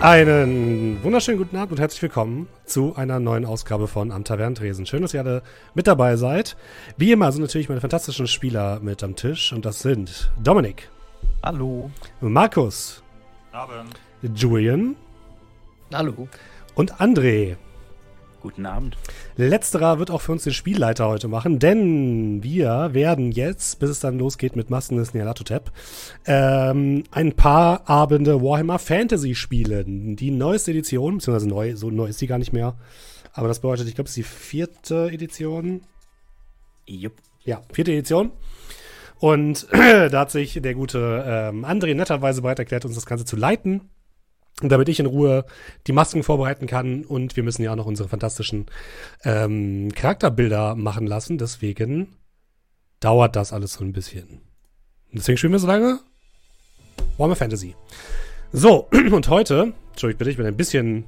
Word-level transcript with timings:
Einen 0.00 1.04
wunderschönen 1.04 1.36
guten 1.36 1.56
Abend 1.56 1.72
und 1.72 1.78
herzlich 1.78 2.00
willkommen 2.00 2.48
zu 2.64 2.96
einer 2.96 3.20
neuen 3.20 3.44
Ausgabe 3.44 3.86
von 3.86 4.12
Am 4.12 4.24
Taverntresen. 4.24 4.86
Schön, 4.86 5.02
dass 5.02 5.12
ihr 5.12 5.20
alle 5.20 5.42
mit 5.74 5.86
dabei 5.86 6.16
seid. 6.16 6.56
Wie 6.96 7.12
immer 7.12 7.30
sind 7.30 7.42
natürlich 7.42 7.68
meine 7.68 7.82
fantastischen 7.82 8.26
Spieler 8.26 8.80
mit 8.80 9.02
am 9.02 9.14
Tisch 9.14 9.52
und 9.52 9.66
das 9.66 9.80
sind 9.80 10.32
Dominik. 10.42 10.88
Hallo. 11.42 11.90
Markus. 12.22 13.02
Abend. 13.52 14.00
Julian. 14.34 14.96
Hallo. 15.92 16.28
Und 16.74 16.94
André. 16.94 17.56
Guten 18.40 18.64
Abend. 18.64 18.96
Letzterer 19.36 19.98
wird 19.98 20.10
auch 20.10 20.22
für 20.22 20.32
uns 20.32 20.44
den 20.44 20.54
Spielleiter 20.54 21.06
heute 21.08 21.28
machen, 21.28 21.58
denn 21.58 22.42
wir 22.42 22.90
werden 22.92 23.32
jetzt, 23.32 23.78
bis 23.80 23.90
es 23.90 24.00
dann 24.00 24.18
losgeht 24.18 24.56
mit 24.56 24.70
Masken 24.70 24.96
des 24.96 25.12
Nyarlathotep, 25.12 25.70
ähm, 26.24 27.04
ein 27.10 27.34
paar 27.34 27.88
Abende 27.88 28.42
Warhammer 28.42 28.78
Fantasy 28.78 29.34
spielen. 29.34 30.16
Die 30.16 30.30
neueste 30.30 30.70
Edition, 30.70 31.18
beziehungsweise 31.18 31.48
neu, 31.48 31.76
so 31.76 31.90
neu 31.90 32.06
ist 32.06 32.18
sie 32.18 32.26
gar 32.26 32.38
nicht 32.38 32.54
mehr. 32.54 32.76
Aber 33.34 33.48
das 33.48 33.60
bedeutet, 33.60 33.88
ich 33.88 33.94
glaube, 33.94 34.08
es 34.08 34.16
ist 34.16 34.16
die 34.16 34.22
vierte 34.22 35.10
Edition. 35.12 35.82
Jupp. 36.86 37.14
Ja, 37.44 37.60
vierte 37.72 37.92
Edition. 37.92 38.30
Und 39.18 39.66
da 39.72 40.18
hat 40.18 40.30
sich 40.30 40.60
der 40.62 40.74
gute 40.74 41.24
ähm, 41.26 41.66
André 41.66 41.94
netterweise 41.94 42.40
bereit 42.40 42.58
erklärt, 42.58 42.86
uns 42.86 42.94
das 42.94 43.06
Ganze 43.06 43.26
zu 43.26 43.36
leiten 43.36 43.82
damit 44.68 44.88
ich 44.88 45.00
in 45.00 45.06
Ruhe 45.06 45.44
die 45.86 45.92
Masken 45.92 46.22
vorbereiten 46.22 46.66
kann. 46.66 47.04
Und 47.04 47.36
wir 47.36 47.42
müssen 47.42 47.62
ja 47.62 47.72
auch 47.72 47.76
noch 47.76 47.86
unsere 47.86 48.08
fantastischen 48.08 48.66
ähm, 49.24 49.90
Charakterbilder 49.94 50.74
machen 50.74 51.06
lassen. 51.06 51.38
Deswegen 51.38 52.16
dauert 53.00 53.36
das 53.36 53.52
alles 53.52 53.74
so 53.74 53.84
ein 53.84 53.92
bisschen. 53.92 54.40
Deswegen 55.12 55.38
spielen 55.38 55.52
wir 55.52 55.58
so 55.58 55.66
lange 55.66 56.00
Warhammer 57.16 57.36
Fantasy. 57.36 57.74
So, 58.52 58.88
und 59.12 59.28
heute, 59.28 59.72
Entschuldigung 59.90 60.18
bitte, 60.18 60.30
ich 60.30 60.36
bin 60.36 60.46
ein 60.46 60.56
bisschen 60.56 61.04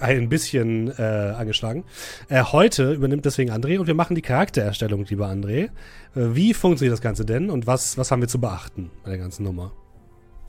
ein 0.00 0.28
bisschen 0.28 0.92
äh, 0.98 1.02
angeschlagen. 1.02 1.84
Äh, 2.28 2.42
heute 2.42 2.92
übernimmt 2.92 3.24
deswegen 3.24 3.50
André 3.50 3.78
und 3.78 3.86
wir 3.86 3.94
machen 3.94 4.14
die 4.14 4.22
Charaktererstellung, 4.22 5.06
lieber 5.06 5.28
André. 5.28 5.64
Äh, 5.64 5.68
wie 6.14 6.52
funktioniert 6.52 6.92
das 6.92 7.00
Ganze 7.00 7.24
denn 7.24 7.48
und 7.48 7.66
was, 7.66 7.96
was 7.96 8.10
haben 8.10 8.20
wir 8.20 8.28
zu 8.28 8.38
beachten 8.40 8.90
bei 9.02 9.10
der 9.10 9.18
ganzen 9.18 9.44
Nummer? 9.44 9.72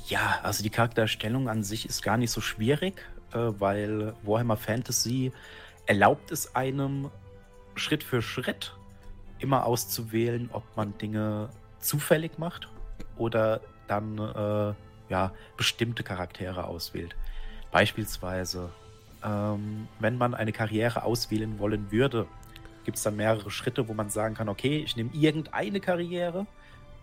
Ja, 0.10 0.40
also 0.42 0.64
die 0.64 0.72
Charaktererstellung 0.72 1.48
an 1.50 1.64
sich 1.64 1.86
ist 1.86 2.02
gar 2.02 2.18
nicht 2.18 2.32
so 2.32 2.42
schwierig, 2.42 3.06
äh, 3.32 3.38
weil 3.38 4.16
Warhammer 4.24 4.58
Fantasy 4.58 5.32
erlaubt 5.86 6.32
es 6.32 6.56
einem 6.56 7.12
Schritt 7.76 8.04
für 8.04 8.24
Schritt 8.24 8.76
immer 9.38 9.68
auszuwählen, 9.68 10.50
ob 10.52 10.64
man 10.76 10.98
Dinge 10.98 11.50
zufällig 11.78 12.40
macht 12.40 12.70
oder 13.18 13.62
dann 13.88 14.18
äh, 14.18 14.74
ja, 15.12 15.32
bestimmte 15.58 16.02
Charaktere 16.02 16.66
auswählt. 16.66 17.16
Beispielsweise, 17.72 18.72
ähm, 19.24 19.88
wenn 20.00 20.18
man 20.18 20.34
eine 20.34 20.52
Karriere 20.52 21.04
auswählen 21.04 21.60
wollen 21.60 21.92
würde, 21.92 22.26
gibt 22.84 22.98
es 22.98 23.04
dann 23.04 23.16
mehrere 23.16 23.52
Schritte, 23.52 23.88
wo 23.88 23.94
man 23.94 24.10
sagen 24.10 24.34
kann, 24.34 24.50
okay, 24.50 24.82
ich 24.84 24.96
nehme 24.96 25.12
irgendeine 25.14 25.80
Karriere 25.80 26.48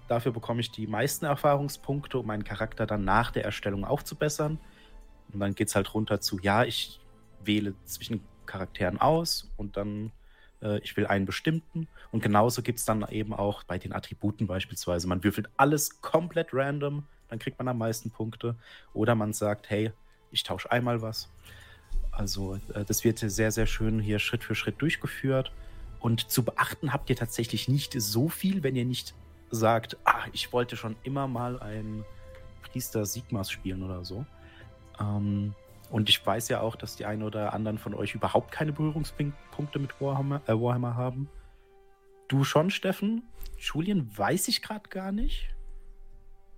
Dafür 0.08 0.32
bekomme 0.32 0.60
ich 0.60 0.70
die 0.70 0.86
meisten 0.86 1.24
Erfahrungspunkte, 1.24 2.18
um 2.18 2.26
meinen 2.26 2.44
Charakter 2.44 2.86
dann 2.86 3.04
nach 3.04 3.30
der 3.30 3.44
Erstellung 3.44 3.84
aufzubessern. 3.84 4.58
Und 5.32 5.40
dann 5.40 5.54
geht 5.54 5.68
es 5.68 5.74
halt 5.74 5.92
runter 5.94 6.20
zu, 6.20 6.38
ja, 6.40 6.64
ich 6.64 7.00
wähle 7.42 7.74
zwischen 7.84 8.20
Charakteren 8.46 9.00
aus 9.00 9.50
und 9.56 9.76
dann 9.76 10.12
äh, 10.62 10.78
ich 10.80 10.96
will 10.96 11.06
einen 11.06 11.26
bestimmten. 11.26 11.88
Und 12.10 12.22
genauso 12.22 12.62
gibt 12.62 12.78
es 12.78 12.84
dann 12.84 13.06
eben 13.08 13.34
auch 13.34 13.64
bei 13.64 13.78
den 13.78 13.92
Attributen 13.92 14.46
beispielsweise. 14.46 15.08
Man 15.08 15.22
würfelt 15.24 15.48
alles 15.56 16.00
komplett 16.00 16.48
random, 16.52 17.04
dann 17.28 17.38
kriegt 17.38 17.58
man 17.58 17.68
am 17.68 17.78
meisten 17.78 18.10
Punkte. 18.10 18.56
Oder 18.92 19.14
man 19.14 19.32
sagt, 19.32 19.70
hey, 19.70 19.92
ich 20.30 20.42
tausche 20.42 20.70
einmal 20.70 21.02
was. 21.02 21.28
Also 22.10 22.58
äh, 22.74 22.84
das 22.84 23.04
wird 23.04 23.18
sehr, 23.18 23.52
sehr 23.52 23.66
schön 23.66 24.00
hier 24.00 24.18
Schritt 24.18 24.44
für 24.44 24.54
Schritt 24.54 24.80
durchgeführt. 24.80 25.52
Und 26.00 26.30
zu 26.30 26.44
beachten 26.44 26.92
habt 26.92 27.10
ihr 27.10 27.16
tatsächlich 27.16 27.68
nicht 27.68 27.94
so 28.00 28.28
viel, 28.28 28.62
wenn 28.62 28.76
ihr 28.76 28.84
nicht 28.84 29.14
sagt, 29.50 29.96
ah, 30.04 30.24
ich 30.32 30.52
wollte 30.52 30.76
schon 30.76 30.96
immer 31.02 31.28
mal 31.28 31.60
ein 31.60 32.04
Priester 32.62 33.06
Sigmas 33.06 33.50
spielen 33.50 33.82
oder 33.82 34.04
so. 34.04 34.24
Ähm, 35.00 35.54
und 35.90 36.08
ich 36.08 36.24
weiß 36.24 36.48
ja 36.48 36.60
auch, 36.60 36.76
dass 36.76 36.96
die 36.96 37.06
einen 37.06 37.22
oder 37.22 37.52
anderen 37.52 37.78
von 37.78 37.94
euch 37.94 38.14
überhaupt 38.14 38.50
keine 38.50 38.72
Berührungspunkte 38.72 39.78
mit 39.78 40.00
Warhammer, 40.00 40.42
äh, 40.46 40.52
Warhammer 40.52 40.96
haben. 40.96 41.28
Du 42.28 42.42
schon, 42.42 42.70
Steffen? 42.70 43.22
Julian 43.58 44.10
weiß 44.16 44.48
ich 44.48 44.62
gerade 44.62 44.88
gar 44.88 45.12
nicht. 45.12 45.48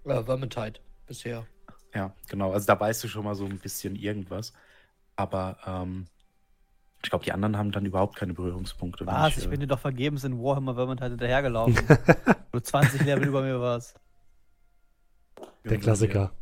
Ja, 0.05 0.23
Vermintide 0.25 0.81
bisher. 1.07 1.47
Ja, 1.95 2.15
genau. 2.29 2.53
Also 2.53 2.67
da 2.67 2.79
weißt 2.79 3.05
du 3.05 3.09
schon 3.09 3.25
mal 3.25 3.35
so 3.35 3.45
ein 3.45 3.59
bisschen 3.59 3.97
irgendwas. 3.97 4.53
Aber 5.17 5.59
ähm, 5.67 6.07
ich 7.03 7.11
glaube, 7.11 7.25
die 7.25 7.33
anderen 7.33 7.57
haben 7.57 7.71
dann 7.71 7.87
überhaupt 7.87 8.17
keine 8.17 8.35
Berührungspunkte. 8.35 9.07
Was? 9.07 9.37
Ich, 9.37 9.45
ich 9.45 9.51
bin 9.51 9.61
dir 9.61 9.67
doch 9.67 9.79
vergebens 9.79 10.25
in 10.25 10.39
Warhammer 10.43 10.75
Vermintide 10.75 11.03
halt 11.03 11.13
hinterhergelaufen. 11.13 11.77
du 12.53 12.61
20 12.61 13.05
Level 13.05 13.29
über 13.29 13.43
mir 13.43 13.61
warst. 13.61 13.95
Der 15.65 15.79
Klassiker. 15.79 16.33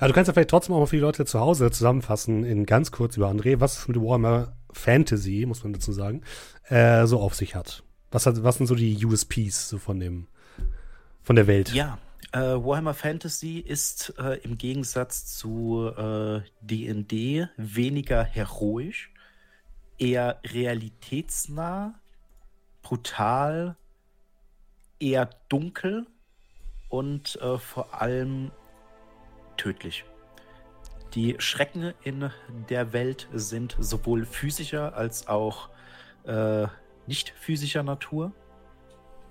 Ja, 0.00 0.06
du 0.06 0.12
kannst 0.12 0.28
ja 0.28 0.34
vielleicht 0.34 0.50
trotzdem 0.50 0.74
auch 0.74 0.80
mal 0.80 0.86
für 0.86 0.96
die 0.96 1.02
Leute 1.02 1.24
zu 1.24 1.40
Hause 1.40 1.70
zusammenfassen, 1.70 2.44
in 2.44 2.66
ganz 2.66 2.92
kurz 2.92 3.16
über 3.16 3.28
André, 3.28 3.58
was 3.58 3.78
es 3.78 3.88
mit 3.88 3.96
Warhammer 3.96 4.56
Fantasy, 4.70 5.44
muss 5.46 5.64
man 5.64 5.72
dazu 5.72 5.92
sagen, 5.92 6.22
äh, 6.68 7.06
so 7.06 7.20
auf 7.20 7.34
sich 7.34 7.54
hat. 7.54 7.82
Was, 8.10 8.26
hat. 8.26 8.42
was 8.42 8.58
sind 8.58 8.66
so 8.66 8.74
die 8.74 9.04
USPs 9.04 9.68
so 9.68 9.78
von 9.78 9.98
dem, 9.98 10.28
von 11.22 11.36
der 11.36 11.46
Welt? 11.46 11.72
Ja, 11.72 11.98
äh, 12.32 12.38
Warhammer 12.38 12.94
Fantasy 12.94 13.58
ist 13.58 14.14
äh, 14.18 14.38
im 14.42 14.58
Gegensatz 14.58 15.26
zu 15.26 15.90
D&D 16.60 17.38
äh, 17.38 17.48
weniger 17.56 18.22
heroisch 18.22 19.10
eher 19.98 20.40
realitätsnah, 20.44 21.94
brutal, 22.82 23.76
eher 24.98 25.30
dunkel 25.48 26.06
und 26.88 27.36
äh, 27.36 27.58
vor 27.58 27.94
allem 28.00 28.50
tödlich. 29.56 30.04
Die 31.14 31.36
Schrecken 31.38 31.94
in 32.02 32.30
der 32.68 32.92
Welt 32.92 33.28
sind 33.32 33.76
sowohl 33.78 34.26
physischer 34.26 34.94
als 34.96 35.28
auch 35.28 35.70
äh, 36.24 36.66
nicht 37.06 37.30
physischer 37.30 37.82
Natur. 37.82 38.32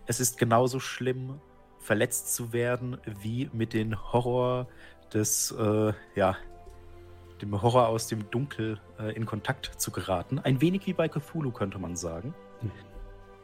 Es 0.07 0.19
ist 0.19 0.37
genauso 0.37 0.79
schlimm, 0.79 1.39
verletzt 1.79 2.33
zu 2.33 2.53
werden, 2.53 2.97
wie 3.05 3.49
mit 3.53 3.73
dem 3.73 4.11
Horror 4.11 4.67
des 5.13 5.51
äh, 5.51 5.93
ja, 6.15 6.35
dem 7.41 7.62
Horror 7.62 7.88
aus 7.88 8.07
dem 8.07 8.29
Dunkel 8.31 8.79
äh, 9.00 9.13
in 9.16 9.25
Kontakt 9.25 9.72
zu 9.78 9.91
geraten. 9.91 10.40
Ein 10.40 10.62
wenig 10.62 10.85
wie 10.88 10.94
bei 10.94 11.07
Cthulhu, 11.07 11.51
könnte 11.51 11.79
man 11.79 11.96
sagen. 11.96 12.34
Mhm. 12.62 12.72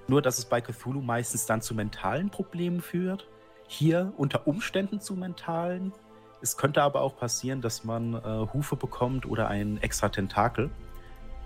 Nur, 0.08 0.22
dass 0.22 0.38
es 0.38 0.46
bei 0.46 0.62
Cthulhu 0.62 1.02
meistens 1.02 1.46
dann 1.46 1.62
zu 1.62 1.76
mentalen 1.76 2.30
Problemen 2.30 2.82
führt. 2.82 3.28
Hier 3.68 4.14
unter 4.18 4.48
Umständen 4.48 5.00
zu 5.00 5.16
mentalen. 5.16 5.94
Es 6.42 6.58
könnte 6.58 6.82
aber 6.82 7.02
auch 7.02 7.16
passieren, 7.16 7.62
dass 7.62 7.84
man 7.84 8.16
äh, 8.16 8.48
Hufe 8.54 8.76
bekommt 8.76 9.26
oder 9.26 9.48
ein 9.48 9.78
extra 9.82 10.10
Tentakel. 10.10 10.70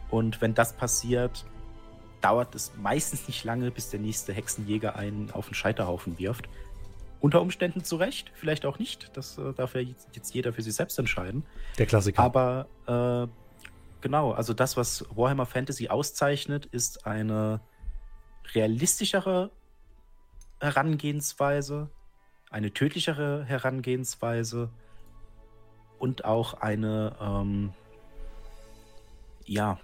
Und 0.09 0.41
wenn 0.41 0.53
das 0.53 0.73
passiert, 0.73 1.45
dauert 2.21 2.55
es 2.55 2.71
meistens 2.81 3.27
nicht 3.27 3.43
lange, 3.43 3.69
bis 3.71 3.89
der 3.89 3.99
nächste 3.99 4.33
Hexenjäger 4.33 4.95
einen 4.95 5.31
auf 5.31 5.47
den 5.47 5.53
Scheiterhaufen 5.53 6.17
wirft. 6.17 6.47
Unter 7.25 7.41
Umständen 7.41 7.83
zu 7.83 7.95
Recht, 7.95 8.31
vielleicht 8.35 8.67
auch 8.67 8.77
nicht. 8.77 9.09
Das 9.17 9.39
äh, 9.39 9.51
darf 9.53 9.73
ja 9.73 9.81
jetzt 9.81 10.35
jeder 10.35 10.53
für 10.53 10.61
sich 10.61 10.75
selbst 10.75 10.99
entscheiden. 10.99 11.43
Der 11.79 11.87
Klassiker. 11.87 12.21
Aber 12.21 12.67
äh, 12.85 13.27
genau, 14.01 14.33
also 14.33 14.53
das, 14.53 14.77
was 14.77 15.03
Warhammer 15.09 15.47
Fantasy 15.47 15.87
auszeichnet, 15.87 16.67
ist 16.67 17.07
eine 17.07 17.61
realistischere 18.53 19.49
Herangehensweise, 20.59 21.89
eine 22.51 22.71
tödlichere 22.71 23.43
Herangehensweise 23.43 24.69
und 25.97 26.25
auch 26.25 26.53
eine, 26.53 27.15
ähm, 27.19 27.73
ja, 29.45 29.79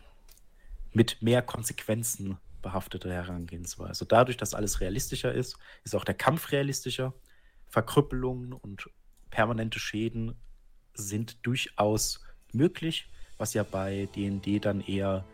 mit 0.94 1.24
mehr 1.24 1.42
Konsequenzen 1.42 2.38
behaftete 2.62 3.12
Herangehensweise. 3.12 4.06
Dadurch, 4.06 4.38
dass 4.38 4.54
alles 4.54 4.80
realistischer 4.80 5.34
ist, 5.34 5.58
ist 5.84 5.96
auch 5.96 6.06
der 6.06 6.14
Kampf 6.14 6.52
realistischer. 6.52 7.16
Verkrüppelungen 7.72 8.54
und 8.54 8.90
permanente 9.30 9.80
Schäden 9.80 10.36
sind 10.94 11.46
durchaus 11.46 12.22
möglich, 12.52 13.10
was 13.38 13.54
ja 13.54 13.64
bei 13.64 14.10
DD 14.14 14.60
dann 14.60 14.82
eher 14.82 15.26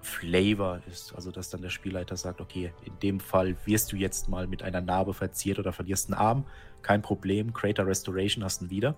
Flavor 0.00 0.80
ist. 0.90 1.14
Also, 1.14 1.30
dass 1.30 1.50
dann 1.50 1.62
der 1.62 1.68
Spielleiter 1.68 2.16
sagt: 2.16 2.40
Okay, 2.40 2.72
in 2.84 2.98
dem 3.00 3.20
Fall 3.20 3.56
wirst 3.66 3.92
du 3.92 3.96
jetzt 3.96 4.28
mal 4.28 4.46
mit 4.46 4.62
einer 4.62 4.80
Narbe 4.80 5.14
verziert 5.14 5.58
oder 5.58 5.72
verlierst 5.72 6.08
einen 6.08 6.18
Arm. 6.18 6.44
Kein 6.82 7.02
Problem, 7.02 7.52
Crater 7.52 7.86
Restoration 7.86 8.42
hast 8.42 8.62
du 8.62 8.70
wieder. 8.70 8.96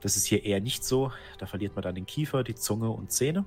Das 0.00 0.16
ist 0.16 0.26
hier 0.26 0.44
eher 0.44 0.60
nicht 0.60 0.84
so. 0.84 1.10
Da 1.38 1.46
verliert 1.46 1.74
man 1.74 1.82
dann 1.82 1.96
den 1.96 2.06
Kiefer, 2.06 2.44
die 2.44 2.54
Zunge 2.54 2.90
und 2.90 3.10
Zähne. 3.10 3.44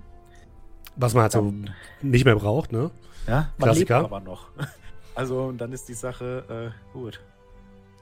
Was 0.97 1.13
man 1.13 1.23
halt 1.23 1.31
so 1.31 1.53
nicht 2.01 2.25
mehr 2.25 2.35
braucht, 2.35 2.73
ne? 2.73 2.91
Ja, 3.27 3.53
man 3.57 3.69
Klassiker. 3.69 3.99
lebt 4.01 4.11
aber 4.11 4.19
noch. 4.19 4.49
Also, 5.15 5.51
dann 5.51 5.73
ist 5.73 5.89
die 5.89 5.95
Sache 5.95 6.71
äh, 6.73 6.93
gut. 6.93 7.19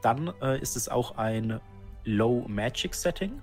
Dann 0.07 0.31
äh, 0.41 0.57
ist 0.61 0.77
es 0.77 0.87
auch 0.87 1.17
ein 1.17 1.59
Low 2.05 2.45
Magic 2.47 2.95
Setting. 2.95 3.41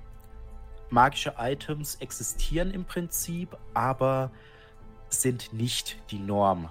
magische 0.89 1.35
Items 1.37 1.97
existieren 1.97 2.71
im 2.71 2.87
Prinzip, 2.87 3.55
aber 3.75 4.31
sind 5.11 5.53
nicht 5.53 5.99
die 6.11 6.19
Norm. 6.19 6.71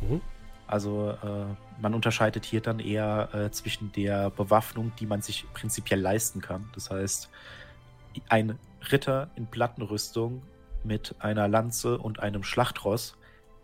Mhm. 0.00 0.20
Also 0.66 1.10
äh, 1.10 1.80
man 1.80 1.94
unterscheidet 1.94 2.44
hier 2.44 2.60
dann 2.60 2.80
eher 2.80 3.28
äh, 3.32 3.50
zwischen 3.52 3.92
der 3.92 4.30
Bewaffnung, 4.30 4.90
die 4.98 5.06
man 5.06 5.22
sich 5.22 5.46
prinzipiell 5.52 6.00
leisten 6.00 6.40
kann. 6.40 6.68
Das 6.74 6.90
heißt, 6.90 7.30
ein 8.28 8.58
Ritter 8.90 9.30
in 9.36 9.46
Plattenrüstung 9.46 10.42
mit 10.82 11.14
einer 11.20 11.46
Lanze 11.46 11.98
und 11.98 12.18
einem 12.18 12.42
Schlachtross 12.42 13.16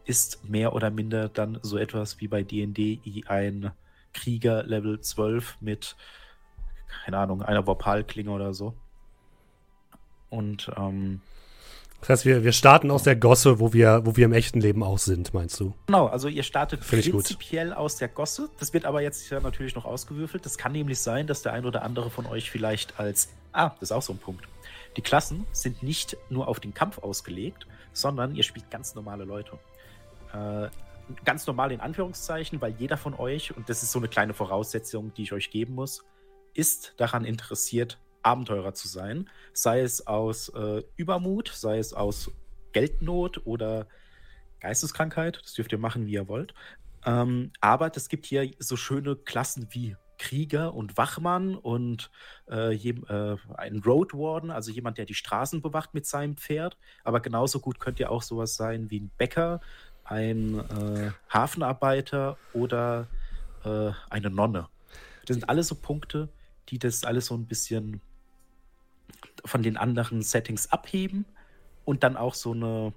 ist 0.04 0.48
mehr 0.48 0.74
oder 0.74 0.90
minder 0.90 1.28
dann 1.28 1.58
so 1.62 1.76
etwas 1.76 2.20
wie 2.20 2.28
bei 2.28 2.44
D&D 2.44 3.00
ein 3.26 3.72
Krieger 4.14 4.62
Level 4.62 5.00
12 5.00 5.58
mit, 5.60 5.96
keine 7.04 7.18
Ahnung, 7.18 7.42
einer 7.42 7.64
Vorpalklinge 7.64 8.30
oder 8.30 8.54
so. 8.54 8.74
Und 10.30 10.70
ähm, 10.76 11.20
das 12.00 12.10
heißt, 12.10 12.24
wir, 12.26 12.44
wir 12.44 12.52
starten 12.52 12.90
aus 12.90 13.02
der 13.02 13.16
Gosse, 13.16 13.60
wo 13.60 13.72
wir, 13.72 14.02
wo 14.04 14.14
wir 14.14 14.26
im 14.26 14.34
echten 14.34 14.60
Leben 14.60 14.82
auch 14.82 14.98
sind, 14.98 15.32
meinst 15.32 15.58
du? 15.58 15.72
Genau, 15.86 16.06
also 16.06 16.28
ihr 16.28 16.42
startet 16.42 16.80
ich 16.80 17.10
gut. 17.10 17.24
prinzipiell 17.24 17.72
aus 17.72 17.96
der 17.96 18.08
Gosse. 18.08 18.50
Das 18.58 18.74
wird 18.74 18.84
aber 18.84 19.00
jetzt 19.00 19.30
ja 19.30 19.40
natürlich 19.40 19.74
noch 19.74 19.86
ausgewürfelt. 19.86 20.44
Das 20.44 20.58
kann 20.58 20.72
nämlich 20.72 21.00
sein, 21.00 21.26
dass 21.26 21.40
der 21.40 21.54
ein 21.54 21.64
oder 21.64 21.82
andere 21.82 22.10
von 22.10 22.26
euch 22.26 22.50
vielleicht 22.50 23.00
als. 23.00 23.30
Ah, 23.52 23.70
das 23.80 23.90
ist 23.90 23.92
auch 23.92 24.02
so 24.02 24.12
ein 24.12 24.18
Punkt. 24.18 24.46
Die 24.98 25.00
Klassen 25.00 25.46
sind 25.52 25.82
nicht 25.82 26.16
nur 26.28 26.48
auf 26.48 26.60
den 26.60 26.74
Kampf 26.74 26.98
ausgelegt, 26.98 27.66
sondern 27.94 28.34
ihr 28.34 28.42
spielt 28.42 28.70
ganz 28.70 28.94
normale 28.94 29.24
Leute. 29.24 29.52
Äh, 30.34 30.68
ganz 31.24 31.46
normal 31.46 31.72
in 31.72 31.80
Anführungszeichen, 31.80 32.60
weil 32.60 32.72
jeder 32.72 32.96
von 32.96 33.14
euch, 33.14 33.56
und 33.56 33.68
das 33.68 33.82
ist 33.82 33.92
so 33.92 33.98
eine 33.98 34.08
kleine 34.08 34.34
Voraussetzung, 34.34 35.12
die 35.14 35.22
ich 35.22 35.32
euch 35.32 35.50
geben 35.50 35.74
muss, 35.74 36.04
ist 36.54 36.94
daran 36.96 37.24
interessiert, 37.24 37.98
Abenteurer 38.22 38.74
zu 38.74 38.88
sein. 38.88 39.28
Sei 39.52 39.80
es 39.80 40.06
aus 40.06 40.48
äh, 40.50 40.82
Übermut, 40.96 41.48
sei 41.48 41.78
es 41.78 41.92
aus 41.92 42.30
Geldnot 42.72 43.46
oder 43.46 43.86
Geisteskrankheit. 44.60 45.40
Das 45.42 45.54
dürft 45.54 45.72
ihr 45.72 45.78
machen, 45.78 46.06
wie 46.06 46.12
ihr 46.12 46.28
wollt. 46.28 46.54
Ähm, 47.04 47.52
aber 47.60 47.90
es 47.94 48.08
gibt 48.08 48.24
hier 48.26 48.50
so 48.58 48.76
schöne 48.76 49.16
Klassen 49.16 49.68
wie 49.70 49.96
Krieger 50.18 50.74
und 50.74 50.96
Wachmann 50.96 51.54
und 51.54 52.10
äh, 52.48 52.74
äh, 52.74 53.36
ein 53.56 53.82
Road 53.84 54.14
Warden, 54.14 54.50
also 54.50 54.70
jemand, 54.70 54.96
der 54.96 55.04
die 55.04 55.14
Straßen 55.14 55.60
bewacht 55.60 55.92
mit 55.92 56.06
seinem 56.06 56.36
Pferd. 56.36 56.78
Aber 57.02 57.20
genauso 57.20 57.60
gut 57.60 57.78
könnt 57.78 58.00
ihr 58.00 58.10
auch 58.10 58.22
sowas 58.22 58.56
sein 58.56 58.90
wie 58.90 59.00
ein 59.00 59.10
Bäcker, 59.18 59.60
ein 60.04 60.58
äh, 60.58 61.10
Hafenarbeiter 61.28 62.36
oder 62.52 63.06
äh, 63.64 63.90
eine 64.10 64.30
Nonne. 64.30 64.68
Das 65.26 65.34
sind 65.34 65.48
alles 65.48 65.68
so 65.68 65.74
Punkte, 65.74 66.28
die 66.68 66.78
das 66.78 67.04
alles 67.04 67.26
so 67.26 67.34
ein 67.34 67.46
bisschen 67.46 68.00
von 69.44 69.62
den 69.62 69.76
anderen 69.76 70.22
Settings 70.22 70.70
abheben 70.70 71.24
und 71.84 72.02
dann 72.02 72.16
auch 72.16 72.34
so 72.34 72.52
eine, 72.52 72.92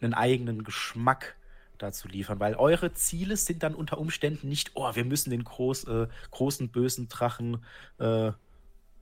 einen 0.00 0.14
eigenen 0.14 0.64
Geschmack 0.64 1.36
dazu 1.78 2.08
liefern, 2.08 2.40
weil 2.40 2.54
eure 2.54 2.92
Ziele 2.92 3.36
sind 3.36 3.62
dann 3.62 3.74
unter 3.74 3.98
Umständen 3.98 4.48
nicht, 4.48 4.72
oh, 4.74 4.94
wir 4.94 5.04
müssen 5.04 5.30
den 5.30 5.44
groß, 5.44 5.84
äh, 5.84 6.08
großen 6.30 6.68
bösen 6.68 7.08
Drachen 7.08 7.64
äh, 7.98 8.32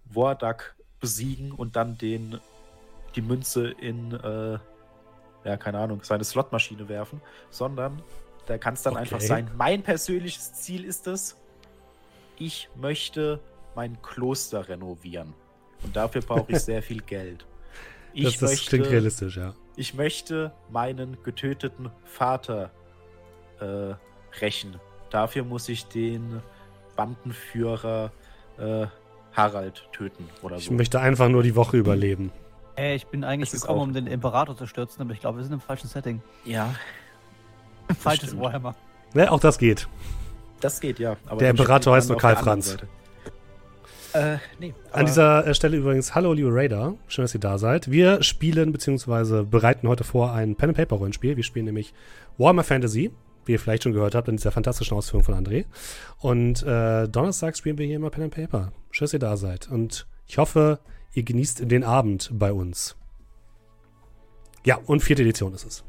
Wardak 0.05 0.77
besiegen 1.01 1.53
und 1.53 1.77
dann 1.77 1.99
den 1.99 2.39
die 3.15 3.23
Münze 3.23 3.69
in, 3.69 4.13
äh, 4.13 4.59
ja, 5.45 5.57
keine 5.57 5.79
Ahnung, 5.79 6.01
seine 6.03 6.25
Slotmaschine 6.25 6.89
werfen, 6.89 7.21
sondern 7.51 8.03
da 8.47 8.59
kann 8.59 8.75
es 8.75 8.83
dann 8.83 8.95
okay. 8.95 9.03
einfach 9.03 9.21
sein, 9.21 9.51
mein 9.57 9.83
persönliches 9.83 10.55
Ziel 10.55 10.85
ist 10.85 11.07
es, 11.07 11.37
ich 12.39 12.69
möchte 12.77 13.41
mein 13.75 14.01
Kloster 14.03 14.69
renovieren. 14.69 15.35
Und 15.83 15.95
dafür 15.95 16.23
brauche 16.23 16.53
ich 16.53 16.59
sehr 16.63 16.83
viel 16.83 17.03
Geld. 17.03 17.47
Ich 18.13 18.25
das, 18.25 18.39
das 18.39 18.51
möchte, 18.51 18.69
klingt 18.71 18.91
realistisch, 18.91 19.37
ja. 19.37 19.55
Ich 19.77 19.95
möchte 19.95 20.53
meinen 20.71 21.23
getöteten 21.23 21.91
Vater 22.05 22.71
äh, 23.61 23.95
rächen. 24.41 24.81
Dafür 25.11 25.45
muss 25.45 25.69
ich 25.69 25.87
den 25.87 26.43
Bandenführer 26.97 28.13
äh, 28.59 28.87
Harald 29.33 29.89
töten 29.93 30.29
oder 30.43 30.57
ich 30.57 30.65
so. 30.65 30.73
Ich 30.73 30.77
möchte 30.77 31.01
einfach 31.01 31.29
nur 31.29 31.43
die 31.43 31.55
Woche 31.55 31.77
überleben. 31.77 32.33
Hey, 32.79 32.95
ich 32.95 33.09
bin 33.09 33.25
eigentlich 33.25 33.51
gekommen, 33.51 33.81
um 33.81 33.93
den 33.93 34.07
Imperator 34.07 34.57
zu 34.57 34.69
stürzen, 34.69 35.03
aber 35.03 35.13
ich 35.13 35.19
glaube, 35.19 35.39
wir 35.39 35.43
sind 35.43 35.53
im 35.53 35.61
falschen 35.61 35.89
Setting. 35.89 36.23
Ja. 36.45 36.77
Falsches 37.99 38.39
Warhammer. 38.39 38.77
Ja, 39.15 39.33
auch 39.33 39.41
das 39.41 39.59
geht. 39.59 39.89
Das 40.61 40.81
geht, 40.81 41.01
ja. 41.01 41.17
der 41.41 41.51
Imperator 41.51 41.97
heißt 41.97 42.09
nur 42.09 42.19
Karl 42.19 42.37
Franz. 42.37 42.77
Äh, 44.13 44.37
nee, 44.61 44.75
An 44.93 45.07
dieser 45.07 45.45
äh, 45.45 45.55
Stelle 45.55 45.77
übrigens, 45.77 46.15
hallo 46.15 46.33
liebe 46.33 46.55
Raider, 46.55 46.95
schön, 47.09 47.25
dass 47.25 47.35
ihr 47.35 47.41
da 47.41 47.59
seid. 47.59 47.91
Wir 47.91 48.23
spielen 48.23 48.71
bzw. 48.71 49.43
bereiten 49.43 49.89
heute 49.89 50.05
vor 50.05 50.33
ein 50.33 50.55
Pen 50.55 50.69
and 50.69 50.79
Paper 50.79 50.97
Rollenspiel. 50.97 51.37
Wir 51.37 51.43
spielen 51.43 51.65
nämlich 51.65 51.93
Warhammer 52.37 52.63
Fantasy, 52.63 53.11
wie 53.45 53.53
ihr 53.53 53.59
vielleicht 53.59 53.83
schon 53.83 53.93
gehört 53.93 54.15
habt 54.15 54.29
in 54.29 54.37
dieser 54.37 54.53
fantastischen 54.53 54.97
Ausführung 54.97 55.25
von 55.25 55.35
André. 55.35 55.65
Und 56.19 56.63
äh, 56.63 57.09
Donnerstag 57.09 57.57
spielen 57.57 57.77
wir 57.77 57.87
hier 57.87 57.97
immer 57.97 58.11
Pen 58.11 58.23
and 58.23 58.35
Paper. 58.35 58.71
Schön, 58.93 59.07
dass 59.07 59.13
ihr 59.15 59.19
da 59.19 59.37
seid. 59.37 59.69
Und 59.69 60.07
ich 60.29 60.39
hoffe, 60.39 60.79
ihr 61.19 61.25
genießt 61.25 61.71
den 61.71 61.85
Abend 61.85 62.31
bei 62.33 62.53
uns. 62.53 62.97
Ja, 64.65 64.79
und 64.87 65.01
vierte 65.03 65.23
Edition 65.23 65.53
ist 65.53 65.65
es. 65.65 65.85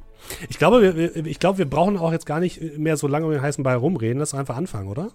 Ich 0.49 0.57
glaube, 0.57 0.95
wir, 0.95 1.25
ich 1.25 1.39
glaube, 1.39 1.59
wir 1.59 1.69
brauchen 1.69 1.97
auch 1.97 2.11
jetzt 2.11 2.25
gar 2.25 2.39
nicht 2.39 2.77
mehr 2.77 2.97
so 2.97 3.07
lange 3.07 3.25
um 3.25 3.31
den 3.31 3.41
heißen 3.41 3.63
Ball 3.63 3.77
rumreden. 3.77 4.19
Lass 4.19 4.33
einfach 4.33 4.57
anfangen, 4.57 4.89
oder? 4.89 5.11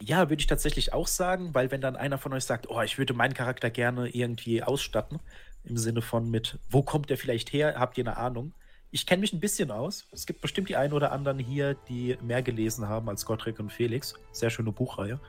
Ja, 0.00 0.30
würde 0.30 0.40
ich 0.40 0.46
tatsächlich 0.46 0.94
auch 0.94 1.06
sagen, 1.06 1.50
weil 1.52 1.70
wenn 1.70 1.82
dann 1.82 1.94
einer 1.94 2.16
von 2.16 2.32
euch 2.32 2.44
sagt, 2.44 2.70
oh, 2.70 2.80
ich 2.80 2.96
würde 2.96 3.12
meinen 3.12 3.34
Charakter 3.34 3.68
gerne 3.68 4.08
irgendwie 4.08 4.62
ausstatten, 4.62 5.18
im 5.64 5.76
Sinne 5.76 6.00
von 6.00 6.30
mit, 6.30 6.58
wo 6.70 6.82
kommt 6.82 7.10
der 7.10 7.18
vielleicht 7.18 7.52
her, 7.52 7.74
habt 7.78 7.98
ihr 7.98 8.06
eine 8.06 8.16
Ahnung? 8.16 8.52
Ich 8.92 9.06
kenne 9.06 9.20
mich 9.20 9.32
ein 9.32 9.40
bisschen 9.40 9.70
aus. 9.70 10.06
Es 10.10 10.26
gibt 10.26 10.40
bestimmt 10.40 10.68
die 10.68 10.76
einen 10.76 10.94
oder 10.94 11.12
anderen 11.12 11.38
hier, 11.38 11.76
die 11.88 12.16
mehr 12.22 12.42
gelesen 12.42 12.88
haben 12.88 13.08
als 13.08 13.26
Gottrick 13.26 13.60
und 13.60 13.70
Felix. 13.70 14.14
Sehr 14.32 14.50
schöne 14.50 14.72
Buchreihe. 14.72 15.20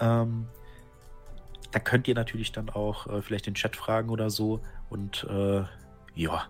Ähm, 0.00 0.46
da 1.72 1.78
könnt 1.78 2.08
ihr 2.08 2.14
natürlich 2.14 2.52
dann 2.52 2.68
auch 2.70 3.06
äh, 3.06 3.22
vielleicht 3.22 3.46
den 3.46 3.54
Chat 3.54 3.76
fragen 3.76 4.10
oder 4.10 4.30
so. 4.30 4.60
Und 4.88 5.24
äh, 5.30 5.58
ja. 5.60 5.68
Yes. 6.14 6.42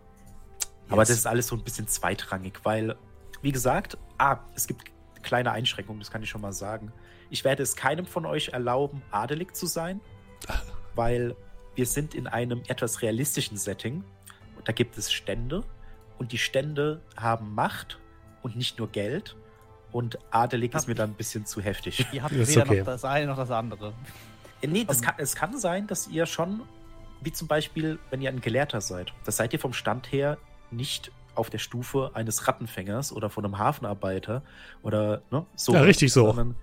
Aber 0.88 1.02
das 1.02 1.10
ist 1.10 1.26
alles 1.26 1.46
so 1.46 1.56
ein 1.56 1.62
bisschen 1.62 1.86
zweitrangig, 1.86 2.60
weil, 2.64 2.96
wie 3.42 3.52
gesagt, 3.52 3.96
ah, 4.18 4.38
es 4.54 4.66
gibt 4.66 4.90
kleine 5.22 5.52
Einschränkungen, 5.52 6.00
das 6.00 6.10
kann 6.10 6.22
ich 6.22 6.30
schon 6.30 6.40
mal 6.40 6.52
sagen. 6.52 6.92
Ich 7.28 7.44
werde 7.44 7.62
es 7.62 7.76
keinem 7.76 8.06
von 8.06 8.26
euch 8.26 8.48
erlauben, 8.48 9.02
adelig 9.10 9.54
zu 9.54 9.66
sein, 9.66 10.00
weil 10.94 11.36
wir 11.74 11.86
sind 11.86 12.14
in 12.14 12.26
einem 12.26 12.62
etwas 12.66 13.02
realistischen 13.02 13.56
Setting. 13.56 14.02
Und 14.56 14.68
da 14.68 14.72
gibt 14.72 14.98
es 14.98 15.12
Stände 15.12 15.62
und 16.18 16.32
die 16.32 16.38
Stände 16.38 17.00
haben 17.16 17.54
Macht 17.54 17.98
und 18.42 18.56
nicht 18.56 18.78
nur 18.78 18.88
Geld. 18.88 19.36
Und 19.92 20.18
adelig 20.30 20.74
ist 20.74 20.88
mir 20.88 20.94
dann 20.94 21.10
ein 21.10 21.14
bisschen 21.14 21.46
zu 21.46 21.60
heftig. 21.60 22.06
Ihr 22.12 22.22
habt 22.22 22.34
weder 22.34 22.62
okay. 22.62 22.78
noch 22.78 22.86
das 22.86 23.04
eine 23.04 23.26
noch 23.26 23.36
das 23.36 23.50
andere. 23.50 23.92
Äh, 24.62 24.66
nee, 24.66 24.84
das 24.84 25.02
kann, 25.02 25.14
es 25.18 25.34
kann 25.34 25.58
sein, 25.58 25.86
dass 25.86 26.08
ihr 26.08 26.26
schon, 26.26 26.62
wie 27.20 27.32
zum 27.32 27.48
Beispiel, 27.48 27.98
wenn 28.10 28.20
ihr 28.20 28.30
ein 28.30 28.40
Gelehrter 28.40 28.80
seid, 28.80 29.12
das 29.24 29.36
seid 29.36 29.52
ihr 29.52 29.58
vom 29.58 29.72
Stand 29.72 30.10
her 30.12 30.38
nicht 30.70 31.10
auf 31.34 31.50
der 31.50 31.58
Stufe 31.58 32.10
eines 32.14 32.48
Rattenfängers 32.48 33.12
oder 33.12 33.30
von 33.30 33.44
einem 33.44 33.58
Hafenarbeiter 33.58 34.42
oder 34.82 35.22
ne, 35.30 35.46
so. 35.54 35.72
Ja, 35.72 35.82
richtig 35.82 36.12
so. 36.12 36.26
Sondern 36.26 36.56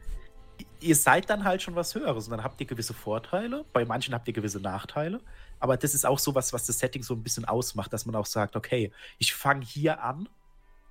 ihr 0.80 0.96
seid 0.96 1.30
dann 1.30 1.44
halt 1.44 1.62
schon 1.62 1.76
was 1.76 1.96
Höheres 1.96 2.26
und 2.26 2.32
dann 2.32 2.44
habt 2.44 2.60
ihr 2.62 2.68
gewisse 2.68 2.94
Vorteile. 2.94 3.66
Bei 3.74 3.86
manchen 3.86 4.14
habt 4.14 4.28
ihr 4.28 4.34
gewisse 4.34 4.60
Nachteile. 4.60 5.22
Aber 5.60 5.78
das 5.78 5.94
ist 5.94 6.06
auch 6.06 6.20
so 6.20 6.36
was, 6.36 6.54
was 6.54 6.66
das 6.66 6.80
Setting 6.80 7.04
so 7.04 7.16
ein 7.16 7.24
bisschen 7.24 7.46
ausmacht, 7.46 7.92
dass 7.94 8.06
man 8.06 8.16
auch 8.16 8.26
sagt, 8.26 8.56
okay, 8.56 8.92
ich 9.18 9.34
fange 9.34 9.66
hier 9.66 10.04
an 10.04 10.30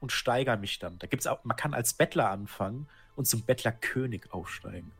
und 0.00 0.12
steigere 0.12 0.56
mich 0.56 0.78
dann. 0.78 0.98
Da 0.98 1.06
gibt's 1.06 1.26
auch, 1.26 1.44
man 1.44 1.56
kann 1.56 1.75
als 1.75 1.94
Bettler 1.94 2.30
anfangen 2.30 2.88
und 3.14 3.26
zum 3.26 3.42
Bettlerkönig 3.42 4.32
aufsteigen. 4.32 4.90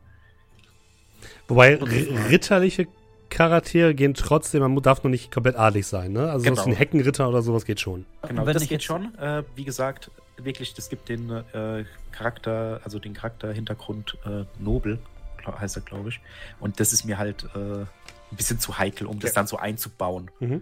Wobei 1.47 1.75
ritterliche 1.75 2.87
Charaktere 3.29 3.93
gehen 3.93 4.13
trotzdem, 4.13 4.61
man 4.61 4.81
darf 4.81 5.03
nur 5.03 5.11
nicht 5.11 5.31
komplett 5.31 5.57
adlig 5.57 5.85
sein, 5.85 6.13
ne? 6.13 6.31
Also 6.31 6.45
genau. 6.45 6.61
so 6.61 6.69
ein 6.69 6.75
Heckenritter 6.75 7.27
oder 7.27 7.41
sowas 7.41 7.65
geht 7.65 7.79
schon. 7.79 8.05
Genau, 8.27 8.45
das 8.45 8.67
geht 8.67 8.83
schon. 8.83 9.13
Äh, 9.15 9.43
wie 9.55 9.65
gesagt, 9.65 10.11
wirklich, 10.37 10.73
das 10.73 10.89
gibt 10.89 11.09
den 11.09 11.29
äh, 11.29 11.85
Charakter, 12.11 12.81
also 12.83 12.99
den 12.99 13.13
Charakterhintergrund 13.13 14.17
äh, 14.25 14.45
Nobel, 14.59 14.99
heißt 15.45 15.77
er, 15.77 15.81
glaube 15.81 16.09
ich. 16.09 16.21
Und 16.59 16.79
das 16.79 16.93
ist 16.93 17.05
mir 17.05 17.17
halt 17.17 17.43
äh, 17.55 17.81
ein 17.81 18.35
bisschen 18.35 18.59
zu 18.59 18.77
heikel, 18.77 19.07
um 19.07 19.19
das 19.19 19.33
dann 19.33 19.47
so 19.47 19.57
einzubauen. 19.57 20.31
Mhm. 20.39 20.61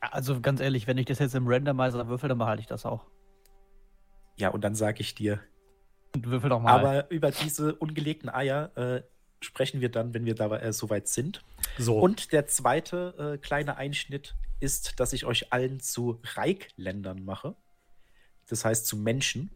Also 0.00 0.40
ganz 0.40 0.60
ehrlich, 0.60 0.86
wenn 0.86 0.98
ich 0.98 1.06
das 1.06 1.18
jetzt 1.18 1.34
im 1.34 1.48
Randomizer 1.48 2.08
würfel, 2.08 2.28
dann 2.28 2.38
behalte 2.38 2.60
ich 2.60 2.66
das 2.66 2.86
auch. 2.86 3.04
Ja, 4.36 4.50
und 4.50 4.62
dann 4.62 4.74
sage 4.74 5.00
ich 5.00 5.14
dir. 5.14 5.40
Und 6.14 6.26
würfel 6.26 6.50
doch 6.50 6.60
mal. 6.60 6.72
Aber 6.72 7.10
über 7.10 7.30
diese 7.30 7.74
ungelegten 7.74 8.28
Eier 8.28 8.70
äh, 8.76 9.02
sprechen 9.40 9.80
wir 9.80 9.90
dann, 9.90 10.14
wenn 10.14 10.24
wir 10.24 10.34
da 10.34 10.54
äh, 10.56 10.72
soweit 10.72 11.08
sind. 11.08 11.44
So. 11.78 11.98
Und 11.98 12.32
der 12.32 12.46
zweite 12.46 13.34
äh, 13.34 13.38
kleine 13.38 13.76
Einschnitt 13.76 14.34
ist, 14.60 14.98
dass 14.98 15.12
ich 15.12 15.24
euch 15.24 15.52
allen 15.52 15.80
zu 15.80 16.20
Reikländern 16.34 17.24
mache. 17.24 17.54
Das 18.48 18.64
heißt 18.64 18.86
zu 18.86 18.96
Menschen. 18.96 19.50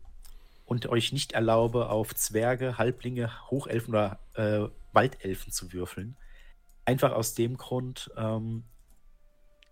Und 0.66 0.86
euch 0.86 1.12
nicht 1.12 1.32
erlaube, 1.32 1.88
auf 1.88 2.14
Zwerge, 2.14 2.78
Halblinge, 2.78 3.50
Hochelfen 3.50 3.92
oder 3.92 4.20
äh, 4.34 4.68
Waldelfen 4.92 5.52
zu 5.52 5.72
würfeln. 5.72 6.16
Einfach 6.84 7.10
aus 7.12 7.34
dem 7.34 7.56
Grund, 7.56 8.10
ähm, 8.16 8.62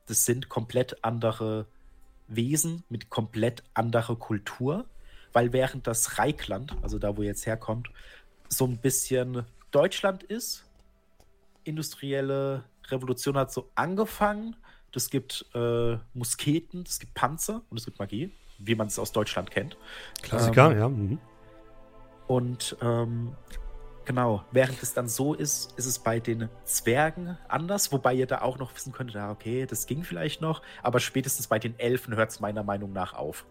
das 0.06 0.24
sind 0.24 0.48
komplett 0.48 1.04
andere 1.04 1.66
Wesen 2.26 2.82
mit 2.88 3.10
komplett 3.10 3.62
anderer 3.74 4.16
Kultur, 4.16 4.86
weil 5.32 5.52
während 5.52 5.86
das 5.86 6.18
Reikland, 6.18 6.74
also 6.82 6.98
da, 6.98 7.16
wo 7.16 7.22
ihr 7.22 7.28
jetzt 7.28 7.46
herkommt, 7.46 7.90
so 8.48 8.66
ein 8.66 8.78
bisschen 8.78 9.44
Deutschland 9.70 10.22
ist, 10.22 10.64
industrielle 11.64 12.64
Revolution 12.88 13.36
hat 13.36 13.52
so 13.52 13.70
angefangen. 13.74 14.56
Das 14.92 15.10
gibt 15.10 15.44
äh, 15.54 15.96
Musketen, 16.14 16.84
es 16.86 16.98
gibt 16.98 17.14
Panzer 17.14 17.62
und 17.70 17.78
es 17.78 17.84
gibt 17.84 17.98
Magie, 17.98 18.32
wie 18.58 18.74
man 18.74 18.86
es 18.86 18.98
aus 18.98 19.12
Deutschland 19.12 19.50
kennt. 19.50 19.76
Klassiker, 20.22 20.70
Ähm, 20.72 20.78
ja. 20.78 20.88
Mhm. 20.88 21.18
Und 22.26 22.76
ähm, 22.82 23.34
genau, 24.04 24.44
während 24.52 24.82
es 24.82 24.94
dann 24.94 25.08
so 25.08 25.34
ist, 25.34 25.72
ist 25.78 25.86
es 25.86 25.98
bei 25.98 26.20
den 26.20 26.48
Zwergen 26.64 27.36
anders, 27.48 27.92
wobei 27.92 28.14
ihr 28.14 28.26
da 28.26 28.40
auch 28.42 28.58
noch 28.58 28.74
wissen 28.74 28.92
könntet, 28.92 29.16
okay, 29.16 29.66
das 29.66 29.86
ging 29.86 30.04
vielleicht 30.04 30.40
noch, 30.40 30.62
aber 30.82 31.00
spätestens 31.00 31.46
bei 31.46 31.58
den 31.58 31.78
Elfen 31.78 32.16
hört 32.16 32.30
es 32.30 32.40
meiner 32.40 32.62
Meinung 32.62 32.92
nach 32.92 33.12
auf. 33.14 33.46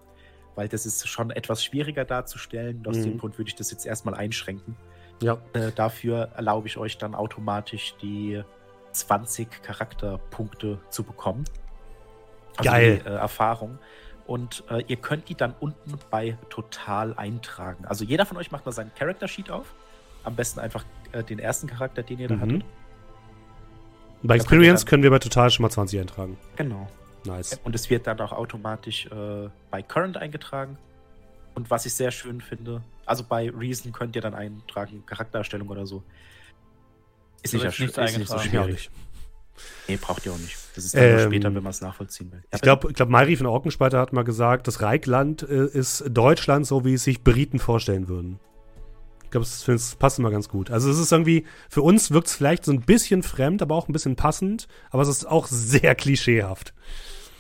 Weil 0.55 0.67
das 0.67 0.87
ist 0.87 1.07
schon 1.07 1.29
etwas 1.29 1.63
schwieriger 1.63 2.03
darzustellen. 2.03 2.83
Aus 2.87 2.97
Mhm. 2.97 3.03
dem 3.03 3.17
Grund 3.19 3.37
würde 3.37 3.49
ich 3.49 3.55
das 3.55 3.69
jetzt 3.69 3.85
erstmal 3.85 4.15
einschränken. 4.15 4.75
Ja. 5.21 5.37
Äh, 5.53 5.71
dafür 5.73 6.29
erlaube 6.35 6.67
ich 6.67 6.77
euch 6.77 6.97
dann 6.97 7.15
automatisch 7.15 7.95
die 8.01 8.41
20 8.91 9.61
Charakterpunkte 9.63 10.79
zu 10.89 11.03
bekommen. 11.03 11.45
Geil. 12.61 13.01
Die, 13.03 13.09
äh, 13.09 13.13
Erfahrung. 13.13 13.79
Und 14.25 14.63
äh, 14.69 14.83
ihr 14.87 14.97
könnt 14.97 15.29
die 15.29 15.35
dann 15.35 15.53
unten 15.59 15.97
bei 16.09 16.37
Total 16.49 17.13
eintragen. 17.15 17.85
Also 17.85 18.03
jeder 18.03 18.25
von 18.25 18.37
euch 18.37 18.51
macht 18.51 18.65
mal 18.65 18.71
seinen 18.71 18.93
Character 18.95 19.27
Sheet 19.27 19.49
auf. 19.49 19.73
Am 20.23 20.35
besten 20.35 20.59
einfach 20.59 20.83
äh, 21.13 21.23
den 21.23 21.39
ersten 21.39 21.67
Charakter, 21.67 22.03
den 22.03 22.19
ihr 22.19 22.27
da 22.27 22.35
Mhm. 22.35 22.41
hattet. 22.41 22.65
Bei 24.23 24.35
Da 24.37 24.43
Experience 24.43 24.85
können 24.85 25.03
wir 25.03 25.11
bei 25.11 25.19
Total 25.19 25.49
schon 25.51 25.63
mal 25.63 25.69
20 25.69 25.99
eintragen. 26.01 26.37
Genau. 26.55 26.87
Nice. 27.23 27.59
Und 27.63 27.75
es 27.75 27.89
wird 27.89 28.07
dann 28.07 28.19
auch 28.19 28.31
automatisch 28.31 29.05
äh, 29.07 29.49
bei 29.69 29.81
Current 29.81 30.17
eingetragen. 30.17 30.77
Und 31.57 31.71
was 31.71 31.87
ich 31.87 31.95
sehr 31.95 32.11
schön 32.11 32.39
finde, 32.39 32.83
also 33.07 33.23
bei 33.23 33.49
Reason 33.49 33.91
könnt 33.91 34.15
ihr 34.15 34.21
dann 34.21 34.35
eintragen, 34.35 35.03
Charaktererstellung 35.07 35.69
oder 35.69 35.87
so. 35.87 36.03
Ist 37.41 37.55
nicht, 37.55 37.65
ist 37.65 37.79
nicht 37.97 38.27
so 38.27 38.37
schwierig. 38.37 38.91
Nee, 39.87 39.97
braucht 39.99 40.23
ihr 40.27 40.33
auch 40.33 40.37
nicht. 40.37 40.55
Das 40.75 40.85
ist 40.85 40.93
dann 40.93 41.03
Ähm, 41.03 41.19
später, 41.31 41.55
wenn 41.55 41.63
man 41.63 41.71
es 41.71 41.81
nachvollziehen 41.81 42.31
will. 42.31 42.43
Ich 42.53 42.61
glaube, 42.61 42.89
ich 42.89 42.95
glaub, 42.95 43.09
Mairi 43.09 43.35
von 43.35 43.47
Orkenspalter 43.47 43.99
hat 43.99 44.13
mal 44.13 44.21
gesagt, 44.21 44.67
das 44.67 44.83
Reikland 44.83 45.41
äh, 45.49 45.65
ist 45.65 46.03
Deutschland, 46.07 46.67
so 46.67 46.85
wie 46.85 46.93
es 46.93 47.03
sich 47.03 47.23
Briten 47.23 47.57
vorstellen 47.57 48.07
würden. 48.07 48.39
Ich 49.23 49.31
glaube, 49.31 49.47
das, 49.47 49.65
das 49.65 49.95
passt 49.95 50.19
immer 50.19 50.29
ganz 50.29 50.49
gut. 50.49 50.69
Also 50.69 50.91
es 50.91 50.99
ist 50.99 51.11
irgendwie, 51.11 51.43
für 51.71 51.81
uns 51.81 52.11
wirkt 52.11 52.27
es 52.27 52.35
vielleicht 52.35 52.65
so 52.65 52.71
ein 52.71 52.81
bisschen 52.81 53.23
fremd, 53.23 53.63
aber 53.63 53.73
auch 53.73 53.89
ein 53.89 53.93
bisschen 53.93 54.15
passend, 54.15 54.67
aber 54.91 55.01
es 55.01 55.09
ist 55.09 55.25
auch 55.25 55.47
sehr 55.49 55.95
klischeehaft. 55.95 56.75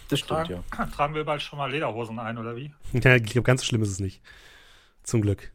Das 0.07 0.19
stimmt, 0.19 0.47
Tragen, 0.47 0.63
ja. 0.77 0.85
tragen 0.95 1.15
wir 1.15 1.23
bald 1.25 1.41
schon 1.41 1.57
mal 1.59 1.69
Lederhosen 1.71 2.19
ein, 2.19 2.37
oder 2.37 2.55
wie? 2.55 2.73
Ja, 2.93 3.15
ich 3.15 3.23
glaube, 3.23 3.45
ganz 3.45 3.61
so 3.61 3.67
schlimm 3.67 3.81
ist 3.81 3.89
es 3.89 3.99
nicht. 3.99 4.21
Zum 5.03 5.21
Glück. 5.21 5.51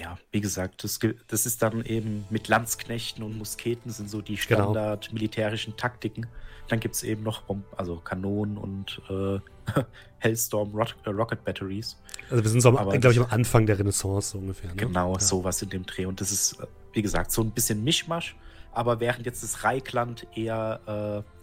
Ja, 0.00 0.18
wie 0.32 0.40
gesagt, 0.40 0.82
das, 0.82 0.98
das 1.28 1.46
ist 1.46 1.62
dann 1.62 1.84
eben 1.84 2.24
mit 2.30 2.48
Landsknechten 2.48 3.22
und 3.22 3.38
Musketen 3.38 3.92
sind 3.92 4.10
so 4.10 4.20
die 4.20 4.34
Genau. 4.34 4.64
Standard 4.64 5.12
militärischen 5.12 5.76
Taktiken. 5.76 6.26
Dann 6.68 6.80
gibt 6.80 6.94
es 6.96 7.02
eben 7.02 7.22
noch 7.22 7.42
Bom- 7.42 7.64
also 7.76 7.96
Kanonen 7.96 8.56
und 8.56 9.00
äh, 9.10 9.38
Hellstorm 10.18 10.70
Rot 10.74 10.96
äh, 11.04 11.10
Rocket 11.10 11.44
Batteries. 11.44 11.96
Also 12.30 12.42
wir 12.42 12.50
sind 12.50 12.62
so, 12.62 12.72
glaube 12.72 13.12
ich, 13.12 13.20
am 13.20 13.26
Anfang 13.30 13.66
der 13.66 13.78
Renaissance 13.78 14.30
so 14.32 14.38
ungefähr. 14.38 14.70
Ne? 14.70 14.76
Genau, 14.76 15.12
ja. 15.14 15.20
sowas 15.20 15.62
in 15.62 15.68
dem 15.68 15.84
Dreh. 15.86 16.06
Und 16.06 16.20
das 16.20 16.32
ist, 16.32 16.54
äh, 16.60 16.66
wie 16.94 17.02
gesagt, 17.02 17.30
so 17.30 17.42
ein 17.42 17.50
bisschen 17.52 17.84
Mischmasch. 17.84 18.34
Aber 18.72 18.98
während 19.00 19.26
jetzt 19.26 19.42
das 19.42 19.62
Reikland 19.64 20.26
eher 20.34 21.24
äh, 21.26 21.41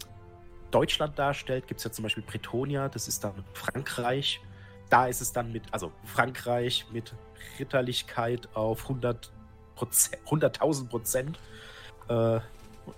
Deutschland 0.70 1.18
darstellt, 1.18 1.66
gibt 1.66 1.78
es 1.78 1.84
ja 1.84 1.92
zum 1.92 2.02
Beispiel 2.02 2.22
Bretonia, 2.22 2.88
das 2.88 3.08
ist 3.08 3.24
dann 3.24 3.44
Frankreich. 3.52 4.40
Da 4.88 5.06
ist 5.06 5.20
es 5.20 5.32
dann 5.32 5.52
mit, 5.52 5.62
also 5.70 5.92
Frankreich 6.04 6.86
mit 6.92 7.14
Ritterlichkeit 7.58 8.48
auf 8.54 8.82
100 8.82 9.30
Prozent, 9.76 10.22
100.000 10.26 10.88
Prozent. 10.88 11.38
Äh, 12.08 12.40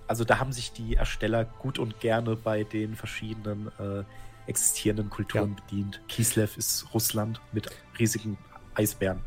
also 0.07 0.25
da 0.25 0.39
haben 0.39 0.53
sich 0.53 0.73
die 0.73 0.97
Ersteller 0.97 1.45
gut 1.45 1.79
und 1.79 2.01
gerne 2.01 2.37
bei 2.37 2.65
den 2.65 2.95
verschiedenen 2.97 3.69
äh, 3.79 4.05
existierenden 4.47 5.11
Kulturen 5.11 5.57
bedient. 5.57 6.01
Kislev 6.09 6.57
ist 6.57 6.87
Russland 6.95 7.41
mit 7.53 7.69
riesigen 7.99 8.39
Eisbären. 8.75 9.21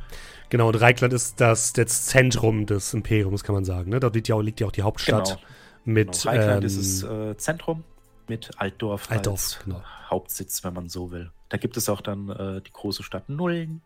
Genau, 0.50 0.68
und 0.68 0.76
Reikland 0.76 1.14
ist 1.14 1.40
das, 1.40 1.74
das 1.74 2.06
Zentrum 2.06 2.66
des 2.66 2.94
Imperiums, 2.94 3.44
kann 3.44 3.56
man 3.56 3.66
sagen. 3.66 3.92
Ne? 3.92 4.00
Dort 4.00 4.16
liegt 4.16 4.28
ja, 4.28 4.36
auch, 4.36 4.42
liegt 4.42 4.60
ja 4.60 4.68
auch 4.68 4.72
die 4.72 4.82
Hauptstadt 4.82 5.40
mit 5.84 6.12
Genau. 6.14 6.32
Reikland 6.32 6.62
ähm, 6.62 6.68
ist 6.68 7.04
das 7.04 7.10
äh, 7.10 7.38
Zentrum 7.38 7.84
mit 8.30 8.52
Altdorf, 8.58 9.12
Altdorf, 9.12 9.56
als 9.56 9.60
genau. 9.64 9.84
Hauptsitz, 10.10 10.64
wenn 10.64 10.74
man 10.74 10.90
so 10.90 11.12
will. 11.12 11.32
Da 11.50 11.58
gibt 11.58 11.78
es 11.78 11.90
auch 11.90 12.02
dann 12.02 12.30
äh, 12.30 12.62
die 12.62 12.72
große 12.72 13.04
Stadt 13.04 13.30
Nullen, 13.30 13.82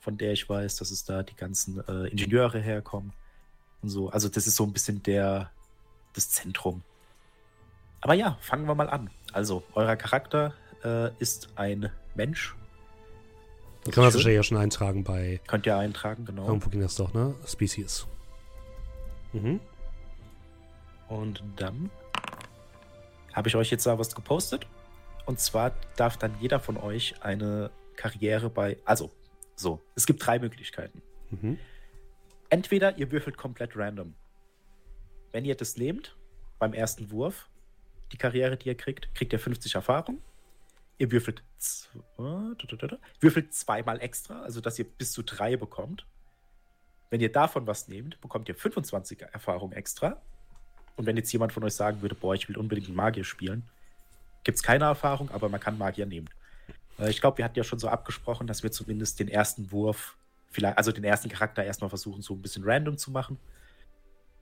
von 0.00 0.18
der 0.18 0.32
ich 0.32 0.48
weiß, 0.48 0.76
dass 0.76 0.90
es 0.90 1.04
da 1.04 1.22
die 1.22 1.36
ganzen 1.36 1.86
äh, 1.86 2.08
Ingenieure 2.08 2.58
herkommen 2.58 3.12
und 3.82 3.88
so. 3.88 4.10
Also 4.10 4.28
das 4.28 4.46
ist 4.46 4.56
so 4.56 4.64
ein 4.64 4.72
bisschen 4.72 5.02
der 5.02 5.50
das 6.14 6.30
Zentrum. 6.30 6.82
Aber 8.00 8.14
ja, 8.14 8.36
fangen 8.40 8.66
wir 8.66 8.74
mal 8.74 8.90
an. 8.90 9.10
Also 9.32 9.62
euer 9.74 9.96
Charakter 9.96 10.54
äh, 10.84 11.10
ist 11.18 11.50
ein 11.56 11.90
Mensch. 12.14 12.54
Das 13.84 13.94
kann 13.94 14.04
man 14.04 14.12
schön. 14.12 14.34
ja 14.34 14.42
schon 14.42 14.58
eintragen 14.58 15.02
bei, 15.02 15.40
Könnt 15.46 15.66
ihr 15.66 15.76
eintragen, 15.76 16.24
genau. 16.24 16.46
irgendwo 16.46 16.70
ging 16.70 16.80
das 16.80 16.94
doch, 16.94 17.14
ne? 17.14 17.34
Species. 17.46 18.06
Mhm. 19.32 19.60
Und 21.08 21.42
dann 21.56 21.90
habe 23.34 23.48
ich 23.48 23.56
euch 23.56 23.70
jetzt 23.70 23.86
da 23.86 23.98
was 23.98 24.14
gepostet. 24.14 24.66
Und 25.26 25.40
zwar 25.40 25.72
darf 25.96 26.16
dann 26.16 26.34
jeder 26.40 26.60
von 26.60 26.76
euch 26.76 27.14
eine 27.22 27.70
Karriere 27.96 28.50
bei. 28.50 28.78
Also, 28.84 29.10
so, 29.54 29.80
es 29.94 30.06
gibt 30.06 30.24
drei 30.24 30.38
Möglichkeiten. 30.38 31.02
Mhm. 31.30 31.58
Entweder 32.48 32.98
ihr 32.98 33.10
würfelt 33.10 33.36
komplett 33.36 33.76
random. 33.76 34.14
Wenn 35.30 35.44
ihr 35.44 35.54
das 35.54 35.76
nehmt, 35.76 36.16
beim 36.58 36.74
ersten 36.74 37.10
Wurf, 37.10 37.48
die 38.12 38.18
Karriere, 38.18 38.56
die 38.56 38.68
ihr 38.68 38.76
kriegt, 38.76 39.14
kriegt 39.14 39.32
ihr 39.32 39.38
50 39.38 39.74
Erfahrung. 39.74 40.22
Ihr 40.98 41.10
würfelt, 41.10 41.42
würfelt 43.20 43.54
zweimal 43.54 44.00
extra, 44.00 44.42
also 44.42 44.60
dass 44.60 44.78
ihr 44.78 44.84
bis 44.84 45.12
zu 45.12 45.22
drei 45.22 45.56
bekommt. 45.56 46.06
Wenn 47.10 47.20
ihr 47.20 47.32
davon 47.32 47.66
was 47.66 47.88
nehmt, 47.88 48.20
bekommt 48.20 48.48
ihr 48.48 48.54
25 48.54 49.22
Erfahrung 49.22 49.72
extra. 49.72 50.20
Und 50.96 51.06
wenn 51.06 51.16
jetzt 51.16 51.32
jemand 51.32 51.52
von 51.52 51.64
euch 51.64 51.74
sagen 51.74 52.02
würde, 52.02 52.14
boah, 52.14 52.34
ich 52.34 52.48
will 52.48 52.56
unbedingt 52.56 52.88
einen 52.88 52.96
Magier 52.96 53.24
spielen, 53.24 53.62
gibt 54.44 54.56
es 54.56 54.62
keine 54.62 54.84
Erfahrung, 54.84 55.30
aber 55.30 55.48
man 55.48 55.60
kann 55.60 55.78
Magier 55.78 56.06
nehmen. 56.06 56.28
Äh, 56.98 57.10
Ich 57.10 57.20
glaube, 57.20 57.38
wir 57.38 57.44
hatten 57.44 57.56
ja 57.56 57.64
schon 57.64 57.78
so 57.78 57.88
abgesprochen, 57.88 58.46
dass 58.46 58.62
wir 58.62 58.70
zumindest 58.72 59.20
den 59.20 59.28
ersten 59.28 59.72
Wurf, 59.72 60.16
vielleicht, 60.50 60.76
also 60.78 60.92
den 60.92 61.04
ersten 61.04 61.28
Charakter 61.28 61.64
erstmal 61.64 61.88
versuchen, 61.90 62.22
so 62.22 62.34
ein 62.34 62.42
bisschen 62.42 62.64
random 62.64 62.98
zu 62.98 63.10
machen. 63.10 63.38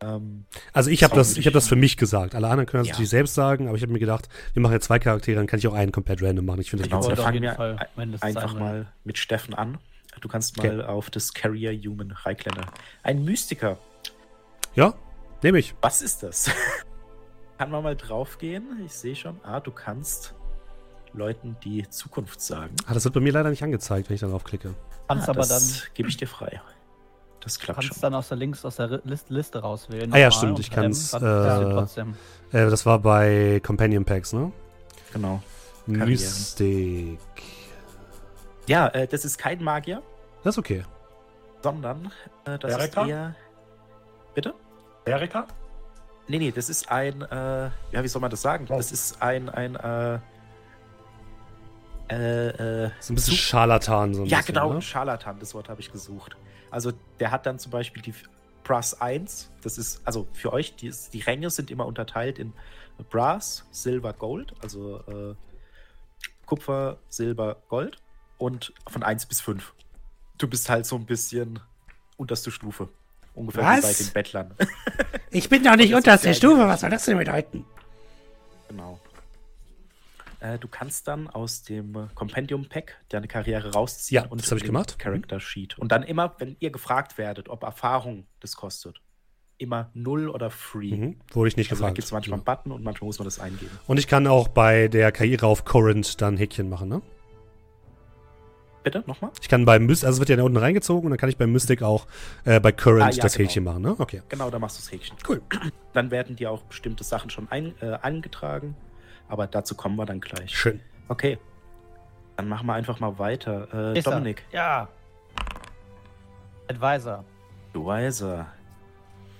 Ähm, 0.02 0.44
Also 0.72 0.90
ich 0.90 1.04
habe 1.04 1.14
Das 1.14 1.28
das, 1.28 1.36
ich 1.36 1.46
habe 1.46 1.54
das 1.54 1.68
für 1.68 1.76
mich 1.76 1.96
gesagt. 1.96 2.34
Alle 2.34 2.48
anderen 2.48 2.66
können 2.66 2.80
das 2.82 2.88
Ja. 2.88 2.92
natürlich 2.94 3.10
selbst 3.10 3.34
sagen, 3.34 3.68
aber 3.68 3.76
ich 3.76 3.82
habe 3.82 3.92
mir 3.92 3.98
gedacht, 3.98 4.28
wir 4.54 4.62
machen 4.62 4.72
jetzt 4.72 4.86
zwei 4.86 4.98
Charaktere, 4.98 5.36
dann 5.36 5.46
kann 5.46 5.58
ich 5.58 5.68
auch 5.68 5.74
einen 5.74 5.92
komplett 5.92 6.22
random 6.22 6.44
machen. 6.46 6.60
Ich 6.60 6.70
finde 6.70 6.84
das 6.84 6.88
Genau, 6.90 7.02
ganz 7.02 7.10
dann 7.10 7.18
auf 7.18 7.24
fangen 7.24 7.42
wir 7.42 7.54
Fall 7.54 7.78
einfach 8.20 8.54
mal 8.54 8.92
mit 9.04 9.18
Steffen 9.18 9.54
an. 9.54 9.78
Du 10.20 10.28
kannst 10.28 10.58
Okay. 10.58 10.76
mal 10.76 10.84
auf 10.84 11.10
das 11.10 11.32
Carrier 11.32 11.72
Human 11.72 12.10
Reikländer. 12.10 12.66
Ein 13.02 13.24
Mystiker. 13.24 13.78
Ja, 14.74 14.94
nehme 15.42 15.58
ich. 15.58 15.74
Was 15.82 16.02
ist 16.02 16.22
das? 16.22 16.50
Kann 17.58 17.70
man 17.70 17.82
mal 17.82 17.96
draufgehen? 17.96 18.80
Ich 18.84 18.92
sehe 18.92 19.14
schon. 19.14 19.38
Ah, 19.44 19.60
du 19.60 19.70
kannst 19.70 20.34
Leuten 21.12 21.56
die 21.62 21.88
Zukunft 21.90 22.40
sagen. 22.40 22.74
Ah, 22.86 22.94
das 22.94 23.04
wird 23.04 23.14
bei 23.14 23.20
mir 23.20 23.32
leider 23.32 23.50
nicht 23.50 23.62
angezeigt, 23.62 24.08
wenn 24.08 24.14
ich 24.14 24.20
darauf 24.20 24.44
klicke. 24.44 24.74
Kannst 25.08 25.28
ah, 25.28 25.32
aber 25.32 25.40
dann, 25.42 25.48
das 25.48 25.84
gebe 25.94 26.08
ich 26.08 26.16
dir 26.16 26.28
frei. 26.28 26.60
Das 27.40 27.58
klappt 27.58 27.80
kannst 27.80 27.94
schon. 27.94 28.00
dann 28.02 28.14
aus 28.14 28.28
der 28.28 28.36
links 28.36 28.64
aus 28.64 28.76
der 28.76 28.90
Ri- 28.90 29.00
Liste, 29.04 29.32
Liste 29.34 29.58
rauswählen. 29.60 30.12
Ah 30.12 30.18
ja, 30.18 30.30
stimmt, 30.30 30.58
ich 30.58 30.70
kannst 30.70 31.14
du 31.14 31.16
äh. 32.52 32.58
Äh, 32.58 32.70
das 32.70 32.84
war 32.86 32.98
bei 32.98 33.60
Companion 33.64 34.04
Packs, 34.04 34.32
ne? 34.32 34.52
Genau. 35.12 35.42
Mystik. 35.86 37.18
Ja, 38.66 38.88
äh, 38.88 39.06
das 39.08 39.24
ist 39.24 39.38
kein 39.38 39.62
Magier, 39.64 40.02
Das 40.44 40.54
ist 40.54 40.58
okay. 40.58 40.84
sondern 41.62 42.12
äh, 42.44 42.58
das 42.58 42.72
Erika? 42.72 43.02
ist 43.02 43.08
eher. 43.08 43.34
Bitte? 44.34 44.54
Erika? 45.04 45.46
Nee, 46.28 46.38
nee, 46.38 46.50
das 46.52 46.68
ist 46.68 46.90
ein, 46.90 47.22
äh, 47.22 47.70
ja, 47.92 48.02
wie 48.02 48.08
soll 48.08 48.20
man 48.20 48.30
das 48.30 48.42
sagen? 48.42 48.66
Oh. 48.68 48.76
Das 48.76 48.92
ist 48.92 49.20
ein, 49.20 49.48
ein, 49.48 49.74
äh, 49.76 50.18
äh, 52.10 52.48
äh, 52.48 52.90
Das 52.90 52.98
ist 53.06 53.10
ein 53.10 53.14
bisschen 53.16 53.34
Such- 53.34 53.40
Scharlatan. 53.40 54.14
So 54.14 54.22
ein 54.22 54.26
ja, 54.26 54.38
bisschen, 54.38 54.54
genau, 54.54 54.72
Ne? 54.74 54.82
Scharlatan, 54.82 55.38
das 55.40 55.54
Wort 55.54 55.68
habe 55.68 55.80
ich 55.80 55.90
gesucht. 55.90 56.36
Also, 56.70 56.92
der 57.18 57.30
hat 57.30 57.46
dann 57.46 57.58
zum 57.58 57.72
Beispiel 57.72 58.02
die 58.02 58.14
Brass 58.62 59.00
1, 59.00 59.50
das 59.62 59.78
ist, 59.78 60.02
also 60.06 60.28
für 60.32 60.52
euch, 60.52 60.76
die, 60.76 60.86
ist- 60.88 61.12
die 61.14 61.20
Ränge 61.20 61.50
sind 61.50 61.70
immer 61.70 61.86
unterteilt 61.86 62.38
in 62.38 62.52
Brass, 63.10 63.64
Silber, 63.72 64.12
Gold, 64.12 64.54
also 64.62 64.98
äh, 65.08 65.34
Kupfer, 66.46 66.98
Silber, 67.08 67.56
Gold 67.68 67.96
und 68.38 68.72
von 68.88 69.02
1 69.02 69.26
bis 69.26 69.40
5. 69.40 69.72
Du 70.38 70.46
bist 70.48 70.68
halt 70.68 70.86
so 70.86 70.96
ein 70.96 71.06
bisschen 71.06 71.60
unterste 72.16 72.50
Stufe. 72.50 72.88
Ungefähr 73.34 73.62
wie 73.62 73.66
bei 73.80 73.88
Was? 73.88 73.98
den 73.98 74.12
Bettlern. 74.12 74.54
Ich 75.32 75.48
bin 75.48 75.62
doch 75.62 75.76
nicht 75.76 75.90
Und 75.92 75.98
unterste 75.98 76.28
ja- 76.28 76.34
Stufe. 76.34 76.66
Was 76.66 76.80
soll 76.80 76.90
das 76.90 77.04
denn 77.04 77.16
bedeuten? 77.16 77.64
Genau. 78.68 78.98
Äh, 80.40 80.58
du 80.58 80.66
kannst 80.68 81.06
dann 81.06 81.28
aus 81.28 81.62
dem 81.62 82.08
Compendium 82.14 82.68
Pack 82.68 82.96
deine 83.10 83.28
Karriere 83.28 83.72
rausziehen 83.72 84.24
Ja, 84.24 84.36
das 84.36 84.50
hab 84.50 84.58
ich 84.58 84.64
gemacht. 84.64 84.98
Character 84.98 85.38
Sheet. 85.38 85.78
Und 85.78 85.92
dann 85.92 86.02
immer, 86.02 86.34
wenn 86.38 86.56
ihr 86.60 86.70
gefragt 86.70 87.18
werdet, 87.18 87.48
ob 87.48 87.62
Erfahrung 87.62 88.26
das 88.40 88.56
kostet, 88.56 89.00
immer 89.58 89.90
null 89.94 90.28
oder 90.28 90.50
free. 90.50 90.96
Mhm. 90.96 91.20
Wurde 91.32 91.48
ich 91.48 91.56
nicht 91.56 91.70
Also 91.70 91.82
da 91.82 91.88
gefragt. 91.88 91.96
gibt 91.96 92.06
es 92.06 92.12
manchmal 92.12 92.38
einen 92.40 92.46
Ja. 92.46 92.54
Button 92.54 92.72
und 92.72 92.82
manchmal 92.82 93.06
muss 93.06 93.18
man 93.18 93.26
das 93.26 93.38
eingeben. 93.38 93.78
Und 93.86 93.98
ich 93.98 94.08
kann 94.08 94.26
auch 94.26 94.48
bei 94.48 94.88
der 94.88 95.12
Karriere 95.12 95.46
auf 95.46 95.64
Current 95.64 96.20
dann 96.22 96.36
Häkchen 96.38 96.68
machen, 96.70 96.88
ne? 96.88 97.02
Bitte, 98.82 99.04
nochmal? 99.06 99.30
Ich 99.42 99.48
kann 99.48 99.64
beim 99.66 99.84
Mystic, 99.86 100.06
also 100.06 100.16
es 100.16 100.20
wird 100.20 100.30
ja 100.30 100.36
da 100.36 100.42
unten 100.42 100.56
reingezogen 100.56 101.04
und 101.04 101.10
dann 101.10 101.18
kann 101.18 101.28
ich 101.28 101.36
beim 101.36 101.52
Mystic 101.52 101.82
auch 101.82 102.06
äh, 102.44 102.60
bei 102.60 102.72
Current 102.72 103.02
Ah, 103.02 103.10
ja, 103.10 103.22
das 103.22 103.34
genau. 103.34 103.48
Häkchen 103.48 103.64
machen, 103.64 103.82
ne? 103.82 103.94
Okay. 103.98 104.22
Genau, 104.28 104.48
da 104.50 104.58
machst 104.58 104.78
du 104.78 104.80
das 104.82 104.92
Häkchen. 104.92 105.16
Cool. 105.28 105.42
Dann 105.92 106.10
werden 106.10 106.36
dir 106.36 106.50
auch 106.50 106.62
bestimmte 106.62 107.04
Sachen 107.04 107.28
schon 107.30 107.46
ein, 107.50 107.74
äh, 107.82 107.98
eingetragen. 108.00 108.74
Aber 109.28 109.46
dazu 109.46 109.74
kommen 109.74 109.96
wir 109.96 110.06
dann 110.06 110.20
gleich. 110.20 110.56
Schön. 110.56 110.80
Okay. 111.08 111.38
Dann 112.36 112.48
machen 112.48 112.66
wir 112.66 112.72
einfach 112.74 113.00
mal 113.00 113.18
weiter. 113.18 113.92
Äh. 113.94 114.00
Dominik, 114.00 114.44
Ja. 114.50 114.88
Advisor. 116.68 117.24
Advisor. 117.74 118.46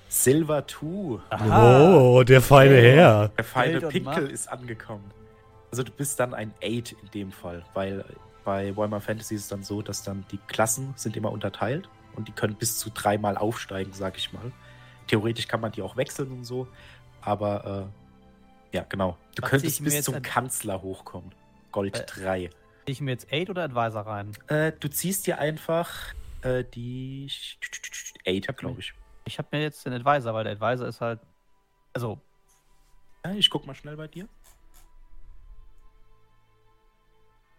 Silver 0.08 0.66
2. 0.66 1.20
Oh, 1.48 2.22
der 2.24 2.40
feine 2.42 2.74
Herr. 2.76 3.28
Der 3.28 3.44
feine 3.44 3.80
Pinkel 3.80 4.28
ist 4.28 4.48
angekommen. 4.50 5.04
Also 5.70 5.84
du 5.84 5.92
bist 5.92 6.18
dann 6.18 6.34
ein 6.34 6.52
8 6.62 6.92
in 6.92 7.10
dem 7.14 7.32
Fall, 7.32 7.64
weil 7.74 8.04
bei 8.44 8.76
Warhammer 8.76 9.00
Fantasy 9.00 9.34
ist 9.34 9.42
es 9.42 9.48
dann 9.48 9.62
so, 9.62 9.82
dass 9.82 10.02
dann 10.02 10.24
die 10.30 10.38
Klassen 10.38 10.92
sind 10.96 11.16
immer 11.16 11.30
unterteilt 11.32 11.88
und 12.16 12.28
die 12.28 12.32
können 12.32 12.54
bis 12.54 12.78
zu 12.78 12.90
dreimal 12.90 13.36
aufsteigen, 13.36 13.92
sag 13.92 14.16
ich 14.16 14.32
mal. 14.32 14.52
Theoretisch 15.06 15.48
kann 15.48 15.60
man 15.60 15.72
die 15.72 15.82
auch 15.82 15.96
wechseln 15.96 16.30
und 16.32 16.44
so, 16.44 16.68
aber 17.20 17.90
äh, 18.72 18.76
ja, 18.76 18.84
genau. 18.88 19.16
Du 19.34 19.42
Was 19.42 19.50
könntest 19.50 19.82
bis 19.84 20.02
zum 20.04 20.14
an- 20.16 20.22
Kanzler 20.22 20.80
hochkommen. 20.82 21.32
Gold 21.72 21.96
Äh. 21.98 22.06
3. 22.06 22.50
Zieh 22.86 22.92
ich 22.92 23.00
mir 23.00 23.10
jetzt 23.12 23.32
8 23.32 23.50
oder 23.50 23.64
Advisor 23.64 24.02
rein? 24.06 24.32
Äh, 24.48 24.72
du 24.78 24.88
ziehst 24.88 25.26
dir 25.26 25.38
einfach 25.38 25.90
äh, 26.42 26.64
die 26.64 27.28
8, 28.26 28.56
glaube 28.56 28.80
ich. 28.80 28.92
Ich 29.26 29.38
habe 29.38 29.48
mir 29.52 29.62
jetzt 29.62 29.84
den 29.84 29.92
Advisor, 29.92 30.32
weil 30.34 30.44
der 30.44 30.52
Advisor 30.54 30.86
ist 30.88 31.00
halt. 31.00 31.20
Also, 31.92 32.20
Ja, 33.24 33.32
ich 33.32 33.50
guck 33.50 33.66
mal 33.66 33.74
schnell 33.74 33.96
bei 33.96 34.06
dir. 34.08 34.28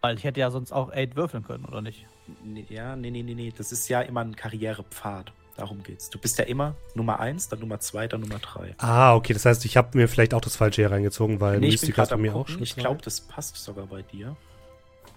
Weil 0.02 0.18
ich 0.18 0.24
hätte 0.24 0.40
ja 0.40 0.52
sonst 0.52 0.72
auch 0.72 0.92
8 0.92 1.16
würfeln 1.16 1.44
können, 1.44 1.66
oder 1.66 1.82
nicht? 1.82 2.06
Nee, 2.44 2.66
ja, 2.70 2.96
nee, 2.96 3.12
nee, 3.12 3.24
nee, 3.24 3.36
nee. 3.36 3.54
Das 3.56 3.72
ist 3.72 3.88
ja 3.88 4.02
immer 4.02 4.22
ein 4.22 4.36
Karrierepfad. 4.36 5.32
Darum 5.58 5.84
geht's. 5.84 6.10
Du 6.10 6.18
bist 6.18 6.40
ja 6.40 6.46
immer 6.46 6.76
Nummer 6.96 7.20
1, 7.20 7.50
dann 7.50 7.60
Nummer 7.60 7.80
2, 7.80 8.08
dann 8.08 8.22
Nummer 8.22 8.40
3. 8.40 8.76
Ah, 8.78 9.16
okay, 9.16 9.34
das 9.34 9.46
heißt, 9.46 9.66
ich 9.66 9.78
habe 9.78 9.98
mir 9.98 10.08
vielleicht 10.08 10.34
auch 10.34 10.42
das 10.42 10.56
falsche 10.56 10.82
hier 10.82 10.92
reingezogen, 10.92 11.40
weil 11.40 11.60
Nee, 11.60 11.70
ist 11.70 11.86
gerade 11.94 12.10
bei 12.10 12.18
mir 12.18 12.36
auch 12.36 12.48
schon. 12.48 12.64
Ich 12.64 12.76
glaube, 12.76 13.02
das 13.04 13.22
passt 13.22 13.56
sogar 13.58 13.86
bei 13.88 14.02
dir. 14.02 14.36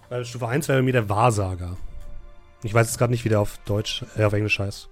Weil 0.09 0.23
Stufe 0.25 0.47
1 0.47 0.67
wäre 0.67 0.79
bei 0.79 0.83
mir 0.83 0.93
der 0.93 1.09
Wahrsager. 1.09 1.77
Ich 2.63 2.73
weiß 2.73 2.87
jetzt 2.87 2.97
gerade 2.97 3.11
nicht, 3.11 3.25
wie 3.25 3.29
der 3.29 3.39
auf 3.39 3.57
Deutsch, 3.65 4.05
äh, 4.17 4.23
auf 4.23 4.33
Englisch 4.33 4.59
heißt. 4.59 4.89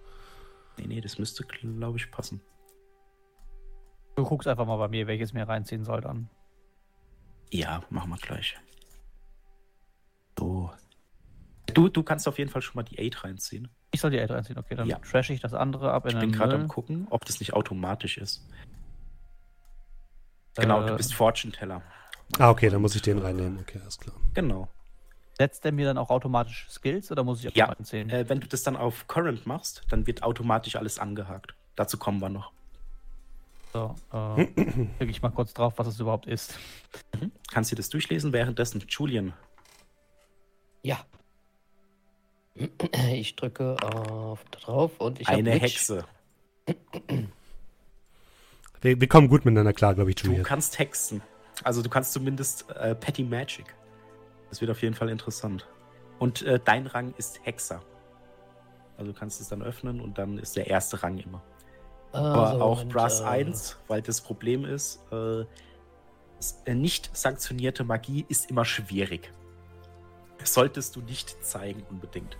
Nee, 0.78 0.88
nee, 0.88 1.02
das 1.02 1.20
müsste, 1.20 1.44
glaube 1.44 1.98
ich, 1.98 2.10
passen. 2.10 2.42
Du 4.16 4.24
guckst 4.24 4.48
einfach 4.48 4.66
mal 4.66 4.78
bei 4.78 4.88
mir, 4.88 5.08
welches 5.08 5.34
mir 5.34 5.48
reinziehen 5.48 5.84
soll 5.84 6.02
dann. 6.02 6.30
Ja, 7.52 7.84
machen 7.90 8.10
wir 8.10 8.18
gleich. 8.18 8.56
So. 10.38 10.72
Du, 11.74 11.90
du 11.90 12.04
kannst 12.04 12.28
auf 12.28 12.38
jeden 12.38 12.50
Fall 12.50 12.62
schon 12.62 12.76
mal 12.76 12.84
die 12.84 13.00
8 13.14 13.24
reinziehen. 13.24 13.70
Ich 13.92 14.02
soll 14.02 14.12
die 14.12 14.20
8 14.22 14.32
reinziehen, 14.32 14.58
okay, 14.60 14.76
dann 14.76 14.88
Ja. 14.88 14.98
trash 15.00 15.30
ich 15.30 15.40
das 15.42 15.54
andere 15.54 15.92
ab 15.92 16.06
Ich 16.06 16.14
in 16.14 16.20
bin 16.20 16.32
gerade 16.32 16.56
am 16.56 16.68
gucken, 16.68 17.08
ob 17.10 17.26
das 17.26 17.40
nicht 17.40 17.54
automatisch 17.54 18.18
ist. 18.18 18.48
Genau, 20.56 20.82
Äh, 20.82 20.88
du 20.88 20.96
bist 20.98 21.14
Fortune 21.14 21.52
Teller. 21.54 21.82
Ah, 22.38 22.50
okay, 22.50 22.70
dann 22.70 22.82
muss 22.82 22.96
ich 22.96 23.02
den 23.02 23.20
reinnehmen. 23.20 23.60
Okay, 23.60 23.80
alles 23.82 23.98
klar. 23.98 24.16
Genau. 24.34 24.68
Setzt 25.38 25.64
der 25.64 25.72
mir 25.72 25.86
dann 25.86 25.98
auch 25.98 26.10
automatisch 26.10 26.68
Skills 26.70 27.12
oder 27.12 27.24
muss 27.24 27.40
ich 27.44 27.50
auch 27.50 27.56
Ja, 27.56 27.66
reinziehen? 27.66 28.10
Äh, 28.10 28.30
wenn 28.30 28.40
du 28.40 28.48
das 28.48 28.62
dann 28.64 28.76
auf 28.76 29.08
Current 29.08 29.48
machst, 29.48 29.84
dann 29.90 30.06
wird 30.06 30.22
automatisch 30.22 30.76
alles 30.76 31.00
angehakt. 31.00 31.56
Dazu 31.76 31.98
kommen 31.98 32.20
wir 32.20 32.30
noch. 32.30 32.52
So, 33.72 33.96
äh, 34.12 34.46
klicke 34.54 35.06
ich 35.10 35.22
mal 35.24 35.30
kurz 35.32 35.54
drauf, 35.56 35.74
was 35.78 35.88
es 35.88 36.00
überhaupt 36.00 36.28
ist. 36.28 36.60
Mhm. 37.20 37.32
Kannst 37.52 37.72
du 37.72 37.76
das 37.76 37.90
durchlesen? 37.90 38.32
Währenddessen, 38.32 38.84
Julian. 38.88 39.34
Ja. 40.84 41.00
Ich 43.12 43.36
drücke 43.36 43.76
auf 43.84 44.44
da 44.52 44.60
drauf 44.60 44.92
und 45.00 45.20
ich 45.20 45.28
eine. 45.28 45.52
Hexe. 45.52 46.06
Wir, 48.82 49.00
wir 49.02 49.08
kommen 49.08 49.28
gut 49.28 49.44
miteinander 49.46 49.74
klar, 49.74 49.96
glaube 49.96 50.12
ich, 50.12 50.18
Du 50.18 50.28
Julian. 50.28 50.44
kannst 50.44 50.78
hexen. 50.78 51.22
Also 51.64 51.82
du 51.82 51.90
kannst 51.90 52.14
zumindest 52.14 52.70
äh, 52.72 52.94
Petty 52.96 53.24
Magic. 53.24 53.66
Das 54.50 54.62
wird 54.62 54.70
auf 54.70 54.82
jeden 54.84 54.94
Fall 54.94 55.10
interessant. 55.10 55.68
Und 56.20 56.42
äh, 56.44 56.60
dein 56.64 56.86
Rang 56.88 57.14
ist 57.18 57.40
Hexer. 57.44 57.82
Also 58.98 59.12
du 59.12 59.18
kannst 59.18 59.42
es 59.42 59.50
dann 59.50 59.64
öffnen 59.64 60.00
und 60.00 60.18
dann 60.18 60.38
ist 60.38 60.56
der 60.56 60.68
erste 60.68 61.02
Rang 61.02 61.18
immer. 61.18 61.42
Aber 62.12 62.48
Also, 62.50 62.62
auch 62.64 62.82
und, 62.84 62.90
Brass 62.94 63.22
äh, 63.22 63.26
1, 63.26 63.78
weil 63.88 64.02
das 64.04 64.22
Problem 64.22 64.66
ist, 64.66 65.02
äh, 65.12 65.42
äh, 66.66 66.76
nicht 66.76 67.10
sanktionierte 67.18 67.84
Magie 67.84 68.26
ist 68.30 68.50
immer 68.52 68.66
schwierig. 68.66 69.32
Solltest 70.44 70.96
du 70.96 71.02
nicht 71.02 71.44
zeigen 71.44 71.84
unbedingt. 71.90 72.38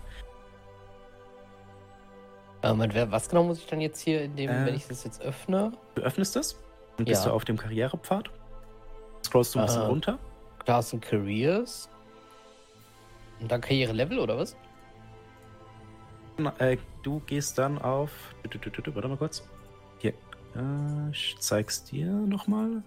Äh, 2.62 2.72
wer- 2.76 3.10
was 3.10 3.28
genau 3.28 3.44
muss 3.44 3.58
ich 3.58 3.66
dann 3.66 3.80
jetzt 3.80 4.00
hier 4.00 4.22
in 4.22 4.36
dem, 4.36 4.50
Äh. 4.50 4.66
wenn 4.66 4.74
ich 4.74 4.86
das 4.86 5.04
jetzt 5.04 5.20
öffne? 5.20 5.72
Du 5.94 6.02
öffnest 6.02 6.36
es, 6.36 6.58
dann 6.96 7.04
bist 7.06 7.24
Ja. 7.24 7.30
du 7.30 7.34
auf 7.36 7.44
dem 7.44 7.56
Karrierepfad. 7.56 8.30
Scrollst 9.24 9.54
du 9.54 9.58
ein 9.58 9.66
bisschen 9.66 9.82
Aha. 9.82 9.88
runter. 9.88 10.18
Class 10.60 10.92
and 10.94 11.02
Careers. 11.02 11.88
Und 13.40 13.50
dann 13.50 13.60
Karriere-Level 13.60 14.18
oder 14.18 14.38
was? 14.38 14.56
Na, 16.38 16.52
Äh, 16.58 16.78
du 17.02 17.20
gehst 17.20 17.58
dann 17.58 17.78
auf. 17.80 18.10
Warte 18.42 19.08
mal 19.08 19.16
kurz. 19.16 19.42
Hier. 19.98 20.12
Äh, 20.56 21.10
ich 21.12 21.36
zeig's 21.40 21.84
dir 21.84 22.06
nochmal. 22.06 22.82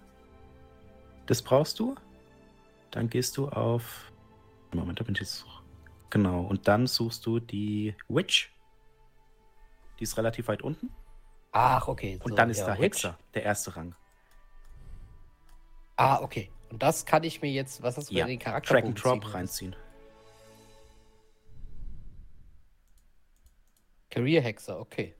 Das 1.26 1.42
brauchst 1.42 1.78
du. 1.78 1.94
Dann 2.90 3.08
gehst 3.10 3.36
du 3.36 3.48
auf. 3.48 4.10
Moment, 4.72 5.00
da 5.00 5.04
bin 5.04 5.14
ich 5.14 5.20
jetzt. 5.20 5.46
Genau. 6.10 6.42
Und 6.42 6.68
dann 6.68 6.86
suchst 6.86 7.24
du 7.26 7.40
die 7.40 7.94
Witch. 8.08 8.52
Die 9.98 10.04
ist 10.04 10.16
relativ 10.16 10.48
weit 10.48 10.62
unten. 10.62 10.90
Ach, 11.52 11.88
okay. 11.88 12.18
Und 12.22 12.30
so, 12.30 12.36
dann 12.36 12.50
ist 12.50 12.58
ja, 12.58 12.66
da 12.66 12.72
Witch. 12.74 13.04
Hexer, 13.04 13.18
der 13.34 13.42
erste 13.42 13.76
Rang. 13.76 13.94
Ah, 15.96 16.20
okay. 16.20 16.50
Und 16.70 16.82
das 16.82 17.04
kann 17.04 17.24
ich 17.24 17.42
mir 17.42 17.50
jetzt, 17.50 17.82
was 17.82 17.96
hast 17.96 18.10
du 18.10 18.14
Ja, 18.14 18.24
für 18.24 18.30
den 18.30 18.38
Charakter? 18.38 18.74
Track 18.74 18.84
and 18.84 19.02
Drop 19.02 19.34
reinziehen. 19.34 19.74
Career 24.10 24.42
Hexer, 24.42 24.78
okay. 24.78 25.14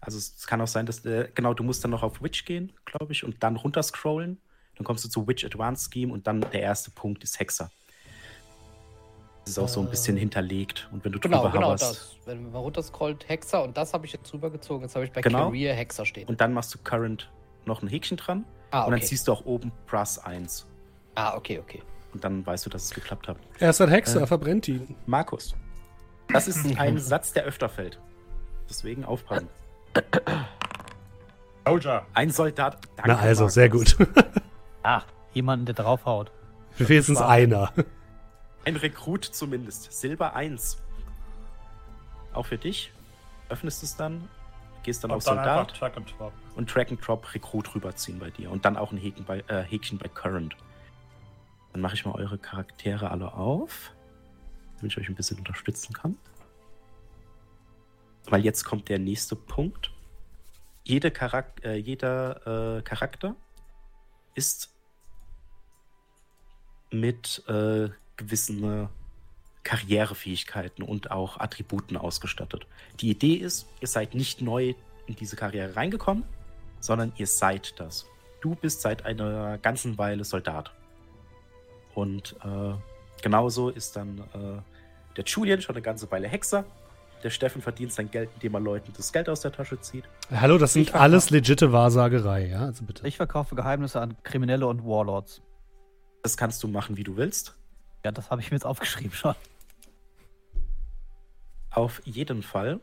Also 0.00 0.18
es 0.18 0.36
es 0.36 0.46
kann 0.46 0.60
auch 0.60 0.66
sein, 0.66 0.86
dass, 0.86 1.04
äh, 1.04 1.30
genau, 1.34 1.52
du 1.54 1.62
musst 1.62 1.84
dann 1.84 1.90
noch 1.90 2.02
auf 2.02 2.22
Witch 2.22 2.44
gehen, 2.44 2.72
glaube 2.84 3.12
ich, 3.12 3.24
und 3.24 3.42
dann 3.42 3.56
runterscrollen. 3.56 4.40
Dann 4.76 4.84
kommst 4.84 5.04
du 5.04 5.08
zu 5.08 5.26
Witch 5.26 5.44
Advanced 5.44 5.92
Scheme 5.92 6.12
und 6.12 6.26
dann 6.26 6.40
der 6.40 6.62
erste 6.62 6.90
Punkt 6.90 7.22
ist 7.24 7.38
Hexer. 7.38 7.70
Das 9.44 9.52
ist 9.52 9.58
auch 9.58 9.68
so 9.68 9.80
ein 9.80 9.90
bisschen 9.90 10.16
Äh, 10.16 10.20
hinterlegt. 10.20 10.88
Und 10.92 11.04
wenn 11.04 11.12
du 11.12 11.18
Genau, 11.20 11.38
drüber 11.38 11.52
genau 11.52 11.66
hoverst 11.68 11.82
das. 11.82 12.16
Wenn 12.26 12.44
man 12.52 12.62
runterscrollt, 12.62 13.28
Hexer 13.28 13.62
und 13.62 13.76
das 13.76 13.92
habe 13.94 14.06
ich 14.06 14.12
jetzt 14.12 14.32
rübergezogen. 14.32 14.82
Jetzt 14.82 14.94
habe 14.94 15.04
ich 15.04 15.12
bei 15.12 15.20
Genau. 15.22 15.46
Career 15.48 15.74
Hexer 15.74 16.06
stehen. 16.06 16.28
und 16.28 16.40
dann 16.40 16.52
machst 16.52 16.72
du 16.74 16.78
Current 16.78 17.30
noch 17.66 17.82
ein 17.82 17.88
Häkchen 17.88 18.16
dran 18.16 18.44
ah, 18.70 18.84
und 18.84 18.92
dann 18.92 18.98
okay. 19.00 19.08
ziehst 19.08 19.28
du 19.28 19.32
auch 19.32 19.44
oben 19.44 19.72
Brass 19.86 20.18
1. 20.18 20.66
Ah, 21.14 21.36
okay, 21.36 21.58
okay. 21.58 21.82
Und 22.12 22.24
dann 22.24 22.44
weißt 22.46 22.64
du, 22.66 22.70
dass 22.70 22.84
es 22.84 22.90
geklappt 22.94 23.28
hat. 23.28 23.36
Er 23.58 23.70
ist 23.70 23.80
ein 23.80 23.88
Hexer, 23.88 24.22
Äh. 24.22 24.26
verbrennt 24.26 24.66
ihn. 24.68 24.94
Markus. 25.06 25.54
Das 26.32 26.48
ist 26.48 26.64
ein 26.78 26.98
Satz, 26.98 27.32
der 27.32 27.44
öfter 27.44 27.68
fällt. 27.68 27.98
Deswegen 28.68 29.04
aufpassen. 29.04 29.48
Soldier. 31.66 32.06
Ein 32.14 32.30
Soldat. 32.30 32.78
Na 32.98 33.04
Danke, 33.06 33.22
also, 33.22 33.42
Markus. 33.42 33.54
sehr 33.54 33.68
gut. 33.68 33.96
Ah, 34.82 35.02
jemanden, 35.32 35.66
der 35.66 35.74
draufhaut. 35.74 36.32
Wenigstens 36.78 37.20
einer. 37.20 37.72
Ein 38.64 38.76
Rekrut 38.76 39.24
zumindest. 39.24 39.92
Silber 39.92 40.34
1. 40.34 40.78
Auch 42.32 42.46
für 42.46 42.58
dich. 42.58 42.92
Öffnest 43.48 43.82
es 43.82 43.96
dann, 43.96 44.28
gehst 44.82 45.02
dann 45.02 45.10
auf 45.10 45.26
Und 45.26 45.26
dann 45.26 45.38
einfach 45.38 45.54
Soldat 45.56 45.76
Track 45.76 45.96
and 45.96 46.14
Drop. 46.18 46.32
und 46.54 46.70
Track 46.70 46.90
and 46.90 47.06
Drop 47.06 47.34
Rekrut 47.34 47.74
rüberziehen 47.74 48.18
bei 48.18 48.30
dir. 48.30 48.50
Und 48.50 48.64
dann 48.64 48.76
auch 48.76 48.92
ein 48.92 48.98
Häkchen 48.98 49.24
bei, 49.24 49.42
äh, 49.48 49.62
Häkchen 49.62 49.98
bei 49.98 50.08
Current. 50.08 50.56
Dann 51.72 51.82
mache 51.82 51.94
ich 51.94 52.04
mal 52.04 52.14
eure 52.14 52.38
Charaktere 52.38 53.10
alle 53.10 53.32
auf, 53.34 53.92
damit 54.76 54.92
ich 54.92 54.98
euch 54.98 55.08
ein 55.08 55.14
bisschen 55.14 55.38
unterstützen 55.38 55.92
kann. 55.92 56.16
Weil 58.26 58.44
jetzt 58.44 58.64
kommt 58.64 58.88
der 58.88 58.98
nächste 58.98 59.34
Punkt. 59.36 59.90
Jede 60.84 61.10
Charak 61.10 61.64
äh, 61.64 61.76
jeder 61.76 62.78
äh, 62.78 62.82
Charakter 62.82 63.34
ist 64.34 64.70
mit 66.90 67.42
äh, 67.48 67.88
gewissen 68.16 68.84
äh, 68.84 68.88
Karrierefähigkeiten 69.62 70.82
und 70.82 71.10
auch 71.10 71.38
Attributen 71.38 71.96
ausgestattet. 71.96 72.66
Die 73.00 73.10
Idee 73.10 73.34
ist, 73.34 73.66
ihr 73.80 73.88
seid 73.88 74.14
nicht 74.14 74.40
neu 74.40 74.74
in 75.06 75.16
diese 75.16 75.36
Karriere 75.36 75.76
reingekommen, 75.76 76.24
sondern 76.80 77.12
ihr 77.16 77.26
seid 77.26 77.78
das. 77.78 78.06
Du 78.40 78.54
bist 78.54 78.80
seit 78.80 79.04
einer 79.04 79.58
ganzen 79.58 79.98
Weile 79.98 80.24
Soldat. 80.24 80.72
Und 81.94 82.36
äh, 82.44 82.74
genauso 83.22 83.68
ist 83.68 83.96
dann 83.96 84.18
äh, 84.32 85.16
der 85.16 85.24
Julian 85.24 85.60
schon 85.60 85.74
eine 85.74 85.82
ganze 85.82 86.10
Weile 86.10 86.28
Hexer. 86.28 86.64
Der 87.22 87.30
Steffen 87.30 87.60
verdient 87.60 87.92
sein 87.92 88.10
Geld, 88.10 88.30
indem 88.34 88.54
er 88.54 88.60
Leuten 88.60 88.92
das 88.96 89.12
Geld 89.12 89.28
aus 89.28 89.40
der 89.40 89.52
Tasche 89.52 89.78
zieht. 89.80 90.04
Hallo, 90.30 90.56
das 90.56 90.72
sind 90.72 90.94
alles 90.94 91.30
legitte 91.30 91.70
Wahrsagerei, 91.72 92.46
ja? 92.48 92.60
Also 92.60 92.84
bitte. 92.84 93.06
Ich 93.06 93.16
verkaufe 93.16 93.54
Geheimnisse 93.54 94.00
an 94.00 94.16
Kriminelle 94.22 94.66
und 94.66 94.84
Warlords. 94.84 95.42
Das 96.22 96.36
kannst 96.36 96.62
du 96.62 96.68
machen, 96.68 96.96
wie 96.96 97.04
du 97.04 97.16
willst. 97.16 97.56
Ja, 98.04 98.10
das 98.10 98.30
habe 98.30 98.40
ich 98.40 98.50
mir 98.50 98.56
jetzt 98.56 98.64
aufgeschrieben 98.64 99.12
schon. 99.12 99.34
Auf 101.70 102.00
jeden 102.04 102.42
Fall 102.42 102.80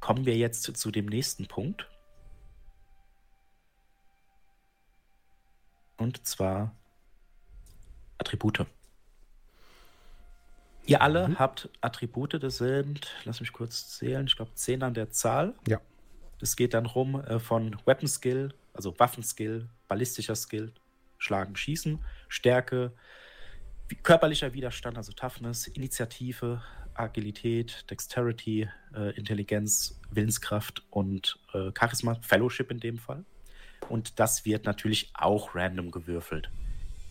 kommen 0.00 0.24
wir 0.24 0.36
jetzt 0.36 0.62
zu 0.62 0.90
dem 0.90 1.06
nächsten 1.06 1.46
Punkt. 1.46 1.88
Und 5.96 6.24
zwar 6.26 6.72
Attribute. 8.18 8.66
Ihr 10.86 11.02
alle 11.02 11.28
Mhm. 11.28 11.38
habt 11.38 11.68
Attribute, 11.80 12.40
das 12.42 12.58
sind, 12.58 13.08
lass 13.24 13.40
mich 13.40 13.52
kurz 13.52 13.88
zählen, 13.98 14.26
ich 14.26 14.36
glaube 14.36 14.52
10 14.54 14.82
an 14.82 14.94
der 14.94 15.10
Zahl. 15.10 15.54
Ja. 15.66 15.80
Das 16.38 16.54
geht 16.56 16.74
dann 16.74 16.86
rum 16.86 17.20
äh, 17.24 17.40
von 17.40 17.76
Weapon 17.86 18.08
Skill, 18.08 18.54
also 18.72 18.96
Waffenskill, 18.98 19.68
ballistischer 19.88 20.36
Skill, 20.36 20.72
Schlagen, 21.18 21.56
Schießen, 21.56 21.98
Stärke, 22.28 22.92
wie- 23.88 23.96
körperlicher 23.96 24.52
Widerstand, 24.52 24.96
also 24.96 25.12
Toughness, 25.12 25.66
Initiative, 25.66 26.62
Agilität, 26.94 27.84
Dexterity, 27.90 28.68
äh, 28.94 29.10
Intelligenz, 29.16 30.00
Willenskraft 30.10 30.84
und 30.90 31.38
äh, 31.52 31.70
Charisma, 31.78 32.16
Fellowship 32.22 32.70
in 32.70 32.80
dem 32.80 32.98
Fall. 32.98 33.24
Und 33.88 34.18
das 34.20 34.44
wird 34.44 34.64
natürlich 34.66 35.10
auch 35.14 35.54
random 35.54 35.90
gewürfelt. 35.90 36.48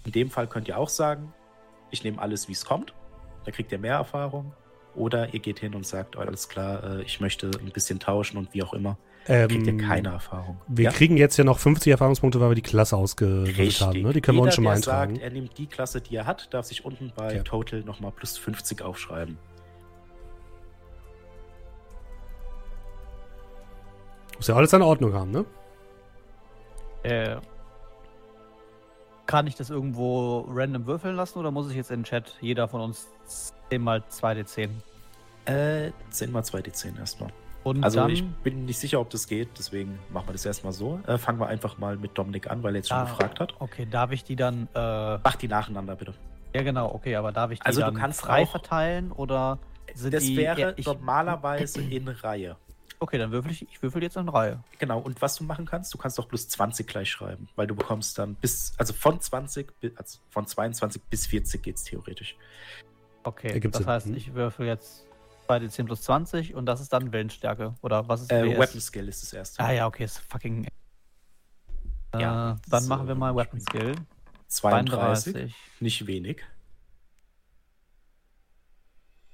In 0.06 0.12
dem 0.12 0.30
Fall 0.32 0.48
könnt 0.48 0.68
ihr 0.68 0.78
auch 0.78 0.90
sagen, 0.90 1.34
ich 1.92 2.04
nehme 2.04 2.22
alles, 2.22 2.48
wie 2.48 2.52
es 2.54 2.66
kommt. 2.66 2.94
Da 3.46 3.52
kriegt 3.52 3.72
ihr 3.72 3.78
mehr 3.80 3.96
Erfahrung. 3.96 4.52
Oder 4.96 5.34
ihr 5.34 5.40
geht 5.40 5.60
hin 5.60 5.76
und 5.76 5.86
sagt, 5.86 6.16
oh, 6.16 6.20
alles 6.22 6.48
klar, 6.50 6.84
äh, 7.00 7.02
ich 7.04 7.20
möchte 7.20 7.52
ein 7.60 7.72
bisschen 7.72 8.00
tauschen 8.00 8.38
und 8.38 8.54
wie 8.54 8.64
auch 8.64 8.74
immer. 8.74 8.98
Kriegt 9.26 9.52
ihr 9.66 9.74
Ähm, 9.74 9.78
keine 9.80 10.10
Erfahrung. 10.10 10.62
Wir 10.68 10.86
Ja? 10.86 10.92
kriegen 10.92 11.18
jetzt 11.18 11.36
ja 11.38 11.44
noch 11.44 11.58
50 11.58 11.92
Erfahrungspunkte, 11.92 12.40
weil 12.40 12.50
wir 12.52 12.56
die 12.56 12.62
Klasse 12.62 12.96
ausgewählt 12.96 13.82
haben. 13.82 14.02
Ne? 14.04 14.14
Die 14.14 14.22
können 14.22 14.38
wir 14.38 14.42
Jeder, 14.42 14.46
uns 14.46 14.56
schon 14.56 14.64
mal 14.64 14.70
der 14.70 14.76
eintragen. 14.78 15.16
sagt, 15.16 15.24
er 15.24 15.32
nimmt 15.32 15.58
die 15.58 15.66
Klasse, 15.66 16.00
die 16.00 16.16
er 16.16 16.26
hat, 16.28 16.54
darf 16.54 16.66
sich 16.68 16.86
unten 16.86 17.12
bei 17.16 17.36
Ja. 17.36 17.44
Total 17.44 17.82
nochmal 17.82 18.12
plus 18.12 18.38
50 18.38 18.82
aufschreiben. 18.84 19.38
Muss 24.38 24.48
ja 24.48 24.56
alles 24.56 24.72
seine 24.72 24.86
Ordnung 24.86 25.14
haben, 25.14 25.32
ne? 25.32 25.46
Äh, 27.04 27.38
kann 29.26 29.48
ich 29.48 29.56
das 29.56 29.70
irgendwo 29.70 30.48
random 30.52 30.86
würfeln 30.86 31.16
lassen 31.16 31.40
oder 31.40 31.52
muss 31.52 31.70
ich 31.70 31.76
jetzt 31.76 31.92
in 31.92 32.00
den 32.02 32.04
Chat 32.06 32.36
jeder 32.42 32.68
von 32.68 32.82
uns 32.82 33.08
10 33.70 33.82
mal 33.82 34.04
2d10? 34.10 34.70
Äh, 35.46 35.92
10 36.10 36.32
mal 36.32 36.42
2d10 36.44 36.98
erstmal. 37.00 37.30
Und 37.64 37.84
Also 37.84 38.00
dann, 38.02 38.12
ich 38.12 38.24
bin 38.44 38.66
nicht 38.66 38.78
sicher, 38.78 39.00
ob 39.00 39.10
das 39.10 39.28
geht, 39.28 39.50
deswegen 39.58 39.98
machen 40.14 40.28
wir 40.28 40.34
das 40.34 40.46
erstmal 40.46 40.72
so. 40.74 41.00
Äh, 41.08 41.18
fangen 41.18 41.40
wir 41.40 41.48
einfach 41.48 41.78
mal 41.80 41.98
mit 41.98 42.16
Dominik 42.18 42.50
an, 42.52 42.62
weil 42.62 42.76
er 42.76 42.78
jetzt 42.78 42.90
schon 42.90 42.98
Ah. 42.98 43.04
gefragt 43.06 43.40
hat. 43.40 43.54
okay, 43.60 43.88
darf 43.90 44.12
ich 44.12 44.24
die 44.24 44.36
dann, 44.36 44.68
äh, 44.76 45.18
Mach 45.18 45.36
die 45.36 45.48
nacheinander 45.48 45.96
bitte. 45.96 46.14
ja 46.54 46.62
genau, 46.62 46.94
okay, 46.94 47.16
aber 47.16 47.32
darf 47.32 47.50
ich 47.52 47.60
die 47.60 47.66
Also 47.66 47.82
du 47.82 47.86
dann 47.88 47.96
kannst 47.96 48.22
frei 48.22 48.46
verteilen 48.46 49.12
oder 49.12 49.58
sind 49.96 50.14
das 50.14 50.24
die, 50.24 50.38
wäre 50.38 50.60
ja, 50.62 50.74
ich, 50.76 50.86
normalerweise 50.86 51.82
in 51.82 52.08
Reihe. 52.08 52.56
Okay, 53.00 53.18
dann 53.18 53.32
würfel 53.32 53.52
ich, 53.52 53.64
ich 53.70 53.82
würfel 53.82 54.02
jetzt 54.02 54.16
in 54.18 54.30
Reihe. 54.30 54.64
Genau, 54.80 55.00
und 55.00 55.22
was 55.22 55.36
du 55.36 55.44
machen 55.44 55.66
kannst, 55.66 55.94
du 55.94 55.98
kannst 55.98 56.20
auch 56.20 56.28
plus 56.28 56.48
20 56.48 56.88
gleich 56.88 57.10
schreiben, 57.10 57.50
weil 57.56 57.68
du 57.68 57.76
bekommst 57.76 58.18
dann 58.18 58.36
bis, 58.36 58.74
also 58.78 58.94
von 58.94 59.20
20, 59.20 59.80
bi- 59.80 59.92
also 59.96 60.20
von 60.30 60.48
22 60.48 61.02
bis 61.04 61.28
40 61.28 61.62
geht's 61.62 61.84
theoretisch. 61.84 62.36
Okay, 63.24 63.50
Ergibt 63.50 63.76
das 63.76 63.80
Sinn. 63.84 63.88
heißt, 63.92 64.08
Mhm. 64.08 64.16
ich 64.16 64.34
würfel 64.34 64.66
jetzt 64.68 65.06
2d10 65.48 65.86
plus 65.86 66.02
20 66.04 66.56
und 66.56 66.66
das 66.66 66.80
ist 66.80 66.94
dann 66.94 67.12
Willensstärke. 67.12 67.76
Oder 67.82 68.08
was 68.08 68.22
ist 68.22 68.32
Äh? 68.32 68.58
Weapon 68.58 68.80
Skill 68.80 69.08
ist 69.10 69.22
das 69.24 69.34
erste. 69.34 69.62
Ah 69.64 69.72
ja, 69.72 69.88
okay, 69.88 70.06
ist 70.06 70.20
fucking. 70.20 70.68
Ja, 72.16 72.54
äh, 72.54 72.56
dann 72.70 72.84
so, 72.84 72.90
machen 72.90 73.08
wir 73.08 73.16
mal 73.16 73.36
Weapon 73.36 73.60
Skill. 73.60 73.96
32, 74.48 75.34
32. 75.34 75.56
nicht 75.82 76.08
wenig. 76.08 76.44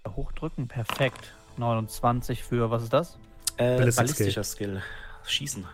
Hochdrücken, 0.07 0.67
perfekt. 0.67 1.33
29 1.57 2.43
für, 2.43 2.71
was 2.71 2.83
ist 2.83 2.93
das? 2.93 3.17
Äh, 3.57 3.77
ballistischer 3.91 4.43
Skill. 4.43 4.81
Schießen. 5.25 5.65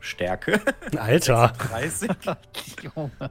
Stärke. 0.00 0.60
Alter. 0.96 1.52
30. 1.58 2.10
Junge. 2.82 3.30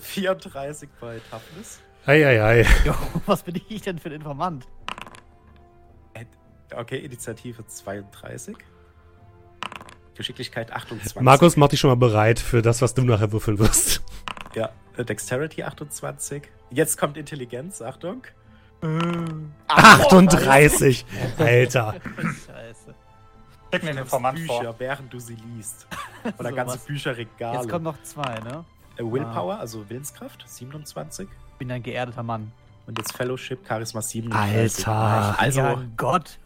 34 0.00 0.88
bei 1.00 1.20
Toughness. 1.30 1.80
Eieiei. 2.06 2.66
Jo, 2.84 2.94
was 3.26 3.42
bin 3.42 3.60
ich 3.68 3.82
denn 3.82 3.98
für 3.98 4.08
ein 4.08 4.14
Informant? 4.16 4.66
Äh, 6.14 6.24
Okay, 6.74 6.98
Initiative 6.98 7.66
32. 7.66 8.56
Geschicklichkeit 10.14 10.72
28. 10.72 11.20
Markus, 11.20 11.56
mach 11.56 11.68
dich 11.68 11.80
schon 11.80 11.90
mal 11.90 11.96
bereit 11.96 12.38
für 12.38 12.62
das, 12.62 12.82
was 12.82 12.94
du 12.94 13.02
nachher 13.02 13.32
würfeln 13.32 13.58
wirst. 13.58 14.02
Ja, 14.54 14.70
Dexterity 14.98 15.62
28. 15.62 16.42
Jetzt 16.70 16.98
kommt 16.98 17.16
Intelligenz, 17.16 17.80
Achtung. 17.82 18.22
38. 19.68 21.04
Alter. 21.38 21.94
Scheiße. 22.16 22.94
Check 23.72 23.82
mir 23.84 23.90
den 23.90 23.98
Informant 23.98 24.36
Bücher, 24.38 24.62
vor. 24.64 24.74
während 24.78 25.12
du 25.12 25.18
sie 25.20 25.34
liest. 25.36 25.86
Oder 26.38 26.50
So 26.50 26.54
ganze 26.56 26.74
was. 26.74 26.84
Bücherregale. 26.86 27.58
Jetzt 27.58 27.68
kommen 27.68 27.84
noch 27.84 28.02
zwei, 28.02 28.40
ne? 28.40 28.64
Äh, 28.96 29.02
Willpower, 29.04 29.58
also 29.60 29.88
Willenskraft, 29.88 30.44
27. 30.46 31.28
Ich 31.52 31.58
bin 31.58 31.70
ein 31.70 31.82
geerdeter 31.82 32.22
Mann. 32.22 32.50
Und 32.86 32.98
jetzt 32.98 33.16
Fellowship, 33.16 33.60
Charisma 33.68 34.02
37. 34.02 34.86
Alter. 34.88 35.38
Also, 35.38 35.60
ja, 35.60 35.82
Gott. 35.96 36.38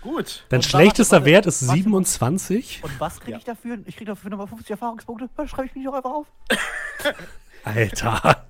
gut. 0.00 0.44
Dein 0.48 0.62
schlechtester 0.62 1.16
warte, 1.16 1.26
Wert 1.26 1.46
ist 1.46 1.66
warte. 1.68 1.82
27. 1.82 2.80
Und 2.82 2.98
was 3.00 3.20
kriege 3.20 3.32
Ja. 3.32 3.38
ich 3.38 3.44
dafür? 3.44 3.78
Ich 3.84 3.96
kriege 3.96 4.10
dafür 4.12 4.30
nochmal 4.30 4.46
50 4.46 4.70
Erfahrungspunkte. 4.70 5.28
Dann 5.36 5.48
schreibe 5.48 5.66
ich 5.66 5.74
mich 5.74 5.84
doch 5.84 5.92
einfach 5.94 6.10
auf. 6.12 6.26
Alter. 7.64 8.46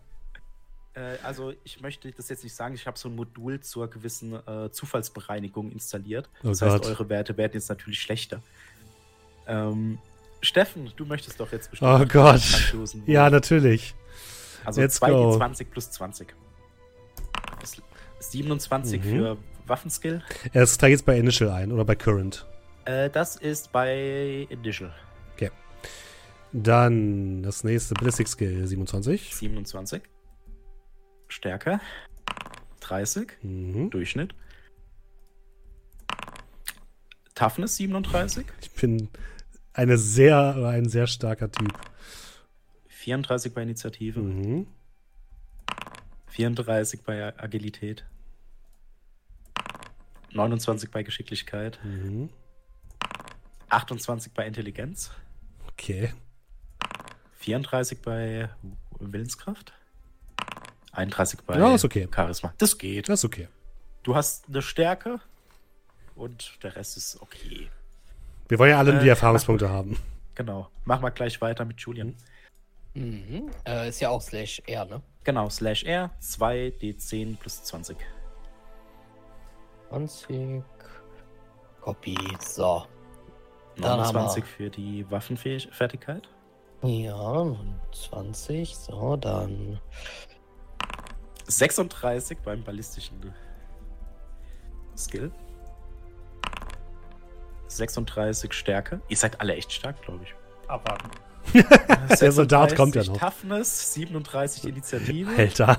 Äh, 1.01 1.17
also, 1.25 1.53
ich 1.65 1.81
möchte 1.81 2.11
das 2.13 2.29
jetzt 2.29 2.45
nicht 2.45 2.55
sagen. 2.55 2.75
Ich 2.75 2.87
habe 2.87 2.99
so 2.99 3.09
ein 3.09 3.17
Modul 3.17 3.61
zur 3.61 3.89
gewissen 3.89 4.35
äh, 4.47 4.71
Zufallsbereinigung 4.71 5.71
installiert. 5.73 6.29
Oh 6.43 6.49
das 6.49 6.61
Gott. 6.61 6.71
heißt, 6.73 6.87
eure 6.87 7.09
Werte 7.09 7.37
werden 7.37 7.53
jetzt 7.55 7.69
natürlich 7.69 8.01
schlechter. 8.01 8.43
Ähm, 9.47 9.99
Steffen, 10.43 10.93
du 10.97 11.05
möchtest 11.05 11.39
doch 11.41 11.53
jetzt 11.53 11.71
bestimmt. 11.71 11.91
Oh 12.01 12.05
Gott. 12.07 12.43
Ja, 13.07 13.31
natürlich. 13.31 13.95
Also 14.65 14.81
let's 14.81 14.97
2 14.97 15.11
go. 15.11 15.37
D20 15.39 15.65
plus 15.71 15.91
20. 15.91 16.35
Das 17.61 17.73
ist 18.19 18.33
27 18.33 19.03
Mhm. 19.03 19.09
für 19.09 19.37
Waffenskill. 19.67 20.23
Es 20.53 20.77
trägt 20.79 20.93
jetzt 20.93 21.07
bei 21.07 21.19
Initial 21.19 21.51
ein 21.51 21.73
oder 21.73 21.85
bei 21.85 21.95
Current. 21.95 22.47
Äh, 22.85 23.11
das 23.11 23.37
ist 23.37 23.73
bei 23.73 24.47
Initial 24.51 24.95
Dann 26.53 27.45
das 27.45 27.63
nächste 27.63 27.95
Ballistic 27.95 28.27
Skill 28.27 28.67
27. 28.67 29.35
27. 29.37 30.03
Stärke 31.31 31.81
30. 32.81 33.38
Mhm. 33.43 33.90
Durchschnitt. 33.90 34.35
Toughness 37.35 37.77
37. 37.77 38.47
Ich 38.61 38.71
bin 38.73 39.09
eine 39.73 39.97
sehr, 39.97 40.57
ein 40.66 40.88
sehr 40.88 41.07
starker 41.07 41.51
Typ. 41.51 41.73
34 42.88 43.55
bei 43.55 43.62
Initiative. 43.62 44.21
Mhm. 44.21 44.66
34 46.27 47.03
bei 47.03 47.38
Agilität. 47.38 48.05
29 50.33 50.90
bei 50.90 51.03
Geschicklichkeit. 51.03 51.81
Mhm. 51.83 52.29
28 53.69 54.33
bei 54.33 54.47
Intelligenz. 54.47 55.11
Okay. 55.73 56.12
34 57.37 58.03
bei 58.03 58.51
Willenskraft. 58.99 59.73
31 61.01 61.41
bei 61.47 61.59
Ja, 61.59 61.75
ist 61.75 61.85
okay. 61.85 62.09
Charisma. 62.15 62.53
Das 62.59 62.77
geht. 62.79 63.09
Das 63.09 63.21
ist 63.21 63.25
okay. 63.25 63.49
Du 64.03 64.15
hast 64.15 64.47
eine 64.49 64.63
Stärke 64.63 65.21
und 66.17 66.53
der 66.63 66.77
Rest 66.77 66.97
ist 66.97 67.21
okay. 67.21 67.69
Wir 68.49 68.59
wollen 68.59 68.71
ja 68.71 68.79
alle 68.79 68.93
nur 68.93 69.01
die 69.03 69.07
Äh, 69.09 69.11
Erfahrungspunkte 69.11 69.69
haben. 69.69 69.99
Genau. 70.35 70.69
Machen 70.85 71.03
wir 71.03 71.11
gleich 71.11 71.41
weiter 71.41 71.65
mit 71.65 71.81
Julian. 71.81 72.15
Mhm. 72.95 73.51
Äh, 73.67 73.89
ist 73.89 74.01
ja 74.01 74.09
auch 74.09 74.21
slash 74.23 74.63
R, 74.67 74.85
ne? 74.87 75.03
Genau, 75.23 75.49
slash 75.51 75.85
R, 75.85 76.11
2d10 76.21 77.37
plus 77.37 77.63
20. 77.65 77.97
20. 79.91 80.63
Copy. 81.81 82.17
So. 82.41 82.85
Dann 83.77 83.85
haben 83.93 83.99
29 84.15 84.45
wir- 84.45 84.49
für 84.67 84.71
die 84.71 85.11
Waffenfertigkeit. 85.11 86.29
Ja, 86.83 87.57
20. 87.93 88.75
So, 88.77 89.17
dann 89.17 89.81
36 91.51 92.39
beim 92.39 92.63
ballistischen 92.63 93.33
Skill. 94.97 95.33
36 97.69 98.53
Stärke. 98.53 99.01
Ihr 99.09 99.17
seid 99.17 99.41
alle 99.41 99.55
echt 99.55 99.73
stark, 99.73 100.03
glaube 100.03 100.25
ich. 100.25 100.35
Abwarten. 100.69 101.11
Der 102.21 102.33
Soldat 102.33 102.77
kommt 102.77 102.95
ja 102.95 103.05
noch. 103.05 103.17
Toughness, 103.17 103.95
37 103.95 104.65
Initiative. 104.67 105.31
Alter. 105.37 105.79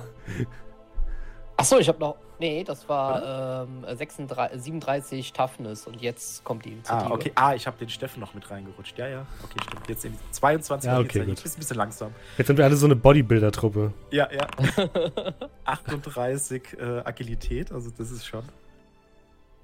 Achso, 1.62 1.78
ich 1.78 1.88
habe 1.88 2.00
noch. 2.00 2.16
Nee, 2.40 2.64
das 2.64 2.90
war 2.90 3.66
ähm, 3.68 3.86
36, 3.96 4.62
37 4.64 5.34
Toughness 5.34 5.86
und 5.86 6.02
jetzt 6.02 6.44
kommt 6.44 6.66
die 6.66 6.72
Initiative. 6.72 7.12
Ah, 7.12 7.14
okay. 7.14 7.32
Ah, 7.36 7.54
ich 7.54 7.68
habe 7.68 7.78
den 7.78 7.90
Steffen 7.90 8.20
noch 8.20 8.34
mit 8.34 8.50
reingerutscht. 8.50 8.98
Ja, 8.98 9.08
ja. 9.08 9.26
Okay, 9.44 9.60
stimmt. 9.64 9.88
Jetzt 9.88 10.06
in 10.06 10.18
22 10.32 10.88
Ja, 10.90 11.00
okay, 11.00 11.24
gut. 11.24 11.46
Ist 11.46 11.56
ein 11.56 11.60
bisschen 11.60 11.78
langsam. 11.78 12.12
Jetzt 12.40 12.48
sind 12.48 12.58
wir 12.58 12.66
alle 12.66 12.76
so 12.76 12.88
eine 12.88 12.96
Bodybuilder-Truppe. 12.96 13.94
Ja, 14.10 14.28
ja. 14.32 14.48
38 15.66 16.64
äh, 16.80 16.84
Agilität, 17.06 17.72
also 17.72 17.92
das 17.96 18.10
ist 18.10 18.26
schon. 18.26 18.44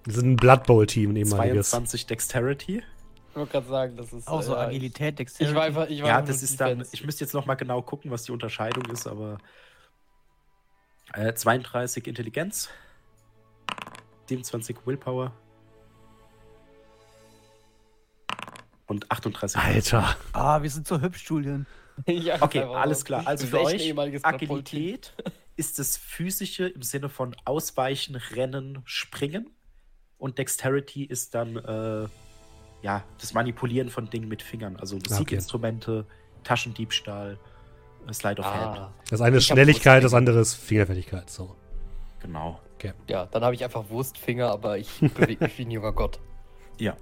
Wir 0.04 0.14
sind 0.14 0.34
ein 0.34 0.36
Blood 0.36 0.66
Bowl-Team, 0.68 1.12
ein 1.12 1.16
ehemaliges. 1.16 1.72
22 1.72 2.06
Dexterity. 2.06 2.84
Ich 3.32 3.36
wollte 3.36 3.52
gerade 3.54 3.68
sagen, 3.68 3.98
das 3.98 4.14
ist. 4.14 4.28
Auch 4.28 4.44
so 4.44 4.54
äh, 4.54 4.58
Agilität, 4.58 5.14
Ich 5.14 5.16
Dexterity. 5.18 5.56
war 5.56 5.64
einfach. 5.64 5.88
Ich 5.90 6.02
war 6.04 6.10
Ja, 6.10 6.22
das 6.22 6.44
ist 6.44 6.62
dann. 6.62 6.70
Defense. 6.70 6.92
Ich 6.94 7.04
müsste 7.04 7.24
jetzt 7.24 7.34
noch 7.34 7.48
mal 7.48 7.56
genau 7.56 7.82
gucken, 7.82 8.12
was 8.12 8.24
die 8.24 8.32
Unterscheidung 8.32 8.86
ist, 8.86 9.08
aber. 9.08 9.40
Äh, 11.14 11.34
32 11.34 12.08
Intelligenz. 12.08 12.70
27 14.28 14.78
Willpower. 14.86 15.32
Und 18.88 19.12
38. 19.12 19.60
Alter. 19.60 20.16
Ah, 20.34 20.62
wir 20.62 20.70
sind 20.70 20.88
so 20.88 21.02
hübsch, 21.02 21.26
Julian. 21.28 21.66
Ja, 22.06 22.40
Okay, 22.42 22.62
alles 22.62 23.04
klar. 23.04 23.26
Also 23.26 23.48
für 23.48 23.62
euch. 23.62 23.92
Agilität 24.24 25.14
ist 25.56 25.80
das 25.80 25.98
Physische 25.98 26.68
im 26.68 26.84
Sinne 26.84 27.10
von 27.10 27.36
Ausweichen, 27.44 28.16
Rennen, 28.16 28.84
Springen. 28.86 29.50
Und 30.20 30.38
Dexterity 30.38 31.04
ist 31.06 31.34
dann 31.34 31.58
äh, 31.58 32.08
ja, 32.84 33.04
das 33.20 33.34
Manipulieren 33.34 33.90
von 33.90 34.10
Dingen 34.10 34.28
mit 34.28 34.42
Fingern. 34.42 34.76
Also 34.78 34.98
Musikinstrumente, 34.98 36.06
Taschendiebstahl, 36.44 37.34
äh, 37.34 37.57
Slide 38.14 38.40
of 38.42 38.46
Hand. 38.46 38.80
Ah, 38.80 38.94
Das 39.10 39.22
eine 39.22 39.38
ist 39.38 39.44
Ich 39.44 39.48
Schnelligkeit, 39.50 40.04
das 40.04 40.14
andere 40.14 40.40
ist 40.40 40.56
Fingerfertigkeit. 40.56 41.30
So. 41.30 41.56
Genau. 42.22 42.60
ja, 43.08 43.26
dann 43.26 43.44
habe 43.44 43.56
ich 43.56 43.64
einfach 43.64 43.90
Wurstfinger, 43.90 44.50
aber 44.52 44.78
ich 44.78 44.90
bewege 45.00 45.44
mich 45.46 45.58
wie 45.58 45.64
ein 45.64 45.72
junger 45.72 45.92
Gott. 45.94 46.20
Ja. 46.78 46.96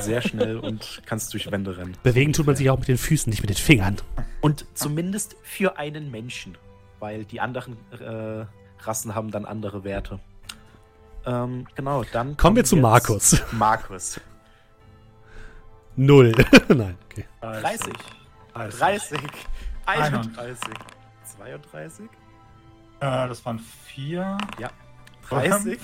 Sehr 0.00 0.22
schnell 0.22 0.58
und 0.58 1.02
kannst 1.06 1.34
durch 1.34 1.50
Wände 1.50 1.76
rennen. 1.76 1.96
Bewegen 2.04 2.32
tut 2.32 2.46
man 2.46 2.54
sich 2.54 2.70
auch 2.70 2.78
mit 2.78 2.86
den 2.86 2.98
Füßen, 2.98 3.28
nicht 3.30 3.40
mit 3.40 3.50
den 3.50 3.56
Fingern. 3.56 3.96
Und 4.40 4.64
zumindest 4.74 5.34
für 5.42 5.76
einen 5.76 6.10
Menschen, 6.12 6.56
weil 7.00 7.24
die 7.24 7.40
anderen 7.40 7.76
äh, 7.90 8.46
Rassen 8.84 9.14
haben 9.16 9.32
dann 9.32 9.44
andere 9.44 9.82
Werte. 9.82 10.20
Ähm, 11.24 11.66
genau, 11.74 12.04
dann 12.12 12.36
Kommen 12.36 12.54
wir 12.54 12.64
zu 12.64 12.76
Markus. 12.76 13.42
Markus. 13.52 14.20
Null. 15.96 16.32
Nein, 16.68 16.96
okay. 17.10 17.24
30, 17.40 17.92
30. 18.54 18.78
30, 18.78 19.18
31, 19.86 20.38
31. 20.38 20.74
32, 21.36 22.04
Äh, 23.00 23.28
das 23.28 23.44
waren 23.44 23.58
vier. 23.58 24.38
ja, 24.58 24.70
30, 25.28 25.78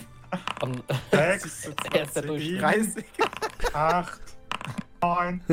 Und 0.62 0.82
Sechs, 1.10 1.68
Er 1.92 2.02
ist 2.04 2.16
der 2.16 2.22
Durchschnitt. 2.22 2.62
30, 2.62 3.04
acht, 3.74 4.20
neun, 5.02 5.40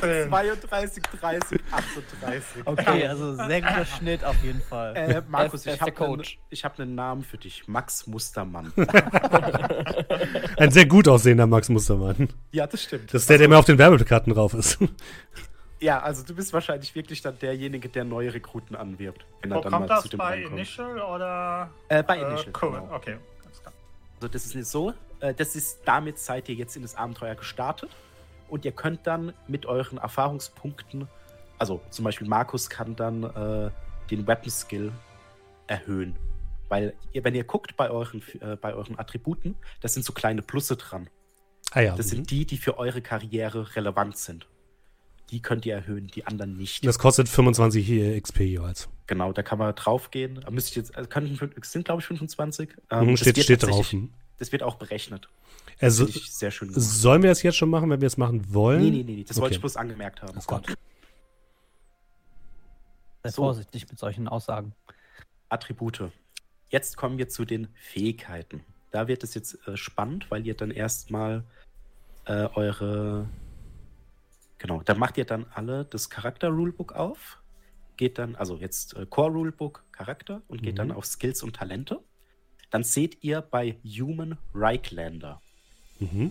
zehn. 0.00 0.28
32, 0.28 1.02
30, 1.20 1.60
38. 1.72 2.66
Okay, 2.66 3.06
also 3.06 3.34
sehr 3.34 3.60
guter 3.60 3.84
Schnitt 3.84 4.24
auf 4.24 4.36
jeden 4.42 4.62
Fall. 4.62 4.96
Äh, 4.96 5.22
Markus, 5.28 5.66
ich 5.66 5.80
habe 5.80 6.04
einen 6.04 6.22
hab 6.52 6.78
einen 6.80 6.94
Namen 6.94 7.22
für 7.24 7.38
dich. 7.38 7.66
Max 7.68 8.06
Mustermann. 8.06 8.72
Ein 10.56 10.70
sehr 10.70 10.86
gut 10.86 11.08
aussehender 11.08 11.46
Max 11.46 11.68
Mustermann. 11.68 12.28
ja, 12.52 12.66
das 12.66 12.82
stimmt. 12.84 13.12
Das 13.12 13.22
ist 13.22 13.30
der, 13.30 13.38
der 13.38 13.46
immer 13.46 13.58
auf 13.58 13.64
den 13.66 13.78
Werbeplakaten 13.78 14.32
drauf 14.32 14.54
ist. 14.54 14.78
Ja, 15.80 16.00
also 16.00 16.24
du 16.24 16.34
bist 16.34 16.52
wahrscheinlich 16.52 16.94
wirklich 16.94 17.22
dann 17.22 17.38
derjenige, 17.38 17.88
der 17.88 18.04
neue 18.04 18.34
Rekruten 18.34 18.74
anwirbt. 18.74 19.24
Wenn 19.42 19.50
Wo 19.50 19.56
er 19.56 19.60
dann 19.62 19.72
kommt 19.72 19.88
mal 19.88 19.94
das 19.94 20.02
zu 20.02 20.08
dem 20.08 20.18
bei 20.18 20.24
reinkommt. 20.24 20.54
Initial 20.54 21.00
oder? 21.00 21.70
Äh, 21.88 22.02
bei 22.02 22.18
Äh, 22.18 22.22
Initial. 22.22 22.52
cool, 22.62 22.70
genau. 22.80 22.94
okay. 22.94 23.18
Klar. 23.60 23.72
Also 24.16 24.28
das 24.28 24.46
ist 24.46 24.54
nicht 24.56 24.66
so. 24.66 24.92
Äh, 25.20 25.34
das 25.34 25.54
ist, 25.54 25.80
damit 25.84 26.18
seid 26.18 26.48
ihr 26.48 26.56
jetzt 26.56 26.74
in 26.74 26.82
das 26.82 26.96
Abenteuer 26.96 27.34
gestartet. 27.36 27.90
Und 28.48 28.64
ihr 28.64 28.72
könnt 28.72 29.06
dann 29.06 29.34
mit 29.46 29.66
euren 29.66 29.98
Erfahrungspunkten, 29.98 31.06
also 31.58 31.80
zum 31.90 32.04
Beispiel 32.04 32.26
Markus 32.26 32.70
kann 32.70 32.96
dann 32.96 33.22
äh, 33.24 33.70
den 34.10 34.26
Weapon 34.26 34.50
Skill 34.50 34.92
erhöhen. 35.66 36.16
Weil 36.68 36.94
ihr, 37.12 37.24
wenn 37.24 37.34
ihr 37.34 37.44
guckt 37.44 37.76
bei 37.76 37.90
euren, 37.90 38.22
äh, 38.40 38.56
bei 38.56 38.74
euren 38.74 38.98
Attributen, 38.98 39.54
das 39.80 39.94
sind 39.94 40.04
so 40.04 40.12
kleine 40.12 40.42
Plusse 40.42 40.76
dran. 40.76 41.08
Ah 41.72 41.80
ja. 41.80 41.94
Das 41.94 42.06
mhm. 42.06 42.10
sind 42.10 42.30
die, 42.30 42.46
die 42.46 42.56
für 42.56 42.78
eure 42.78 43.02
Karriere 43.02 43.76
relevant 43.76 44.16
sind. 44.16 44.46
Die 45.30 45.42
könnt 45.42 45.66
ihr 45.66 45.74
erhöhen, 45.74 46.06
die 46.06 46.26
anderen 46.26 46.56
nicht. 46.56 46.86
Das 46.86 46.98
kostet 46.98 47.28
25 47.28 47.84
hier 47.86 48.18
XP 48.20 48.40
jeweils. 48.40 48.88
Genau, 49.06 49.32
da 49.32 49.42
kann 49.42 49.58
man 49.58 49.74
draufgehen. 49.74 50.40
Müsste 50.50 50.70
ich 50.70 50.76
jetzt, 50.76 50.96
also 50.96 51.08
könnten, 51.08 51.38
es 51.60 51.72
sind 51.72 51.84
glaube 51.84 52.00
ich 52.00 52.06
25. 52.06 52.70
Ähm, 52.90 53.06
Mhm, 53.06 53.10
das 53.12 53.20
steht 53.20 53.36
wird 53.36 53.44
steht 53.44 53.60
tatsächlich- 53.60 54.00
drauf. 54.02 54.10
Das 54.38 54.52
wird 54.52 54.62
auch 54.62 54.76
berechnet. 54.76 55.28
Also, 55.80 56.06
sehr 56.06 56.50
schön. 56.50 56.68
gemacht. 56.68 56.82
sollen 56.82 57.22
wir 57.22 57.30
das 57.30 57.42
jetzt 57.42 57.56
schon 57.56 57.70
machen, 57.70 57.90
wenn 57.90 58.00
wir 58.00 58.06
es 58.06 58.16
machen 58.16 58.52
wollen? 58.54 58.82
Nee, 58.82 58.90
nee, 58.90 59.02
nee, 59.04 59.12
nee, 59.16 59.24
das 59.24 59.36
wollte 59.36 59.46
Okay. 59.46 59.54
ich 59.56 59.60
bloß 59.60 59.76
angemerkt 59.76 60.22
haben. 60.22 60.32
Alles 60.32 60.46
klar. 60.46 60.62
Sei 63.24 63.30
so. 63.30 63.42
vorsichtig 63.42 63.88
mit 63.88 63.98
solchen 63.98 64.28
Aussagen. 64.28 64.74
Attribute. 65.48 66.10
Jetzt 66.70 66.96
kommen 66.96 67.18
wir 67.18 67.28
zu 67.28 67.44
den 67.44 67.68
Fähigkeiten. 67.74 68.62
Da 68.90 69.08
wird 69.08 69.24
es 69.24 69.34
jetzt 69.34 69.58
äh, 69.66 69.76
spannend, 69.76 70.30
weil 70.30 70.46
ihr 70.46 70.54
dann 70.54 70.70
erstmal 70.70 71.44
äh, 72.26 72.46
eure. 72.54 73.28
Genau, 74.58 74.82
da 74.84 74.94
macht 74.94 75.16
ihr 75.18 75.24
dann 75.24 75.46
alle 75.54 75.84
das 75.84 76.10
Charakter-Rulebook 76.10 76.92
auf. 76.92 77.40
Geht 77.96 78.18
dann, 78.18 78.36
also 78.36 78.56
jetzt 78.56 78.96
äh, 78.96 79.06
Core-Rulebook, 79.06 79.84
Charakter 79.92 80.42
und 80.48 80.62
geht 80.62 80.74
Mhm. 80.74 80.78
dann 80.78 80.92
auf 80.92 81.04
Skills 81.06 81.42
und 81.42 81.56
Talente. 81.56 82.00
Dann 82.70 82.82
seht 82.84 83.22
ihr 83.24 83.40
bei 83.40 83.78
Human 83.84 84.36
Reiklander. 84.54 85.40
Mhm. 86.00 86.30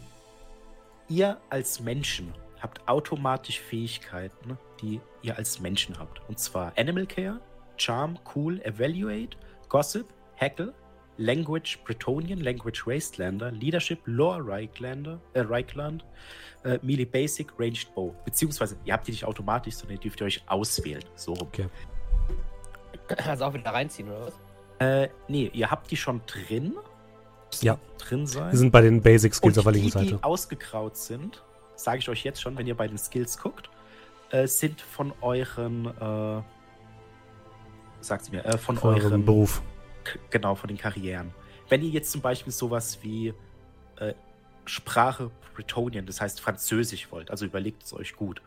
Ihr 1.09 1.37
als 1.49 1.79
Menschen 1.79 2.33
habt 2.61 2.87
automatisch 2.87 3.59
Fähigkeiten, 3.61 4.57
die 4.81 4.99
ihr 5.21 5.37
als 5.37 5.59
Menschen 5.59 5.97
habt. 5.97 6.21
Und 6.27 6.39
zwar 6.39 6.73
Animal 6.77 7.05
Care, 7.07 7.39
Charm, 7.77 8.19
Cool, 8.35 8.59
Evaluate, 8.61 9.37
Gossip, 9.69 10.07
Hackle, 10.39 10.73
Language 11.17 11.79
Bretonian, 11.83 12.39
Language 12.39 12.85
Wastelander, 12.85 13.51
Leadership, 13.51 13.99
Lore 14.05 14.45
Reiklander, 14.45 15.19
äh, 15.33 15.41
Reikland, 15.41 16.05
äh, 16.63 16.79
Melee 16.81 17.05
Basic, 17.05 17.47
Ranged 17.57 17.93
Bow. 17.95 18.13
Beziehungsweise, 18.25 18.77
ihr 18.85 18.93
habt 18.93 19.07
die 19.07 19.11
nicht 19.11 19.25
automatisch, 19.25 19.75
sondern 19.75 19.97
ihr 19.97 20.01
dürft 20.01 20.21
ihr 20.21 20.25
euch 20.25 20.43
auswählen. 20.47 21.03
So 21.15 21.33
rum. 21.33 21.47
Okay. 21.47 21.67
Also 23.25 23.45
auch 23.45 23.53
wieder 23.53 23.71
reinziehen, 23.71 24.09
oder 24.09 24.27
was? 24.27 24.33
Äh, 24.79 25.09
nee, 25.27 25.49
ihr 25.53 25.71
habt 25.71 25.89
die 25.89 25.97
schon 25.97 26.21
drin. 26.27 26.75
Ja. 27.61 27.79
Drin 27.97 28.27
sein. 28.27 28.51
Wir 28.51 28.57
sind 28.59 28.71
bei 28.71 28.81
den 28.81 29.01
Basic 29.01 29.33
Skills 29.33 29.57
Und 29.57 29.59
auf 29.59 29.63
der 29.65 29.73
die, 29.73 29.79
linken 29.79 29.99
Seite. 29.99 30.17
die 30.17 30.23
ausgegraut 30.23 30.97
sind, 30.97 31.41
sage 31.75 31.99
ich 31.99 32.09
euch 32.09 32.23
jetzt 32.23 32.41
schon, 32.41 32.57
wenn 32.57 32.67
ihr 32.67 32.75
bei 32.75 32.87
den 32.87 32.97
Skills 32.97 33.37
guckt, 33.39 33.69
äh, 34.31 34.47
sind 34.47 34.81
von 34.81 35.13
euren, 35.21 35.85
äh, 35.85 36.41
sagt's 38.01 38.29
mir, 38.31 38.45
äh, 38.45 38.57
von 38.57 38.75
Von 38.77 38.89
eurem 38.95 39.05
euren, 39.05 39.25
Beruf. 39.25 39.61
Genau, 40.29 40.55
von 40.55 40.67
den 40.67 40.77
Karrieren. 40.77 41.33
Wenn 41.69 41.81
ihr 41.81 41.89
jetzt 41.89 42.11
zum 42.11 42.21
Beispiel 42.21 42.53
sowas 42.53 42.99
wie 43.01 43.33
äh, 43.97 44.13
Sprache 44.65 45.31
Bretonian, 45.55 46.05
das 46.05 46.21
heißt 46.21 46.39
Französisch 46.41 47.11
wollt, 47.11 47.31
also 47.31 47.45
überlegt 47.45 47.83
es 47.83 47.93
euch 47.93 48.15
gut, 48.15 48.41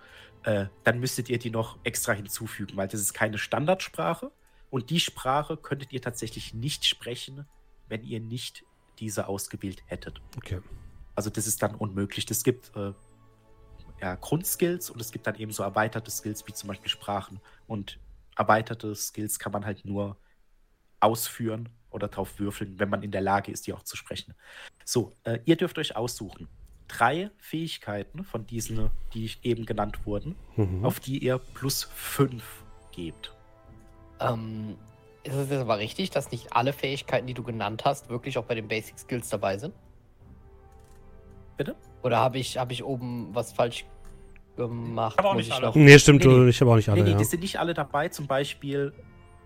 äh, 0.45 0.67
dann 0.85 1.01
müsstet 1.01 1.29
ihr 1.29 1.39
die 1.39 1.51
noch 1.51 1.79
extra 1.85 2.13
hinzufügen, 2.13 2.77
weil 2.77 2.89
das 2.89 3.01
ist 3.01 3.13
keine 3.13 3.39
Standardsprache 3.39 4.31
und 4.71 4.91
die 4.91 5.01
Sprache 5.01 5.57
könntet 5.57 5.93
ihr 5.93 6.01
tatsächlich 6.01 6.55
nicht 6.55 6.87
sprechen, 6.87 7.47
wenn 7.89 8.05
ihr 8.05 8.21
nicht 8.21 8.65
diese 8.99 9.29
ausgewählt 9.29 9.83
hättet. 9.87 10.21
Okay. 10.37 10.61
Also 11.15 11.29
das 11.29 11.47
ist 11.47 11.63
dann 11.63 11.75
unmöglich. 11.75 12.31
Es 12.31 12.45
gibt 12.45 12.75
äh, 12.77 12.93
ja, 14.01 14.15
Grundskills 14.15 14.91
und 14.91 15.01
es 15.01 15.11
gibt 15.11 15.27
dann 15.27 15.35
eben 15.35 15.53
so 15.53 15.63
erweiterte 15.63 16.11
Skills 16.11 16.47
wie 16.47 16.53
zum 16.53 16.69
Beispiel 16.69 16.89
Sprachen. 16.89 17.41
Und 17.67 17.99
erweiterte 18.37 18.95
Skills 18.95 19.39
kann 19.39 19.53
man 19.53 19.67
halt 19.67 19.85
nur 19.85 20.17
ausführen 21.01 21.69
oder 21.91 22.09
drauf 22.09 22.39
würfeln, 22.39 22.79
wenn 22.79 22.89
man 22.89 23.03
in 23.03 23.11
der 23.11 23.21
Lage 23.21 23.51
ist, 23.51 23.67
die 23.67 23.73
auch 23.73 23.83
zu 23.83 23.97
sprechen. 23.97 24.35
So, 24.85 25.13
äh, 25.25 25.39
ihr 25.45 25.57
dürft 25.57 25.79
euch 25.79 25.97
aussuchen. 25.97 26.49
Drei 26.89 27.31
Fähigkeiten 27.39 28.25
von 28.25 28.47
diesen, 28.47 28.91
die 29.15 29.31
eben 29.43 29.65
genannt 29.67 30.07
wurden, 30.07 30.37
Mhm. 30.57 30.85
auf 30.85 31.01
die 31.01 31.19
ihr 31.19 31.39
plus 31.39 31.85
fünf 31.95 32.45
gebt. 32.93 33.35
Ähm, 34.21 34.77
ist 35.23 35.35
es 35.35 35.51
jetzt 35.51 35.61
aber 35.61 35.79
richtig, 35.79 36.11
dass 36.11 36.31
nicht 36.31 36.53
alle 36.53 36.73
Fähigkeiten, 36.73 37.27
die 37.27 37.35
du 37.35 37.43
genannt 37.43 37.85
hast, 37.85 38.09
wirklich 38.09 38.39
auch 38.39 38.45
bei 38.45 38.55
den 38.55 38.69
Basic 38.69 38.99
Skills 38.99 39.29
dabei 39.29 39.59
sind? 39.59 39.75
Bitte? 41.57 41.77
Oder 42.03 42.19
habe 42.19 42.39
ich, 42.39 42.57
hab 42.57 42.73
ich 42.73 42.83
oben 42.85 43.29
was 43.35 43.53
falsch 43.53 43.85
gemacht? 44.57 45.19
Aber 45.19 45.31
auch 45.31 45.35
nicht 45.35 45.49
ich 45.49 45.55
alle. 45.55 45.67
noch- 45.67 45.75
Nee, 45.75 45.99
stimmt, 45.99 46.25
Nee, 46.25 46.33
nee. 46.37 46.49
ich 46.49 46.61
habe 46.61 46.71
auch 46.71 46.77
nicht 46.77 46.89
alle. 46.89 47.01
nee, 47.03 47.05
nee, 47.09 47.13
ja. 47.13 47.19
die 47.19 47.25
sind 47.25 47.41
nicht 47.41 47.59
alle 47.59 47.75
dabei. 47.75 48.09
Zum 48.09 48.27
Beispiel 48.27 48.93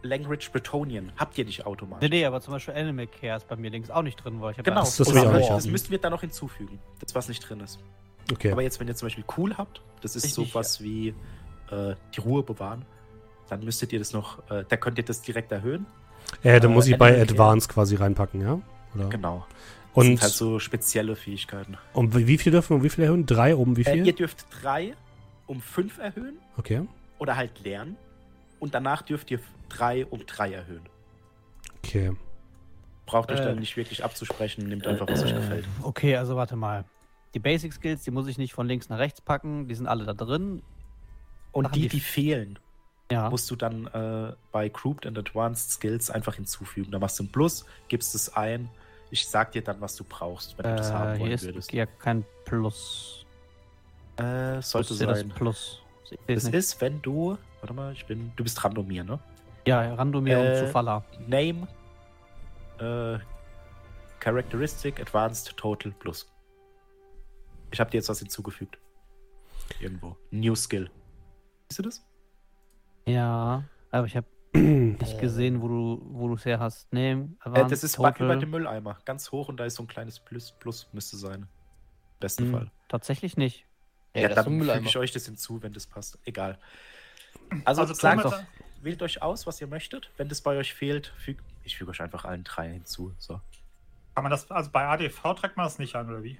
Language 0.04 0.50
Bretonian 0.52 1.12
habt 1.16 1.36
ihr 1.38 1.44
nicht 1.44 1.66
automatisch. 1.66 2.08
Nee, 2.08 2.16
nee, 2.18 2.24
aber 2.26 2.40
zum 2.40 2.52
Beispiel 2.52 2.74
Animal 2.74 3.06
Care 3.06 3.36
ist 3.38 3.48
bei 3.48 3.56
mir 3.56 3.70
links 3.70 3.90
auch 3.90 4.02
nicht 4.02 4.16
drin, 4.22 4.40
weil 4.40 4.52
ich 4.52 4.58
habe 4.58 4.68
Genau, 4.70 4.80
Das- 4.82 4.96
das 4.96 5.08
und 5.08 5.14
das, 5.16 5.48
das 5.48 5.66
müssten 5.66 5.90
wir 5.90 5.98
dann 5.98 6.12
noch 6.12 6.20
hinzufügen, 6.20 6.78
das 7.00 7.14
was 7.14 7.28
nicht 7.28 7.40
drin 7.48 7.60
ist. 7.60 7.78
Okay. 8.30 8.52
Aber 8.52 8.62
jetzt, 8.62 8.78
wenn 8.80 8.88
ihr 8.88 8.94
zum 8.94 9.06
Beispiel 9.06 9.24
cool 9.36 9.56
habt, 9.56 9.82
das 10.02 10.16
ist 10.16 10.24
Richtig, 10.24 10.52
sowas 10.52 10.82
wie 10.82 11.08
äh, 11.70 11.94
die 12.14 12.20
Ruhe 12.20 12.42
bewahren. 12.42 12.84
Dann 13.48 13.64
müsstet 13.64 13.92
ihr 13.92 13.98
das 13.98 14.12
noch, 14.12 14.38
äh, 14.50 14.64
da 14.68 14.76
könnt 14.76 14.96
ihr 14.98 15.04
das 15.04 15.20
direkt 15.22 15.50
erhöhen. 15.52 15.86
Äh, 16.42 16.60
dann 16.60 16.70
Äh, 16.70 16.74
muss 16.74 16.86
ich 16.86 16.96
bei 16.96 17.08
Animal 17.08 17.26
Care. 17.26 17.32
Advance 17.32 17.68
quasi 17.68 17.96
reinpacken, 17.96 18.40
ja? 18.40 18.60
Oder? 18.94 19.08
Genau. 19.08 19.46
Das 19.48 19.96
Und 19.96 20.04
sind 20.06 20.22
halt 20.22 20.32
so 20.32 20.58
spezielle 20.58 21.16
Fähigkeiten. 21.16 21.76
um 21.92 22.14
wie 22.14 22.26
wie 22.26 22.38
viel 22.38 22.52
dürfen 22.52 22.70
wir 22.70 22.76
um 22.76 22.82
wie 22.82 22.88
viel 22.90 23.04
erhöhen? 23.04 23.26
Drei 23.26 23.54
um 23.54 23.76
wie 23.76 23.82
Äh, 23.82 23.92
viel? 23.92 24.06
ihr 24.06 24.12
dürft 24.14 24.46
drei 24.62 24.94
um 25.46 25.60
fünf 25.60 25.98
erhöhen 25.98 26.38
okay. 26.56 26.82
oder 27.18 27.36
halt 27.36 27.62
lernen. 27.64 27.96
Und 28.60 28.74
danach 28.74 29.02
dürft 29.02 29.30
ihr 29.30 29.40
drei 29.68 30.06
um 30.06 30.24
drei 30.26 30.52
erhöhen. 30.52 30.82
Okay. 31.78 32.12
Braucht 33.06 33.30
euch 33.30 33.40
Äh, 33.40 33.44
dann 33.44 33.58
nicht 33.58 33.76
wirklich 33.76 34.02
abzusprechen, 34.04 34.66
nehmt 34.68 34.86
einfach, 34.86 35.06
was 35.08 35.22
euch 35.22 35.34
gefällt. 35.34 35.66
Okay, 35.82 36.16
also 36.16 36.36
warte 36.36 36.56
mal. 36.56 36.84
Die 37.34 37.38
Basic 37.40 37.72
Skills, 37.72 38.02
die 38.04 38.10
muss 38.10 38.26
ich 38.28 38.38
nicht 38.38 38.54
von 38.54 38.66
links 38.66 38.88
nach 38.88 38.98
rechts 38.98 39.20
packen. 39.20 39.68
Die 39.68 39.74
sind 39.74 39.86
alle 39.86 40.04
da 40.04 40.14
drin. 40.14 40.62
Und 41.52 41.64
Sachen, 41.64 41.74
die, 41.74 41.80
die- 41.82 41.88
die 41.88 42.00
fehlen, 42.00 42.58
Ja. 43.10 43.28
musst 43.28 43.50
du 43.50 43.56
dann 43.56 43.86
äh, 43.88 44.32
bei 44.52 44.68
Grouped 44.70 45.04
and 45.06 45.18
Advanced 45.18 45.72
Skills 45.72 46.10
einfach 46.10 46.36
hinzufügen. 46.36 46.90
Da 46.92 46.98
machst 46.98 47.18
du 47.18 47.24
ein 47.24 47.32
Plus, 47.32 47.66
gibst 47.88 48.14
es 48.14 48.34
ein. 48.34 48.70
Ich 49.10 49.28
sag 49.28 49.52
dir 49.52 49.62
dann, 49.62 49.80
was 49.80 49.94
du 49.96 50.04
brauchst, 50.04 50.56
wenn 50.56 50.64
du 50.70 50.76
das 50.76 50.90
haben 50.92 51.10
Äh, 51.10 51.12
hier 51.12 51.20
wollen 51.20 51.32
ist 51.32 51.44
würdest. 51.44 51.72
ja 51.72 51.86
kein 51.86 52.24
Plus. 52.46 53.26
Äh, 54.16 54.62
sollte 54.62 54.94
hier 54.94 55.06
das 55.08 55.18
sein. 55.20 55.28
Plus. 55.28 55.82
Das 56.26 56.44
ist, 56.44 56.80
wenn 56.80 57.02
du. 57.02 57.36
Warte 57.64 57.72
mal, 57.72 57.94
ich 57.94 58.04
bin. 58.04 58.30
Du 58.36 58.42
bist 58.44 58.62
randomier, 58.62 59.04
ne? 59.04 59.18
Ja, 59.66 59.94
Randomir 59.94 60.36
Äh, 60.36 60.50
und 60.50 60.66
Zufalla. 60.66 61.02
Name, 61.26 61.66
äh, 62.78 63.18
Characteristic, 64.20 65.00
Advanced, 65.00 65.56
Total, 65.56 65.90
Plus. 65.92 66.30
Ich 67.70 67.80
habe 67.80 67.90
dir 67.90 67.96
jetzt 67.96 68.10
was 68.10 68.18
hinzugefügt. 68.18 68.76
Irgendwo. 69.80 70.14
New 70.30 70.54
Skill. 70.54 70.90
Siehst 71.70 71.78
du 71.78 71.82
das? 71.84 72.04
Ja, 73.06 73.64
aber 73.90 74.06
ich 74.08 74.16
habe 74.18 74.26
nicht 74.52 75.18
gesehen, 75.18 75.62
wo 75.62 76.28
du 76.28 76.34
es 76.34 76.44
her 76.44 76.58
hast. 76.60 76.92
Name, 76.92 77.30
Äh, 77.46 77.66
das 77.66 77.82
ist 77.82 77.96
bei- 77.96 78.10
Total. 78.10 78.26
über 78.26 78.36
dem 78.36 78.50
Mülleimer. 78.50 78.98
Ganz 79.06 79.32
hoch 79.32 79.48
und 79.48 79.56
da 79.58 79.64
ist 79.64 79.76
so 79.76 79.84
ein 79.84 79.86
kleines 79.86 80.20
Plus, 80.20 80.52
Plus 80.52 80.86
müsste 80.92 81.16
sein. 81.16 81.44
Im 81.44 81.48
besten 82.20 82.44
Hm, 82.44 82.52
Fall. 82.52 82.70
Tatsächlich 82.88 83.38
nicht. 83.38 83.64
Ja, 84.14 84.28
Ja, 84.28 84.28
dann 84.34 84.44
füge 84.44 84.80
ich 84.84 84.98
euch 84.98 85.12
das 85.12 85.24
hinzu, 85.24 85.62
wenn 85.62 85.72
das 85.72 85.86
passt. 85.86 86.18
Egal. 86.26 86.58
Also, 87.64 87.82
Also 87.82 87.94
sagt 87.94 88.24
doch, 88.24 88.42
wählt 88.82 89.02
euch 89.02 89.22
aus, 89.22 89.46
was 89.46 89.60
ihr 89.60 89.66
möchtet. 89.66 90.10
Wenn 90.16 90.28
das 90.28 90.40
bei 90.40 90.56
euch 90.56 90.74
fehlt, 90.74 91.12
fügt. 91.18 91.44
Ich 91.64 91.76
füge 91.76 91.90
euch 91.90 92.00
einfach 92.00 92.24
allen 92.24 92.44
drei 92.44 92.68
hinzu. 92.68 93.14
So. 93.18 93.40
Kann 94.14 94.22
man 94.22 94.30
das, 94.30 94.50
also 94.50 94.70
bei 94.70 94.86
ADV 94.86 95.34
trägt 95.34 95.56
man 95.56 95.64
das 95.64 95.78
nicht 95.78 95.96
an, 95.96 96.08
oder 96.08 96.22
wie? 96.22 96.38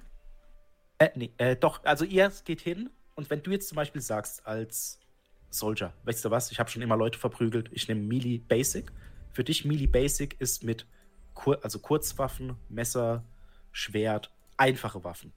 Äh, 0.99 1.09
nee, 1.15 1.31
äh, 1.37 1.55
doch, 1.55 1.83
also 1.83 2.05
ihr 2.05 2.31
geht 2.45 2.61
hin 2.61 2.89
und 3.15 3.29
wenn 3.29 3.43
du 3.43 3.51
jetzt 3.51 3.67
zum 3.67 3.75
Beispiel 3.75 4.01
sagst, 4.01 4.45
als 4.47 4.99
Soldier, 5.49 5.93
weißt 6.03 6.23
du 6.23 6.31
was, 6.31 6.51
ich 6.51 6.59
habe 6.59 6.69
schon 6.69 6.81
immer 6.81 6.95
Leute 6.95 7.19
verprügelt, 7.19 7.69
ich 7.71 7.87
nehme 7.87 8.01
Melee 8.01 8.37
Basic. 8.37 8.91
Für 9.33 9.43
dich 9.43 9.65
Melee 9.65 9.87
Basic 9.87 10.39
ist 10.39 10.63
mit 10.63 10.85
Kur 11.33 11.59
also 11.63 11.79
Kurzwaffen, 11.79 12.55
Messer, 12.69 13.25
Schwert, 13.73 14.31
einfache 14.55 15.03
Waffen. 15.03 15.33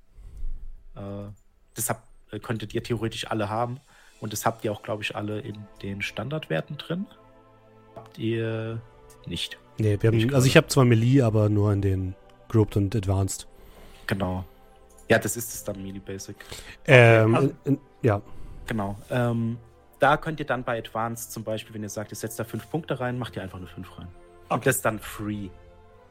Äh, 0.95 1.31
das 1.75 1.89
habt, 1.89 2.07
äh, 2.31 2.39
könntet 2.39 2.75
ihr 2.75 2.83
theoretisch 2.83 3.29
alle 3.29 3.49
haben 3.49 3.81
und 4.21 4.33
das 4.33 4.45
habt 4.47 4.65
ihr 4.65 4.73
auch, 4.73 4.83
glaube 4.83 5.03
ich, 5.03 5.15
alle 5.17 5.41
in 5.41 5.59
den 5.83 6.03
Standardwerten 6.03 6.77
drin. 6.79 7.07
Habt 7.95 8.19
ihr 8.19 8.81
nicht. 9.27 9.59
Nee, 9.79 9.97
wir 10.01 10.09
haben, 10.11 10.19
glaube. 10.19 10.35
also 10.35 10.47
ich 10.47 10.57
habe 10.57 10.67
zwar 10.69 10.85
Melee, 10.85 11.23
aber 11.23 11.49
nur 11.49 11.73
in 11.73 11.83
den 11.83 12.15
Grouped 12.49 12.77
und 12.77 12.95
Advanced. 12.97 13.47
Genau. 14.07 14.45
Ja, 15.09 15.19
das 15.19 15.37
ist 15.37 15.55
es 15.55 15.65
dann 15.65 15.83
Melee 15.83 16.01
Basic. 16.01 16.37
Ähm, 16.87 17.35
also- 17.35 17.49
in, 17.65 17.75
in, 17.75 17.81
ja, 18.03 18.21
Genau. 18.67 18.97
Ähm, 19.11 19.57
da 19.99 20.17
könnt 20.19 20.41
ihr 20.41 20.47
dann 20.47 20.63
bei 20.63 20.79
Advanced 20.79 21.33
zum 21.33 21.43
Beispiel, 21.43 21.75
wenn 21.75 21.83
ihr 21.83 21.89
sagt, 21.89 22.13
ihr 22.13 22.17
setzt 22.17 22.39
da 22.39 22.45
fünf 22.45 22.69
Punkte 22.71 23.01
rein, 23.01 23.19
macht 23.19 23.35
ihr 23.37 23.43
einfach 23.43 23.57
eine 23.59 23.67
fünf 23.67 23.97
rein. 23.99 24.09
Und 24.51 24.57
Okay. 24.57 24.65
das 24.67 24.83
dann 24.83 24.99
free. 24.99 25.49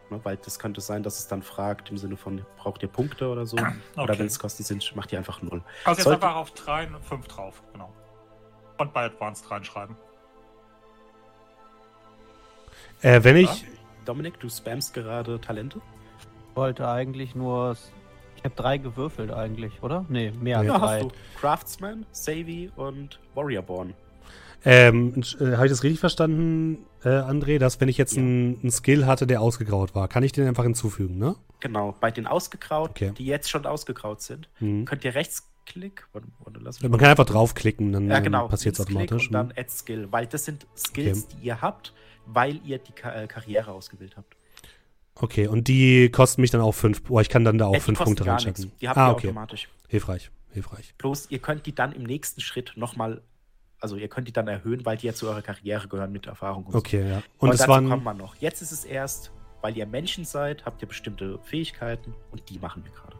Ne, 0.10 0.20
weil 0.24 0.38
das 0.38 0.58
könnte 0.60 0.80
sein, 0.80 1.04
dass 1.04 1.20
es 1.20 1.28
dann 1.28 1.41
fragt 1.43 1.89
im 1.89 1.98
Sinne 1.98 2.15
von, 2.15 2.46
braucht 2.58 2.82
ihr 2.82 2.88
Punkte 2.88 3.28
oder 3.30 3.46
so? 3.46 3.58
Oder 3.58 3.74
Okay. 3.98 4.20
wenn 4.20 4.28
es 4.28 4.39
Kosten 4.39 4.63
sind, 4.63 4.96
macht 4.96 5.12
ihr 5.12 5.17
einfach 5.17 5.41
null. 5.41 5.62
Also 5.84 5.98
jetzt 6.00 6.04
Sollte- 6.06 6.24
einfach 6.26 6.38
auf 6.38 6.52
3 6.52 6.88
und 6.88 7.04
5 7.04 7.28
drauf, 7.28 7.62
genau. 7.74 7.91
Und 8.78 8.93
bei 8.93 9.04
Advanced 9.06 9.50
reinschreiben. 9.52 9.98
äh, 13.02 13.24
wenn 13.24 13.36
ich, 13.38 13.65
Dominik, 14.06 14.39
du 14.39 14.50
spammst 14.50 14.93
gerade 14.93 15.39
Talente? 15.41 15.82
wollte 16.56 16.88
eigentlich 16.89 17.36
nur. 17.36 17.78
Ich 18.36 18.43
habe 18.43 18.56
drei 18.56 18.78
gewürfelt 18.80 19.32
eigentlich, 19.32 19.84
oder? 19.84 20.06
Nee, 20.10 20.32
mehr 20.32 20.58
als 20.60 20.67
Ja, 20.67 20.74
Ja, 20.74 20.80
drei. 20.80 20.96
hast 21.02 21.04
du. 21.04 21.12
Craftsman, 21.39 22.06
Savvy 22.12 22.72
und 22.76 23.20
Warriorborn. 23.36 23.93
Ähm, 24.65 25.13
äh, 25.39 25.56
habe 25.56 25.65
ich 25.65 25.72
das 25.72 25.84
richtig 25.84 26.00
verstanden, 26.00 26.80
äh, 27.04 27.10
André, 27.10 27.58
dass 27.60 27.80
wenn 27.80 27.89
ich 27.89 27.98
jetzt 27.98 28.15
Ja. 28.15 28.22
einen 28.22 28.72
Skill 28.72 29.06
hatte, 29.06 29.28
der 29.28 29.41
ausgegraut 29.41 29.96
war, 29.96 30.08
kann 30.08 30.24
ich 30.24 30.32
den 30.32 30.48
einfach 30.48 30.63
hinzufügen, 30.63 31.17
ne? 31.17 31.36
Genau. 31.60 31.96
Bei 32.00 32.12
den 32.12 32.28
ausgegraut, 32.28 32.91
Okay. 32.91 33.12
die 33.17 33.26
jetzt 33.26 33.50
schon 33.50 33.65
ausgegraut 33.65 34.22
sind, 34.22 34.50
Mhm. 34.60 34.86
könnt 34.86 35.04
ihr 35.06 35.15
Rechtsklick. 35.15 36.08
Warte, 36.13 36.28
warte, 36.43 36.60
lass 36.62 36.82
Man 36.82 36.91
kann 37.00 37.10
einfach 37.10 37.26
draufklicken, 37.26 37.91
dann 37.91 38.10
Ja, 38.10 38.20
genau. 38.20 38.48
passiert 38.48 38.76
es 38.76 38.82
automatisch. 38.82 39.28
Und 39.28 39.34
dann 39.34 39.48
ne? 39.50 39.54
Add 39.58 39.70
Skill, 39.70 40.08
weil 40.12 40.28
das 40.28 40.46
sind 40.46 40.65
Skills, 40.76 41.28
die 41.28 41.46
ihr 41.48 41.62
habt, 41.62 41.93
weil 42.26 42.60
ihr 42.65 42.78
die 42.80 42.91
Ka 42.91 43.13
äh, 43.24 43.28
Karriere 43.28 43.72
ausgewählt 43.72 44.15
habt. 44.17 44.36
Okay, 45.15 45.48
und 45.48 45.67
die 45.67 46.10
kosten 46.12 46.41
mich 46.41 46.52
dann 46.52 46.62
auch 46.62 46.74
fünf. 46.74 47.02
Oh, 47.10 47.20
ich 47.20 47.30
kann 47.30 47.43
dann 47.43 47.58
da 47.58 47.65
auch 47.67 47.74
Äh, 47.76 47.80
fünf 47.80 47.98
Punkte 48.00 48.26
reinstecken. 48.26 48.72
Die 48.82 48.88
habt 48.88 48.98
ah, 48.98 49.08
ihr 49.10 49.13
okay. 49.13 49.28
automatisch. 49.30 49.67
Hilfreich, 49.88 50.30
hilfreich. 50.52 50.93
Bloß 51.00 51.32
ihr 51.32 51.39
könnt 51.39 51.65
die 51.65 51.74
dann 51.74 51.91
im 51.91 52.04
nächsten 52.04 52.39
Schritt 52.41 52.74
nochmal, 52.76 53.22
also 53.80 53.96
ihr 53.96 54.08
könnt 54.08 54.28
die 54.28 54.32
dann 54.34 54.48
erhöhen, 54.48 54.86
weil 54.86 54.98
die 54.98 55.08
ja 55.08 55.13
zu 55.13 55.28
eurer 55.30 55.42
Karriere 55.42 55.88
gehören 55.88 56.12
mit 56.12 56.26
Erfahrung 56.28 56.66
und 56.66 56.72
so. 56.74 56.78
Okay, 56.80 57.08
ja. 57.10 57.18
Und 57.38 57.50
Und 57.50 57.56
es 57.56 57.68
waren. 57.68 57.88
kommen 57.90 58.04
wir 58.04 58.13
noch. 58.13 58.36
Jetzt 58.36 58.62
ist 58.62 58.72
es 58.72 58.86
erst, 58.86 59.32
weil 59.62 59.78
ihr 59.78 59.86
Menschen 59.86 60.26
seid, 60.26 60.66
habt 60.66 60.82
ihr 60.82 60.88
bestimmte 60.88 61.40
Fähigkeiten 61.44 62.13
und 62.32 62.50
die 62.50 62.60
machen 62.60 62.84
wir 62.84 62.92
gerade. 62.92 63.18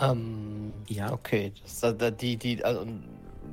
Ähm, 0.00 0.72
Ja. 0.88 1.12
Okay, 1.12 1.52
das, 1.62 1.96
die, 2.16 2.36
die, 2.36 2.64
also, 2.64 2.84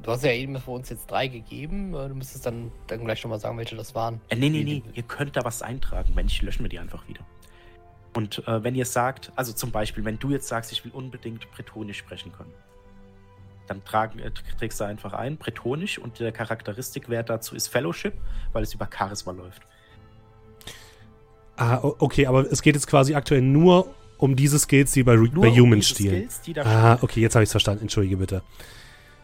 du 0.01 0.11
hast 0.11 0.23
ja 0.23 0.31
eben 0.31 0.59
für 0.59 0.71
uns 0.71 0.89
jetzt 0.89 1.09
drei 1.09 1.27
gegeben. 1.27 1.93
äh, 1.93 2.07
Du 2.09 2.15
müsstest 2.15 2.45
dann, 2.45 2.71
dann 2.87 3.05
gleich 3.05 3.23
nochmal 3.23 3.39
sagen, 3.39 3.57
welche 3.57 3.75
das 3.75 3.93
waren. 3.93 4.19
Äh, 4.29 4.35
nee, 4.37 4.49
nee, 4.49 4.63
Die- 4.63 4.79
nee, 4.79 4.83
ihr 4.93 5.03
könnt 5.03 5.35
da 5.37 5.43
was 5.43 5.61
eintragen. 5.61 6.11
Wenn 6.15 6.25
nicht, 6.25 6.41
löschen 6.41 6.63
wir 6.63 6.69
die 6.69 6.79
einfach 6.79 7.07
wieder. 7.07 7.21
Und 8.15 8.45
äh, 8.47 8.63
wenn 8.63 8.75
ihr 8.75 8.85
sagt, 8.85 9.31
also 9.35 9.53
zum 9.53 9.71
Beispiel, 9.71 10.03
wenn 10.03 10.19
du 10.19 10.31
jetzt 10.31 10.47
sagst, 10.47 10.71
ich 10.71 10.83
will 10.83 10.91
unbedingt 10.91 11.49
Bretonisch 11.51 11.97
sprechen 11.99 12.31
können, 12.33 12.51
dann 13.71 13.83
tragen, 13.85 14.19
äh, 14.19 14.31
trägst 14.59 14.79
du 14.79 14.83
einfach 14.83 15.13
ein, 15.13 15.37
Bretonisch 15.37 15.97
und 15.97 16.19
der 16.19 16.31
Charakteristikwert 16.31 17.29
dazu 17.29 17.55
ist 17.55 17.67
Fellowship, 17.67 18.13
weil 18.53 18.63
es 18.63 18.73
über 18.73 18.87
Charisma 18.95 19.31
läuft. 19.31 19.61
Ah, 21.57 21.79
okay, 21.81 22.25
aber 22.27 22.51
es 22.51 22.61
geht 22.61 22.75
jetzt 22.75 22.87
quasi 22.87 23.13
aktuell 23.15 23.41
nur 23.41 23.93
um 24.17 24.35
diese 24.35 24.57
Skills, 24.59 24.91
die 24.91 25.03
bei, 25.03 25.13
Ru- 25.15 25.31
bei 25.39 25.47
um 25.49 25.55
Humans 25.57 25.87
diese 25.87 25.95
stehen. 26.09 26.29
Skills, 26.29 26.41
die 26.41 26.53
da 26.53 26.63
Ah, 26.63 26.97
okay, 27.01 27.21
jetzt 27.21 27.35
habe 27.35 27.43
ich 27.43 27.47
es 27.47 27.51
verstanden. 27.51 27.83
Entschuldige 27.83 28.17
bitte. 28.17 28.41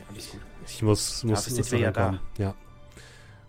gut. 0.07 0.17
Ich 0.65 0.82
muss, 0.82 1.24
muss, 1.24 1.43
Dafür 1.45 1.57
muss 1.57 1.69
sind 1.69 1.80
ja 1.80 1.89
reinkommen. 1.89 2.19
Ja. 2.38 2.53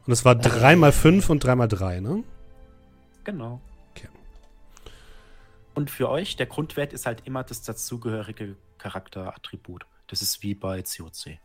Und 0.07 0.12
es 0.12 0.25
war 0.25 0.35
drei 0.35 0.77
mal 0.77 0.93
fünf 0.93 1.29
und 1.31 1.45
drei 1.45 1.55
mal 1.55 1.66
drei, 1.68 2.01
ne? 2.01 2.23
Genau. 3.25 3.61
Okay. 3.91 4.09
Und 5.75 5.91
für 5.91 6.09
euch, 6.09 6.37
der 6.37 6.47
Grundwert 6.47 6.93
ist 6.93 7.05
halt 7.07 7.23
immer 7.27 7.45
das 7.45 7.62
dazugehörige 7.62 8.57
Charakterattribut. 8.79 9.85
Das 10.09 10.23
ist 10.23 10.43
wie 10.43 10.55
bei 10.55 10.83
COC. 10.83 11.39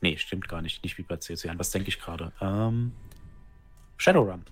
Nee, 0.00 0.16
stimmt 0.16 0.48
gar 0.48 0.62
nicht. 0.62 0.82
Nicht 0.82 0.96
wie 0.98 1.02
bei 1.02 1.16
COC. 1.16 1.46
An 1.46 1.58
was 1.58 1.70
denke 1.70 1.88
ich 1.88 1.98
gerade? 2.00 2.32
Ähm, 2.40 2.92
Shadowrun. 3.96 4.44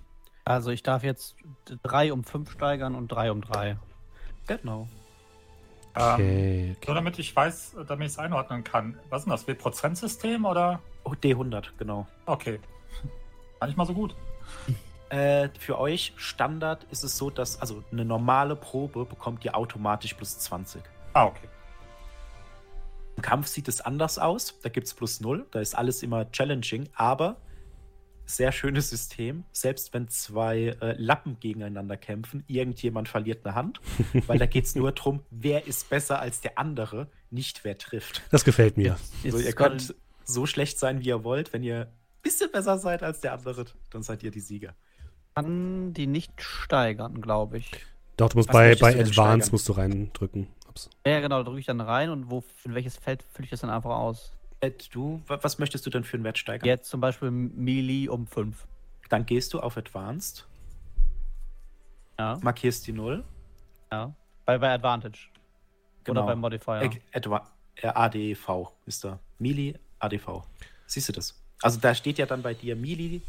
Also 0.45 0.71
ich 0.71 0.83
darf 0.83 1.03
jetzt 1.03 1.35
drei 1.83 2.11
um 2.11 2.23
fünf 2.23 2.51
steigern 2.51 2.95
und 2.95 3.07
drei 3.07 3.31
um 3.31 3.41
drei. 3.41 3.77
Genau. 4.47 4.87
Ähm, 5.95 6.01
Okay, 6.13 6.67
so, 6.73 6.81
okay. 6.81 6.93
damit 6.93 7.19
ich 7.19 7.35
weiß, 7.35 7.75
damit 7.87 8.07
ich 8.07 8.13
es 8.13 8.19
einordnen 8.19 8.63
kann. 8.63 8.99
Was 9.09 9.21
ist 9.21 9.25
denn 9.25 9.31
das? 9.31 9.47
W-Prozent-System 9.47 10.45
oder? 10.45 10.81
Oh, 11.03 11.11
D100, 11.11 11.69
genau. 11.77 12.07
Okay. 12.25 12.59
Gar 13.59 13.67
nicht 13.67 13.77
mal 13.77 13.85
so 13.85 13.93
gut. 13.93 14.15
Äh, 15.09 15.49
für 15.57 15.79
euch 15.79 16.13
Standard 16.17 16.83
ist 16.91 17.03
es 17.03 17.17
so, 17.17 17.31
dass 17.31 17.59
also 17.59 17.83
eine 17.91 18.05
normale 18.05 18.55
Probe 18.55 19.05
bekommt 19.05 19.43
ihr 19.43 19.55
automatisch 19.57 20.13
plus 20.13 20.37
20. 20.37 20.83
Ah, 21.13 21.25
okay. 21.25 21.47
Im 23.19 23.23
Kampf 23.23 23.47
sieht 23.47 23.67
es 23.67 23.81
anders 23.81 24.17
aus. 24.17 24.57
Da 24.61 24.69
gibt 24.69 24.87
es 24.87 24.93
plus 24.93 25.19
0. 25.19 25.45
Da 25.51 25.59
ist 25.59 25.77
alles 25.77 26.03
immer 26.03 26.31
challenging. 26.31 26.87
Aber 26.93 27.35
sehr 28.25 28.53
schönes 28.53 28.89
System. 28.89 29.43
Selbst 29.51 29.93
wenn 29.93 30.07
zwei 30.07 30.77
äh, 30.79 30.95
Lappen 30.97 31.37
gegeneinander 31.41 31.97
kämpfen, 31.97 32.45
irgendjemand 32.47 33.09
verliert 33.09 33.45
eine 33.45 33.55
Hand. 33.55 33.81
weil 34.27 34.39
da 34.39 34.45
geht 34.45 34.63
es 34.63 34.73
nur 34.73 34.93
darum, 34.93 35.19
wer 35.31 35.67
ist 35.67 35.89
besser 35.89 36.21
als 36.21 36.39
der 36.39 36.57
andere, 36.57 37.07
nicht 37.29 37.65
wer 37.65 37.77
trifft. 37.77 38.21
Das 38.31 38.45
gefällt 38.45 38.77
mir. 38.77 38.97
Jetzt 39.21 39.35
Also 39.35 39.45
ihr 39.45 39.51
könnt 39.51 39.95
so 40.23 40.45
schlecht 40.45 40.79
sein, 40.79 41.01
wie 41.01 41.09
ihr 41.09 41.25
wollt. 41.25 41.51
Wenn 41.51 41.63
ihr 41.63 41.87
ein 41.87 42.21
bisschen 42.21 42.49
besser 42.53 42.77
seid 42.77 43.03
als 43.03 43.19
der 43.19 43.33
andere, 43.33 43.65
dann 43.89 44.01
seid 44.01 44.23
ihr 44.23 44.31
die 44.31 44.39
Sieger. 44.39 44.75
kann 45.35 45.91
die 45.93 46.07
nicht 46.07 46.41
steigern, 46.41 47.19
glaube 47.19 47.57
ich. 47.57 47.69
Doch, 48.15 48.29
du 48.29 48.37
musst 48.37 48.47
Was 48.47 48.53
bei, 48.53 48.75
bei 48.75 48.91
du 48.93 48.97
denn 48.99 49.07
Advance 49.07 49.13
steigern? 49.13 49.51
musst 49.51 49.67
du 49.67 49.73
reindrücken. 49.73 50.47
Ups. 50.87 50.97
Ja, 51.05 51.19
genau, 51.19 51.37
da 51.39 51.43
drücke 51.43 51.59
ich 51.59 51.65
dann 51.65 51.81
rein 51.81 52.09
und 52.09 52.29
wo, 52.29 52.43
in 52.63 52.73
welches 52.75 52.97
Feld 52.97 53.23
fülle 53.31 53.45
ich 53.45 53.49
das 53.51 53.61
dann 53.61 53.69
einfach 53.69 53.91
aus? 53.97 54.33
Ed, 54.61 54.93
du, 54.93 55.21
wa- 55.27 55.39
was 55.41 55.57
möchtest 55.59 55.85
du 55.85 55.89
denn 55.89 56.03
für 56.03 56.17
einen 56.17 56.23
Wert 56.23 56.37
steigern? 56.37 56.67
Jetzt 56.67 56.89
zum 56.89 56.99
Beispiel 57.01 57.31
Melee 57.31 58.07
um 58.09 58.27
5. 58.27 58.67
Dann 59.09 59.25
gehst 59.25 59.53
du 59.53 59.59
auf 59.59 59.77
Advanced, 59.77 60.45
Ja, 62.19 62.37
markierst 62.41 62.85
die 62.87 62.91
0. 62.93 63.23
ja. 63.91 64.13
Bei, 64.45 64.57
bei 64.57 64.71
Advantage. 64.73 65.29
Oder 66.07 66.23
beim 66.23 66.39
Modifier. 66.39 66.81
Äh, 66.81 66.89
Adva 67.13 67.47
äh, 67.75 67.87
ADV 67.87 68.71
ist 68.87 69.03
da. 69.03 69.19
Melee 69.37 69.75
ADV. 69.99 70.41
Siehst 70.87 71.07
du 71.09 71.13
das? 71.13 71.39
Also 71.61 71.79
da 71.79 71.93
steht 71.93 72.17
ja 72.17 72.25
dann 72.25 72.41
bei 72.41 72.55
dir 72.55 72.75
Melee 72.75 73.21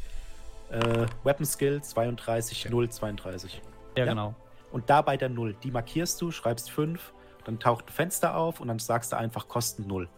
äh, 0.71 1.07
Weapon 1.25 1.45
Skill 1.45 1.83
32, 1.83 2.71
0, 2.71 2.89
32. 2.89 3.55
ja, 3.97 4.05
ja. 4.05 4.11
genau. 4.11 4.35
Und 4.73 4.89
da 4.89 5.03
bei 5.03 5.17
der 5.19 5.29
0, 5.29 5.55
die 5.63 5.71
markierst 5.71 6.21
du, 6.23 6.31
schreibst 6.31 6.71
5, 6.71 7.13
dann 7.45 7.59
taucht 7.59 7.86
ein 7.86 7.93
Fenster 7.93 8.36
auf 8.36 8.61
und 8.61 8.68
dann 8.68 8.78
sagst 8.78 9.12
du 9.12 9.16
einfach 9.16 9.49
Kosten 9.49 9.86
0. 9.86 10.09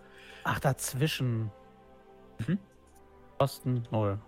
Ach, 0.45 0.59
dazwischen. 0.61 1.51
Mhm. 2.47 2.59
Kosten 3.39 3.87
0. 3.91 4.19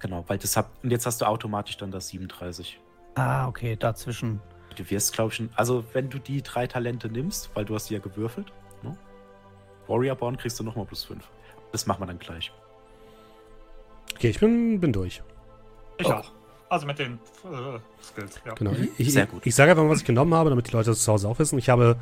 Genau, 0.00 0.24
weil 0.26 0.38
das 0.38 0.56
hat. 0.56 0.66
Und 0.82 0.90
jetzt 0.90 1.06
hast 1.06 1.20
du 1.20 1.24
automatisch 1.26 1.76
dann 1.76 1.90
das 1.90 2.08
37. 2.08 2.80
Ah, 3.14 3.46
okay, 3.48 3.76
dazwischen. 3.76 4.40
Du 4.76 4.90
wirst, 4.90 5.12
glaube 5.12 5.30
ich, 5.30 5.36
schon. 5.36 5.50
Also, 5.54 5.84
wenn 5.92 6.10
du 6.10 6.18
die 6.18 6.42
drei 6.42 6.66
Talente 6.66 7.08
nimmst, 7.08 7.50
weil 7.54 7.64
du 7.64 7.74
hast 7.74 7.88
die 7.88 7.94
ja 7.94 8.00
gewürfelt, 8.00 8.52
ne? 8.82 8.96
Warrior 9.86 10.16
Born 10.16 10.36
kriegst 10.36 10.58
du 10.58 10.64
nochmal 10.64 10.84
plus 10.86 11.04
5. 11.04 11.22
Das 11.72 11.86
machen 11.86 12.02
wir 12.02 12.06
dann 12.06 12.18
gleich. 12.18 12.52
Okay, 14.14 14.30
ich 14.30 14.40
bin, 14.40 14.80
bin 14.80 14.92
durch. 14.92 15.22
Ich 15.98 16.06
Oh. 16.06 16.12
auch. 16.14 16.32
Also 16.74 16.88
mit 16.88 16.98
den 16.98 17.20
äh, 17.44 17.78
Skills, 18.02 18.40
ja. 18.44 18.52
Genau. 18.54 18.72
Ich, 18.98 19.12
Sehr 19.12 19.24
ich, 19.24 19.30
gut. 19.30 19.46
ich 19.46 19.54
sage 19.54 19.70
einfach 19.70 19.84
mal, 19.84 19.90
was 19.90 20.00
ich 20.00 20.04
genommen 20.04 20.34
habe, 20.34 20.50
damit 20.50 20.66
die 20.66 20.72
Leute 20.72 20.90
das 20.90 21.04
zu 21.04 21.12
Hause 21.12 21.28
auch 21.28 21.38
wissen. 21.38 21.56
Ich 21.56 21.68
habe 21.68 21.94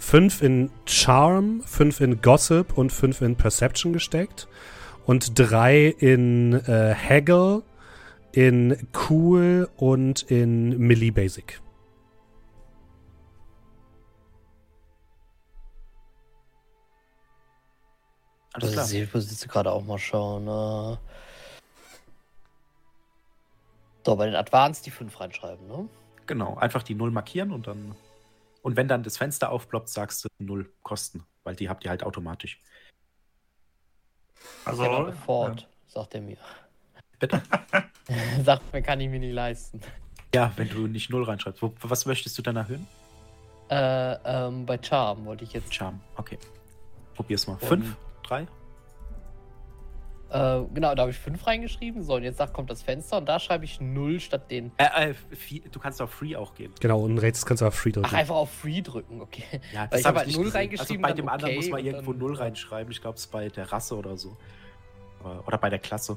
fünf 0.00 0.42
in 0.42 0.68
Charm, 0.84 1.62
fünf 1.64 2.00
in 2.00 2.20
Gossip 2.20 2.76
und 2.76 2.90
fünf 2.90 3.20
in 3.20 3.36
Perception 3.36 3.92
gesteckt. 3.92 4.48
Und 5.04 5.38
drei 5.38 5.86
in 5.86 6.54
äh, 6.54 6.92
Haggle, 6.96 7.62
in 8.32 8.88
Cool 9.08 9.68
und 9.76 10.22
in 10.22 10.76
Melee 10.76 11.12
Basic. 11.12 11.60
Alles 18.54 18.76
Also 18.76 18.90
klar. 18.90 19.02
ich 19.04 19.14
muss 19.14 19.30
jetzt 19.30 19.48
gerade 19.48 19.70
auch 19.70 19.84
mal 19.84 19.98
schauen. 19.98 20.48
Äh. 20.48 20.96
So, 24.06 24.14
bei 24.14 24.26
den 24.26 24.36
Advanced 24.36 24.86
die 24.86 24.92
5 24.92 25.18
reinschreiben, 25.18 25.66
ne? 25.66 25.88
Genau, 26.26 26.54
einfach 26.54 26.84
die 26.84 26.94
0 26.94 27.10
markieren 27.10 27.50
und 27.50 27.66
dann. 27.66 27.96
Und 28.62 28.76
wenn 28.76 28.86
dann 28.86 29.02
das 29.02 29.16
Fenster 29.16 29.50
aufploppt, 29.50 29.88
sagst 29.88 30.22
du 30.24 30.28
0 30.38 30.72
Kosten, 30.84 31.24
weil 31.42 31.56
die 31.56 31.68
habt 31.68 31.82
ihr 31.84 31.90
halt 31.90 32.04
automatisch. 32.04 32.60
Also, 34.64 34.84
Ich 34.84 34.88
habe 34.88 35.12
Ford, 35.12 35.68
sagt 35.88 36.14
er 36.14 36.20
mir. 36.20 36.36
Bitte? 37.18 37.42
sagt 38.44 38.72
mir, 38.72 38.80
kann 38.80 39.00
ich 39.00 39.08
mir 39.08 39.18
nicht 39.18 39.32
leisten. 39.34 39.80
Ja, 40.32 40.52
wenn 40.54 40.68
du 40.68 40.86
nicht 40.86 41.10
0 41.10 41.24
reinschreibst. 41.24 41.60
Wo, 41.60 41.74
was 41.82 42.06
möchtest 42.06 42.38
du 42.38 42.42
dann 42.42 42.54
erhöhen? 42.54 42.86
Äh, 43.70 44.12
ähm, 44.24 44.66
bei 44.66 44.78
Charm 44.80 45.24
wollte 45.24 45.42
ich 45.42 45.52
jetzt. 45.52 45.74
Charme, 45.74 46.00
okay. 46.16 46.38
Probier's 47.16 47.48
mal. 47.48 47.54
Und- 47.54 47.60
5, 47.60 47.96
3? 48.22 48.46
Äh, 50.28 50.62
genau, 50.74 50.94
da 50.94 51.02
habe 51.02 51.10
ich 51.12 51.18
5 51.18 51.46
reingeschrieben. 51.46 52.02
So, 52.02 52.16
und 52.16 52.24
jetzt 52.24 52.38
sagt, 52.38 52.52
kommt 52.52 52.68
das 52.68 52.82
Fenster 52.82 53.18
und 53.18 53.26
da 53.28 53.38
schreibe 53.38 53.64
ich 53.64 53.80
0 53.80 54.18
statt 54.18 54.50
den. 54.50 54.72
Äh, 54.76 55.10
äh, 55.10 55.14
vier, 55.14 55.62
du 55.70 55.78
kannst 55.78 56.02
auf 56.02 56.10
Free 56.10 56.34
auch 56.34 56.54
gehen. 56.54 56.72
Genau, 56.80 57.00
und 57.00 57.18
rechts 57.18 57.46
kannst 57.46 57.60
du 57.62 57.66
auf 57.66 57.74
Free 57.74 57.92
drücken. 57.92 58.08
Ach, 58.10 58.14
einfach 58.14 58.34
auf 58.34 58.50
Free 58.50 58.82
drücken, 58.82 59.20
okay. 59.20 59.44
Ja, 59.72 59.84
ich 59.84 60.04
habe 60.04 60.08
hab 60.08 60.16
halt 60.16 60.26
nicht 60.26 60.36
0 60.36 60.44
gesehen. 60.46 60.58
reingeschrieben. 60.58 61.04
Also 61.04 61.14
bei 61.14 61.22
dem 61.22 61.28
anderen 61.28 61.50
okay 61.52 61.56
muss 61.60 61.70
man 61.70 61.84
irgendwo 61.84 62.12
dann- 62.12 62.20
0 62.20 62.34
reinschreiben. 62.34 62.90
Ich 62.90 63.00
glaube, 63.00 63.14
es 63.16 63.22
ist 63.26 63.30
bei 63.30 63.48
der 63.48 63.70
Rasse 63.72 63.96
oder 63.96 64.16
so. 64.16 64.36
Oder- 65.22 65.46
Oder 65.46 65.58
bei 65.58 65.70
der 65.70 65.78
Klasse. 65.78 66.16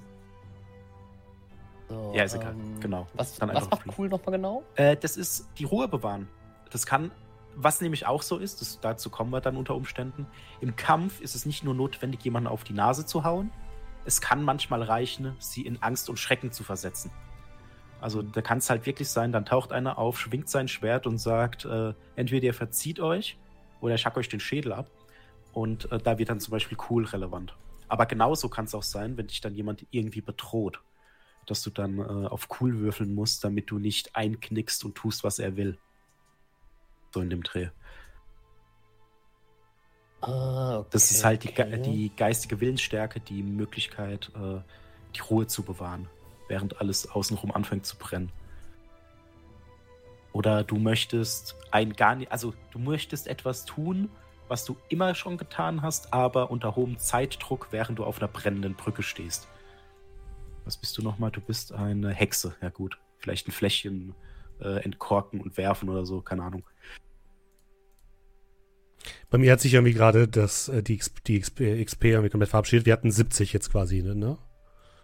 So, 1.88 2.12
Ja, 2.16 2.24
ist 2.24 2.36
egal. 2.36 2.54
ähm, 2.54 2.80
Genau. 2.80 3.08
Was, 3.14 3.36
Dann 3.38 3.54
was 3.54 3.70
macht 3.70 3.84
Free. 3.84 3.92
cool 3.98 4.10
nochmal 4.10 4.36
genau? 4.36 4.64
Äh, 4.76 4.96
das 4.98 5.18
ist 5.18 5.48
die 5.58 5.64
Ruhe 5.66 5.88
bewahren. 5.88 6.28
Das 6.72 6.86
kann, 6.86 7.12
was 7.56 7.82
nämlich 7.82 8.06
auch 8.06 8.22
so 8.22 8.38
ist, 8.38 8.62
das, 8.62 8.80
dazu 8.80 9.10
kommen 9.10 9.32
wir 9.32 9.42
dann 9.42 9.58
unter 9.58 9.76
Umständen. 9.76 10.28
Im 10.62 10.76
Kampf 10.76 11.20
ist 11.22 11.36
es 11.36 11.46
nicht 11.46 11.64
nur 11.64 11.74
notwendig, 11.74 12.24
jemanden 12.24 12.48
auf 12.48 12.64
die 12.64 12.74
Nase 12.74 13.06
zu 13.06 13.24
hauen. 13.24 13.52
Es 14.06 14.22
kann 14.22 14.44
manchmal 14.44 14.82
reichen, 14.82 15.36
sie 15.40 15.66
in 15.66 15.82
Angst 15.82 16.10
und 16.10 16.18
Schrecken 16.18 16.52
zu 16.52 16.64
versetzen. 16.64 17.12
Also 18.02 18.22
da 18.22 18.42
kann 18.42 18.60
es 18.60 18.70
halt 18.70 18.86
wirklich 18.86 19.10
sein, 19.10 19.32
dann 19.32 19.46
taucht 19.46 19.72
einer 19.72 19.98
auf, 19.98 20.20
schwingt 20.20 20.50
sein 20.50 20.68
Schwert 20.68 21.06
und 21.06 21.18
sagt, 21.18 21.66
äh, 21.66 21.94
entweder 22.16 22.46
ihr 22.46 22.54
verzieht 22.54 23.00
euch 23.00 23.38
oder 23.82 23.96
ich 23.96 24.06
hack 24.06 24.16
euch 24.18 24.30
den 24.30 24.40
Schädel 24.40 24.74
ab. 24.74 24.90
Und 25.52 25.92
äh, 25.92 26.00
da 26.00 26.18
wird 26.18 26.30
dann 26.30 26.40
zum 26.40 26.52
Beispiel 26.52 26.78
cool 26.90 27.06
relevant. 27.06 27.56
Aber 27.88 28.06
genauso 28.06 28.50
kann 28.50 28.66
es 28.66 28.76
auch 28.76 28.84
sein, 28.84 29.18
wenn 29.18 29.28
dich 29.28 29.42
dann 29.42 29.56
jemand 29.56 29.86
irgendwie 29.92 30.22
bedroht, 30.22 30.80
dass 31.46 31.64
du 31.64 31.72
dann 31.72 31.98
äh, 31.98 32.28
auf 32.28 32.48
cool 32.62 32.80
würfeln 32.80 33.14
musst, 33.14 33.44
damit 33.44 33.72
du 33.72 33.80
nicht 33.80 34.16
einknickst 34.16 34.86
und 34.86 34.96
tust, 34.96 35.24
was 35.24 35.40
er 35.40 35.58
will. 35.58 35.78
So 37.14 37.22
in 37.22 37.30
dem 37.30 37.44
Dreh. 37.44 37.70
Ah, 40.22 40.80
okay, 40.80 40.88
Das 40.92 41.12
ist 41.12 41.24
halt 41.24 41.44
die, 41.44 41.82
die 41.82 42.12
geistige 42.16 42.60
Willensstärke, 42.60 43.20
die 43.20 43.42
Möglichkeit, 43.42 44.32
äh, 44.36 44.60
die 45.16 45.22
Ruhe 45.22 45.48
zu 45.48 45.64
bewahren, 45.64 46.08
während 46.48 46.80
alles 46.82 47.10
außenrum 47.10 47.52
anfängt 47.52 47.86
zu 47.86 47.98
brennen. 47.98 48.32
Oder 50.34 50.64
du 50.64 50.78
möchtest 50.78 51.56
ein 51.72 51.94
gar 51.94 52.16
nicht, 52.16 52.32
also 52.32 52.54
du 52.72 52.80
möchtest 52.80 53.28
etwas 53.28 53.66
tun, 53.66 54.10
was 54.48 54.66
du 54.66 54.76
immer 54.90 55.16
schon 55.16 55.38
getan 55.38 55.82
hast, 55.82 56.14
aber 56.14 56.52
unter 56.52 56.76
hohem 56.76 56.98
Zeitdruck, 56.98 57.68
während 57.72 58.00
du 58.00 58.04
auf 58.04 58.20
einer 58.20 58.28
brennenden 58.28 58.76
Brücke 58.76 59.04
stehst. 59.04 59.48
Was 60.66 60.78
bist 60.78 60.98
du 60.98 61.02
nochmal? 61.02 61.32
Du 61.32 61.42
bist 61.42 61.72
eine 61.72 62.12
Hexe. 62.12 62.56
Ja 62.62 62.70
gut, 62.70 62.98
vielleicht 63.18 63.48
ein 63.48 63.52
Fläschchen 63.52 64.14
äh, 64.60 64.84
entkorken 64.84 65.42
und 65.42 65.58
werfen 65.58 65.90
oder 65.90 66.06
so, 66.06 66.22
keine 66.22 66.44
Ahnung. 66.44 66.64
Bei 69.30 69.38
mir 69.38 69.52
hat 69.52 69.62
sich 69.62 69.74
irgendwie 69.74 69.94
gerade 69.94 70.28
das, 70.28 70.70
äh, 70.70 70.82
die, 70.82 70.98
XP, 70.98 71.24
die 71.26 71.40
XP, 71.40 71.60
XP 71.86 72.04
irgendwie 72.06 72.30
komplett 72.30 72.50
verabschiedet. 72.50 72.86
Wir 72.86 72.94
hatten 72.94 73.12
70 73.12 73.54
jetzt 73.54 73.72
quasi, 73.72 74.02
ne? 74.02 74.38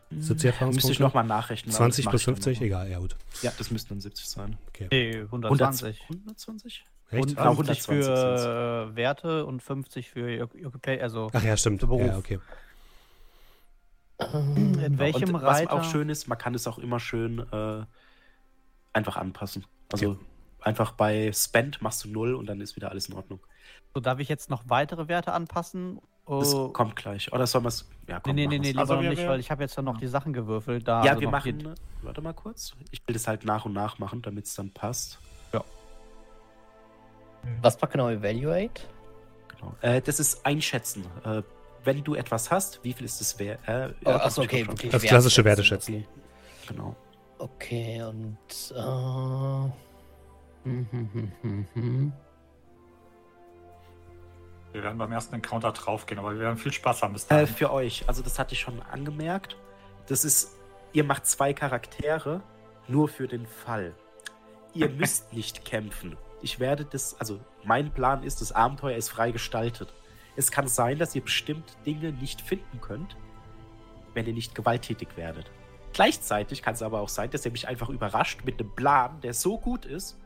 70 0.09 0.17
Müsste 0.17 0.33
ich 0.35 0.45
Erfahrungspunkte? 0.53 1.01
nochmal 1.03 1.23
nachrechnen. 1.25 1.71
aber 1.75 1.77
20 1.77 2.05
das 2.05 2.11
plus 2.11 2.27
mach 2.27 2.33
ich 2.33 2.43
dann 2.43 2.43
50? 2.43 2.53
noch 2.55 2.59
mal. 2.61 2.65
Egal, 2.85 2.91
ja 2.91 2.99
gut. 2.99 3.15
Ja, 3.41 3.51
das 3.57 3.71
müssten 3.71 3.89
dann 3.89 4.01
70 4.01 4.27
sein. 4.27 4.57
Okay. 4.69 4.87
Nee, 4.91 5.21
120. 5.21 6.01
120? 6.09 6.85
Echt? 7.11 7.21
Und 7.23 7.37
Ah, 7.37 7.53
50 7.53 7.87
120 7.87 8.05
für 8.05 8.89
äh, 8.91 8.95
Werte 8.95 9.45
und 9.45 9.61
50 9.61 10.09
für 10.09 10.43
Occupy, 10.43 10.99
also 11.01 11.29
Ach 11.33 11.43
ja, 11.43 11.55
stimmt. 11.57 11.81
Für 11.81 11.87
Beruf. 11.87 12.07
Ja, 12.07 12.17
okay. 12.17 12.39
Ähm, 14.19 14.79
in 14.79 14.97
welchem 14.97 15.35
und 15.35 15.41
was 15.43 15.59
Reiter. 15.59 15.73
auch 15.73 15.83
schön 15.83 16.09
ist, 16.09 16.27
man 16.27 16.37
kann 16.37 16.55
es 16.55 16.67
auch 16.67 16.77
immer 16.77 16.99
schön 16.99 17.39
äh, 17.51 17.83
einfach 18.93 19.17
anpassen. 19.17 19.65
Also 19.91 20.17
einfach 20.61 20.93
bei 20.93 21.31
Spend 21.33 21.81
machst 21.81 22.03
du 22.05 22.09
0 22.09 22.33
und 22.35 22.45
dann 22.47 22.61
ist 22.61 22.75
wieder 22.75 22.89
alles 22.91 23.09
in 23.09 23.15
Ordnung. 23.15 23.39
So, 23.95 24.01
darf 24.01 24.19
ich 24.19 24.27
jetzt 24.27 24.49
noch 24.49 24.63
weitere 24.67 25.07
Werte 25.07 25.31
anpassen? 25.31 25.99
Das 26.27 26.53
Oh, 26.53 26.69
kommt 26.69 26.95
gleich. 26.95 27.31
Oder 27.31 27.47
sollen 27.47 27.63
wir 27.63 27.69
es. 27.69 27.87
Ja, 28.07 28.15
nee, 28.15 28.21
komm, 28.23 28.35
nee, 28.35 28.47
nee, 28.47 28.59
nee, 28.59 28.67
lieber 28.69 28.79
Also 28.81 28.95
nicht, 29.01 29.17
wir- 29.21 29.29
weil 29.29 29.39
ich 29.39 29.49
habe 29.51 29.63
jetzt 29.63 29.75
ja 29.77 29.83
noch 29.83 29.97
die 29.97 30.07
Sachen 30.07 30.33
gewürfelt. 30.33 30.87
Da 30.87 31.03
Ja, 31.05 31.11
also 31.11 31.21
wir 31.21 31.29
machen. 31.29 31.59
die- 31.59 32.05
Warte 32.05 32.21
mal 32.21 32.33
kurz. 32.33 32.73
Ich 32.91 32.99
will 33.07 33.13
das 33.13 33.27
halt 33.27 33.45
nach 33.45 33.65
und 33.65 33.73
nach 33.73 33.97
machen, 33.99 34.21
damit 34.21 34.45
es 34.45 34.55
dann 34.55 34.71
passt. 34.71 35.19
Was 37.61 37.79
war 37.79 37.87
genau 37.89 38.09
Evaluate? 38.09 38.81
Genau. 39.49 39.75
Äh, 39.81 40.01
das 40.01 40.19
ist 40.19 40.43
Einschätzen. 40.45 41.05
Äh, 41.23 41.43
wenn 41.83 42.03
du 42.03 42.15
etwas 42.15 42.49
hast, 42.49 42.83
wie 42.83 42.91
viel 42.91 43.05
ist 43.05 43.21
es 43.21 43.37
wert? 43.37 43.59
Äh, 43.67 43.93
Oh, 44.03 44.09
ja, 44.09 44.15
achso, 44.25 44.41
okay. 44.41 44.67
wirklich 44.67 44.91
Das 44.91 45.03
klassische 45.03 45.45
Werteschätzen. 45.45 46.05
Genau. 46.67 46.95
Okay, 47.37 48.01
okay 48.01 48.03
und. 48.03 48.37
Äh, 48.75 48.79
hm, 50.63 50.87
hm, 50.89 51.09
hm, 51.13 51.31
hm, 51.43 51.67
hm. 51.75 52.13
Wir 54.75 54.83
werden 54.83 54.97
beim 54.97 55.13
ersten 55.13 55.35
Encounter 55.35 55.71
draufgehen, 55.71 56.19
aber 56.19 56.33
wir 56.33 56.41
werden 56.41 56.57
viel 56.57 56.73
Spaß 56.73 57.01
haben 57.01 57.13
bis 57.13 57.23
Äh, 57.27 57.29
dahin. 57.29 57.47
für 57.47 57.71
euch, 57.71 58.03
also 58.09 58.21
das 58.21 58.37
hatte 58.37 58.55
ich 58.55 58.59
schon 58.59 58.81
angemerkt. 58.81 59.55
Das 60.07 60.25
ist, 60.25 60.51
ihr 60.91 61.05
macht 61.05 61.25
zwei 61.25 61.53
Charaktere 61.53 62.43
nur 62.89 63.07
für 63.07 63.25
den 63.29 63.47
Fall. 63.47 63.93
Ihr 64.73 64.89
müsst 64.99 65.31
nicht 65.31 65.63
kämpfen. 65.63 66.17
Ich 66.41 66.59
werde 66.59 66.83
das, 66.83 67.17
also 67.21 67.39
mein 67.63 67.89
Plan 67.93 68.21
ist, 68.21 68.41
das 68.41 68.51
Abenteuer 68.51 68.97
ist 68.97 69.07
frei 69.07 69.31
gestaltet. 69.31 69.93
Es 70.35 70.51
kann 70.51 70.67
sein, 70.67 70.99
dass 70.99 71.15
ihr 71.15 71.21
bestimmt 71.23 71.77
Dinge 71.85 72.11
nicht 72.11 72.41
finden 72.41 72.81
könnt, 72.81 73.15
wenn 74.13 74.25
ihr 74.27 74.33
nicht 74.33 74.55
gewalttätig 74.55 75.07
werdet. 75.15 75.49
Gleichzeitig 75.93 76.61
kann 76.61 76.73
es 76.73 76.81
aber 76.81 76.99
auch 76.99 77.07
sein, 77.07 77.31
dass 77.31 77.45
ihr 77.45 77.51
mich 77.53 77.69
einfach 77.69 77.87
überrascht 77.87 78.41
mit 78.43 78.59
einem 78.59 78.75
Plan, 78.75 79.21
der 79.21 79.33
so 79.33 79.57
gut 79.57 79.85
ist, 79.85 80.17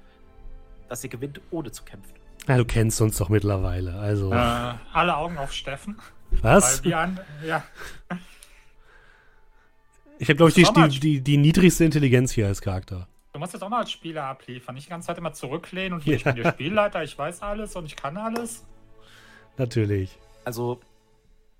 dass 0.88 1.04
ihr 1.04 1.12
gewinnt, 1.12 1.39
ohne 1.52 1.72
zu 1.72 1.84
kämpfen. 1.84 2.16
Ja, 2.50 2.58
du 2.58 2.66
kennst 2.66 3.00
uns 3.00 3.18
doch 3.18 3.30
mittlerweile. 3.30 3.93
Also, 4.00 4.34
Äh, 4.34 4.74
alle 4.91 5.16
Augen 5.16 5.38
auf 5.38 5.54
Steffen. 5.54 5.97
was? 6.41 6.80
Weil 6.80 6.84
wir 6.89 6.97
an, 7.00 7.20
ja, 7.45 7.64
Ich 10.18 10.28
habe, 10.30 10.36
glaube 10.36 10.50
ich, 10.50 10.56
die, 10.56 10.64
die, 10.89 11.00
die, 11.00 11.22
die 11.22 11.38
niedrigste 11.38 11.86
Intelligenz 11.86 12.32
hier 12.34 12.47
als 12.47 12.60
Charakter. 12.62 13.08
du 13.34 13.39
musst 13.39 13.54
jetzt 13.54 13.62
auch 13.62 13.70
mal 13.70 13.80
als 13.80 13.91
Spieler 13.91 14.24
abliefern. 14.26 14.76
Nicht 14.76 14.88
die 14.88 14.89
ganze 14.89 15.08
Zeit 15.08 15.18
immer 15.18 15.32
zurücklehnen 15.34 15.93
und 15.93 16.04
hier, 16.04 16.16
ich 16.16 16.24
Ja. 16.24 16.32
bin 16.34 16.43
der 16.43 16.52
Spielleiter, 16.52 17.04
ich 17.04 17.18
weiß 17.18 17.41
alles 17.43 17.76
und 17.76 17.86
ich 17.86 17.95
kann 17.95 18.18
alles. 18.18 18.66
Natürlich. 19.58 20.18
Also, 20.43 20.82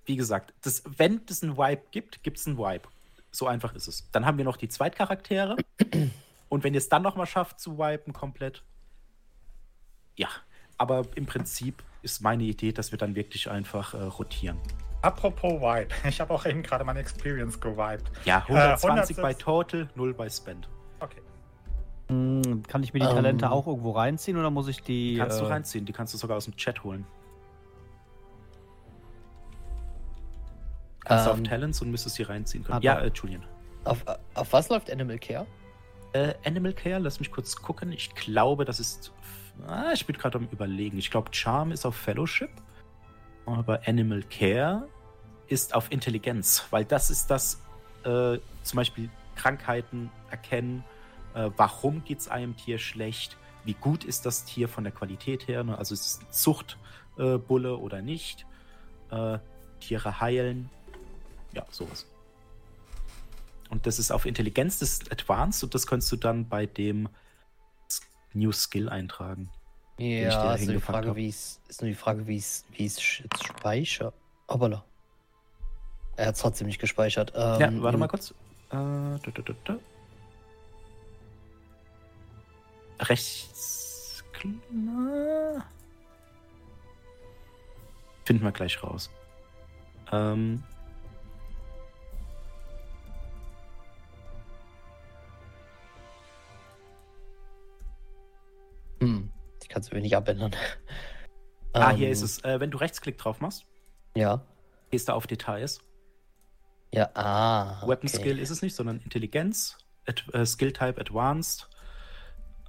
wie 0.06 0.16
gesagt, 0.16 0.54
das, 0.64 0.84
wenn 0.98 1.22
es 1.30 1.44
einen 1.44 1.56
Vibe 1.56 1.84
gibt, 1.92 2.24
gibt 2.24 2.38
es 2.40 2.48
einen 2.48 2.58
Vibe. 2.58 2.90
So 3.32 3.46
einfach 3.48 3.76
ist 3.76 3.88
es. 3.88 4.10
Dann 4.12 4.26
haben 4.26 4.38
wir 4.40 4.46
noch 4.46 4.58
die 4.58 4.68
Zweitcharaktere. 4.70 5.56
Und 6.50 6.64
wenn 6.64 6.74
ihr 6.74 6.80
es 6.80 6.90
dann 6.90 7.04
nochmal 7.04 7.28
schafft 7.28 7.60
zu 7.60 7.78
wipen 7.78 8.12
komplett, 8.12 8.64
ja. 10.16 10.28
Aber 10.80 11.04
im 11.16 11.26
Prinzip 11.28 11.84
ist 12.02 12.22
meine 12.22 12.44
Idee, 12.44 12.72
dass 12.72 12.92
wir 12.92 12.98
dann 12.98 13.14
wirklich 13.14 13.52
einfach 13.52 13.94
äh, 13.94 13.98
rotieren. 13.98 14.58
Apropos 15.02 15.54
Vibe. 15.62 15.90
Ich 16.08 16.20
habe 16.20 16.34
auch 16.34 16.46
eben 16.46 16.64
gerade 16.64 16.84
meine 16.84 17.00
Experience 17.00 17.60
gewiped. 17.60 18.10
Ja, 18.26 18.40
120 18.48 18.90
106 18.90 19.22
bei 19.22 19.34
Total, 19.34 19.90
0 19.96 20.14
bei 20.14 20.30
Spend. 20.30 20.68
Okay. 21.00 21.22
Hm, 22.08 22.64
Kann 22.68 22.82
ich 22.84 22.94
mir 22.94 23.02
die 23.02 23.06
Ähm. 23.06 23.14
Talente 23.14 23.52
auch 23.52 23.68
irgendwo 23.68 23.92
reinziehen 23.92 24.38
oder 24.38 24.50
muss 24.50 24.68
ich 24.68 24.82
die. 24.82 25.14
Die 25.14 25.18
kannst 25.20 25.40
du 25.40 25.46
äh, 25.46 25.50
reinziehen, 25.50 25.86
die 25.86 25.94
kannst 25.94 26.14
du 26.14 26.18
sogar 26.18 26.38
aus 26.38 26.46
dem 26.46 26.56
Chat 26.56 26.84
holen. 26.84 27.06
Kannst 31.06 31.28
du 31.28 31.32
auf 31.32 31.38
Ähm, 31.38 31.44
Talents 31.44 31.82
und 31.82 31.92
müsstest 31.92 32.16
sie 32.16 32.24
reinziehen 32.24 32.64
können. 32.64 32.82
Ja, 32.82 33.00
äh, 33.00 33.12
Julian. 33.14 33.44
Auf, 33.84 34.04
auf 34.34 34.54
was 34.54 34.70
läuft 34.70 34.92
Animal 34.92 35.18
Care? 35.18 35.46
Äh, 36.14 36.34
Animal 36.46 36.74
Care, 36.74 37.00
lass 37.00 37.20
mich 37.20 37.32
kurz 37.32 37.56
gucken. 37.56 37.92
Ich 37.92 38.14
glaube, 38.16 38.66
das 38.66 38.80
ist. 38.80 39.12
Ah, 39.68 39.92
ich 39.94 40.06
bin 40.06 40.18
gerade 40.18 40.38
am 40.38 40.48
Überlegen. 40.52 40.98
Ich 40.98 41.12
glaube, 41.12 41.34
Charm 41.34 41.72
ist 41.72 41.86
auf 41.86 41.96
Fellowship. 41.96 42.50
Aber 43.46 43.82
Animal 43.88 44.24
Care 44.24 44.88
ist 45.48 45.74
auf 45.74 45.92
Intelligenz, 45.92 46.66
weil 46.70 46.86
das 46.86 47.10
ist 47.10 47.32
das, 47.32 47.62
äh, 48.04 48.38
zum 48.64 48.76
Beispiel 48.76 49.10
Krankheiten 49.36 50.12
erkennen. 50.30 50.84
Äh, 51.34 51.50
warum 51.58 52.04
geht 52.04 52.20
es 52.20 52.28
einem 52.28 52.56
Tier 52.56 52.78
schlecht? 52.78 53.38
Wie 53.66 53.74
gut 53.74 54.04
ist 54.04 54.26
das 54.26 54.46
Tier 54.46 54.68
von 54.68 54.84
der 54.84 54.94
Qualität 54.94 55.48
her? 55.48 55.64
Ne? 55.64 55.78
Also 55.78 55.94
ist 55.94 56.06
es 56.06 56.42
Zuchtbulle 56.42 57.70
äh, 57.70 57.74
oder 57.74 58.02
nicht? 58.02 58.46
Äh, 59.10 59.40
Tiere 59.80 60.20
heilen. 60.20 60.70
Ja, 61.54 61.66
sowas. 61.72 62.06
Und 63.70 63.86
das 63.86 64.00
ist 64.00 64.12
auf 64.12 64.26
Intelligenz, 64.26 64.80
das 64.80 64.94
ist 64.94 65.12
Advanced 65.12 65.64
und 65.64 65.76
das 65.76 65.86
kannst 65.86 66.12
du 66.12 66.16
dann 66.16 66.48
bei 66.48 66.66
dem 66.66 67.10
New 68.34 68.52
Skill 68.52 68.90
eintragen. 68.90 69.50
Ja, 69.98 70.54
ist 70.54 70.66
nur 70.66 70.76
die 70.76 70.82
Frage, 70.82 71.16
wie 71.16 71.28
es 71.28 71.60
ist 71.68 71.82
nur 71.82 71.90
die 71.90 71.96
Frage, 71.96 72.26
wie 72.26 72.38
es 72.38 72.64
wie 72.72 72.86
es 72.86 73.02
speichert. 73.02 74.14
Hoppala. 74.48 74.84
Er 76.16 76.28
hat 76.28 76.36
es 76.36 76.42
trotzdem 76.42 76.68
nicht 76.68 76.80
gespeichert. 76.80 77.34
Ähm, 77.36 77.60
ja, 77.60 77.84
warte 77.84 77.98
mal 77.98 78.08
kurz. 78.08 78.32
Äh, 78.32 78.36
da, 78.72 79.20
da, 79.34 79.54
da. 79.66 79.80
Rechts. 83.02 84.24
Finden 88.26 88.44
wir 88.44 88.52
gleich 88.52 88.82
raus. 88.82 89.10
Ähm, 90.12 90.64
Kannst 99.70 99.92
du 99.92 99.96
mir 99.96 100.02
nicht 100.02 100.16
abändern. 100.16 100.52
ah, 101.74 101.92
Ähm, 101.92 101.98
hier 101.98 102.10
ist 102.10 102.22
es. 102.22 102.44
Äh, 102.44 102.60
wenn 102.60 102.72
du 102.72 102.78
Rechtsklick 102.78 103.18
drauf 103.18 103.40
machst, 103.40 103.66
Ja. 104.16 104.44
gehst 104.92 105.08
du 105.08 105.14
auf 105.14 105.28
Details. 105.28 105.80
Ja, 106.92 107.10
ah. 107.14 107.82
Weapon 107.88 108.10
okay. 108.10 108.18
Skill 108.18 108.40
ist 108.40 108.50
es 108.50 108.62
nicht, 108.64 108.76
sondern 108.76 109.00
Intelligenz, 109.02 109.78
Ad 110.08 110.24
äh, 110.34 110.46
Skill 110.46 110.74
Type 110.74 111.00
Advanced. 111.00 111.70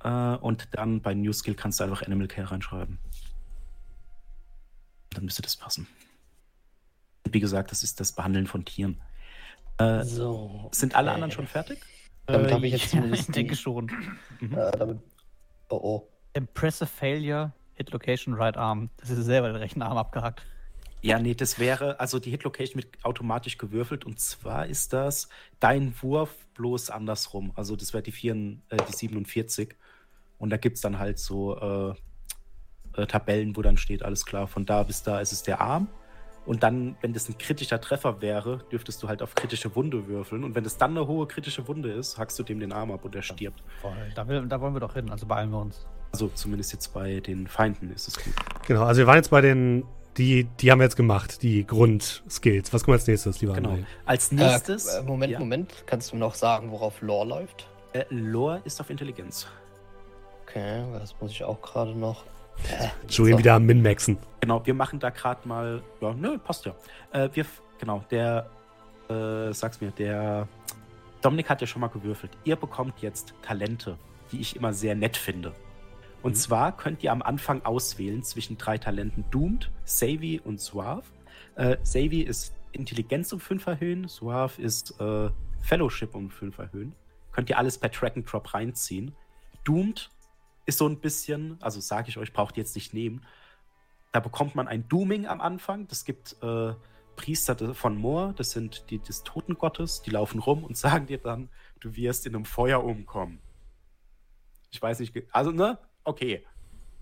Äh, 0.04 0.36
und 0.36 0.68
dann 0.72 1.00
bei 1.00 1.14
New 1.14 1.32
Skill 1.32 1.54
kannst 1.54 1.80
du 1.80 1.84
einfach 1.84 2.02
Animal 2.02 2.28
Care 2.28 2.50
reinschreiben. 2.50 2.98
Dann 5.10 5.24
müsste 5.24 5.42
das 5.42 5.56
passen. 5.56 5.86
Wie 7.28 7.40
gesagt, 7.40 7.70
das 7.70 7.82
ist 7.82 7.98
das 8.00 8.12
Behandeln 8.12 8.46
von 8.46 8.64
Tieren. 8.64 9.00
Äh, 9.78 10.04
So. 10.04 10.68
sind 10.72 10.94
alle 10.94 11.08
okay. 11.08 11.14
anderen 11.14 11.30
schon 11.32 11.46
fertig? 11.46 11.80
Damit 12.26 12.50
Äh, 12.50 12.54
habe 12.54 12.66
ich 12.66 12.72
jetzt 12.74 12.90
zumindest 12.90 13.28
ich 13.28 13.34
denke 13.34 13.56
schon. 13.56 13.90
Mhm. 14.40 14.52
Äh, 14.56 14.70
damit, 14.72 14.98
oh 15.70 15.76
oh. 15.82 16.08
Impressive 16.32 16.88
Failure, 16.88 17.52
Hit 17.74 17.92
Location, 17.92 18.34
Right 18.34 18.56
Arm. 18.56 18.90
Das 18.98 19.10
ist 19.10 19.24
selber 19.24 19.48
den 19.48 19.56
rechten 19.56 19.82
Arm 19.82 19.96
abgehakt. 19.96 20.44
Ja, 21.02 21.18
nee, 21.18 21.34
das 21.34 21.58
wäre, 21.58 21.98
also 21.98 22.18
die 22.18 22.30
Hit 22.30 22.44
Location 22.44 22.82
wird 22.82 23.04
automatisch 23.04 23.56
gewürfelt 23.56 24.04
und 24.04 24.20
zwar 24.20 24.66
ist 24.66 24.92
das 24.92 25.30
dein 25.58 25.94
Wurf 26.02 26.46
bloß 26.54 26.90
andersrum. 26.90 27.52
Also 27.54 27.74
das 27.74 27.94
wäre 27.94 28.02
die, 28.02 28.12
4, 28.12 28.34
äh, 28.34 28.76
die 28.86 28.92
47 28.92 29.76
und 30.38 30.50
da 30.50 30.58
gibt 30.58 30.76
es 30.76 30.82
dann 30.82 30.98
halt 30.98 31.18
so 31.18 31.56
äh, 31.56 33.00
äh, 33.00 33.06
Tabellen, 33.06 33.56
wo 33.56 33.62
dann 33.62 33.78
steht, 33.78 34.02
alles 34.02 34.26
klar, 34.26 34.46
von 34.46 34.66
da 34.66 34.82
bis 34.82 35.02
da 35.02 35.20
ist 35.20 35.32
es 35.32 35.42
der 35.42 35.60
Arm. 35.60 35.88
Und 36.46 36.62
dann, 36.62 36.96
wenn 37.00 37.12
das 37.12 37.28
ein 37.28 37.38
kritischer 37.38 37.80
Treffer 37.80 38.20
wäre, 38.20 38.64
dürftest 38.72 39.02
du 39.02 39.08
halt 39.08 39.22
auf 39.22 39.34
kritische 39.34 39.74
Wunde 39.76 40.06
würfeln. 40.06 40.42
Und 40.42 40.54
wenn 40.54 40.64
das 40.64 40.78
dann 40.78 40.96
eine 40.96 41.06
hohe 41.06 41.26
kritische 41.26 41.68
Wunde 41.68 41.92
ist, 41.92 42.18
hackst 42.18 42.38
du 42.38 42.42
dem 42.42 42.60
den 42.60 42.72
Arm 42.72 42.90
ab 42.90 43.04
und 43.04 43.14
er 43.14 43.22
stirbt. 43.22 43.62
Voll. 43.80 43.92
Da, 44.14 44.26
will, 44.26 44.46
da 44.48 44.60
wollen 44.60 44.74
wir 44.74 44.80
doch 44.80 44.94
hin, 44.94 45.10
also 45.10 45.26
beeilen 45.26 45.50
wir 45.50 45.60
uns. 45.60 45.86
Also 46.12 46.28
zumindest 46.34 46.72
jetzt 46.72 46.92
bei 46.92 47.20
den 47.20 47.46
Feinden 47.46 47.92
ist 47.92 48.08
es 48.08 48.16
gut. 48.16 48.32
Genau, 48.66 48.84
also 48.84 48.98
wir 49.00 49.06
waren 49.06 49.16
jetzt 49.16 49.30
bei 49.30 49.40
den, 49.40 49.84
die, 50.16 50.44
die 50.60 50.70
haben 50.70 50.78
wir 50.80 50.84
jetzt 50.84 50.96
gemacht, 50.96 51.42
die 51.42 51.64
Grundskills. 51.66 52.72
Was 52.72 52.84
kommt 52.84 52.94
als 52.94 53.06
nächstes, 53.06 53.40
lieber 53.40 53.54
Genau. 53.54 53.70
André? 53.74 53.84
Als 54.06 54.32
Äh, 54.32 54.34
nächstes. 54.36 54.86
äh, 54.86 55.02
Moment, 55.02 55.32
ja, 55.32 55.38
Moment. 55.38 55.84
Kannst 55.86 56.12
du 56.12 56.16
noch 56.16 56.34
sagen, 56.34 56.70
worauf 56.72 57.00
Lore 57.00 57.26
läuft? 57.28 57.68
Äh, 57.92 58.04
Lore 58.10 58.60
ist 58.64 58.80
auf 58.80 58.90
Intelligenz. 58.90 59.46
Okay, 60.42 60.82
das 60.92 61.14
muss 61.20 61.30
ich 61.30 61.44
auch 61.44 61.60
gerade 61.62 61.94
noch. 61.94 62.24
Äh, 62.68 62.88
Julian 63.08 63.36
so. 63.36 63.44
wieder 63.44 63.54
am 63.54 63.64
Min-Maxen. 63.66 64.18
Genau, 64.40 64.64
wir 64.66 64.74
machen 64.74 64.98
da 64.98 65.10
gerade 65.10 65.46
mal. 65.46 65.82
Ja, 66.00 66.12
nö, 66.12 66.38
passt 66.38 66.66
ja. 66.66 66.74
Äh, 67.12 67.28
wir, 67.32 67.46
genau, 67.78 68.04
der, 68.10 68.50
äh, 69.08 69.52
sag's 69.52 69.80
mir, 69.80 69.92
der 69.92 70.48
Dominik 71.22 71.48
hat 71.48 71.60
ja 71.60 71.66
schon 71.66 71.80
mal 71.80 71.88
gewürfelt. 71.88 72.32
Ihr 72.44 72.56
bekommt 72.56 73.00
jetzt 73.00 73.32
Talente, 73.42 73.96
die 74.32 74.40
ich 74.40 74.56
immer 74.56 74.72
sehr 74.72 74.94
nett 74.94 75.16
finde. 75.16 75.52
Und 76.22 76.36
zwar 76.36 76.76
könnt 76.76 77.02
ihr 77.02 77.12
am 77.12 77.22
Anfang 77.22 77.64
auswählen 77.64 78.22
zwischen 78.22 78.58
drei 78.58 78.76
Talenten 78.76 79.24
Doomed, 79.30 79.70
Savvy 79.84 80.40
und 80.42 80.60
Suave. 80.60 81.04
Äh, 81.56 81.78
Savvy 81.82 82.20
ist 82.22 82.54
Intelligenz 82.72 83.32
um 83.32 83.40
5 83.40 83.66
erhöhen, 83.66 84.08
Suave 84.08 84.60
ist 84.60 85.00
äh, 85.00 85.30
Fellowship 85.60 86.14
um 86.14 86.30
5 86.30 86.58
erhöhen. 86.58 86.94
Könnt 87.32 87.48
ihr 87.48 87.58
alles 87.58 87.78
per 87.78 87.90
Track 87.90 88.16
and 88.16 88.30
Drop 88.30 88.52
reinziehen. 88.52 89.14
Doomed 89.64 90.10
ist 90.66 90.78
so 90.78 90.86
ein 90.86 91.00
bisschen, 91.00 91.56
also 91.60 91.80
sage 91.80 92.08
ich 92.08 92.18
euch, 92.18 92.32
braucht 92.32 92.56
ihr 92.56 92.62
jetzt 92.62 92.74
nicht 92.74 92.92
nehmen. 92.92 93.24
Da 94.12 94.20
bekommt 94.20 94.54
man 94.54 94.68
ein 94.68 94.88
Dooming 94.88 95.26
am 95.26 95.40
Anfang. 95.40 95.88
Das 95.88 96.04
gibt 96.04 96.36
äh, 96.42 96.74
Priester 97.16 97.74
von 97.74 97.96
Moor, 97.96 98.32
das 98.34 98.50
sind 98.50 98.90
die 98.90 98.98
des 98.98 99.22
Totengottes, 99.22 100.02
die 100.02 100.10
laufen 100.10 100.38
rum 100.38 100.64
und 100.64 100.76
sagen 100.76 101.06
dir 101.06 101.18
dann, 101.18 101.48
du 101.80 101.96
wirst 101.96 102.26
in 102.26 102.34
einem 102.34 102.44
Feuer 102.44 102.84
umkommen. 102.84 103.40
Ich 104.70 104.80
weiß 104.80 105.00
nicht, 105.00 105.14
also 105.32 105.50
ne, 105.50 105.78
okay. 106.04 106.44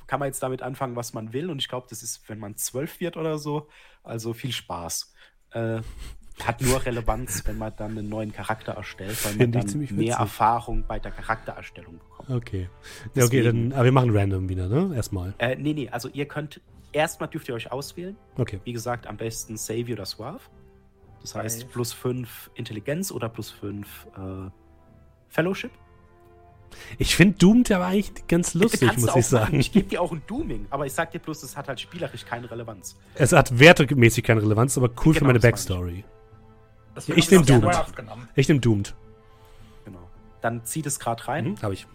Kann 0.06 0.20
man 0.20 0.28
jetzt 0.28 0.42
damit 0.42 0.62
anfangen, 0.62 0.96
was 0.96 1.12
man 1.12 1.32
will. 1.34 1.50
Und 1.50 1.58
ich 1.58 1.68
glaube, 1.68 1.86
das 1.90 2.02
ist, 2.02 2.28
wenn 2.28 2.38
man 2.38 2.56
zwölf 2.56 2.98
wird 3.00 3.16
oder 3.16 3.38
so. 3.38 3.68
Also 4.02 4.32
viel 4.32 4.52
Spaß. 4.52 5.12
Äh, 5.50 5.80
hat 6.42 6.62
nur 6.62 6.84
Relevanz, 6.84 7.42
wenn 7.46 7.58
man 7.58 7.74
dann 7.76 7.98
einen 7.98 8.08
neuen 8.08 8.32
Charakter 8.32 8.72
erstellt, 8.72 9.22
weil 9.24 9.34
man 9.36 9.52
dann 9.52 9.68
ziemlich 9.68 9.90
mehr 9.90 10.00
witzig. 10.00 10.18
Erfahrung 10.20 10.84
bei 10.86 10.98
der 10.98 11.10
Charaktererstellung 11.10 11.98
bekommt. 11.98 12.30
Okay. 12.30 12.70
Ja, 13.14 13.24
okay, 13.24 13.42
Deswegen- 13.42 13.70
dann, 13.70 13.72
aber 13.78 13.84
wir 13.86 13.92
machen 13.92 14.16
random 14.16 14.48
wieder, 14.48 14.68
ne? 14.68 14.94
Erstmal. 14.94 15.34
Äh, 15.38 15.56
nee, 15.56 15.74
nee, 15.74 15.88
also 15.90 16.08
ihr 16.08 16.26
könnt, 16.26 16.60
erstmal 16.92 17.28
dürft 17.28 17.48
ihr 17.48 17.54
euch 17.54 17.70
auswählen. 17.70 18.16
Okay. 18.36 18.60
Wie 18.64 18.72
gesagt, 18.72 19.06
am 19.06 19.16
besten 19.16 19.56
Savvy 19.56 19.92
oder 19.92 20.06
Suave. 20.06 20.40
Das 21.20 21.34
heißt, 21.34 21.62
Five. 21.64 21.72
plus 21.72 21.92
5 21.92 22.50
Intelligenz 22.54 23.10
oder 23.10 23.28
plus 23.28 23.50
5 23.50 24.06
äh, 24.16 24.50
Fellowship. 25.28 25.72
Ich 26.98 27.14
finde 27.16 27.38
Doomed 27.38 27.70
aber 27.72 27.86
eigentlich 27.86 28.26
ganz 28.28 28.54
lustig, 28.54 28.96
muss 28.98 29.14
ich 29.16 29.26
sagen. 29.26 29.44
machen. 29.44 29.60
Ich 29.60 29.72
gebe 29.72 29.88
dir 29.88 30.00
auch 30.02 30.12
ein 30.12 30.22
Dooming, 30.26 30.66
aber 30.70 30.86
ich 30.86 30.92
sag 30.92 31.10
dir 31.12 31.18
bloß, 31.18 31.42
es 31.42 31.56
hat 31.56 31.68
halt 31.68 31.80
spielerisch 31.80 32.24
keine 32.24 32.50
Relevanz. 32.50 32.96
Es 33.14 33.32
hat 33.32 33.58
wertemäßig 33.58 34.24
keine 34.24 34.42
Relevanz, 34.42 34.76
aber 34.78 34.88
cool 35.04 35.14
für 35.14 35.20
Genau, 35.20 35.26
meine 35.28 35.38
das 35.38 35.42
meine 35.44 35.52
Backstory. 35.52 36.04
Ich 36.96 37.08
hab 37.26 37.30
nehm 37.30 37.40
das 37.40 37.46
Doom. 37.46 37.60
Square 37.72 37.92
genommen. 37.94 38.28
Ich 38.34 38.48
nehme 38.48 38.60
Doomed. 38.60 38.94
Genau. 39.84 40.08
Dann 40.40 40.64
zieht 40.64 40.86
es 40.86 40.98
gerade 40.98 41.26
rein. 41.28 41.50
Mhm, 41.50 41.62
habe 41.62 41.74
ich. 41.74 41.86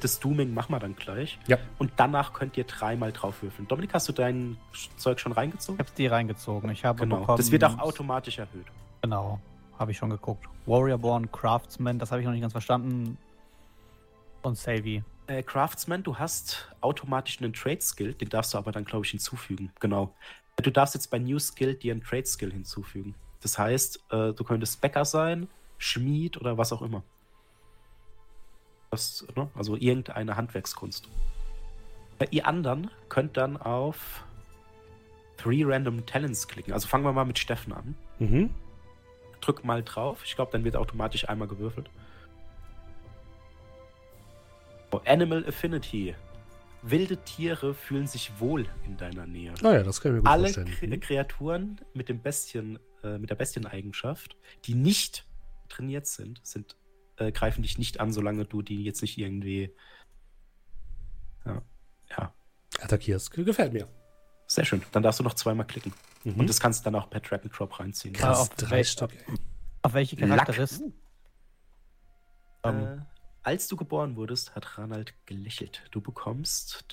Das 0.00 0.20
Dooming 0.20 0.54
machen 0.54 0.72
wir 0.72 0.78
dann 0.80 0.96
gleich. 0.96 1.38
Ja. 1.48 1.58
Und 1.78 1.92
danach 1.96 2.32
könnt 2.32 2.56
ihr 2.56 2.64
dreimal 2.64 3.12
drauf 3.12 3.42
würfeln. 3.42 3.68
Dominik, 3.68 3.92
hast 3.92 4.08
du 4.08 4.12
dein 4.12 4.56
Zeug 4.96 5.20
schon 5.20 5.32
Ich 5.32 5.38
reingezogen? 5.38 5.78
habe 5.78 5.90
die 5.98 6.06
reingezogen. 6.06 6.70
Ich 6.70 6.84
habe 6.84 7.00
Genau. 7.00 7.20
bekommen. 7.20 7.36
Das 7.36 7.50
wird 7.50 7.62
auch 7.64 7.78
automatisch 7.78 8.38
erhöht. 8.38 8.64
Genau, 9.02 9.38
habe 9.78 9.90
ich 9.90 9.98
schon 9.98 10.08
geguckt. 10.10 10.46
Warriorborn, 10.64 11.30
Craftsman, 11.30 11.98
das 11.98 12.10
habe 12.10 12.20
ich 12.22 12.24
noch 12.26 12.32
nicht 12.32 12.40
ganz 12.40 12.52
verstanden. 12.52 13.18
Und 14.42 14.58
Savvy. 14.58 15.02
Äh, 15.28 15.42
Craftsman, 15.42 16.02
du 16.02 16.18
hast 16.18 16.68
automatisch 16.80 17.40
einen 17.40 17.52
Trade-Skill, 17.52 18.14
den 18.14 18.28
darfst 18.28 18.54
du 18.54 18.58
aber 18.58 18.72
dann, 18.72 18.84
glaube 18.84 19.04
ich, 19.04 19.10
hinzufügen. 19.12 19.72
Genau. 19.80 20.14
Du 20.56 20.70
darfst 20.70 20.94
jetzt 20.94 21.10
bei 21.10 21.18
New 21.18 21.38
Skill 21.38 21.74
dir 21.74 21.92
einen 21.92 22.02
Trade-Skill 22.02 22.52
hinzufügen. 22.52 23.14
Das 23.40 23.58
heißt, 23.58 24.04
äh, 24.10 24.32
du 24.32 24.44
könntest 24.44 24.80
Bäcker 24.80 25.04
sein, 25.04 25.48
Schmied 25.78 26.40
oder 26.40 26.58
was 26.58 26.72
auch 26.72 26.82
immer. 26.82 27.02
Das, 28.90 29.26
ne? 29.34 29.48
Also 29.54 29.76
irgendeine 29.76 30.36
Handwerkskunst. 30.36 31.08
Äh, 32.18 32.26
ihr 32.30 32.46
anderen 32.46 32.90
könnt 33.08 33.36
dann 33.36 33.56
auf 33.56 34.24
Three 35.38 35.64
Random 35.64 36.04
Talents 36.06 36.46
klicken. 36.46 36.72
Also 36.72 36.86
fangen 36.88 37.04
wir 37.04 37.12
mal 37.12 37.24
mit 37.24 37.38
Steffen 37.38 37.72
an. 37.72 37.96
Mhm. 38.18 38.50
Drück 39.40 39.64
mal 39.64 39.82
drauf. 39.82 40.22
Ich 40.24 40.36
glaube, 40.36 40.52
dann 40.52 40.62
wird 40.62 40.76
automatisch 40.76 41.28
einmal 41.28 41.48
gewürfelt. 41.48 41.90
Oh, 44.92 45.00
Animal 45.06 45.44
Affinity. 45.46 46.14
Wilde 46.82 47.16
Tiere 47.18 47.74
fühlen 47.74 48.06
sich 48.06 48.38
wohl 48.40 48.66
in 48.84 48.96
deiner 48.96 49.26
Nähe. 49.26 49.54
Ah 49.62 49.72
ja, 49.72 49.82
das 49.82 50.00
kann 50.00 50.12
ich 50.12 50.16
mir 50.16 50.20
gut 50.22 50.30
Alle 50.30 50.44
vorstellen. 50.44 50.66
Kre 50.68 50.86
Mhm. 50.88 51.00
Kreaturen 51.00 51.80
mit 51.94 52.08
dem 52.08 52.20
Bestien, 52.20 52.78
äh, 53.04 53.18
mit 53.18 53.30
der 53.30 53.36
Bestieneigenschaft, 53.36 54.36
die 54.64 54.74
nicht 54.74 55.24
trainiert 55.68 56.06
sind, 56.06 56.40
sind 56.42 56.76
äh, 57.16 57.30
greifen 57.30 57.62
dich 57.62 57.78
nicht 57.78 58.00
an, 58.00 58.12
solange 58.12 58.44
du 58.44 58.62
die 58.62 58.82
jetzt 58.84 59.00
nicht 59.02 59.16
irgendwie. 59.18 59.74
Ja. 61.44 61.62
Ja. 62.10 62.34
Attackierst. 62.80 63.30
Gefällt 63.30 63.72
mir. 63.72 63.88
Sehr 64.46 64.64
schön. 64.64 64.82
Dann 64.92 65.02
darfst 65.02 65.20
du 65.20 65.24
noch 65.24 65.34
zweimal 65.34 65.66
klicken. 65.66 65.92
Mhm. 66.24 66.40
Und 66.40 66.48
das 66.48 66.58
kannst 66.60 66.80
du 66.80 66.84
dann 66.90 67.00
auch 67.00 67.08
per 67.08 67.20
Drag 67.20 67.42
and 67.42 67.56
Drop 67.56 67.78
reinziehen. 67.78 68.14
Krass. 68.14 68.40
Auf 68.40 68.48
drei 68.50 68.80
ey. 68.80 68.86
Auf 69.82 69.94
welche 69.94 70.16
Charakteristen? 70.16 70.94
Ähm, 72.64 72.82
Äh, 72.82 72.98
als 73.42 73.68
du 73.68 73.76
geboren 73.76 74.16
wurdest, 74.16 74.54
hat 74.54 74.78
Ranald 74.78 75.14
gelächelt. 75.26 75.82
Du 75.90 76.00
bekommst 76.00 76.84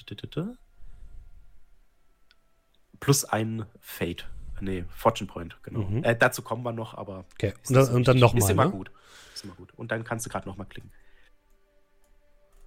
plus 3.00 3.26
ein 3.26 3.66
Fate. 3.80 4.28
Nee, 4.62 4.84
Fortune 4.93 5.30
Point, 5.30 5.58
genau. 5.64 5.82
Mhm. 5.82 6.04
Äh, 6.04 6.16
dazu 6.18 6.41
kommen 6.41 6.64
wir 6.64 6.74
noch, 6.74 6.93
aber 6.93 7.26
Okay. 7.36 7.54
ist 7.62 7.70
Und 7.70 7.76
dann, 7.78 7.95
und 7.95 8.08
dann 8.08 8.18
nochmal. 8.20 8.43
Ist 8.43 8.50
immer 8.50 8.66
Ne? 8.66 8.72
gut. 8.72 8.91
Ist 9.34 9.45
immer 9.45 9.54
gut. 9.56 9.74
Und 9.78 9.91
dann 9.91 10.04
kannst 10.04 10.26
du 10.26 10.30
gerade 10.30 10.47
nochmal 10.50 10.68
klicken. 10.68 10.91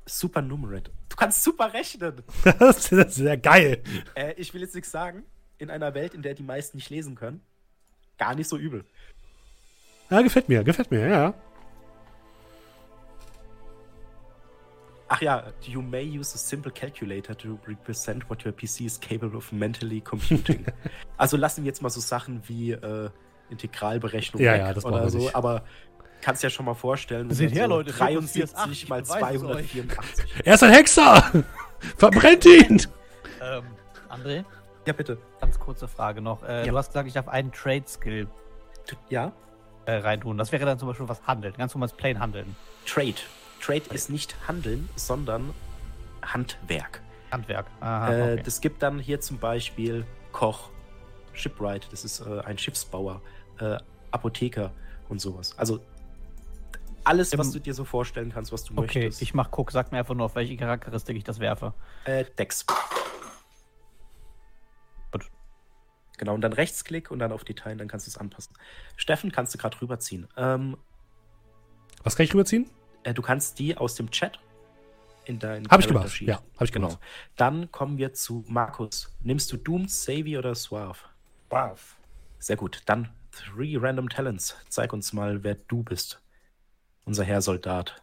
Super 0.07 0.41
Numerate. 0.43 0.91
Du 1.11 1.17
kannst 1.17 1.43
super 1.45 1.73
rechnen. 1.75 2.23
das 2.59 2.91
ist 2.91 3.15
sehr 3.17 3.37
geil. 3.37 3.83
Äh, 4.15 4.33
ich 4.35 4.55
will 4.55 4.63
jetzt 4.63 4.75
nichts 4.75 4.91
sagen. 4.91 5.25
In 5.59 5.71
einer 5.71 5.95
Welt, 5.95 6.15
in 6.15 6.23
der 6.23 6.35
die 6.35 6.43
meisten 6.43 6.79
nicht 6.79 6.89
lesen 6.91 7.15
können, 7.15 7.41
gar 8.19 8.35
nicht 8.35 8.49
so 8.49 8.57
übel. 8.57 8.85
Ja, 10.11 10.23
gefällt 10.23 10.49
mir, 10.49 10.65
gefällt 10.65 10.91
mir, 10.91 11.07
ja. 11.09 11.35
Ach 15.15 15.21
ja, 15.21 15.43
you 15.61 15.83
may 15.83 16.03
use 16.05 16.35
a 16.35 16.39
simple 16.39 16.73
calculator 16.73 17.37
to 17.37 17.59
represent 17.69 18.31
what 18.31 18.47
your 18.47 18.53
PC 18.55 18.87
is 18.87 18.99
capable 18.99 19.37
of 19.37 19.53
mentally 19.53 20.01
computing. 20.01 20.65
also 21.19 21.37
lassen 21.37 21.65
wir 21.65 21.69
jetzt 21.69 21.83
mal 21.83 21.91
so 21.91 22.01
Sachen 22.01 22.41
wie 22.49 22.73
äh, 22.73 23.11
Integralberechnung 23.51 24.43
Ja, 24.43 24.53
weg 24.55 24.61
ja, 24.61 24.73
das 24.73 24.87
oder 24.87 25.03
wir 25.03 25.11
so, 25.11 25.19
nicht. 25.19 25.37
aber 25.37 25.65
kannst 26.23 26.43
ja 26.43 26.49
schon 26.49 26.65
mal 26.65 26.73
vorstellen, 26.73 27.29
wenn 27.29 27.37
Seht 27.37 27.53
her, 27.53 27.65
so 27.65 27.71
Leute, 27.75 27.93
73 27.93 28.71
ich 28.71 28.89
mal 28.89 29.03
beweise 29.03 29.35
es 29.35 29.41
284. 29.43 30.25
Er 30.47 30.55
ist 30.55 30.63
ein 30.63 30.73
Hexer! 30.73 31.45
Verbrennt 31.99 32.47
ihn! 32.47 32.81
Ähm, 33.43 33.65
André, 34.09 34.45
Ja, 34.87 34.95
bitte. 34.95 35.19
ganz 35.43 35.59
kurze 35.59 35.89
Frage 35.89 36.23
noch. 36.23 36.43
Äh, 36.43 36.65
Ja. 36.65 36.71
Du 36.73 36.79
hast 36.79 36.87
gesagt, 36.87 37.07
ich 37.07 37.13
darf 37.13 37.29
einen 37.29 37.53
Trade-Skill 37.53 38.29
Ja, 39.11 39.33
äh, 39.85 39.93
reintun. 39.97 40.39
Das 40.39 40.53
wäre 40.53 40.65
dann 40.65 40.79
zum 40.79 40.89
Beispiel 40.89 41.07
was 41.07 41.27
Handeln, 41.27 41.53
ganz 41.59 41.75
normales 41.75 41.93
Plain 41.93 42.19
Handeln. 42.19 42.57
Trade. 42.87 43.17
Trade 43.63 43.85
ist 43.95 44.11
nicht 44.11 44.35
Handeln, 44.49 44.89
sondern 44.97 45.55
Handwerk. 46.23 47.01
Handwerk. 47.31 47.67
Aha, 47.81 48.13
Äh, 48.13 48.33
okay. 48.35 48.43
Das 48.45 48.61
gibt 48.61 48.83
dann 48.83 48.99
hier 48.99 49.21
zum 49.21 49.39
Beispiel 49.39 50.05
Koch, 50.33 50.71
Shipwright, 51.33 51.89
das 51.93 52.05
ist 52.05 52.21
äh, 52.21 52.41
ein 52.41 52.59
Schiffsbauer, 52.59 53.23
äh, 53.61 53.79
Apotheker 54.11 54.73
und 55.09 55.21
sowas. 55.21 55.57
Also 55.59 55.81
alles, 57.05 57.37
was 57.39 57.47
Im- 57.49 57.53
du 57.55 57.61
dir 57.61 57.75
so 57.75 57.85
vorstellen 57.85 58.31
kannst, 58.33 58.53
was 58.53 58.65
du 58.65 58.75
Okay, 58.77 59.01
möchtest. 59.05 59.23
ich 59.23 59.33
mach 59.35 59.51
guck, 59.51 59.71
sag 59.73 59.91
mir 59.93 59.99
einfach 59.99 60.15
nur, 60.15 60.27
auf 60.27 60.35
welche 60.35 60.57
Charakteristik 60.57 61.17
ich 61.17 61.25
das 61.25 61.39
werfe. 61.41 61.73
äh, 62.05 62.25
Dex. 62.39 62.67
Gut. 65.11 65.31
Genau, 66.19 66.35
und 66.35 66.41
dann 66.43 66.53
Rechtsklick 66.53 67.11
und 67.11 67.19
dann 67.19 67.33
auf 67.33 67.45
Detail, 67.45 67.77
dann 67.77 67.89
kannst 67.89 68.07
du 68.07 68.11
es 68.11 68.19
anpassen. 68.19 68.55
Steffen, 68.97 69.33
kannst 69.33 69.55
du 69.55 69.59
gerade 69.59 69.81
rüberziehen. 69.81 70.29
Ähm, 70.37 70.77
Was 72.05 72.15
kann 72.17 72.25
ich 72.25 72.35
rüberziehen? 72.35 72.69
Äh, 73.05 73.15
du 73.15 73.23
kannst 73.23 73.59
die 73.59 73.77
aus 73.77 73.95
dem 73.95 74.11
Chat 74.11 74.39
in 75.25 75.39
dein 75.39 75.69
Hab 75.69 75.81
ich 75.81 75.89
gemacht. 75.89 76.21
Ja, 76.21 76.43
hab 76.57 76.63
ich 76.63 76.73
genau. 76.73 76.89
gemacht. 76.89 77.03
Dann 77.37 77.71
kommen 77.71 77.99
wir 77.99 78.13
zu 78.13 78.45
Markus. 78.49 79.13
Nimmst 79.23 79.53
du 79.53 79.57
Doomed, 79.57 79.91
Savvy 79.91 80.37
oder 80.37 80.55
Suave? 80.55 80.99
Wow. 81.51 81.97
Sehr 82.39 82.57
gut. 82.57 82.83
Dann 82.87 83.11
Three 83.31 83.77
Random 83.77 84.09
Talents. 84.09 84.57
Zeig 84.69 84.93
uns 84.93 85.13
mal, 85.13 85.43
wer 85.43 85.55
du 85.55 85.83
bist. 85.83 86.21
Unser 87.05 87.25
Herr 87.25 87.41
Soldat. 87.41 88.03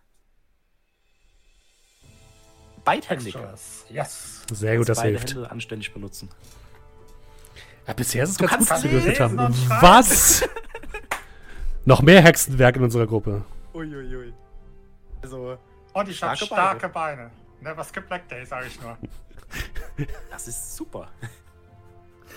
Beidhändig. 2.84 3.36
Extras. 3.36 3.86
Yes. 3.90 4.46
Sehr 4.52 4.78
gut, 4.78 4.90
das 4.90 4.98
beide 4.98 5.10
hilft. 5.10 5.36
Hände 5.36 5.52
anständig 5.52 5.94
benutzen. 5.94 6.30
Ja, 7.88 7.94
bisher 7.94 8.24
ist 8.24 8.32
es 8.32 8.38
Du 8.38 8.46
ganz 8.46 8.60
gut, 8.60 8.70
was 8.70 8.84
wir 8.84 8.90
gewürfelt 8.92 9.20
haben. 9.20 9.38
Was? 9.82 10.48
Noch 11.86 12.02
mehr 12.02 12.22
Hexenwerk 12.22 12.76
in 12.78 12.84
unserer 12.84 13.08
Gruppe. 13.08 13.44
Uiuiui. 13.74 14.34
Also, 15.22 15.58
Und 15.94 16.10
ich 16.10 16.22
habe 16.24 16.36
Starke 16.36 16.46
starke 16.46 16.90
Beine. 16.90 17.32
Never 17.62 17.84
skip 17.84 18.08
Black 18.08 18.28
Day, 18.30 18.46
sage 18.46 18.68
ich 18.68 18.82
nur. 18.82 18.98
das 20.32 20.48
ist 20.48 20.76
super. 20.76 21.10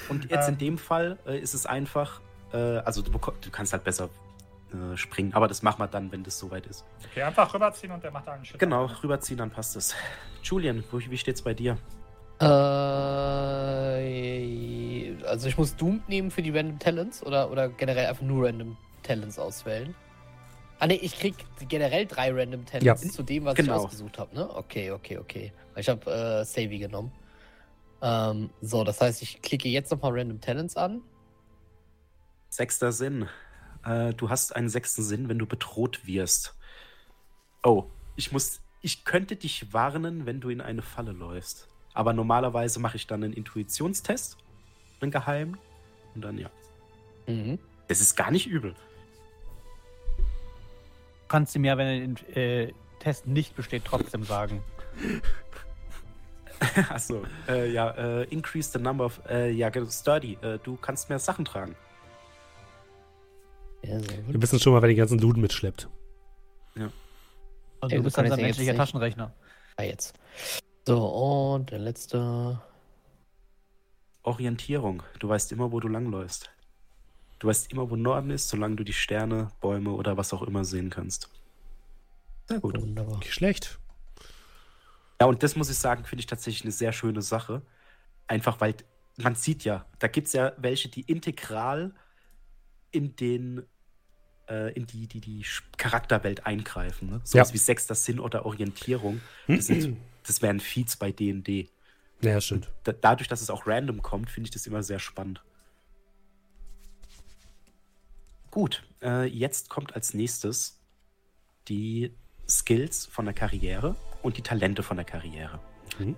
Und 0.09 0.31
jetzt 0.31 0.49
in 0.49 0.55
Ähm. 0.55 0.59
dem 0.59 0.79
Fall 0.79 1.19
äh, 1.27 1.39
ist 1.39 1.55
es 1.55 1.67
einfach, 1.67 2.21
äh, 2.53 2.57
also 2.57 3.03
du, 3.03 3.11
du 3.13 3.51
kannst 3.51 3.73
halt 3.73 3.85
besser 3.85 4.09
äh, 4.73 4.97
springen, 4.97 5.33
aber 5.35 5.47
das 5.47 5.63
machen 5.63 5.79
wir 5.81 5.87
dann, 5.87 6.11
wenn 6.11 6.25
das 6.25 6.39
soweit 6.39 6.67
ist. 6.67 6.85
Okay, 7.11 7.23
einfach 7.23 7.53
rüberziehen 7.55 7.93
und 7.93 8.03
der 8.03 8.11
macht 8.11 8.27
einen 8.29 8.45
Shit. 8.45 8.59
Genau, 8.59 8.87
rüberziehen, 8.87 9.39
dann 9.39 9.51
passt 9.51 9.77
es. 9.77 9.95
Julian, 10.43 10.83
wo, 10.91 10.99
wie 10.99 11.19
steht's 11.19 11.43
bei 11.43 11.55
dir? 11.55 11.79
Äh, 13.93 15.15
also 15.27 15.49
ich 15.49 15.57
muss 15.57 15.77
Doom 15.77 16.03
nehmen 16.09 16.31
für 16.31 16.43
die 16.43 16.51
Random 16.51 16.79
Talents 16.79 17.23
oder, 17.23 17.51
oder 17.51 17.69
generell 17.69 18.07
einfach 18.07 18.23
nur 18.23 18.47
Random 18.47 18.77
Talents 19.03 19.39
auswählen. 19.39 19.95
Ah 20.83 20.89
ne, 20.89 20.97
ich 20.97 21.17
krieg 21.17 21.37
generell 21.69 22.07
drei 22.07 22.33
Random 22.33 22.67
Talents 22.67 23.05
Ja. 23.05 23.09
zu 23.09 23.23
dem, 23.23 23.45
was 23.45 23.55
Genau. 23.55 23.77
ich 23.77 23.85
ausgesucht 23.85 24.19
habe, 24.19 24.35
ne? 24.35 24.53
Okay, 24.53 24.91
okay, 24.91 25.17
okay. 25.17 25.53
Ich 25.77 25.89
habe 25.89 26.11
äh, 26.11 26.45
Savvy 26.45 26.81
genommen. 26.81 27.13
Ähm, 28.03 28.51
so, 28.61 28.83
das 28.83 29.01
heißt, 29.01 29.23
ich 29.23 29.41
klicke 29.43 29.69
jetzt 29.69 29.93
nochmal 29.93 30.11
Random 30.19 30.41
Talents 30.41 30.77
an. 30.77 31.03
Sechster 32.49 32.91
Sinn. 32.91 33.29
Äh, 33.85 34.13
du 34.15 34.29
hast 34.29 34.57
einen 34.57 34.69
sechsten 34.69 35.05
Sinn, 35.05 35.29
wenn 35.29 35.39
du 35.39 35.47
bedroht 35.47 36.05
wirst. 36.05 36.57
Oh, 37.63 37.85
ich 38.17 38.33
muss. 38.33 38.61
Ich 38.81 39.05
könnte 39.05 39.37
dich 39.37 39.73
warnen, 39.73 40.27
wenn 40.27 40.41
du 40.41 40.49
in 40.49 40.61
eine 40.61 40.83
Falle 40.83 41.13
läufst. 41.13 41.69
Aber 41.95 42.13
normalerweise 42.13 42.81
mache 42.81 42.97
ich 42.97 43.07
dann 43.07 43.23
einen 43.23 43.35
Intuitionstest, 43.35 44.37
einen 45.01 45.13
geheimen. 45.13 45.59
Und 46.17 46.23
dann 46.23 46.39
ja. 46.39 46.51
Mhm. 47.29 47.61
Das 47.87 48.01
ist 48.01 48.17
gar 48.17 48.33
nicht 48.33 48.49
übel. 48.49 48.75
Du 51.33 51.39
kannst 51.39 51.57
ihm 51.57 51.65
ja, 51.65 51.79
wenn 51.79 52.15
der 52.15 52.37
äh, 52.37 52.73
Test 52.99 53.27
nicht 53.27 53.57
besteht, 53.57 53.87
trotzdem 53.87 54.23
sagen. 54.23 54.63
Achso. 56.91 57.23
Äh, 57.49 57.73
ja, 57.73 57.89
äh, 57.93 58.25
increase 58.25 58.71
the 58.71 58.79
number 58.79 59.07
of. 59.07 59.19
Äh, 59.31 59.51
ja, 59.51 59.71
genau, 59.71 59.89
sturdy. 59.89 60.37
Äh, 60.43 60.59
du 60.63 60.77
kannst 60.77 61.09
mehr 61.09 61.19
Sachen 61.19 61.47
tragen. 61.47 61.75
Ja, 63.83 63.99
Wir 64.29 64.43
wissen 64.43 64.61
schon 64.61 64.75
mal, 64.75 64.83
wer 64.83 64.89
den 64.89 64.99
ganzen 64.99 65.21
Luden 65.21 65.41
mitschleppt. 65.41 65.89
Und 66.75 66.83
Ey, 67.81 67.89
du 67.89 67.97
so 67.97 68.03
bist 68.03 68.19
dann 68.19 68.29
sein 68.29 68.39
ja 68.39 68.45
menschlicher. 68.45 68.77
Taschenrechner. 68.77 69.33
Ah, 69.77 69.85
jetzt. 69.85 70.13
So, 70.87 71.03
und 71.03 71.71
der 71.71 71.79
letzte. 71.79 72.61
Orientierung. 74.23 75.03
Du 75.19 75.31
weißt 75.31 75.51
immer, 75.53 75.73
wo 75.73 75.81
du 75.81 75.89
langläufst. 75.89 76.52
Du 77.43 77.49
weißt 77.49 77.73
immer, 77.73 77.91
wo 77.91 77.97
Norden 77.97 78.31
ist, 78.31 78.49
solange 78.49 78.77
du 78.77 78.85
die 78.85 78.93
Sterne, 78.93 79.49
Bäume 79.61 79.91
oder 79.91 80.17
was 80.17 80.33
auch 80.33 80.43
immer 80.43 80.65
sehen 80.65 80.91
kannst. 80.91 81.29
Sehr 82.47 82.61
gut. 82.61 82.81
Wunderbar. 82.81 83.19
Nicht 83.19 83.35
schlecht. 83.35 83.81
Ja, 85.21 85.27
und 85.27 85.43
das 85.43 85.57
muss 85.57 85.69
ich 85.69 85.77
sagen, 85.77 86.05
finde 86.05 86.21
ich 86.21 86.27
tatsächlich 86.27 86.63
eine 86.63 86.71
sehr 86.71 86.93
schöne 86.93 87.21
Sache. 87.21 87.63
Einfach 88.29 88.61
weil 88.61 88.77
man 89.17 89.35
sieht 89.35 89.65
ja, 89.65 89.85
da 89.99 90.07
gibt 90.07 90.29
es 90.29 90.35
ja 90.35 90.53
welche, 90.57 90.89
die 90.89 91.01
integral 91.01 91.93
in 92.93 93.17
den 93.17 93.67
äh, 94.49 94.73
in 94.75 94.87
die, 94.87 95.09
die, 95.09 95.21
die 95.21 95.45
Charakterwelt 95.79 96.47
eingreifen. 96.47 97.11
Ne? 97.11 97.21
Sowas 97.25 97.49
Ja. 97.49 97.55
wie 97.55 97.59
Sechster 97.59 97.97
Sinn 97.97 98.21
oder 98.21 98.47
Orientierung. 98.47 99.21
Das, 99.49 99.67
sind, 99.67 99.97
das 100.25 100.43
wären 100.43 100.61
Feeds 100.61 100.97
bei 100.97 101.11
D&D. 101.11 101.69
Ja, 102.21 102.41
stimmt. 102.41 102.71
Da, 102.85 102.93
dadurch, 102.93 103.27
dass 103.27 103.41
es 103.43 103.51
auch 103.51 103.67
random 103.67 104.01
kommt, 104.01 104.31
finde 104.31 104.47
ich 104.47 104.53
das 104.53 104.65
immer 104.69 104.85
sehr 104.85 105.01
spannend. 105.01 105.43
Gut, 108.53 108.85
äh, 109.03 109.27
jetzt 109.27 109.71
kommt 109.71 109.95
als 109.95 110.13
nächstes 110.13 110.79
die 111.69 112.15
Skills 112.47 113.07
von 113.07 113.25
der 113.25 113.33
Karriere 113.33 113.97
und 114.23 114.37
die 114.37 114.43
Talente 114.43 114.83
von 114.83 114.99
der 114.99 115.07
Karriere. 115.07 115.59
Mhm. 115.99 116.17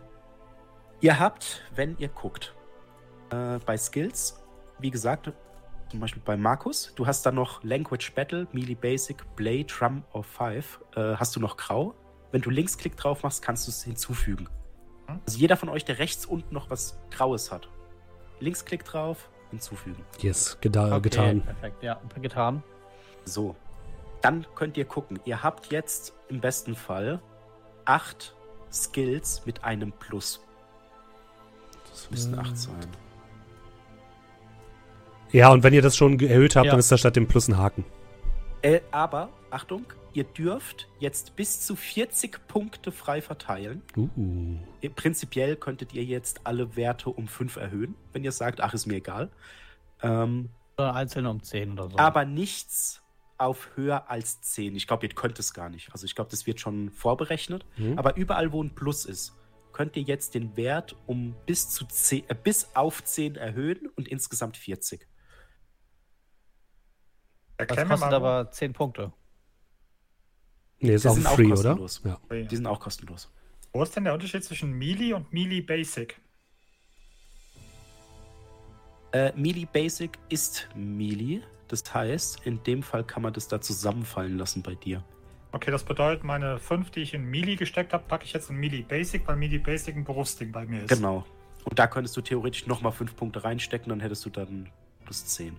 Ihr 1.00 1.20
habt, 1.20 1.62
wenn 1.76 1.96
ihr 1.98 2.08
guckt, 2.08 2.52
äh, 3.30 3.58
bei 3.64 3.76
Skills, 3.76 4.42
wie 4.80 4.90
gesagt, 4.90 5.32
zum 5.88 6.00
Beispiel 6.00 6.22
bei 6.24 6.36
Markus, 6.36 6.92
du 6.96 7.06
hast 7.06 7.24
dann 7.24 7.36
noch 7.36 7.62
Language 7.62 8.12
Battle, 8.16 8.48
Melee 8.50 8.74
Basic, 8.74 9.22
Blade, 9.36 9.66
Drum 9.66 10.02
of 10.12 10.26
Five, 10.26 10.80
äh, 10.96 11.14
hast 11.14 11.36
du 11.36 11.40
noch 11.40 11.56
Grau. 11.56 11.94
Wenn 12.32 12.40
du 12.40 12.50
Linksklick 12.50 12.96
drauf 12.96 13.22
machst, 13.22 13.42
kannst 13.42 13.68
du 13.68 13.70
es 13.70 13.84
hinzufügen. 13.84 14.48
Hm. 15.06 15.20
Also 15.24 15.38
jeder 15.38 15.56
von 15.56 15.68
euch, 15.68 15.84
der 15.84 16.00
rechts 16.00 16.26
unten 16.26 16.52
noch 16.52 16.68
was 16.68 16.98
Graues 17.12 17.52
hat, 17.52 17.68
Linksklick 18.40 18.84
drauf, 18.84 19.30
hinzufügen. 19.54 20.04
Yes, 20.20 20.56
Okay, 20.58 20.68
getan. 21.00 21.42
Perfekt, 21.42 21.82
ja, 21.82 22.00
getan. 22.20 22.62
So, 23.24 23.56
dann 24.22 24.46
könnt 24.54 24.76
ihr 24.76 24.84
gucken. 24.84 25.18
Ihr 25.24 25.42
habt 25.42 25.70
jetzt 25.72 26.12
im 26.28 26.40
besten 26.40 26.74
Fall 26.74 27.20
acht 27.84 28.34
Skills 28.72 29.42
mit 29.46 29.64
einem 29.64 29.92
Plus. 29.92 30.40
Das 31.90 32.10
müssten 32.10 32.38
acht 32.38 32.56
sein. 32.56 32.74
Ja, 35.32 35.50
und 35.50 35.62
wenn 35.62 35.72
ihr 35.74 35.82
das 35.82 35.96
schon 35.96 36.18
erhöht 36.20 36.54
habt, 36.56 36.66
Ja. 36.66 36.72
dann 36.72 36.80
ist 36.80 36.92
da 36.92 36.96
statt 36.98 37.16
dem 37.16 37.26
Plus 37.26 37.48
ein 37.48 37.58
Haken. 37.58 37.84
Äh, 38.62 38.80
aber, 38.92 39.28
Achtung, 39.50 39.84
ihr 40.14 40.24
dürft 40.24 40.88
jetzt 40.98 41.36
bis 41.36 41.60
zu 41.60 41.76
40 41.76 42.46
Punkte 42.48 42.92
frei 42.92 43.20
verteilen. 43.20 43.82
Uh. 43.96 44.58
Prinzipiell 44.94 45.56
könntet 45.56 45.92
ihr 45.92 46.04
jetzt 46.04 46.46
alle 46.46 46.76
Werte 46.76 47.10
um 47.10 47.28
5 47.28 47.56
erhöhen, 47.56 47.94
wenn 48.12 48.24
ihr 48.24 48.32
sagt, 48.32 48.60
ach, 48.60 48.74
ist 48.74 48.86
mir 48.86 48.96
egal. 48.96 49.30
Ähm, 50.02 50.50
Oder 50.78 50.94
einzeln 50.94 51.26
um 51.26 51.42
10 51.42 51.72
oder 51.72 51.90
so. 51.90 51.98
aber 51.98 52.24
nichts 52.24 53.02
auf 53.38 53.70
höher 53.74 54.10
als 54.10 54.40
10. 54.42 54.76
Ich 54.76 54.86
glaube, 54.86 55.06
ihr 55.06 55.14
könnt 55.14 55.38
es 55.38 55.52
gar 55.52 55.68
nicht. 55.68 55.92
Also 55.92 56.06
ich 56.06 56.14
glaube, 56.14 56.30
das 56.30 56.46
wird 56.46 56.60
schon 56.60 56.90
vorberechnet. 56.90 57.66
Mhm. 57.76 57.98
Aber 57.98 58.16
überall, 58.16 58.52
wo 58.52 58.62
ein 58.62 58.74
Plus 58.74 59.04
ist, 59.04 59.36
könnt 59.72 59.96
ihr 59.96 60.02
jetzt 60.02 60.34
den 60.34 60.56
Wert 60.56 60.94
um 61.06 61.34
bis 61.46 61.68
zu 61.68 61.84
10, 61.84 62.28
äh, 62.28 62.34
bis 62.34 62.74
auf 62.74 63.02
10 63.02 63.36
erhöhen 63.36 63.88
und 63.96 64.06
insgesamt 64.08 64.56
40. 64.56 65.00
das 67.56 67.68
Erklär 67.68 67.84
mir 67.84 67.90
kostet 67.90 68.10
mal, 68.10 68.14
aber 68.14 68.50
10 68.50 68.72
Punkte. 68.72 69.12
Nee, 70.84 70.94
ist 70.96 71.04
Die 71.04 71.08
auch 71.08 71.14
sind 71.14 71.26
auch 71.26 71.34
free, 71.34 71.46
oder? 71.46 71.76
kostenlos. 71.76 72.00
Ja. 72.04 72.18
wo, 72.28 72.34
Die 72.34 72.56
sind 72.56 72.66
auch 72.66 72.78
kostenlos. 72.78 73.30
wo 73.72 73.82
ist 73.82 73.96
denn 73.96 74.04
der 74.04 74.12
Unterschied 74.12 74.44
zwischen 74.44 74.70
Melee 74.72 75.14
und 75.14 75.32
Melee 75.32 75.62
Basic? 75.62 76.20
Äh, 79.12 79.32
Melee 79.34 79.66
Basic 79.72 80.18
ist 80.28 80.68
Melee. 80.74 81.40
Das 81.68 81.82
heißt, 81.94 82.44
in 82.44 82.62
dem 82.64 82.82
Fall 82.82 83.04
kann 83.04 83.22
man 83.22 83.32
das 83.32 83.48
da 83.48 83.60
zusammenfallen 83.60 84.36
lassen 84.36 84.62
bei 84.62 84.74
dir. 84.74 85.02
Okay, 85.52 85.70
das 85.70 85.84
bedeutet, 85.84 86.24
meine 86.24 86.58
5, 86.58 86.90
die 86.90 87.00
ich 87.00 87.14
in 87.14 87.24
Melee 87.24 87.56
gesteckt 87.56 87.92
habe, 87.92 88.04
packe 88.06 88.24
ich 88.24 88.32
jetzt 88.32 88.50
in 88.50 88.56
Melee 88.56 88.82
Basic, 88.82 89.26
weil 89.26 89.36
Melee 89.36 89.58
Basic 89.58 89.96
ein 89.96 90.04
Berufsding 90.04 90.52
bei 90.52 90.66
mir 90.66 90.82
ist. 90.82 90.88
Genau. 90.88 91.24
Und 91.64 91.78
da 91.78 91.86
könntest 91.86 92.14
du 92.16 92.20
theoretisch 92.20 92.66
nochmal 92.66 92.92
5 92.92 93.16
Punkte 93.16 93.42
reinstecken, 93.44 93.88
dann 93.88 94.00
hättest 94.00 94.24
du 94.26 94.30
dann 94.30 94.68
plus 95.04 95.24
10. 95.24 95.56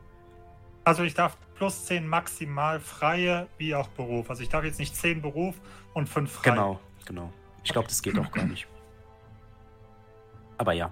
Also 0.85 1.03
ich 1.03 1.13
darf 1.13 1.37
plus 1.55 1.85
10 1.85 2.07
maximal 2.07 2.79
freie 2.79 3.47
wie 3.57 3.73
auch 3.75 3.87
Beruf. 3.89 4.29
Also 4.29 4.43
ich 4.43 4.49
darf 4.49 4.63
jetzt 4.63 4.79
nicht 4.79 4.95
10 4.95 5.21
Beruf 5.21 5.55
und 5.93 6.07
5 6.07 6.31
frei. 6.31 6.51
Genau, 6.51 6.79
genau. 7.05 7.33
Ich 7.63 7.71
glaube, 7.71 7.87
das 7.87 8.01
geht 8.01 8.17
auch 8.19 8.31
gar 8.31 8.45
nicht. 8.45 8.67
Aber 10.57 10.73
ja. 10.73 10.91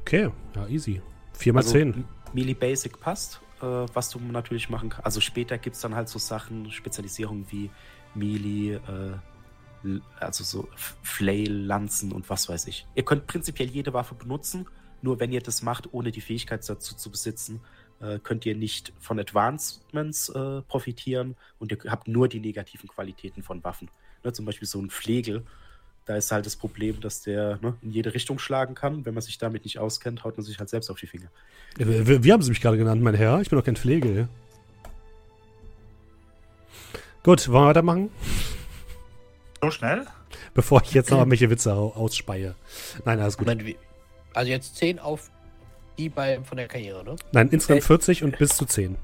Okay, 0.00 0.30
ja, 0.54 0.66
easy. 0.68 1.00
4 1.34 1.52
mal 1.52 1.60
Also, 1.60 1.72
10. 1.72 1.92
M- 1.94 2.04
Melee 2.32 2.54
Basic 2.54 2.98
passt. 3.00 3.40
Äh, 3.60 3.66
was 3.94 4.10
du 4.10 4.18
natürlich 4.18 4.68
machen 4.68 4.88
kannst. 4.90 5.06
Also 5.06 5.20
später 5.20 5.58
gibt 5.58 5.76
es 5.76 5.82
dann 5.82 5.94
halt 5.94 6.08
so 6.08 6.18
Sachen, 6.18 6.70
Spezialisierungen 6.70 7.46
wie 7.50 7.70
Melee, 8.14 8.74
äh, 8.74 9.98
also 10.18 10.42
so 10.44 10.68
Flail, 11.02 11.52
Lanzen 11.52 12.12
und 12.12 12.28
was 12.30 12.48
weiß 12.48 12.66
ich. 12.66 12.86
Ihr 12.94 13.04
könnt 13.04 13.26
prinzipiell 13.26 13.68
jede 13.68 13.92
Waffe 13.92 14.14
benutzen, 14.14 14.66
nur 15.04 15.20
wenn 15.20 15.30
ihr 15.32 15.40
das 15.40 15.62
macht, 15.62 15.92
ohne 15.92 16.10
die 16.10 16.20
Fähigkeit 16.20 16.68
dazu 16.68 16.96
zu 16.96 17.10
besitzen, 17.10 17.60
äh, 18.00 18.18
könnt 18.18 18.44
ihr 18.46 18.56
nicht 18.56 18.92
von 18.98 19.20
Advancements 19.20 20.30
äh, 20.30 20.62
profitieren 20.62 21.36
und 21.60 21.70
ihr 21.70 21.78
habt 21.86 22.08
nur 22.08 22.26
die 22.28 22.40
negativen 22.40 22.88
Qualitäten 22.88 23.42
von 23.42 23.62
Waffen. 23.62 23.88
Ne, 24.24 24.32
zum 24.32 24.44
Beispiel 24.46 24.66
so 24.66 24.80
ein 24.80 24.90
Flegel, 24.90 25.44
da 26.06 26.16
ist 26.16 26.32
halt 26.32 26.44
das 26.46 26.56
Problem, 26.56 27.00
dass 27.00 27.22
der 27.22 27.58
ne, 27.62 27.76
in 27.82 27.90
jede 27.92 28.12
Richtung 28.14 28.38
schlagen 28.38 28.74
kann. 28.74 29.04
Wenn 29.06 29.14
man 29.14 29.22
sich 29.22 29.38
damit 29.38 29.64
nicht 29.64 29.78
auskennt, 29.78 30.24
haut 30.24 30.36
man 30.36 30.44
sich 30.44 30.58
halt 30.58 30.68
selbst 30.70 30.90
auf 30.90 30.98
die 30.98 31.06
Finger. 31.06 31.28
Äh, 31.78 31.86
Wie, 32.06 32.24
wie 32.24 32.32
haben 32.32 32.42
Sie 32.42 32.50
mich 32.50 32.60
gerade 32.60 32.76
genannt, 32.78 33.00
mein 33.02 33.14
Herr? 33.14 33.40
Ich 33.40 33.48
bin 33.50 33.58
doch 33.58 33.64
kein 33.64 33.76
Pflege. 33.76 34.28
Gut, 37.22 37.48
wollen 37.48 37.64
wir 37.64 37.68
weitermachen? 37.68 38.10
So 39.62 39.70
schnell? 39.70 40.06
Bevor 40.52 40.82
ich 40.82 40.92
jetzt 40.92 41.10
noch 41.10 41.18
irgendwelche 41.18 41.48
Witze 41.48 41.72
au- 41.74 41.92
ausspeie. 41.94 42.54
Nein, 43.04 43.18
alles 43.20 43.38
gut. 43.38 43.46
Moment, 43.46 43.64
wie- 43.66 43.76
Also 44.34 44.50
jetzt 44.50 44.76
10 44.76 44.98
auf 44.98 45.30
die 45.98 46.08
bei 46.08 46.42
von 46.42 46.56
der 46.56 46.66
Karriere, 46.68 47.04
ne? 47.04 47.16
Nein, 47.32 47.48
insgesamt 47.50 47.82
Äh, 47.82 47.86
40 47.86 48.22
und 48.24 48.36
bis 48.38 48.56
zu 48.56 48.66
10. 48.66 48.96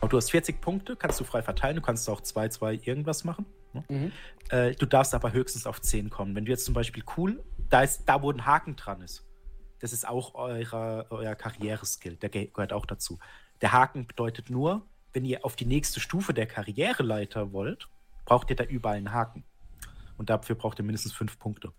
Und 0.00 0.12
du 0.12 0.16
hast 0.18 0.30
40 0.30 0.60
Punkte, 0.60 0.96
kannst 0.96 1.18
du 1.18 1.24
frei 1.24 1.42
verteilen. 1.42 1.76
Du 1.76 1.82
kannst 1.82 2.08
auch 2.10 2.20
2, 2.20 2.48
2 2.48 2.74
irgendwas 2.84 3.24
machen. 3.24 3.46
Ne? 3.72 3.84
Mhm. 3.88 4.12
Äh, 4.50 4.72
du 4.72 4.86
darfst 4.86 5.14
aber 5.14 5.32
höchstens 5.32 5.66
auf 5.66 5.80
10 5.80 6.10
kommen. 6.10 6.34
Wenn 6.36 6.44
du 6.44 6.50
jetzt 6.52 6.64
zum 6.66 6.74
Beispiel 6.74 7.02
cool, 7.16 7.42
da 7.70 7.82
ist 7.82 8.04
da, 8.06 8.20
wo 8.22 8.30
ein 8.30 8.44
Haken 8.46 8.76
dran 8.76 9.00
ist. 9.00 9.24
Das 9.80 9.92
ist 9.92 10.06
auch 10.06 10.34
eurer, 10.34 11.06
euer 11.10 11.34
Karriereskill. 11.34 12.16
Der 12.16 12.28
ge- 12.28 12.46
gehört 12.52 12.72
auch 12.72 12.86
dazu. 12.86 13.18
Der 13.62 13.72
Haken 13.72 14.06
bedeutet 14.06 14.50
nur, 14.50 14.82
wenn 15.12 15.24
ihr 15.24 15.44
auf 15.44 15.56
die 15.56 15.64
nächste 15.66 16.00
Stufe 16.00 16.34
der 16.34 16.46
Karriereleiter 16.46 17.52
wollt, 17.52 17.88
braucht 18.26 18.50
ihr 18.50 18.56
da 18.56 18.64
überall 18.64 18.96
einen 18.96 19.12
Haken. 19.12 19.44
Und 20.18 20.28
dafür 20.30 20.54
braucht 20.54 20.78
ihr 20.78 20.84
mindestens 20.84 21.12
5 21.14 21.38
Punkte. 21.38 21.72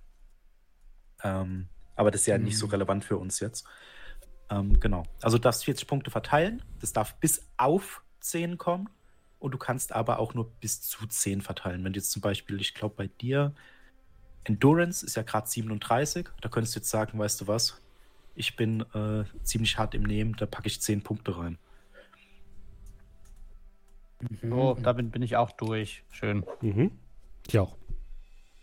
Ähm, 1.26 1.68
aber 1.96 2.12
das 2.12 2.22
ist 2.22 2.28
ja 2.28 2.38
nicht 2.38 2.58
so 2.58 2.68
relevant 2.68 3.04
für 3.04 3.18
uns 3.18 3.40
jetzt. 3.40 3.66
Ähm, 4.50 4.80
genau. 4.80 5.04
Also 5.22 5.38
du 5.38 5.42
darfst 5.42 5.66
40 5.66 5.88
Punkte 5.88 6.12
verteilen. 6.12 6.62
Das 6.80 6.94
darf 6.94 7.16
bis 7.20 7.48
auf 7.58 8.04
10 8.20 8.58
kommen. 8.58 8.90
Und 9.40 9.52
du 9.52 9.58
kannst 9.58 9.92
aber 9.92 10.20
auch 10.20 10.34
nur 10.34 10.50
bis 10.60 10.82
zu 10.82 11.06
10 11.08 11.42
verteilen. 11.42 11.84
Wenn 11.84 11.94
du 11.94 12.00
jetzt 12.00 12.12
zum 12.12 12.22
Beispiel, 12.22 12.62
ich 12.62 12.74
glaube 12.74 12.96
bei 12.96 13.08
dir, 13.08 13.54
Endurance 14.44 15.06
ist 15.06 15.16
ja 15.16 15.24
gerade 15.24 15.48
37. 15.48 16.28
Da 16.42 16.50
könntest 16.50 16.76
du 16.76 16.80
jetzt 16.80 16.90
sagen, 16.90 17.18
weißt 17.18 17.42
du 17.42 17.48
was? 17.48 17.82
Ich 18.36 18.56
bin 18.56 18.82
äh, 18.94 19.24
ziemlich 19.44 19.78
hart 19.78 19.96
im 19.96 20.04
Nehmen, 20.04 20.36
da 20.38 20.46
packe 20.46 20.68
ich 20.68 20.82
10 20.82 21.02
Punkte 21.02 21.38
rein. 21.38 21.58
So, 24.42 24.78
damit 24.82 25.12
bin 25.12 25.22
ich 25.22 25.36
auch 25.36 25.52
durch. 25.52 26.04
Schön. 26.10 26.46
Mhm. 26.62 26.92
Ich 27.48 27.60
auch. 27.60 27.76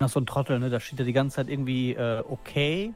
Ist 0.06 0.12
so 0.12 0.20
ein 0.20 0.26
Trottel, 0.26 0.58
ne? 0.58 0.70
Da 0.70 0.80
steht 0.80 0.98
ja 0.98 1.04
die 1.04 1.12
ganze 1.12 1.36
Zeit 1.36 1.48
irgendwie 1.48 1.94
äh, 1.94 2.22
okay. 2.28 2.94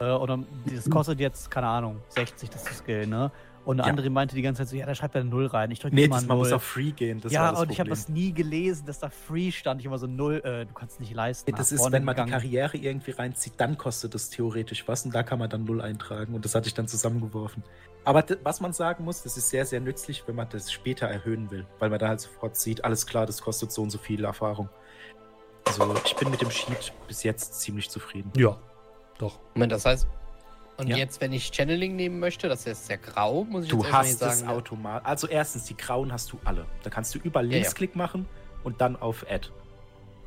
Äh, 0.00 0.10
oder 0.10 0.38
das 0.64 0.88
kostet 0.88 1.20
jetzt, 1.20 1.50
keine 1.50 1.66
Ahnung, 1.66 2.00
60, 2.08 2.50
das 2.50 2.62
ist 2.70 2.78
Skill, 2.78 3.06
ne? 3.06 3.30
Und 3.66 3.78
eine 3.78 3.86
Ja. 3.86 3.90
andere 3.90 4.08
meinte 4.08 4.34
die 4.34 4.40
ganze 4.40 4.62
Zeit 4.62 4.68
so, 4.68 4.76
ja, 4.76 4.86
da 4.86 4.94
schreibt 4.94 5.14
er 5.14 5.22
Null 5.22 5.46
rein. 5.46 5.70
Ich 5.70 5.78
drücke 5.80 5.94
Nee, 5.94 6.04
immer 6.04 6.16
das, 6.16 6.26
man 6.26 6.38
muss 6.38 6.48
Null. 6.48 6.56
auf 6.56 6.62
Free 6.62 6.92
gehen. 6.92 7.20
Das 7.20 7.30
ja, 7.30 7.50
und 7.50 7.70
ich 7.70 7.78
habe 7.78 7.90
das 7.90 8.08
nie 8.08 8.32
gelesen, 8.32 8.86
dass 8.86 9.00
da 9.00 9.10
Free 9.10 9.52
stand. 9.52 9.80
Ich 9.80 9.86
immer 9.86 9.98
so 9.98 10.06
Null, 10.06 10.40
äh, 10.42 10.64
du 10.64 10.72
kannst 10.72 10.98
nicht 10.98 11.12
leisten. 11.14 11.50
Nee, 11.50 11.58
das 11.58 11.70
ist, 11.70 11.92
wenn 11.92 12.02
man 12.02 12.14
die 12.14 12.22
gegangen. 12.22 12.30
Karriere 12.30 12.78
irgendwie 12.78 13.10
reinzieht, 13.10 13.52
dann 13.58 13.76
kostet 13.76 14.14
das 14.14 14.30
theoretisch 14.30 14.88
was 14.88 15.04
und 15.04 15.14
da 15.14 15.22
kann 15.22 15.38
man 15.38 15.50
dann 15.50 15.64
Null 15.64 15.82
eintragen 15.82 16.34
und 16.34 16.42
das 16.46 16.54
hatte 16.54 16.68
ich 16.68 16.74
dann 16.74 16.88
zusammengeworfen. 16.88 17.62
Aber 18.04 18.24
was 18.44 18.62
man 18.62 18.72
sagen 18.72 19.04
muss, 19.04 19.22
das 19.22 19.36
ist 19.36 19.50
sehr, 19.50 19.66
sehr 19.66 19.80
nützlich, 19.80 20.24
wenn 20.26 20.36
man 20.36 20.48
das 20.48 20.72
später 20.72 21.06
erhöhen 21.06 21.50
will, 21.50 21.66
weil 21.78 21.90
man 21.90 21.98
da 21.98 22.08
halt 22.08 22.20
sofort 22.20 22.56
sieht, 22.56 22.82
alles 22.82 23.06
klar, 23.06 23.26
das 23.26 23.42
kostet 23.42 23.72
so 23.72 23.82
und 23.82 23.90
so 23.90 23.98
viel 23.98 24.24
Erfahrung. 24.24 24.70
Also 25.70 25.94
ich 26.04 26.16
bin 26.16 26.30
mit 26.30 26.40
dem 26.40 26.50
Sheet 26.50 26.92
bis 27.06 27.22
jetzt 27.22 27.60
ziemlich 27.60 27.88
zufrieden. 27.90 28.32
Ja, 28.36 28.56
doch. 29.18 29.38
Moment, 29.54 29.72
das 29.72 29.84
heißt. 29.84 30.06
Und 30.78 30.88
Ja. 30.88 30.96
jetzt, 30.96 31.20
wenn 31.20 31.32
ich 31.32 31.50
Channeling 31.52 31.94
nehmen 31.94 32.18
möchte, 32.20 32.48
das 32.48 32.60
ist 32.60 32.66
jetzt 32.66 32.86
sehr 32.86 32.98
grau, 32.98 33.44
muss 33.44 33.64
ich 33.64 33.70
Du 33.70 33.82
jetzt 33.82 33.92
hast 33.92 34.22
es 34.22 34.38
sagen. 34.40 34.48
automatisch. 34.48 35.06
Also 35.06 35.26
erstens, 35.28 35.64
die 35.64 35.76
grauen 35.76 36.10
hast 36.12 36.32
du 36.32 36.40
alle. 36.44 36.66
Da 36.82 36.90
kannst 36.90 37.14
du 37.14 37.18
überall 37.18 37.44
Ja, 37.46 37.50
ja. 37.52 37.56
Linksklick 37.58 37.94
machen 37.96 38.26
und 38.64 38.80
dann 38.80 38.96
auf 38.96 39.24
Add. 39.30 39.48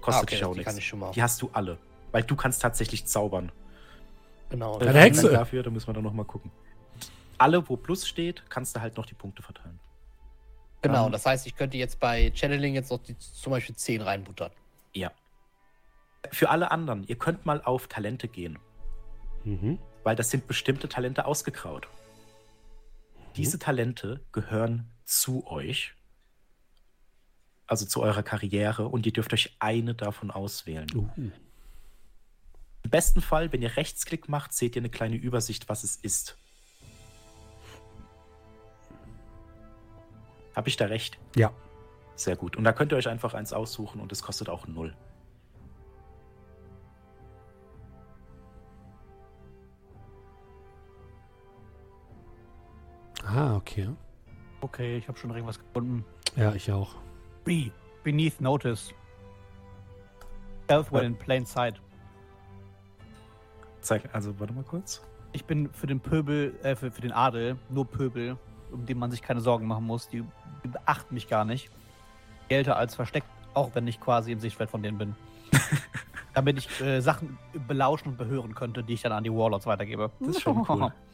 Kostet 0.01 0.13
Ah, 0.13 0.23
okay, 0.23 0.35
dich 0.35 0.45
auch 0.45 0.51
nichts. 0.53 0.65
kann 0.65 0.77
ich 0.77 0.87
schon 0.87 0.99
mal. 0.99 1.11
Die 1.11 1.23
hast 1.23 1.41
du 1.41 1.49
alle. 1.53 1.77
Weil 2.11 2.23
du 2.23 2.35
kannst 2.35 2.61
tatsächlich 2.61 3.05
zaubern. 3.05 3.51
Genau. 4.49 4.77
Eine 4.77 4.91
Äh, 4.91 5.01
Hexe. 5.01 5.29
Dafür, 5.31 5.63
da 5.63 5.71
müssen 5.71 5.87
wir 5.87 5.93
dann 5.95 6.03
nochmal 6.03 6.25
gucken. 6.25 6.51
Alle, 7.39 7.67
wo 7.67 7.75
Plus 7.75 8.07
steht, 8.07 8.43
kannst 8.49 8.75
du 8.75 8.81
halt 8.81 8.95
noch 8.95 9.07
die 9.07 9.15
Punkte 9.15 9.41
verteilen. 9.41 9.79
Genau, 10.83 11.07
Ähm, 11.07 11.11
das 11.11 11.25
heißt, 11.25 11.47
ich 11.47 11.55
könnte 11.55 11.77
jetzt 11.77 11.99
bei 11.99 12.31
Channeling 12.35 12.75
jetzt 12.75 12.91
noch 12.91 12.99
die, 13.01 13.17
zum 13.17 13.51
Beispiel 13.51 13.75
10 13.75 14.01
reinbuttern. 14.01 14.51
Ja. 14.93 15.11
Für 16.31 16.49
alle 16.49 16.71
anderen, 16.71 17.03
ihr 17.07 17.17
könnt 17.17 17.45
mal 17.45 17.61
auf 17.61 17.87
Talente 17.87 18.27
gehen, 18.27 18.57
Mhm. 19.43 19.77
weil 20.03 20.15
das 20.15 20.29
sind 20.29 20.47
bestimmte 20.47 20.87
Talente 20.89 21.25
ausgegraut. 21.25 21.87
Diese 23.35 23.59
Talente 23.59 24.21
gehören 24.31 24.89
zu 25.03 25.45
euch, 25.47 25.93
also 27.67 27.85
zu 27.85 28.01
eurer 28.01 28.23
Karriere, 28.23 28.87
und 28.87 29.05
ihr 29.05 29.13
dürft 29.13 29.33
euch 29.33 29.55
eine 29.59 29.95
davon 29.95 30.31
auswählen. 30.31 30.87
Uh. 30.95 31.09
Im 32.83 32.89
besten 32.89 33.21
Fall, 33.21 33.51
wenn 33.51 33.61
ihr 33.61 33.75
Rechtsklick 33.75 34.29
macht, 34.29 34.53
seht 34.53 34.75
ihr 34.75 34.81
eine 34.81 34.89
kleine 34.89 35.15
Übersicht, 35.15 35.69
was 35.69 35.83
es 35.83 35.95
ist. 35.95 36.37
Habe 40.55 40.69
ich 40.69 40.77
da 40.77 40.85
recht? 40.85 41.17
Ja. 41.35 41.51
Sehr 42.15 42.35
gut. 42.35 42.55
Und 42.55 42.63
da 42.63 42.73
könnt 42.73 42.91
ihr 42.93 42.97
euch 42.97 43.07
einfach 43.07 43.33
eins 43.33 43.53
aussuchen 43.53 43.99
und 43.99 44.11
es 44.11 44.21
kostet 44.21 44.49
auch 44.49 44.67
null. 44.67 44.95
Ah, 53.25 53.55
okay. 53.55 53.89
Okay, 54.61 54.97
ich 54.97 55.07
habe 55.07 55.17
schon 55.17 55.29
irgendwas 55.31 55.59
gefunden. 55.59 56.05
Ja, 56.35 56.53
ich 56.53 56.71
auch. 56.71 56.95
Be 57.43 57.71
beneath 58.03 58.39
notice. 58.41 58.93
Stealth 60.65 60.91
when 60.91 61.01
Äh. 61.03 61.05
in 61.07 61.15
plain 61.17 61.45
sight. 61.45 61.81
Zeig, 63.81 64.09
also 64.13 64.39
warte 64.39 64.53
mal 64.53 64.63
kurz. 64.63 65.01
Ich 65.33 65.45
bin 65.45 65.69
für 65.73 65.87
den 65.87 65.99
Pöbel, 65.99 66.57
äh, 66.63 66.75
für, 66.75 66.91
für 66.91 67.01
den 67.01 67.11
Adel, 67.11 67.57
nur 67.69 67.85
Pöbel, 67.85 68.37
um 68.71 68.85
den 68.85 68.97
man 68.99 69.11
sich 69.11 69.21
keine 69.21 69.41
Sorgen 69.41 69.67
machen 69.67 69.85
muss. 69.85 70.07
Die, 70.09 70.23
die 70.63 70.67
beachten 70.67 71.13
mich 71.13 71.27
gar 71.27 71.43
nicht. 71.43 71.69
Gelte 72.49 72.75
als 72.75 72.95
versteckt, 72.95 73.27
auch 73.53 73.71
wenn 73.73 73.87
ich 73.87 73.99
quasi 73.99 74.31
im 74.31 74.39
Sichtfeld 74.39 74.69
von 74.69 74.83
denen 74.83 74.97
bin. 74.97 75.15
Damit 76.33 76.57
ich 76.57 76.81
äh, 76.81 77.01
Sachen 77.01 77.37
belauschen 77.67 78.09
und 78.09 78.17
behören 78.17 78.55
könnte, 78.55 78.83
die 78.83 78.93
ich 78.93 79.01
dann 79.01 79.11
an 79.11 79.23
die 79.23 79.31
Warlords 79.33 79.65
weitergebe. 79.65 80.11
Das 80.19 80.29
ist 80.37 80.41
schon 80.41 80.65
cool. 80.69 80.91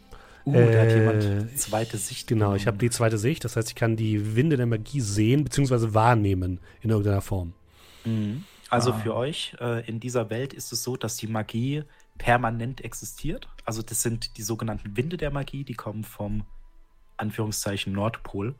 Uh, 0.54 0.56
Äh, 0.56 0.72
da 0.72 0.82
hat 0.82 0.92
jemand 0.92 1.58
zweite 1.58 1.98
Sicht. 1.98 2.28
Genau, 2.28 2.54
ich 2.56 2.68
habe 2.68 2.78
genommen. 2.78 2.80
die 2.80 2.90
zweite 2.90 3.18
Sicht. 3.18 3.44
Das 3.46 3.56
heißt, 3.56 3.70
ich 3.70 3.76
kann 3.76 3.96
die 3.96 4.36
Winde 4.36 4.58
der 4.58 4.66
Magie 4.66 5.02
sehen 5.02 5.44
bzw. 5.44 5.94
wahrnehmen 5.94 6.60
in 6.82 6.90
irgendeiner 6.90 7.22
Form. 7.22 7.54
Mhm. 8.06 8.44
Also 8.70 8.92
Ah. 8.92 8.98
für 9.00 9.16
euch 9.16 9.56
äh, 9.60 9.86
in 9.88 10.00
dieser 10.00 10.30
Welt 10.30 10.54
ist 10.54 10.72
es 10.72 10.84
so, 10.84 10.96
dass 10.96 11.18
die 11.18 11.28
Magie 11.28 11.84
permanent 12.18 12.82
existiert. 12.84 13.48
Also 13.66 13.82
das 13.82 14.02
sind 14.02 14.38
die 14.38 14.44
sogenannten 14.44 14.96
Winde 14.98 15.18
der 15.18 15.32
Magie, 15.32 15.64
die 15.64 15.74
kommen 15.74 16.04
vom 16.04 16.44
Anführungszeichen 17.18 17.94
Nordpol, 17.94 18.56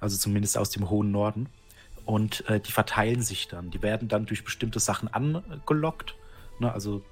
also 0.00 0.16
zumindest 0.16 0.58
aus 0.58 0.70
dem 0.70 0.90
hohen 0.90 1.10
Norden. 1.10 1.48
Und 2.04 2.46
äh, 2.50 2.60
die 2.60 2.72
verteilen 2.72 3.22
sich 3.22 3.48
dann. 3.48 3.70
Die 3.70 3.80
werden 3.82 4.08
dann 4.08 4.26
durch 4.26 4.44
bestimmte 4.44 4.78
Sachen 4.80 5.08
angelockt. 5.08 6.14
Ne? 6.58 6.70
Also 6.72 7.02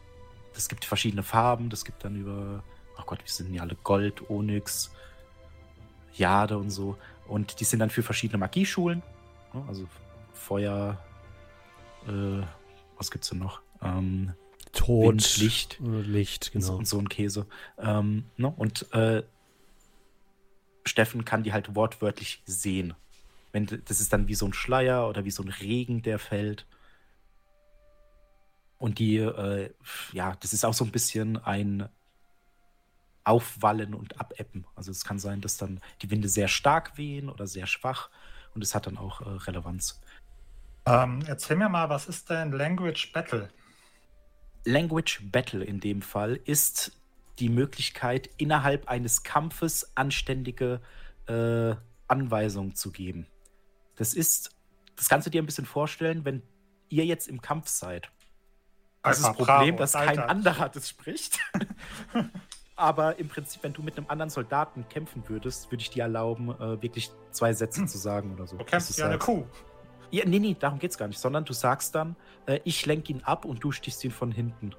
es 0.55 0.69
gibt 0.69 0.85
verschiedene 0.85 1.23
Farben. 1.23 1.71
Das 1.71 1.85
gibt 1.87 2.05
dann 2.05 2.17
über, 2.17 2.63
oh 2.99 3.03
Gott, 3.07 3.21
wie 3.25 3.31
sind 3.31 3.53
die 3.53 3.61
alle? 3.61 3.77
Gold, 3.83 4.29
Onyx, 4.31 4.93
Jade 6.15 6.59
und 6.59 6.71
so. 6.71 6.97
Und 7.27 7.61
die 7.61 7.65
sind 7.65 7.79
dann 7.81 7.91
für 7.91 8.03
verschiedene 8.03 8.39
Magieschulen. 8.39 9.03
Ne? 9.55 9.65
Also 9.69 9.87
Feuer, 10.33 10.99
äh, 12.07 12.43
was 12.97 13.11
gibt's 13.11 13.29
denn 13.31 13.39
noch? 13.39 13.61
Ähm, 13.83 14.33
Tod, 14.73 15.09
Wind, 15.15 15.37
Licht. 15.39 15.79
Licht, 15.81 16.51
und 16.55 16.61
so- 16.63 16.69
genau. 16.69 16.79
und 16.79 16.89
so 16.89 16.99
ein 16.99 17.09
Käse. 17.09 17.47
Ähm, 17.79 18.25
ne? 18.37 18.49
Und 18.49 18.93
äh, 18.93 19.23
Steffen 20.85 21.25
kann 21.25 21.43
die 21.43 21.53
halt 21.53 21.75
wortwörtlich 21.77 22.43
sehen. 22.47 22.95
Wenn, 23.53 23.67
das 23.85 24.01
ist 24.01 24.13
dann 24.13 24.29
wie 24.29 24.35
so 24.35 24.47
ein 24.47 24.55
Schleier 24.55 25.09
oder 25.09 25.25
wie 25.25 25.31
so 25.31 25.43
ein 25.43 25.49
Regen, 25.49 26.03
der 26.03 26.19
fällt. 26.19 26.67
Und 28.79 28.99
die, 28.99 29.19
äh, 29.19 29.71
ja, 30.13 30.37
das 30.41 30.53
ist 30.53 30.65
auch 30.65 30.75
so 30.75 30.85
ein 30.85 30.91
bisschen 30.91 31.37
ein 31.37 31.89
Aufwallen 33.25 33.95
und 33.95 34.21
Abebben. 34.21 34.67
Also 34.75 34.91
es 34.91 35.05
kann 35.05 35.19
sein, 35.19 35.41
dass 35.41 35.57
dann 35.57 35.81
die 36.03 36.11
Winde 36.11 36.29
sehr 36.29 36.49
stark 36.49 36.97
wehen 36.97 37.29
oder 37.29 37.47
sehr 37.47 37.67
schwach. 37.67 38.11
Und 38.55 38.63
es 38.63 38.75
hat 38.75 38.87
dann 38.87 38.99
auch 38.99 39.21
äh, 39.21 39.29
Relevanz. 39.29 40.01
Ähm, 40.85 41.23
erzähl 41.27 41.57
mir 41.57 41.69
mal, 41.69 41.89
was 41.89 42.07
ist 42.07 42.29
denn 42.31 42.53
Language 42.53 43.13
Battle? 43.13 43.49
Language 44.65 45.21
Battle 45.31 45.65
in 45.65 45.81
dem 45.81 46.03
Fall 46.03 46.41
ist 46.45 46.93
die 47.39 47.49
Möglichkeit, 47.49 48.29
innerhalb 48.37 48.89
eines 48.89 49.23
Kampfes 49.23 49.97
anständige 49.97 50.81
äh, 51.27 51.75
Anweisungen 52.09 52.75
zu 52.75 52.91
geben. 52.91 53.27
Das 53.97 54.15
ist, 54.15 54.55
das 54.97 55.09
kannst 55.09 55.27
du 55.27 55.31
dir 55.31 55.43
ein 55.43 55.47
bisschen 55.47 55.67
vorstellen, 55.67 56.25
wenn 56.25 56.43
ihr 56.89 57.07
jetzt 57.07 57.29
im 57.29 57.41
Kampf 57.41 57.69
seid. 57.69 58.11
Das 59.03 59.19
ist 59.19 59.27
das 59.27 59.37
Problem, 59.37 59.77
dass 59.77 59.93
kein 59.93 60.19
anderer 60.19 60.69
das 60.69 60.89
spricht. 60.89 61.41
Aber 62.83 63.17
im 63.21 63.29
Prinzip, 63.29 63.63
wenn 63.63 63.73
du 63.73 63.81
mit 63.81 63.97
einem 63.97 64.09
anderen 64.09 64.29
Soldaten 64.29 64.89
kämpfen 64.89 65.23
würdest, 65.29 65.71
würde 65.71 65.83
ich 65.83 65.91
dir 65.91 66.03
erlauben, 66.03 66.49
äh, 66.51 66.83
wirklich 66.83 67.13
zwei 67.31 67.53
Sätze 67.53 67.87
zu 67.87 67.97
sagen 67.97 68.35
oder 68.35 68.49
so. 68.49 68.57
Du 68.57 68.65
kämpfst 68.65 68.99
ja 68.99 69.05
eine 69.05 69.15
sagst. 69.15 69.27
Kuh. 69.27 69.45
Ja, 70.11 70.25
nee, 70.27 70.41
nee, 70.41 70.57
darum 70.59 70.81
geht's 70.81 70.99
gar 70.99 71.07
nicht, 71.07 71.21
sondern 71.21 71.45
du 71.45 71.53
sagst 71.53 71.95
dann, 71.95 72.17
äh, 72.47 72.59
ich 72.65 72.85
lenke 72.85 73.13
ihn 73.13 73.23
ab 73.23 73.45
und 73.45 73.63
du 73.63 73.71
stichst 73.71 74.03
ihn 74.03 74.11
von 74.11 74.33
hinten 74.33 74.75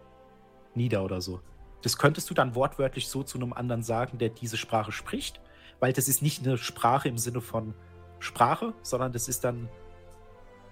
nieder 0.76 1.06
oder 1.06 1.22
so. 1.22 1.40
Das 1.82 1.98
könntest 1.98 2.30
du 2.30 2.34
dann 2.34 2.56
wortwörtlich 2.56 3.08
so 3.08 3.24
zu 3.24 3.38
einem 3.38 3.54
anderen 3.54 3.84
sagen, 3.84 4.18
der 4.18 4.28
diese 4.28 4.58
Sprache 4.58 4.92
spricht, 4.92 5.40
weil 5.80 5.94
das 5.94 6.10
ist 6.10 6.22
nicht 6.22 6.46
eine 6.46 6.58
Sprache 6.58 7.08
im 7.08 7.18
Sinne 7.18 7.40
von 7.40 7.74
Sprache, 8.20 8.74
sondern 8.82 9.14
das 9.14 9.30
ist 9.30 9.46
dann, 9.46 9.70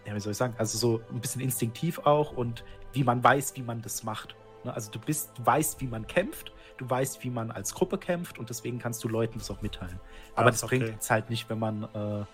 ja, 0.06 0.14
wie 0.14 0.20
soll 0.20 0.32
ich 0.32 0.38
sagen, 0.38 0.56
also 0.58 0.78
so 0.78 1.02
ein 1.14 1.22
bisschen 1.22 1.40
instinktiv 1.40 2.00
auch 2.00 2.34
und 2.34 2.66
wie 2.92 3.06
man 3.06 3.24
weiß, 3.24 3.56
wie 3.56 3.64
man 3.64 3.82
das 3.82 4.04
macht. 4.04 4.36
Ne? 4.66 4.74
Also 4.74 4.92
du 4.92 5.00
bist, 5.00 5.32
du 5.38 5.46
weißt, 5.46 5.80
wie 5.80 5.88
man 5.88 6.06
kämpft, 6.08 6.52
du 6.82 6.90
weißt, 6.90 7.24
wie 7.24 7.30
man 7.30 7.52
als 7.52 7.74
Gruppe 7.74 7.98
kämpft 7.98 8.40
und 8.40 8.50
deswegen 8.50 8.80
kannst 8.80 9.04
du 9.04 9.08
Leuten 9.08 9.38
das 9.40 9.52
auch 9.52 9.62
mitteilen. 9.62 10.00
Aber 10.36 10.46
Ja, 10.48 10.52
das 10.52 10.64
okay. 10.64 10.80
bringt 10.80 11.02
es 11.02 11.10
halt 11.10 11.30
nicht, 11.30 11.50
wenn 11.50 11.60
man, 11.60 11.84
äh, 11.94 12.26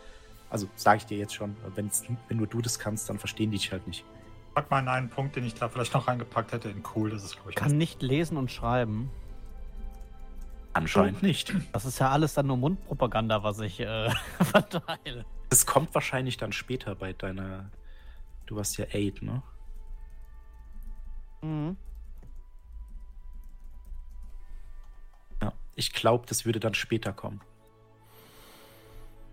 also 0.50 0.68
sage 0.76 0.98
ich 1.00 1.06
dir 1.06 1.18
jetzt 1.18 1.36
schon, 1.36 1.56
wenn's, 1.76 2.06
wenn 2.30 2.38
nur 2.38 2.48
du 2.48 2.62
das 2.62 2.80
kannst, 2.80 3.10
dann 3.10 3.20
verstehen 3.20 3.52
die 3.52 3.58
dich 3.58 3.72
halt 3.72 3.86
nicht. 3.88 4.06
Pack 4.56 4.72
mal 4.72 4.80
in 4.80 4.88
einen 4.88 5.10
Punkt, 5.10 5.36
den 5.36 5.46
ich 5.46 5.54
da 5.54 5.70
vielleicht 5.70 5.94
noch 5.94 6.08
reingepackt 6.08 6.52
hätte, 6.54 6.70
in 6.70 6.82
cool. 6.96 7.10
Das 7.12 7.24
ist, 7.24 7.36
glaube 7.36 7.52
ich, 7.52 7.56
Kann 7.56 7.78
nicht 7.78 8.02
lesen 8.02 8.38
und 8.38 8.50
schreiben. 8.52 9.12
Anscheinend 10.74 11.24
nicht. 11.24 11.54
Das 11.74 11.86
ist 11.86 12.00
ja 12.00 12.10
alles 12.10 12.36
dann 12.36 12.48
nur 12.48 12.58
Mundpropaganda, 12.58 13.44
was 13.44 13.60
ich 13.60 13.80
äh, 13.80 14.10
verteile. 14.40 15.26
Das 15.50 15.66
kommt 15.66 15.94
wahrscheinlich 15.94 16.38
dann 16.38 16.52
später 16.54 16.96
bei 16.96 17.14
deiner. 17.14 17.70
Du 18.46 18.60
hast 18.60 18.78
ja 18.78 18.86
Aid, 18.94 19.22
ne? 19.22 19.42
Mhm. 21.42 21.78
Ich 25.78 25.94
glaube, 25.94 26.26
das 26.28 26.44
würde 26.46 26.60
dann 26.60 26.74
später 26.74 27.14
kommen. 27.14 27.40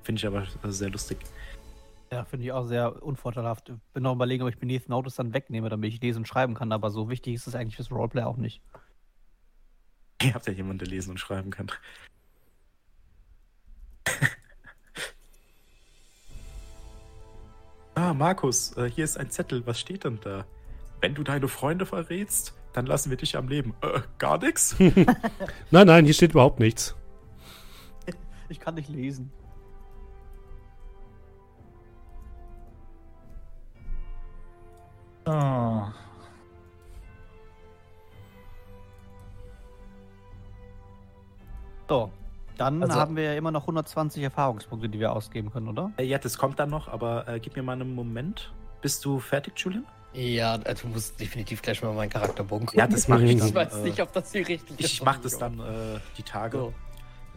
Finde 0.03 0.21
ich 0.21 0.27
aber 0.27 0.43
äh, 0.43 0.71
sehr 0.71 0.91
lustig. 0.91 1.17
Ja, 2.13 2.27
finde 2.27 2.45
ich 2.45 2.53
auch 2.53 2.67
sehr 2.67 3.03
unvorteilhaft. 3.03 3.73
Bin 3.95 4.03
noch 4.03 4.13
überlegen, 4.15 4.43
ob 4.43 4.51
ich 4.51 4.59
Beneath 4.59 4.91
Notice 4.91 5.17
dann 5.17 5.33
wegnehme, 5.33 5.71
damit 5.71 5.95
ich 5.95 6.03
lesen 6.03 6.19
und 6.19 6.29
schreiben 6.29 6.55
kann, 6.55 6.71
aber 6.71 6.91
so 6.91 7.09
wichtig 7.09 7.33
ist 7.35 7.47
es 7.47 7.55
eigentlich 7.55 7.77
fürs 7.77 7.91
Roleplay 7.91 8.25
auch 8.25 8.37
nicht. 8.37 8.61
Ihr 10.23 10.35
habt 10.35 10.47
ja 10.47 10.53
jemanden, 10.53 10.81
der 10.81 10.89
lesen 10.89 11.13
und 11.13 11.19
schreiben 11.19 11.51
kann. 11.51 11.73
ah, 17.95 18.13
Markus, 18.13 18.77
äh, 18.77 18.91
hier 18.91 19.05
ist 19.05 19.17
ein 19.17 19.31
Zettel. 19.31 19.67
Was 19.67 19.81
steht 19.81 20.05
denn 20.05 20.21
da? 20.23 20.45
Wenn 21.01 21.15
du 21.15 21.23
deine 21.23 21.49
Freunde 21.49 21.87
verrätst, 21.87 22.53
dann 22.75 22.85
lassen 22.87 23.09
wir 23.09 23.17
dich 23.17 23.37
am 23.37 23.49
Leben. 23.49 23.75
Äh, 23.81 24.01
gar 24.19 24.37
nichts? 24.39 24.77
Nein, 25.71 25.87
nein, 25.87 26.05
hier 26.05 26.13
steht 26.15 26.33
überhaupt 26.33 26.61
nichts. 26.61 26.95
Ich 28.51 28.61
kann 28.61 28.75
nicht 28.75 28.91
lesen. 28.91 29.33
Oh. 35.27 35.89
So, 41.89 42.11
dann 42.57 42.83
Also- 42.83 42.95
haben 42.97 43.17
wir 43.17 43.25
ja 43.25 43.35
immer 43.35 43.51
noch 43.51 43.67
120 43.67 44.23
Erfahrungspunkte, 44.23 44.89
die 44.89 44.99
wir 45.01 45.13
ausgeben 45.13 45.51
können, 45.51 45.69
oder? 45.69 45.93
Äh, 45.97 46.05
ja, 46.05 46.19
das 46.19 46.39
kommt 46.39 46.59
dann 46.59 46.71
noch, 46.71 46.89
aber 46.89 47.29
äh, 47.29 47.41
gib 47.41 47.57
mir 47.57 47.63
mal 47.63 47.73
einen 47.73 47.95
Moment. 47.95 48.53
Bist 48.81 49.05
du 49.05 49.19
fertig, 49.19 49.59
Julian? 49.59 49.85
Ja, 50.15 50.57
äh, 50.57 50.75
du 50.75 50.87
musst 50.89 51.19
definitiv 51.19 51.61
gleich 51.61 51.83
mal 51.83 51.93
meinen 51.93 52.11
Charakterbogen 52.11 52.69
Ja, 52.75 52.87
das 52.87 53.09
mache 53.09 53.25
ich 53.25 53.37
dann. 53.39 53.49
Ich 53.49 53.55
weiß 53.55 53.75
äh, 53.75 53.83
nicht, 53.83 54.01
ob 54.01 54.13
das 54.13 54.31
hier 54.33 54.47
richtig 54.47 54.81
ist. 54.81 54.93
Ich 54.93 55.03
mache 55.03 55.21
das 55.21 55.39
dann 55.39 55.59
äh, 55.59 55.99
die 56.17 56.23
Tage. 56.23 56.59
So. 56.59 56.75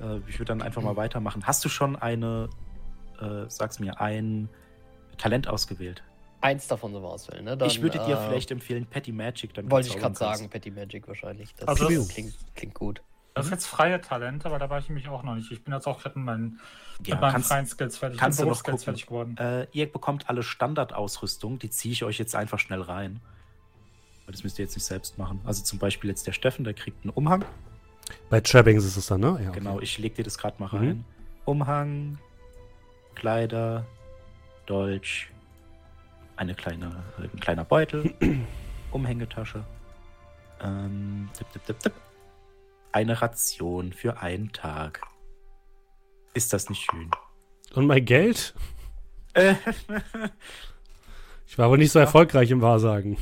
Äh, 0.01 0.19
ich 0.27 0.37
würde 0.39 0.45
dann 0.45 0.61
einfach 0.61 0.81
mal 0.81 0.95
weitermachen. 0.95 1.45
Hast 1.45 1.65
du 1.65 1.69
schon 1.69 1.95
eine, 1.95 2.49
äh, 3.19 3.45
sag's 3.47 3.79
mir, 3.79 3.99
ein 3.99 4.47
Talent 5.17 5.47
ausgewählt? 5.47 6.03
Eins 6.39 6.67
davon 6.67 6.93
so 6.93 6.99
auswählen, 6.99 7.43
ne? 7.43 7.57
Dann, 7.57 7.67
ich 7.67 7.81
würde 7.81 7.97
dir 7.97 8.15
äh, 8.15 8.27
vielleicht 8.27 8.51
empfehlen, 8.51 8.85
Petty 8.85 9.11
Magic. 9.11 9.51
Wollte 9.71 9.87
ich 9.89 9.97
gerade 9.97 10.15
sagen, 10.15 10.47
Petty 10.49 10.69
Magic 10.69 11.07
wahrscheinlich. 11.07 11.55
Das 11.55 11.67
Also 11.67 11.89
das- 11.89 12.07
klingt, 12.09 12.35
klingt 12.55 12.75
gut. 12.75 13.01
Das 13.37 13.45
ist 13.47 13.51
jetzt 13.51 13.67
freie 13.67 13.99
Talente, 14.01 14.45
aber 14.47 14.59
da 14.59 14.69
war 14.69 14.79
ich 14.79 14.87
nämlich 14.89 15.07
auch 15.09 15.23
noch 15.23 15.35
nicht. 15.35 15.51
Ich 15.51 15.63
bin 15.63 15.73
jetzt 15.73 15.87
auch 15.87 16.01
gerade 16.01 16.17
mit 16.19 16.25
meinen, 16.25 16.59
Ja, 17.03 17.15
mit 17.15 17.21
meinen 17.21 17.31
kannst, 17.33 17.47
freien 17.49 17.65
Skills 17.65 17.97
fertig. 17.97 18.15
Ich 18.15 18.19
kannst 18.19 18.39
bin 18.39 18.45
du 18.47 18.51
noch 18.51 18.63
Berufsskills 18.63 18.81
gucken. 19.07 19.35
fertig 19.35 19.37
geworden. 19.37 19.37
äh, 19.37 19.67
ihr 19.71 19.91
bekommt 19.91 20.29
alle 20.29 20.43
Standardausrüstung, 20.43 21.59
die 21.59 21.69
ziehe 21.69 21.91
ich 21.93 22.03
euch 22.03 22.17
jetzt 22.19 22.35
einfach 22.35 22.59
schnell 22.59 22.81
rein. 22.81 23.19
Weil 24.25 24.33
Das 24.33 24.43
müsst 24.43 24.59
ihr 24.59 24.65
jetzt 24.65 24.75
nicht 24.75 24.85
selbst 24.85 25.17
machen. 25.17 25.39
Also 25.45 25.63
zum 25.63 25.79
Beispiel 25.79 26.09
jetzt 26.09 26.27
der 26.27 26.33
Steffen, 26.33 26.63
der 26.65 26.73
kriegt 26.73 27.03
einen 27.03 27.11
Umhang. 27.11 27.45
Bei 28.29 28.39
Trappings 28.41 28.83
ist 28.85 28.97
es 28.97 29.07
dann, 29.07 29.21
ne? 29.21 29.27
Ja, 29.41 29.49
okay. 29.49 29.59
Genau, 29.59 29.79
ich 29.79 29.97
leg 29.97 30.15
dir 30.15 30.23
das 30.23 30.37
gerade 30.37 30.55
mal 30.61 30.67
Mhm. 30.71 30.77
rein. 30.87 31.05
Umhang, 31.45 32.17
Kleider, 33.15 33.85
Dolch, 34.65 35.29
eine 36.35 36.53
kleine, 36.55 37.03
ein 37.17 37.39
kleiner 37.39 37.63
Beutel, 37.63 38.13
Umhängetasche. 38.91 39.63
Ähm, 40.61 41.29
tipp, 41.37 41.47
tipp, 41.53 41.65
tipp, 41.65 41.79
tipp. 41.79 41.93
Eine 42.97 43.21
Ration 43.21 43.93
für 43.93 44.21
einen 44.21 44.51
Tag. 44.53 45.01
Ist 46.33 46.51
das 46.51 46.67
nicht 46.67 46.89
schön? 46.89 47.11
Und 47.75 47.85
mein 47.85 48.03
Geld? 48.03 48.55
Äh, 49.35 49.53
Ich 51.45 51.59
war 51.59 51.67
aber 51.67 51.77
nicht 51.77 51.91
so 51.91 51.99
erfolgreich 51.99 52.49
im 52.49 52.61
Wahrsagen. 52.61 53.17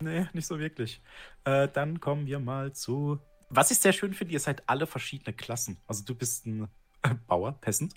nee, 0.00 0.26
nicht 0.32 0.48
so 0.48 0.58
wirklich. 0.58 1.00
Äh, 1.44 1.68
dann 1.68 2.00
kommen 2.00 2.26
wir 2.26 2.40
mal 2.40 2.72
zu. 2.72 3.20
Was 3.50 3.70
ich 3.70 3.78
sehr 3.78 3.92
schön 3.92 4.14
finde, 4.14 4.34
ihr 4.34 4.40
seid 4.40 4.68
alle 4.68 4.88
verschiedene 4.88 5.32
Klassen. 5.32 5.76
Also 5.86 6.02
du 6.04 6.16
bist 6.16 6.44
ein 6.46 6.66
äh, 7.02 7.14
Bauer, 7.28 7.52
Peasant. 7.60 7.94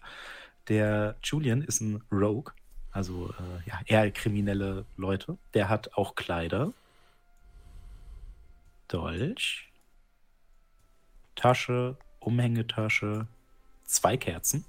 Der 0.67 1.15
Julian 1.23 1.63
ist 1.63 1.81
ein 1.81 2.03
Rogue. 2.11 2.53
Also 2.91 3.31
äh, 3.31 3.67
ja, 3.67 3.79
eher 3.87 4.11
kriminelle 4.11 4.85
Leute. 4.97 5.39
Der 5.55 5.67
hat 5.67 5.95
auch 5.95 6.13
Kleider. 6.13 6.73
Dolch. 8.87 9.66
Tasche, 11.37 11.95
Umhängetasche, 12.19 13.27
zwei 13.85 14.17
Kerzen. 14.17 14.65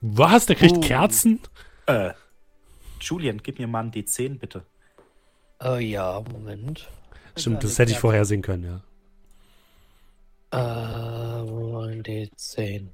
Was? 0.00 0.46
Der 0.46 0.54
kriegt 0.56 0.76
Oh. 0.76 0.80
Kerzen? 0.80 1.40
Äh, 1.86 2.12
Julian, 3.00 3.38
gib 3.42 3.58
mir 3.58 3.66
mal 3.66 3.80
einen 3.80 3.90
D10, 3.90 4.38
bitte. 4.38 4.64
Oh 5.58 5.74
ja, 5.76 6.20
Moment. 6.32 6.88
Stimmt, 7.36 7.64
das 7.64 7.78
hätte 7.78 7.90
ich 7.92 7.98
vorher 7.98 8.24
sehen 8.24 8.42
können, 8.42 8.64
ja. 10.52 10.58
Äh, 10.58 11.40
ein 11.90 12.02
D10. 12.02 12.88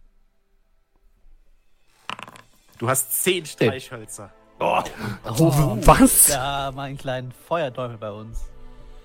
Du 2.78 2.88
hast 2.88 3.12
zehn 3.24 3.44
Streichhölzer. 3.44 4.32
Oh, 4.60 4.82
Was? 5.24 6.28
ja, 6.28 6.70
mein 6.74 6.96
kleinen 6.96 7.32
Feuerteufel 7.32 7.96
bei 7.98 8.10
uns. 8.10 8.44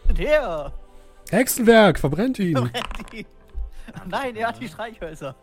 Und 0.07 0.19
her! 0.19 0.71
Hexenwerk, 1.29 1.99
verbrennt 1.99 2.37
ihn. 2.39 2.69
Die- 3.11 3.25
Nein, 4.07 4.35
er 4.35 4.49
hat 4.49 4.61
die 4.61 4.67
Streichhölzer. 4.67 5.35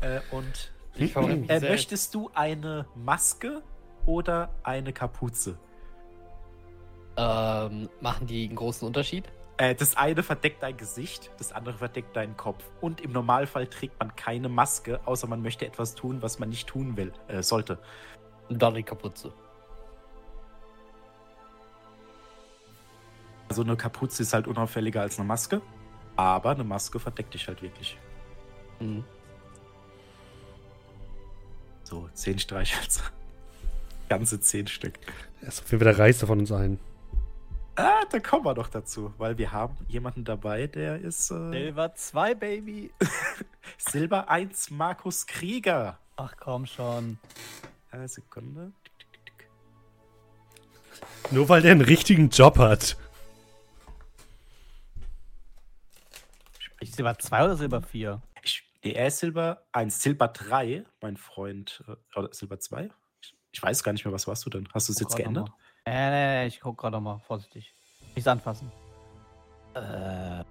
Äh, 0.00 0.20
und 0.30 0.72
Ich 0.94 1.12
verrenne 1.12 1.36
mich 1.36 1.50
äh, 1.50 1.60
möchtest 1.60 2.14
du 2.14 2.30
eine 2.34 2.86
Maske 2.94 3.62
oder 4.06 4.50
eine 4.62 4.92
Kapuze? 4.92 5.58
Ähm, 7.16 7.88
machen 8.00 8.26
die 8.26 8.46
einen 8.46 8.56
großen 8.56 8.86
Unterschied? 8.86 9.24
Äh, 9.58 9.74
das 9.74 9.96
eine 9.96 10.22
verdeckt 10.22 10.62
dein 10.62 10.76
Gesicht, 10.76 11.32
das 11.38 11.52
andere 11.52 11.78
verdeckt 11.78 12.14
deinen 12.14 12.36
Kopf. 12.36 12.62
Und 12.80 13.00
im 13.00 13.10
Normalfall 13.10 13.66
trägt 13.66 13.98
man 13.98 14.14
keine 14.14 14.48
Maske, 14.48 15.00
außer 15.04 15.26
man 15.26 15.42
möchte 15.42 15.66
etwas 15.66 15.96
tun, 15.96 16.22
was 16.22 16.38
man 16.38 16.48
nicht 16.48 16.68
tun 16.68 16.96
will, 16.96 17.12
äh, 17.26 17.42
sollte. 17.42 17.78
Und 18.48 18.62
dann 18.62 18.74
die 18.74 18.84
Kapuze. 18.84 19.32
Also 23.48 23.62
eine 23.62 23.76
Kapuze 23.76 24.22
ist 24.22 24.32
halt 24.32 24.46
unauffälliger 24.46 25.00
als 25.00 25.18
eine 25.18 25.26
Maske, 25.26 25.60
aber 26.18 26.50
eine 26.50 26.64
Maske 26.64 26.98
verdeckt 26.98 27.32
dich 27.32 27.46
halt 27.46 27.62
wirklich. 27.62 27.96
Hm. 28.80 29.04
So, 31.84 32.08
zehn 32.12 32.40
Streichhölzer. 32.40 33.04
Ganze 34.08 34.40
zehn 34.40 34.66
Stück. 34.66 34.94
Er 35.40 35.48
ist 35.48 35.62
auf 35.62 35.70
jeden 35.70 35.84
Fall 35.84 35.92
der 35.92 36.02
reichste 36.02 36.26
von 36.26 36.40
uns 36.40 36.50
allen. 36.50 36.80
Ah, 37.76 38.04
da 38.10 38.18
kommen 38.18 38.44
wir 38.44 38.54
noch 38.54 38.66
dazu, 38.66 39.14
weil 39.18 39.38
wir 39.38 39.52
haben 39.52 39.76
jemanden 39.86 40.24
dabei, 40.24 40.66
der 40.66 40.98
ist 40.98 41.30
äh, 41.30 41.34
Silber 41.50 41.94
2, 41.94 42.34
Baby. 42.34 42.90
Silber 43.78 44.28
1 44.28 44.72
Markus 44.72 45.24
Krieger. 45.24 46.00
Ach 46.16 46.34
komm 46.36 46.66
schon. 46.66 47.20
Eine 47.92 48.08
Sekunde. 48.08 48.72
Nur 51.30 51.48
weil 51.48 51.62
der 51.62 51.70
einen 51.70 51.82
richtigen 51.82 52.30
Job 52.30 52.58
hat. 52.58 52.96
Ich 56.80 56.92
Silber 56.92 57.18
2 57.18 57.44
oder 57.44 57.56
Silber 57.56 57.82
4? 57.82 58.20
Ich, 58.42 58.62
nee, 58.84 58.92
er 58.92 59.08
ist 59.08 59.18
Silber 59.18 59.62
1, 59.72 60.00
Silber 60.02 60.28
3, 60.28 60.84
mein 61.02 61.16
Freund. 61.16 61.82
äh, 61.88 62.18
Oder 62.18 62.32
Silber 62.32 62.58
2? 62.60 62.90
Ich, 63.22 63.34
ich 63.52 63.62
weiß 63.62 63.82
gar 63.82 63.92
nicht 63.92 64.04
mehr, 64.04 64.12
was 64.14 64.26
warst 64.28 64.44
du 64.46 64.50
denn? 64.50 64.68
Hast 64.72 64.88
du 64.88 64.92
es 64.92 65.00
jetzt 65.00 65.16
geändert? 65.16 65.50
Nee, 65.86 65.92
nee, 66.10 66.10
nee, 66.10 66.46
ich 66.46 66.60
guck 66.60 66.78
gerade 66.78 67.00
mal 67.00 67.18
vorsichtig. 67.20 67.74
Nichts 68.14 68.28
anfassen. 68.28 68.70
Äh, 69.74 70.44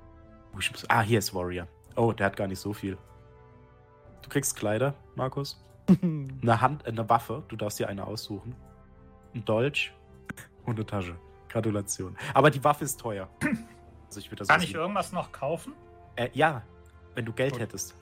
Oh, 0.54 0.60
ich 0.60 0.72
muss, 0.72 0.90
ah, 0.90 1.02
hier 1.02 1.20
ist 1.20 1.36
Warrior. 1.36 1.68
Oh, 1.96 2.12
der 2.14 2.26
hat 2.26 2.36
gar 2.36 2.48
nicht 2.48 2.60
so 2.60 2.74
viel. 2.74 2.98
Du 4.24 4.30
kriegst 4.30 4.56
Kleider, 4.56 4.96
Markus. 5.16 5.64
Eine 6.02 6.62
Hand, 6.62 6.84
äh, 6.86 6.90
eine 6.90 7.08
Waffe. 7.10 7.44
Du 7.48 7.56
darfst 7.56 7.78
dir 7.78 7.88
eine 7.88 8.08
aussuchen. 8.08 8.56
Ein 9.36 9.46
Dolch 9.46 9.94
und 10.66 10.76
eine 10.78 10.86
Tasche. 10.86 11.16
Gratulation. 11.50 12.18
Aber 12.34 12.50
die 12.50 12.64
Waffe 12.64 12.86
ist 12.86 13.00
teuer. 13.00 13.30
Also 14.08 14.20
ich 14.20 14.28
würde 14.32 14.38
das 14.38 14.48
Kann 14.48 14.64
ich 14.64 14.74
irgendwas 14.74 15.12
noch 15.12 15.32
kaufen? 15.32 15.74
Äh, 16.18 16.30
ja, 16.34 16.62
wenn 17.16 17.24
du 17.26 17.32
Geld 17.32 17.58
hättest. 17.60 17.96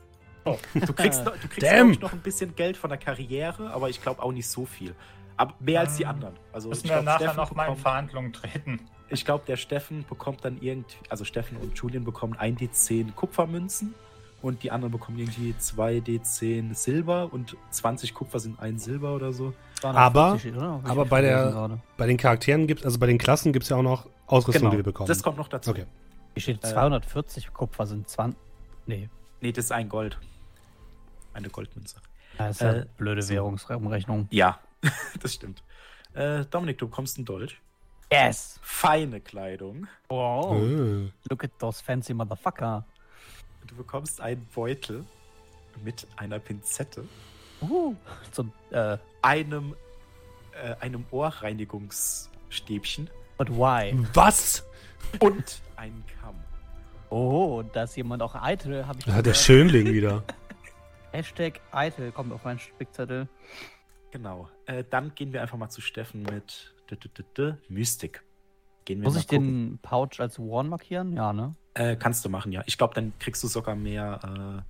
Oh. 0.46 0.58
Du 0.74 0.94
kriegst, 0.94 1.24
noch- 1.26 1.38
du 1.38 1.48
kriegst 1.48 2.02
noch 2.02 2.14
ein 2.14 2.20
bisschen 2.22 2.56
Geld 2.56 2.78
von 2.78 2.90
der 2.90 2.98
Karriere, 3.00 3.72
aber 3.72 3.90
ich 3.90 4.02
glaube 4.02 4.22
auch 4.24 4.32
nicht 4.32 4.48
so 4.48 4.66
viel. 4.66 4.96
Aber 5.38 5.54
mehr 5.60 5.82
als 5.82 5.98
die 5.98 6.04
Ähm, 6.04 6.10
anderen. 6.10 6.34
Also 6.54 6.70
Müssen 6.70 6.86
ich 6.86 6.92
wir 6.92 6.96
glaub, 7.02 7.06
nachher 7.06 7.20
Steffen 7.26 7.38
noch 7.38 7.56
mal 7.56 7.68
in 7.68 7.76
Verhandlungen 7.76 8.34
treten. 8.34 8.80
Ich 9.10 9.24
glaube, 9.26 9.44
der 9.48 9.58
Steffen 9.58 10.04
bekommt 10.10 10.44
dann 10.46 10.58
irgendwie, 10.62 10.96
also 11.10 11.26
Steffen 11.26 11.58
und 11.58 11.78
Julian 11.78 12.04
bekommen 12.04 12.36
1 12.38 12.60
D10 12.60 13.14
Kupfermünzen 13.14 13.94
und 14.42 14.64
die 14.64 14.72
anderen 14.72 14.92
bekommen 14.92 15.20
irgendwie 15.20 15.56
2 15.58 15.98
D10 15.98 16.74
Silber 16.74 17.30
und 17.34 17.56
20 17.72 18.14
Kupfer 18.14 18.40
sind 18.40 18.60
ein 18.60 18.80
Silber 18.80 19.16
oder 19.16 19.34
so. 19.34 19.54
Aber- 19.84 20.38
250, 20.40 20.56
oder? 20.56 20.72
Hab 20.74 20.84
ich 20.86 20.90
aber 20.92 21.06
bei 21.06 21.22
der- 21.22 21.46
gerade. 21.52 21.80
Bei 21.98 22.08
den 22.08 22.18
Charakteren 22.18 22.66
gibt 22.68 22.86
also 22.86 22.98
bei 23.00 23.08
den 23.08 23.18
Klassen 23.18 23.52
gibt 23.52 23.64
es 23.64 23.70
ja 23.70 23.78
auch 23.78 23.82
noch 23.84 24.08
Ausrüstung, 24.28 24.72
die 24.72 24.78
wir 24.78 24.84
bekommen. 24.84 25.06
Genau. 25.08 25.16
das 25.16 25.24
kommt 25.24 25.38
noch 25.38 25.48
dazu. 25.50 25.72
Okay. 25.72 25.86
Hier 26.36 26.42
steht 26.42 26.64
Äh, 26.64 26.68
240 26.72 27.52
Kupfer 27.54 27.88
sind 27.88 28.08
20. 28.10 28.38
Nee, 28.86 29.10
Nee, 29.42 29.52
das 29.52 29.66
ist 29.66 29.72
ein 29.72 29.90
Gold. 29.90 30.18
Eine 31.34 31.50
Goldmünze. 31.50 31.98
das 32.38 32.52
ist 32.58 32.62
ja 32.62 32.74
Äh, 32.74 32.86
blöde 32.98 33.22
so. 33.24 33.34
Währungsumrechnung. 33.34 34.28
Ja, 34.32 34.60
das 35.22 35.34
stimmt. 35.34 35.64
Äh, 36.14 36.46
Dominik, 36.46 36.78
du 36.78 36.88
bekommst 36.88 37.18
einen 37.18 37.26
Dolch. 37.26 37.60
Yes! 38.12 38.60
Feine 38.62 39.20
Kleidung. 39.20 39.88
Wow. 40.10 40.56
Äh. 40.62 41.10
Look 41.30 41.44
at 41.44 41.52
those 41.60 41.84
fancy 41.84 42.14
motherfucker. 42.14 42.86
Du 43.68 43.76
bekommst 43.76 44.22
einen 44.22 44.46
Beutel 44.54 45.04
mit 45.84 46.06
einer 46.18 46.38
Pinzette, 46.40 47.04
Uh, 47.62 47.96
zum, 48.32 48.52
äh, 48.72 48.98
einem, 49.22 49.76
äh, 50.62 50.76
einem 50.82 51.06
Ohrreinigungsstäbchen 51.12 53.10
but 53.38 53.50
why? 53.50 53.94
Was? 54.14 54.64
und 55.20 55.62
einem 55.78 56.04
Kamm. 56.22 56.36
Oh, 57.10 57.64
da 57.74 57.84
ist 57.84 57.96
jemand 57.96 58.22
auch 58.22 58.36
eitel, 58.36 58.86
habe 58.88 59.00
ich 59.00 59.06
Ja, 59.06 59.22
der. 59.22 59.34
Schönling 59.34 59.94
wieder. 59.94 60.24
Hashtag 61.12 61.62
eitel 61.72 62.12
kommt 62.12 62.34
auf 62.34 62.44
meinen 62.44 62.60
Spickzettel. 62.60 63.28
Genau. 64.12 64.50
Äh, 64.66 64.84
dann 64.90 65.14
gehen 65.16 65.34
wir 65.34 65.42
einfach 65.42 65.58
mal 65.58 65.70
zu 65.70 65.82
Steffen 65.82 66.24
mit 66.24 66.74
d 66.90 66.96
-d 66.96 67.10
-d 67.10 67.24
-d 67.36 67.58
Mystik. 67.70 68.24
Gehen 68.86 69.02
wir 69.02 69.06
Muss 69.10 69.18
ich 69.18 69.28
gucken. 69.28 69.72
den 69.72 69.80
Pouch 69.80 70.20
als 70.20 70.40
One 70.40 70.70
markieren? 70.70 71.14
Ja, 71.14 71.34
ne? 71.34 71.56
Äh, 71.74 71.96
kannst 71.96 72.24
du 72.24 72.30
machen, 72.30 72.52
ja. 72.52 72.64
Ich 72.66 72.78
glaube, 72.78 72.94
dann 72.94 73.14
kriegst 73.20 73.44
du 73.44 73.48
sogar 73.48 73.76
mehr 73.76 74.64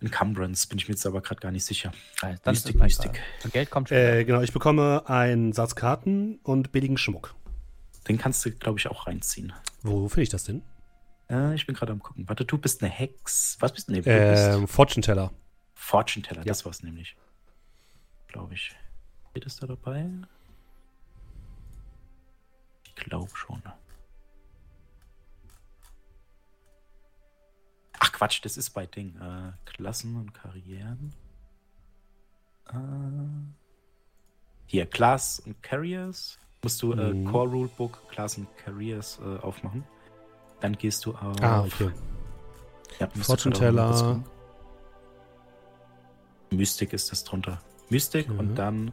äh, 0.00 0.04
Encumbrance. 0.04 0.68
Bin 0.68 0.78
ich 0.78 0.88
mir 0.88 0.94
jetzt 0.94 1.06
aber 1.06 1.20
gerade 1.20 1.40
gar 1.40 1.50
nicht 1.50 1.64
sicher. 1.64 1.92
Dann 2.20 2.32
ist 2.32 2.46
Mystik, 2.46 2.76
Mystik. 2.76 3.22
Geld 3.52 3.70
kommt 3.70 3.88
später. 3.88 4.18
Äh, 4.18 4.24
genau, 4.24 4.40
ich 4.40 4.52
bekomme 4.52 5.02
einen 5.06 5.52
Satz 5.52 5.74
Karten 5.74 6.38
und 6.42 6.72
billigen 6.72 6.96
Schmuck. 6.96 7.34
Den 8.08 8.18
kannst 8.18 8.44
du, 8.44 8.50
glaube 8.50 8.78
ich, 8.78 8.88
auch 8.88 9.06
reinziehen. 9.06 9.52
Wo 9.82 10.08
finde 10.08 10.22
ich 10.22 10.28
das 10.28 10.44
denn? 10.44 10.62
Äh, 11.30 11.54
ich 11.54 11.66
bin 11.66 11.74
gerade 11.74 11.92
am 11.92 12.00
gucken. 12.00 12.28
Warte, 12.28 12.44
du 12.44 12.58
bist 12.58 12.82
eine 12.82 12.90
Hex. 12.90 13.56
Was 13.60 13.72
bist 13.72 13.88
du? 13.88 14.00
Du 14.00 14.10
Ähm, 14.10 14.66
Fortune 14.68 15.02
Teller. 15.02 15.32
Fortune 15.74 16.22
Teller. 16.22 16.40
ja. 16.40 16.44
Das 16.44 16.64
war's 16.64 16.82
nämlich. 16.82 17.16
Glaube 18.28 18.54
ich. 18.54 18.74
Steht 19.30 19.46
es 19.46 19.56
da 19.56 19.66
dabei? 19.66 20.08
Ich 22.84 22.94
glaube 22.96 23.30
schon. 23.34 23.62
Ach 27.98 28.12
Quatsch, 28.12 28.44
das 28.44 28.56
ist 28.56 28.70
bei 28.70 28.86
Ding. 28.86 29.16
Äh, 29.20 29.52
Klassen 29.64 30.16
und 30.16 30.34
Karrieren. 30.34 31.14
Äh, 32.68 32.76
hier, 34.66 34.86
Class 34.86 35.40
und 35.40 35.62
Carriers. 35.62 36.38
Musst 36.62 36.80
du 36.82 36.92
äh, 36.92 37.12
Mhm. 37.12 37.24
Core 37.24 37.50
Rulebook, 37.50 38.08
Class 38.08 38.38
und 38.38 38.46
Carriers 38.56 39.18
äh, 39.24 39.38
aufmachen. 39.42 39.84
Dann 40.60 40.74
gehst 40.74 41.04
du 41.04 41.10
auf. 41.10 41.42
Ah, 41.42 41.64
okay. 41.64 41.90
Ja, 43.00 43.08
Fortune 43.20 43.52
Teller. 43.54 44.22
Mystic 46.50 46.92
ist 46.92 47.10
das 47.10 47.24
drunter. 47.24 47.58
Mystic 47.88 48.28
Mhm. 48.28 48.38
und 48.38 48.54
dann 48.54 48.92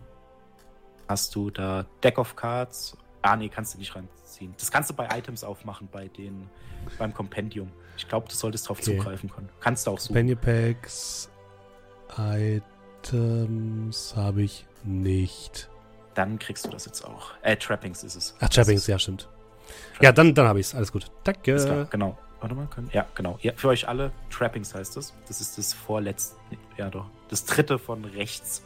hast 1.08 1.36
du 1.36 1.52
da 1.52 1.86
Deck 2.04 2.18
of 2.18 2.36
Cards. 2.36 2.98
Ah, 3.22 3.36
nee, 3.36 3.50
kannst 3.50 3.76
du 3.76 3.78
nicht 3.80 3.94
reinziehen. 3.96 4.54
Das 4.58 4.72
kannst 4.72 4.90
du 4.90 4.94
bei 4.96 5.08
Items 5.16 5.44
aufmachen, 5.44 5.88
bei 5.92 6.08
den, 6.08 6.50
beim 6.98 7.14
Kompendium. 7.14 7.70
Ich 7.98 8.08
glaube, 8.08 8.28
du 8.30 8.34
solltest 8.36 8.68
drauf 8.68 8.80
Okay. 8.80 8.98
zugreifen 8.98 9.30
können. 9.30 9.50
Kannst 9.60 9.86
du 9.86 9.92
auch 9.92 10.00
suchen. 10.00 10.14
Penny 10.14 10.36
Packs, 10.36 11.30
Items 12.18 14.16
habe 14.16 14.42
ich 14.42 14.66
nicht. 14.84 15.70
Dann 16.14 16.40
kriegst 16.40 16.66
du 16.66 16.70
das 16.70 16.86
jetzt 16.86 17.04
auch. 17.04 17.32
Äh, 17.42 17.56
Trappings 17.56 18.04
ist 18.04 18.16
es. 18.16 18.36
Ach, 18.40 18.50
Trappings, 18.50 18.88
ja, 18.88 19.00
stimmt. 19.00 19.28
Ja, 20.02 20.12
dann, 20.12 20.34
dann 20.34 20.48
habe 20.48 20.60
ich 20.60 20.68
es. 20.68 20.76
Alles 20.76 20.92
gut. 20.92 21.06
Danke. 21.24 21.54
Ist 21.54 21.66
klar, 21.66 21.86
genau. 21.86 22.18
Warte 22.40 22.56
mal, 22.56 22.68
können, 22.68 22.90
ja, 22.94 23.06
genau. 23.16 23.38
Ja, 23.42 23.52
für 23.56 23.68
euch 23.68 23.88
alle, 23.88 24.12
Trappings 24.30 24.74
heißt 24.74 24.96
das. 24.96 25.14
Das 25.28 25.42
ist 25.42 25.58
das 25.58 25.74
vorletzte, 25.74 26.38
ja 26.78 26.90
doch, 26.90 27.06
das 27.28 27.44
dritte 27.46 27.78
von 27.78 28.06
rechts. 28.06 28.64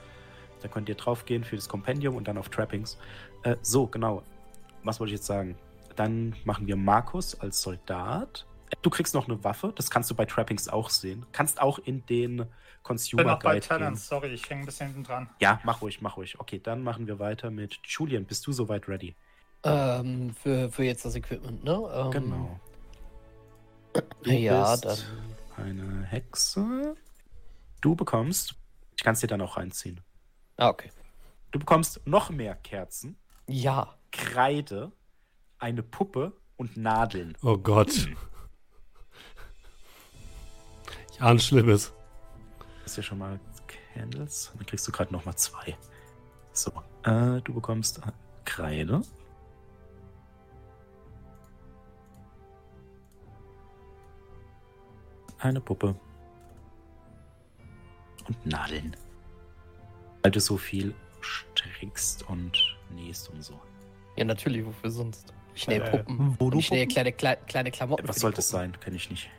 Da 0.61 0.67
könnt 0.67 0.89
ihr 0.89 0.95
draufgehen 0.95 1.43
für 1.43 1.55
das 1.55 1.67
Kompendium 1.67 2.15
und 2.15 2.27
dann 2.27 2.37
auf 2.37 2.49
Trappings. 2.49 2.97
Äh, 3.43 3.55
so, 3.61 3.87
genau. 3.87 4.23
Was 4.83 4.99
wollte 4.99 5.13
ich 5.13 5.19
jetzt 5.19 5.25
sagen? 5.25 5.57
Dann 5.95 6.35
machen 6.45 6.67
wir 6.67 6.75
Markus 6.75 7.39
als 7.39 7.61
Soldat. 7.61 8.45
Du 8.81 8.89
kriegst 8.89 9.13
noch 9.13 9.27
eine 9.27 9.43
Waffe, 9.43 9.71
das 9.75 9.89
kannst 9.89 10.09
du 10.11 10.15
bei 10.15 10.25
Trappings 10.25 10.67
auch 10.67 10.89
sehen. 10.89 11.25
Kannst 11.31 11.61
auch 11.61 11.79
in 11.79 12.05
den 12.07 12.31
Ich 12.33 12.37
bin 12.39 12.47
Consumer 12.83 13.23
noch 13.23 13.39
bei 13.39 13.53
Guide 13.53 13.59
gehen. 13.61 13.67
Talents, 13.69 14.07
sorry, 14.07 14.27
ich 14.33 14.49
hänge 14.49 14.63
ein 14.63 14.65
bisschen 14.65 14.87
hinten 14.87 15.03
dran. 15.03 15.29
Ja, 15.39 15.59
mach 15.63 15.81
ruhig, 15.81 16.01
mach 16.01 16.17
ruhig. 16.17 16.39
Okay, 16.39 16.59
dann 16.61 16.83
machen 16.83 17.07
wir 17.07 17.19
weiter 17.19 17.49
mit 17.49 17.79
Julian. 17.85 18.25
Bist 18.25 18.45
du 18.47 18.51
soweit 18.51 18.87
ready? 18.87 19.15
Ähm, 19.63 20.33
für, 20.33 20.69
für 20.69 20.83
jetzt 20.83 21.05
das 21.05 21.15
Equipment, 21.15 21.63
ne? 21.63 21.71
Ähm, 21.93 22.11
Genau. 22.11 22.59
Du 24.23 24.31
Ja, 24.31 24.71
bist 24.75 24.85
dann. 24.85 24.97
eine 25.65 26.03
Hexe. 26.05 26.95
Du 27.81 27.95
bekommst, 27.95 28.55
ich 28.97 29.03
kann 29.03 29.13
es 29.13 29.19
dir 29.19 29.27
dann 29.27 29.41
auch 29.41 29.55
reinziehen. 29.57 30.01
Ah, 30.57 30.69
okay. 30.69 30.89
Du 31.51 31.59
bekommst 31.59 32.01
noch 32.07 32.29
mehr 32.31 32.55
Kerzen, 32.55 33.17
Ja. 33.47 33.95
Kreide, 34.11 34.91
eine 35.59 35.83
Puppe 35.83 36.33
und 36.57 36.75
Nadeln. 36.77 37.37
Oh 37.43 37.57
Gott. 37.57 38.09
Ich 41.13 41.21
ahne 41.21 41.39
Schlimmes. 41.39 41.93
Das 42.81 42.91
ist 42.91 42.97
ja 42.97 43.03
schon 43.03 43.19
mal 43.19 43.39
Candles. 43.93 44.51
Dann 44.57 44.65
kriegst 44.65 44.87
du 44.87 44.91
gerade 44.91 45.13
noch 45.13 45.23
mal 45.25 45.35
zwei. 45.35 45.77
So, 46.51 46.71
äh, 47.03 47.39
du 47.41 47.53
bekommst 47.53 47.99
äh, 47.99 48.11
Kreide. 48.45 49.01
Eine 55.39 55.61
Puppe. 55.61 55.95
Und 58.27 58.45
Nadeln. 58.45 58.95
Weil 60.21 60.31
du 60.31 60.39
so 60.39 60.57
viel 60.57 60.95
strickst 61.21 62.23
und 62.29 62.77
nähst 62.89 63.29
und 63.29 63.43
so. 63.43 63.59
Ja, 64.15 64.23
natürlich, 64.23 64.65
wofür 64.65 64.89
sonst? 64.89 65.33
Ich 65.53 65.67
nähe 65.67 65.83
Äh, 65.83 65.91
Puppen. 65.91 66.17
Voodoo-Puppen? 66.39 66.59
Ich 66.59 66.71
nähe 66.71 66.87
kleine, 66.87 67.11
kleine, 67.11 67.41
kleine 67.45 67.71
Klamotten. 67.71 68.07
Was 68.07 68.17
sollte 68.17 68.39
es 68.39 68.49
sein? 68.49 68.79
Kenne 68.79 68.95
ich 68.95 69.09
nicht. 69.09 69.29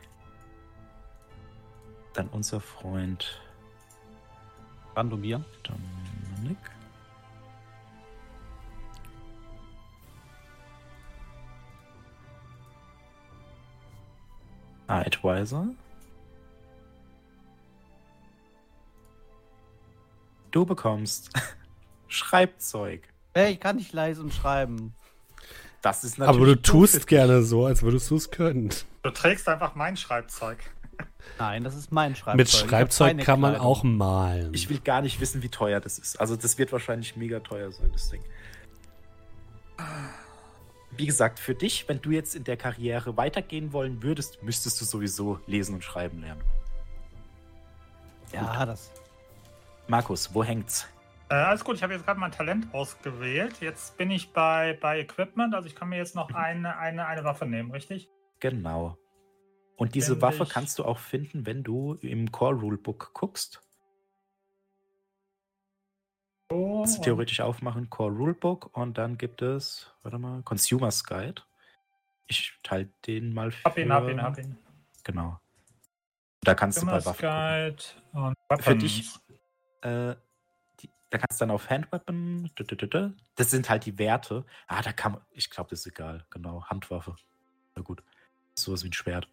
Dann 2.15 2.29
unser 2.29 2.61
Freund 2.61 3.41
Randomir. 4.95 5.43
Dominik. 5.63 6.57
Ah, 14.87 14.99
Advisor. 15.01 15.67
Du 20.51 20.65
bekommst 20.65 21.31
Schreibzeug. 22.07 23.09
Hey, 23.33 23.53
ich 23.53 23.59
kann 23.59 23.75
nicht 23.75 23.91
leise 23.91 24.21
und 24.21 24.33
schreiben. 24.33 24.95
Das 25.81 26.05
ist 26.05 26.17
natürlich. 26.17 26.37
Aber 26.37 26.45
du 26.45 26.61
tust 26.61 27.07
gerne 27.07 27.43
so, 27.43 27.65
als 27.65 27.83
würdest 27.83 28.09
du 28.09 28.15
es 28.15 28.31
können. 28.31 28.69
Du 29.03 29.09
trägst 29.09 29.49
einfach 29.49 29.75
mein 29.75 29.97
Schreibzeug. 29.97 30.59
Nein, 31.39 31.63
das 31.63 31.75
ist 31.75 31.91
mein 31.91 32.15
Schreibzeug. 32.15 32.37
Mit 32.37 32.49
Schreibzeug 32.49 33.17
kann 33.19 33.39
man 33.39 33.53
Kleidung. 33.53 33.67
auch 33.67 33.83
malen. 33.83 34.53
Ich 34.53 34.69
will 34.69 34.79
gar 34.79 35.01
nicht 35.01 35.19
wissen, 35.19 35.43
wie 35.43 35.49
teuer 35.49 35.79
das 35.79 35.99
ist. 35.99 36.19
Also 36.19 36.35
das 36.35 36.57
wird 36.57 36.71
wahrscheinlich 36.71 37.15
mega 37.15 37.39
teuer 37.39 37.71
sein, 37.71 37.89
das 37.91 38.09
Ding. 38.09 38.21
Wie 40.91 41.05
gesagt, 41.05 41.39
für 41.39 41.55
dich, 41.55 41.89
wenn 41.89 42.01
du 42.01 42.11
jetzt 42.11 42.35
in 42.35 42.45
der 42.45 42.55
Karriere 42.55 43.17
weitergehen 43.17 43.73
wollen 43.73 44.01
würdest, 44.01 44.41
müsstest 44.43 44.79
du 44.79 44.85
sowieso 44.85 45.39
lesen 45.45 45.75
und 45.75 45.83
schreiben 45.83 46.21
lernen. 46.21 46.41
Ja, 48.31 48.65
das. 48.65 48.91
Markus, 49.87 50.33
wo 50.33 50.43
hängt's? 50.43 50.87
Äh, 51.29 51.35
alles 51.35 51.63
gut, 51.63 51.75
ich 51.75 51.83
habe 51.83 51.93
jetzt 51.93 52.05
gerade 52.05 52.19
mein 52.19 52.31
Talent 52.31 52.73
ausgewählt. 52.73 53.59
Jetzt 53.59 53.97
bin 53.97 54.11
ich 54.11 54.31
bei, 54.31 54.77
bei 54.79 54.99
Equipment, 54.99 55.53
also 55.55 55.67
ich 55.67 55.75
kann 55.75 55.89
mir 55.89 55.97
jetzt 55.97 56.15
noch 56.15 56.29
eine, 56.33 56.77
eine, 56.77 57.07
eine 57.07 57.23
Waffe 57.23 57.45
nehmen, 57.45 57.71
richtig? 57.71 58.09
Genau. 58.39 58.97
Und 59.75 59.95
diese 59.95 60.21
Waffe 60.21 60.45
kannst 60.45 60.79
du 60.79 60.85
auch 60.85 60.99
finden, 60.99 61.45
wenn 61.45 61.63
du 61.63 61.95
im 61.95 62.31
Core 62.31 62.55
Rulebook 62.55 63.13
guckst. 63.13 63.61
So, 66.49 66.77
Kannst 66.77 66.99
du 66.99 67.01
theoretisch 67.01 67.41
aufmachen, 67.41 67.89
Core 67.89 68.13
Rulebook 68.13 68.75
und 68.77 68.97
dann 68.97 69.17
gibt 69.17 69.41
es, 69.41 69.91
warte 70.03 70.19
mal, 70.19 70.43
Consumers 70.43 71.03
Guide. 71.03 71.41
Ich 72.27 72.57
teile 72.63 72.89
den 73.05 73.33
mal 73.33 73.51
für... 73.51 73.63
Hab 73.65 73.77
ihn, 73.77 73.91
hab 73.91 74.07
ihn, 74.07 74.21
hab 74.21 74.37
ihn. 74.37 74.57
Genau. 75.03 75.39
Da 76.45 76.53
kannst 76.53 76.81
du 76.81 76.85
bei 76.85 77.03
Waffen. 77.03 77.21
Guide 77.21 77.83
und. 78.13 78.35
Für 78.61 78.75
dich. 78.75 79.15
Äh, 79.81 80.15
die, 80.79 80.89
da 81.09 81.17
kannst 81.17 81.41
du 81.41 81.45
dann 81.45 81.51
auf 81.51 81.69
Handweapon. 81.69 82.51
Das 83.35 83.49
sind 83.49 83.69
halt 83.69 83.85
die 83.85 83.97
Werte. 83.97 84.45
Ah, 84.67 84.83
da 84.83 84.93
kann 84.93 85.13
man. 85.13 85.21
Ich 85.31 85.49
glaube, 85.49 85.71
das 85.71 85.79
ist 85.79 85.87
egal. 85.87 86.23
Genau. 86.29 86.63
Handwaffe. 86.65 87.15
Na 87.75 87.81
gut. 87.81 88.03
Sowas 88.53 88.83
wie 88.83 88.89
ein 88.89 88.93
Schwert. 88.93 89.27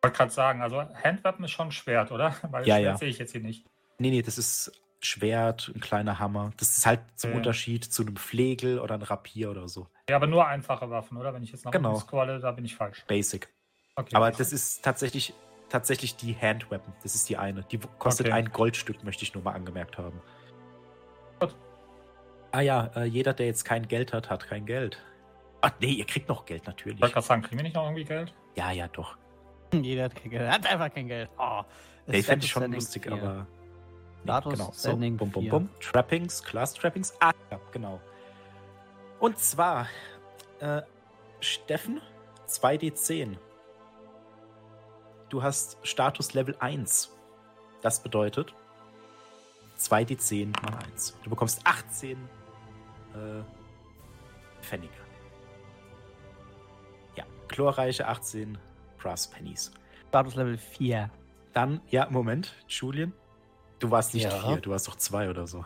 Ich 0.00 0.04
wollte 0.04 0.16
gerade 0.16 0.30
sagen, 0.30 0.62
also 0.62 0.80
Handweapon 1.02 1.44
ist 1.44 1.50
schon 1.50 1.68
ein 1.68 1.72
Schwert, 1.72 2.12
oder? 2.12 2.34
Weil 2.50 2.66
Ja, 2.66 2.76
Schwert 2.76 2.84
ja. 2.84 2.96
sehe 2.98 3.08
ich 3.08 3.18
jetzt 3.18 3.32
hier 3.32 3.40
nicht. 3.40 3.66
Nee, 3.98 4.10
nee, 4.10 4.22
das 4.22 4.38
ist 4.38 4.70
Schwert, 5.00 5.72
ein 5.74 5.80
kleiner 5.80 6.18
Hammer. 6.20 6.52
Das 6.56 6.76
ist 6.78 6.86
halt 6.86 7.00
zum 7.16 7.30
Ja. 7.30 7.36
Unterschied 7.36 7.84
zu 7.84 8.02
einem 8.02 8.16
Flegel 8.16 8.78
oder 8.78 8.94
einem 8.94 9.02
Rapier 9.02 9.50
oder 9.50 9.68
so. 9.68 9.88
Ja, 10.08 10.16
aber 10.16 10.28
nur 10.28 10.46
einfache 10.46 10.88
Waffen, 10.90 11.16
oder? 11.16 11.34
Wenn 11.34 11.42
ich 11.42 11.50
jetzt 11.50 11.64
noch 11.64 11.72
Genau. 11.72 11.90
unten 11.90 12.00
scrolle, 12.02 12.38
da 12.38 12.52
bin 12.52 12.64
ich 12.64 12.76
falsch. 12.76 13.04
Basic. 13.08 13.48
Okay. 13.96 14.14
Aber 14.14 14.30
das 14.30 14.52
ist 14.52 14.84
tatsächlich, 14.84 15.34
tatsächlich 15.68 16.14
die 16.16 16.36
Handweapon. 16.36 16.92
Das 17.02 17.16
ist 17.16 17.28
die 17.28 17.36
eine. 17.36 17.64
Die 17.64 17.78
kostet 17.98 18.26
Okay. 18.28 18.34
ein 18.36 18.50
Goldstück, 18.52 19.02
möchte 19.02 19.24
ich 19.24 19.34
nur 19.34 19.42
mal 19.42 19.52
angemerkt 19.54 19.98
haben. 19.98 20.20
Gut. 21.40 21.56
Ah 22.52 22.60
ja, 22.60 22.86
äh, 22.94 23.04
jeder, 23.04 23.34
der 23.34 23.46
jetzt 23.46 23.64
kein 23.64 23.88
Geld 23.88 24.12
hat, 24.12 24.30
hat 24.30 24.46
kein 24.46 24.64
Geld. 24.64 25.02
Ach 25.60 25.72
nee, 25.80 25.90
ihr 25.90 26.06
kriegt 26.06 26.28
noch 26.28 26.44
Geld 26.46 26.66
natürlich. 26.68 26.96
Ich 26.98 27.02
wollte 27.02 27.14
gerade 27.14 27.26
sagen, 27.26 27.42
kriegen 27.42 27.56
wir 27.58 27.64
nicht 27.64 27.74
noch 27.74 27.84
irgendwie 27.84 28.04
Geld? 28.04 28.32
Ja, 28.54 28.70
ja, 28.70 28.86
doch. 28.88 29.16
Jeder 29.82 30.04
hat 30.04 30.16
kein 30.16 30.30
Geld. 30.30 30.42
Er 30.42 30.52
hat 30.52 30.66
einfach 30.66 30.92
kein 30.92 31.08
Geld. 31.08 31.28
Oh, 31.38 31.62
Status 32.04 32.26
fände 32.26 32.44
ich 32.44 32.50
schon 32.50 32.72
lustig, 32.72 33.02
vier. 33.04 33.12
aber. 33.12 33.34
Nee, 33.34 34.22
Status 34.24 34.52
genau. 34.52 34.70
So, 34.72 34.96
bum, 34.96 35.16
bum, 35.16 35.48
bum. 35.48 35.68
Trappings, 35.80 36.42
Class 36.42 36.74
Trappings. 36.74 37.14
Ah, 37.20 37.32
ja, 37.50 37.60
genau. 37.72 38.00
Und 39.20 39.38
zwar, 39.38 39.88
äh, 40.60 40.82
Steffen, 41.40 42.00
2D10. 42.48 43.36
Du 45.28 45.42
hast 45.42 45.78
Status 45.82 46.34
Level 46.34 46.56
1. 46.58 47.14
Das 47.82 48.00
bedeutet 48.00 48.54
2D10 49.78 50.52
mal 50.62 50.78
1. 50.92 51.16
Du 51.22 51.30
bekommst 51.30 51.60
18 51.64 52.16
äh, 52.16 53.42
Pfennige. 54.62 54.92
Ja, 57.16 57.24
chlorreiche 57.48 58.08
18 58.08 58.58
Brass 58.98 59.28
Pennies. 59.28 59.70
Status 60.08 60.34
Level 60.34 60.56
4. 60.58 61.10
Dann, 61.52 61.80
ja, 61.88 62.08
Moment, 62.10 62.54
Julian. 62.68 63.12
Du 63.78 63.90
warst 63.90 64.14
nicht 64.14 64.24
Ja. 64.24 64.30
vier, 64.40 64.56
du 64.58 64.70
warst 64.70 64.88
doch 64.88 64.96
zwei 64.96 65.30
oder 65.30 65.46
so. 65.46 65.64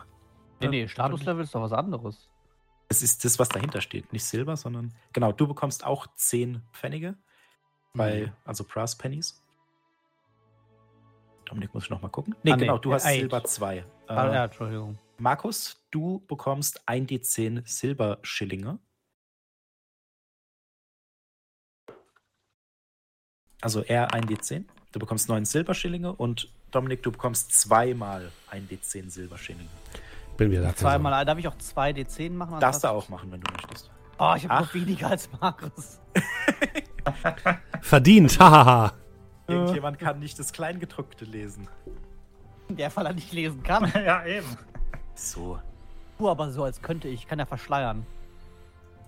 Nee, 0.61 0.67
nee, 0.67 0.87
Status 0.87 1.23
Level 1.25 1.43
ist 1.43 1.53
doch 1.55 1.61
was 1.61 1.73
anderes. 1.73 2.29
Es 2.89 3.01
ist 3.01 3.25
das, 3.25 3.39
was 3.39 3.49
dahinter 3.49 3.81
steht. 3.81 4.13
Nicht 4.13 4.23
Silber, 4.23 4.55
sondern. 4.55 4.93
Genau, 5.13 5.31
du 5.31 5.47
bekommst 5.47 5.83
auch 5.85 6.07
10 6.15 6.61
Pfennige. 6.73 7.15
Bei, 7.93 8.27
Mhm. 8.27 8.31
also 8.45 8.63
Brass 8.63 8.95
Pennies. 8.97 9.43
Dominik 11.45 11.73
muss 11.73 11.83
ich 11.85 11.89
noch 11.89 12.01
mal 12.01 12.09
gucken. 12.09 12.35
Nee, 12.43 12.51
Ah, 12.51 12.55
nee, 12.55 12.61
genau, 12.61 12.77
du 12.77 12.93
hast 12.93 13.05
Eight. 13.05 13.19
Silber 13.21 13.43
2. 13.43 13.85
Ah, 14.07 14.27
Äh, 14.29 14.33
ja, 14.33 14.45
Entschuldigung. 14.45 14.97
Markus, 15.17 15.85
du 15.91 16.23
bekommst 16.27 16.87
1d10 16.87 17.63
Silberschillinge. 17.65 18.79
Also 23.63 23.81
er 23.81 24.09
1d10. 24.11 24.65
Du 24.91 24.99
bekommst 24.99 25.29
9 25.29 25.45
Silberschillinge 25.45 26.11
und 26.11 26.49
Dominik, 26.71 27.01
du 27.01 27.11
bekommst 27.13 27.53
zweimal 27.57 28.29
1d10 28.51 29.09
Silberschillinge. 29.09 29.69
Bin 30.35 30.51
wieder 30.51 30.63
da. 30.63 30.75
Zweimal, 30.75 31.23
darf 31.25 31.37
ich 31.37 31.47
auch 31.47 31.57
2 31.57 31.91
D10 31.91 32.31
machen? 32.31 32.59
Darfst 32.59 32.83
du 32.83 32.87
anstatt- 32.89 32.91
auch 33.05 33.09
machen, 33.09 33.31
wenn 33.31 33.39
du 33.39 33.51
möchtest. 33.53 33.89
Oh, 34.19 34.33
ich 34.35 34.43
habe 34.43 34.53
Ach. 34.55 34.61
noch 34.61 34.73
weniger 34.73 35.09
als 35.11 35.29
Markus. 35.39 35.99
Verdient, 37.81 38.37
hahaha. 38.39 38.93
Irgendjemand 39.47 39.97
kann 39.99 40.19
nicht 40.19 40.37
das 40.39 40.51
Kleingedruckte 40.53 41.25
lesen. 41.25 41.67
In 42.67 42.75
der 42.77 42.91
Fall 42.91 43.05
er 43.05 43.13
nicht 43.13 43.31
lesen 43.31 43.63
kann. 43.63 43.91
ja, 44.05 44.25
eben. 44.25 44.47
So, 45.15 45.59
Du 46.17 46.29
aber 46.29 46.51
so, 46.51 46.63
als 46.63 46.81
könnte 46.81 47.07
ich. 47.07 47.27
Kann 47.27 47.39
ja 47.39 47.45
verschleiern. 47.45 48.05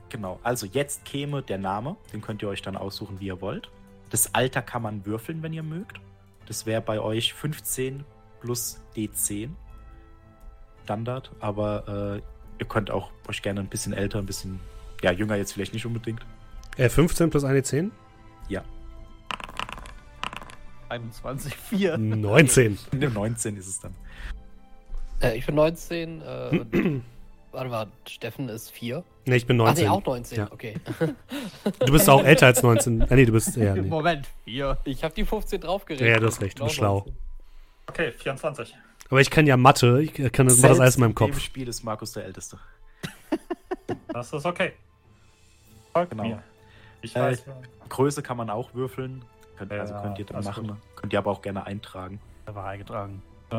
genau. 0.09 0.39
Also 0.43 0.65
jetzt 0.65 1.05
käme 1.05 1.41
der 1.43 1.57
Name. 1.57 1.95
Den 2.13 2.21
könnt 2.21 2.41
ihr 2.41 2.49
euch 2.49 2.61
dann 2.61 2.75
aussuchen, 2.77 3.19
wie 3.19 3.27
ihr 3.27 3.41
wollt. 3.41 3.69
Das 4.09 4.33
Alter 4.33 4.61
kann 4.61 4.81
man 4.81 5.05
würfeln, 5.05 5.43
wenn 5.43 5.53
ihr 5.53 5.63
mögt. 5.63 5.99
Das 6.47 6.65
wäre 6.65 6.81
bei 6.81 6.99
euch 6.99 7.33
15 7.33 8.03
plus 8.41 8.79
D10. 8.95 9.49
Standard. 10.83 11.31
Aber 11.39 12.21
äh, 12.21 12.61
ihr 12.61 12.67
könnt 12.67 12.91
auch 12.91 13.11
euch 13.27 13.41
gerne 13.41 13.59
ein 13.59 13.67
bisschen 13.67 13.93
älter, 13.93 14.19
ein 14.19 14.25
bisschen, 14.25 14.59
ja, 15.01 15.11
jünger 15.11 15.35
jetzt 15.35 15.53
vielleicht 15.53 15.73
nicht 15.73 15.85
unbedingt. 15.85 16.25
Äh, 16.77 16.89
15 16.89 17.29
plus 17.29 17.43
eine 17.43 17.63
10? 17.63 17.91
Ja, 18.47 18.63
21, 20.89 21.55
4. 21.55 21.97
19. 21.97 22.77
in 22.91 22.99
der 22.99 23.09
19 23.09 23.57
ist 23.57 23.67
es 23.67 23.79
dann. 23.79 23.93
Äh, 25.21 25.37
ich 25.37 25.45
bin 25.45 25.55
19. 25.55 26.21
Äh, 26.21 26.65
warte 27.55 27.69
mal, 27.69 27.87
Steffen 28.07 28.49
ist 28.49 28.69
4. 28.71 29.03
Nee, 29.25 29.35
ich 29.37 29.47
bin 29.47 29.59
Ach 29.61 29.65
19. 29.65 29.83
nee, 29.85 29.89
auch 29.89 30.05
19. 30.05 30.37
Ja. 30.37 30.51
Okay. 30.51 30.75
Du 31.79 31.91
bist 31.91 32.09
auch 32.09 32.23
älter 32.23 32.45
als 32.47 32.61
19. 32.61 33.01
Ah, 33.03 33.15
nee, 33.15 33.25
du 33.25 33.31
bist. 33.31 33.55
Ja, 33.57 33.73
nee. 33.73 33.81
Moment, 33.81 34.27
4. 34.43 34.77
Ich 34.85 35.03
habe 35.03 35.13
die 35.15 35.25
15 35.25 35.61
draufgerechnet. 35.61 36.09
ja, 36.09 36.19
du 36.19 36.27
hast 36.27 36.41
recht, 36.41 36.59
du 36.59 36.65
bist 36.65 36.75
schlau. 36.75 37.05
Okay, 37.87 38.11
24. 38.11 38.75
Aber 39.09 39.21
ich 39.21 39.29
kann 39.29 39.47
ja 39.47 39.57
Mathe. 39.57 40.01
Ich 40.01 40.13
kann 40.31 40.47
das, 40.47 40.61
das 40.61 40.79
alles 40.79 40.95
in 40.95 41.01
meinem 41.01 41.09
Selbst 41.09 41.21
Im 41.21 41.33
Kopf. 41.33 41.39
Spiel 41.39 41.67
ist 41.67 41.83
Markus 41.83 42.11
der 42.13 42.25
Älteste. 42.25 42.57
Das 44.07 44.31
ist 44.31 44.45
okay. 44.45 44.71
Folgt 45.93 46.11
Genau. 46.11 46.23
mir. 46.23 46.43
Ich 47.01 47.15
Äh, 47.15 47.19
weiß. 47.19 47.43
Größe 47.89 48.23
kann 48.23 48.37
man 48.37 48.49
auch 48.49 48.73
würfeln. 48.73 49.23
Könnt, 49.57 49.71
Ja, 49.71 49.81
also 49.81 49.93
könnt 49.95 50.17
ihr 50.19 50.25
dann 50.25 50.43
machen. 50.43 50.77
Könnt 50.95 51.13
ihr 51.13 51.19
aber 51.19 51.31
auch 51.31 51.41
gerne 51.41 51.65
eintragen. 51.65 52.19
Da 52.45 52.55
war 52.55 52.65
eingetragen. 52.65 53.21
Äh, 53.51 53.55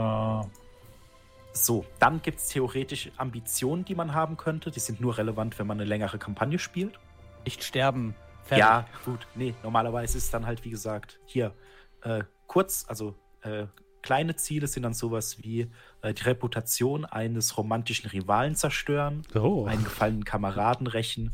So, 1.57 1.87
dann 1.99 2.20
gibt 2.20 2.39
es 2.39 2.49
theoretisch 2.49 3.11
Ambitionen, 3.16 3.85
die 3.85 3.95
man 3.95 4.15
haben 4.15 4.37
könnte. 4.37 4.70
Die 4.70 4.81
sind 4.81 5.01
nur 5.01 5.16
relevant, 5.16 5.59
wenn 5.59 5.66
man 5.66 5.78
eine 5.78 5.89
längere 5.89 6.19
Kampagne 6.19 6.59
spielt. 6.59 6.99
Nicht 7.45 7.65
sterben. 7.65 8.15
Fertig. 8.45 8.59
Ja, 8.61 8.87
gut. 9.05 9.27
Nee, 9.35 9.55
normalerweise 9.62 10.19
ist 10.19 10.33
dann 10.35 10.47
halt, 10.47 10.65
wie 10.65 10.70
gesagt, 10.70 11.19
hier 11.24 11.55
äh, 12.03 12.24
kurz, 12.47 12.85
also 12.89 13.15
äh, 13.41 13.66
kleine 14.03 14.37
Ziele 14.37 14.66
sind 14.66 14.83
dann 14.83 14.93
sowas 14.95 15.43
wie 15.43 15.70
äh, 16.03 16.12
die 16.12 16.23
Reputation 16.24 17.05
eines 17.07 17.57
romantischen 17.57 18.11
Rivalen 18.11 18.55
zerstören, 18.55 19.23
Oh. 19.35 19.65
einen 19.65 19.83
gefallenen 19.83 20.24
Kameraden 20.24 20.87
rächen, 20.87 21.33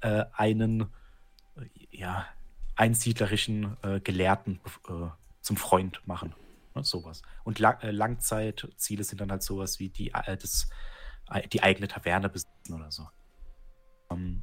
äh, 0.00 0.24
einen 0.34 0.82
äh, 1.56 1.66
ja, 1.90 2.26
einsiedlerischen 2.76 3.76
äh, 3.82 4.00
Gelehrten 4.00 4.60
zum 5.40 5.56
Freund 5.56 6.00
machen. 6.06 6.32
Ne, 6.74 6.82
sowas. 6.84 7.22
Und 7.44 7.58
La 7.60 7.72
äh, 7.82 7.90
Langzeitziele 7.90 9.04
sind 9.04 9.20
dann 9.20 9.30
halt 9.30 9.42
sowas 9.42 9.78
wie 9.78 9.88
die, 9.90 10.10
äh, 10.12 10.36
das, 10.36 10.68
äh, 11.30 11.46
die 11.48 11.62
eigene 11.62 11.86
Taverne 11.88 12.28
besitzen 12.28 12.74
oder 12.74 12.90
so. 12.90 13.08
Ähm, 14.10 14.42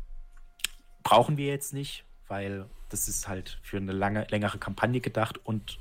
brauchen 1.04 1.38
wir 1.38 1.48
jetzt 1.48 1.74
nicht, 1.74 2.06
weil 2.28 2.70
das 2.90 3.08
ist 3.08 3.28
halt 3.28 3.60
für 3.62 3.78
eine 3.78 3.92
lange, 3.92 4.26
längere 4.30 4.58
Kampagne 4.60 5.02
gedacht 5.02 5.38
und 5.46 5.78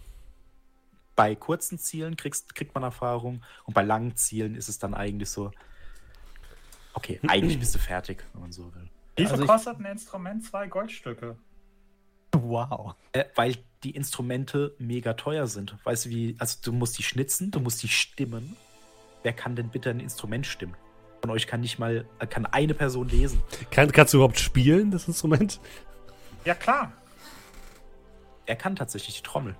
bei 1.17 1.35
kurzen 1.37 1.79
Zielen 1.79 2.17
kriegst, 2.17 2.55
kriegt 2.55 2.75
man 2.75 2.83
Erfahrung 2.83 3.43
und 3.65 3.75
bei 3.75 3.83
langen 3.83 4.17
Zielen 4.17 4.55
ist 4.55 4.69
es 4.69 4.79
dann 4.79 4.95
eigentlich 4.95 5.31
so, 5.31 5.53
okay, 6.95 7.21
eigentlich 7.29 7.61
bist 7.61 7.75
du 7.75 7.79
fertig, 7.79 8.25
wenn 8.33 8.43
man 8.43 8.53
so 8.53 8.75
will. 8.75 8.89
wie 9.17 9.23
viel 9.23 9.31
Also 9.31 9.43
ich- 9.45 9.49
kostet 9.49 9.79
ein 9.79 9.85
Instrument? 9.85 10.45
Zwei 10.45 10.67
Goldstücke. 10.67 11.37
Wow. 12.35 12.95
Äh, 13.13 13.25
weil 13.37 13.57
die 13.83 13.91
Instrumente 13.93 14.75
mega 14.79 15.15
teuer 15.15 15.47
sind. 15.47 15.77
Weißt 15.85 16.07
du, 16.07 16.11
wie, 16.11 16.37
also 16.39 16.59
du 16.63 16.73
musst 16.73 16.99
die 16.99 17.03
schnitzen, 17.03 17.51
du 17.51 17.61
musst 17.61 17.83
die 17.83 17.89
stimmen. 17.89 18.57
Wer 19.23 19.33
kann 19.33 19.57
denn 19.57 19.69
bitte 19.69 19.91
ein 19.91 20.01
Instrument 20.01 20.47
stimmen? 20.47 20.75
Von 21.23 21.31
euch 21.31 21.47
kann 21.47 21.61
nicht 21.61 21.79
mal, 21.79 22.07
kann 22.31 22.47
eine 22.47 22.75
Person 22.75 23.09
lesen. 23.09 23.43
Kann, 23.71 23.93
kannst 23.93 24.15
du 24.15 24.19
überhaupt 24.19 24.39
spielen, 24.39 24.91
das 24.91 25.07
Instrument? 25.07 25.61
Ja 26.45 26.55
klar. 26.55 26.93
Er 28.47 28.57
kann 28.57 28.77
tatsächlich 28.77 29.17
die 29.17 29.23
Trommel. 29.23 29.55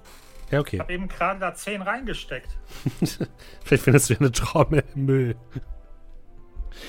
Ja, 0.51 0.59
Ich 0.59 0.67
okay. 0.67 0.79
habe 0.81 0.93
eben 0.93 1.09
gerade 1.09 1.39
da 1.39 1.55
10 1.55 1.83
reingesteckt. 1.83 2.57
Vielleicht 3.65 3.85
findest 3.85 4.09
du 4.11 4.15
ja 4.15 4.21
eine 4.21 4.33
Trommel 4.33 4.85
im 4.95 5.05
Müll. 5.05 5.37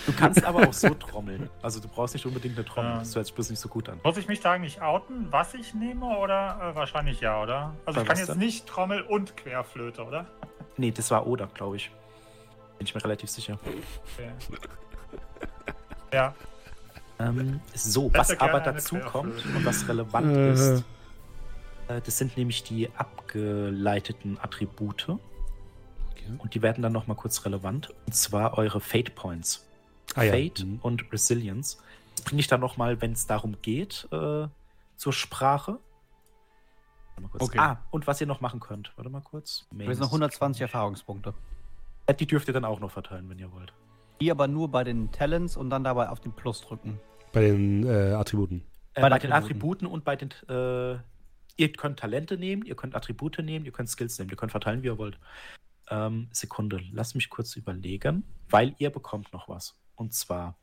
Du 0.05 0.13
kannst 0.13 0.43
aber 0.43 0.67
auch 0.67 0.73
so 0.73 0.89
trommeln. 0.93 1.49
Also 1.61 1.79
du 1.79 1.87
brauchst 1.87 2.13
nicht 2.13 2.25
unbedingt 2.25 2.57
eine 2.57 2.65
Trommel. 2.65 2.91
Ja. 2.91 2.99
Das 2.99 3.15
hört 3.15 3.25
sich 3.25 3.35
bloß 3.35 3.49
nicht 3.49 3.59
so 3.59 3.69
gut 3.69 3.89
an. 3.89 3.99
Muss 4.03 4.17
ich 4.17 4.27
mich 4.27 4.39
da 4.39 4.51
eigentlich 4.53 4.81
outen, 4.81 5.27
was 5.31 5.53
ich 5.53 5.73
nehme 5.73 6.05
oder 6.17 6.71
äh, 6.71 6.75
wahrscheinlich 6.75 7.19
ja, 7.21 7.41
oder? 7.41 7.75
Also 7.85 7.97
Bei 7.97 8.01
ich 8.03 8.07
kann 8.07 8.17
jetzt 8.17 8.29
denn? 8.29 8.37
nicht 8.37 8.67
Trommel 8.67 9.01
und 9.01 9.35
Querflöte, 9.37 10.03
oder? 10.03 10.25
Nee, 10.77 10.91
das 10.91 11.11
war 11.11 11.27
Oda, 11.27 11.47
glaube 11.53 11.75
ich. 11.77 11.91
Bin 12.77 12.87
ich 12.87 12.95
mir 12.95 13.03
relativ 13.03 13.29
sicher. 13.29 13.59
Okay. 14.17 14.31
ja, 16.13 16.33
Ähm, 17.19 17.59
so, 17.73 18.05
Hätte 18.05 18.17
was 18.19 18.39
aber 18.39 18.59
dazu 18.61 18.97
kommt 18.99 19.45
und 19.45 19.65
was 19.65 19.87
relevant 19.87 20.35
Äh. 20.35 20.53
ist, 20.53 20.83
äh, 21.87 22.01
das 22.01 22.17
sind 22.17 22.37
nämlich 22.37 22.63
die 22.63 22.89
abgeleiteten 22.95 24.39
Attribute. 24.41 25.07
Und 26.37 26.53
die 26.53 26.61
werden 26.61 26.81
dann 26.81 26.93
nochmal 26.93 27.17
kurz 27.17 27.43
relevant. 27.45 27.93
Und 28.05 28.13
zwar 28.15 28.57
eure 28.57 28.79
Fate 28.79 29.15
Points. 29.15 29.67
Ah, 30.15 30.23
ja. 30.23 30.31
Fate 30.33 30.65
Mhm. 30.65 30.79
und 30.81 31.11
Resilience. 31.11 31.77
Das 32.15 32.25
bringe 32.25 32.39
ich 32.41 32.47
dann 32.47 32.59
nochmal, 32.59 33.01
wenn 33.01 33.13
es 33.13 33.27
darum 33.27 33.55
geht, 33.61 34.07
äh, 34.11 34.47
zur 34.97 35.13
Sprache. 35.13 35.79
Warte 37.15 37.21
mal 37.21 37.27
kurz. 37.29 37.43
Okay. 37.43 37.59
Ah, 37.59 37.79
und 37.91 38.07
was 38.07 38.19
ihr 38.21 38.27
noch 38.27 38.41
machen 38.41 38.59
könnt. 38.59 38.91
Warte 38.95 39.09
mal 39.09 39.21
kurz. 39.21 39.65
Du 39.71 39.88
hast 39.88 39.99
noch 39.99 40.07
120 40.11 40.61
Erfahrungspunkte. 40.61 41.33
Äh, 42.07 42.13
Die 42.15 42.25
dürft 42.27 42.47
ihr 42.47 42.53
dann 42.53 42.65
auch 42.65 42.79
noch 42.79 42.91
verteilen, 42.91 43.29
wenn 43.29 43.39
ihr 43.39 43.51
wollt. 43.51 43.73
Die 44.19 44.29
aber 44.31 44.47
nur 44.47 44.69
bei 44.69 44.83
den 44.83 45.11
Talents 45.11 45.57
und 45.57 45.69
dann 45.69 45.83
dabei 45.83 46.09
auf 46.09 46.19
den 46.19 46.31
Plus 46.33 46.61
drücken. 46.61 46.99
Bei 47.33 47.41
den 47.41 47.85
äh, 47.85 48.11
Attributen. 48.13 48.63
Äh, 48.93 49.01
Bei 49.01 49.09
bei, 49.09 49.19
den 49.19 49.29
den 49.29 49.33
Attributen. 49.33 49.88
Attributen 49.88 49.88
und 49.88 50.03
bei 50.03 50.15
den. 50.15 50.29
Äh, 50.49 50.99
ihr 51.57 51.71
könnt 51.73 51.99
Talente 51.99 52.38
nehmen, 52.38 52.63
ihr 52.65 52.75
könnt 52.75 52.95
Attribute 52.95 53.39
nehmen, 53.39 53.65
ihr 53.65 53.71
könnt 53.71 53.89
Skills 53.89 54.17
nehmen, 54.19 54.29
ihr 54.31 54.35
könnt 54.38 54.51
verteilen, 54.51 54.83
wie 54.83 54.88
ihr 54.88 54.97
wollt. 54.97 55.17
Ähm, 55.89 56.27
Sekunde, 56.31 56.81
lass 56.91 57.15
mich 57.15 57.29
kurz 57.29 57.55
überlegen, 57.55 58.23
weil 58.49 58.75
ihr 58.77 58.89
bekommt 58.89 59.31
noch 59.33 59.47
was. 59.49 59.75
Und 60.02 60.15
zwar 60.15 60.56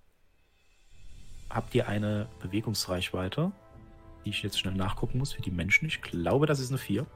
habt 1.48 1.72
ihr 1.76 1.86
eine 1.86 2.28
Bewegungsreichweite, 2.40 3.52
die 4.24 4.30
ich 4.30 4.42
jetzt 4.42 4.58
schnell 4.58 4.74
nachgucken 4.74 5.18
muss 5.18 5.32
für 5.32 5.42
die 5.42 5.52
Menschen. 5.52 5.86
Ich 5.86 6.02
glaube, 6.02 6.46
das 6.46 6.58
ist 6.58 6.70
eine 6.70 6.78
4. 6.78 7.06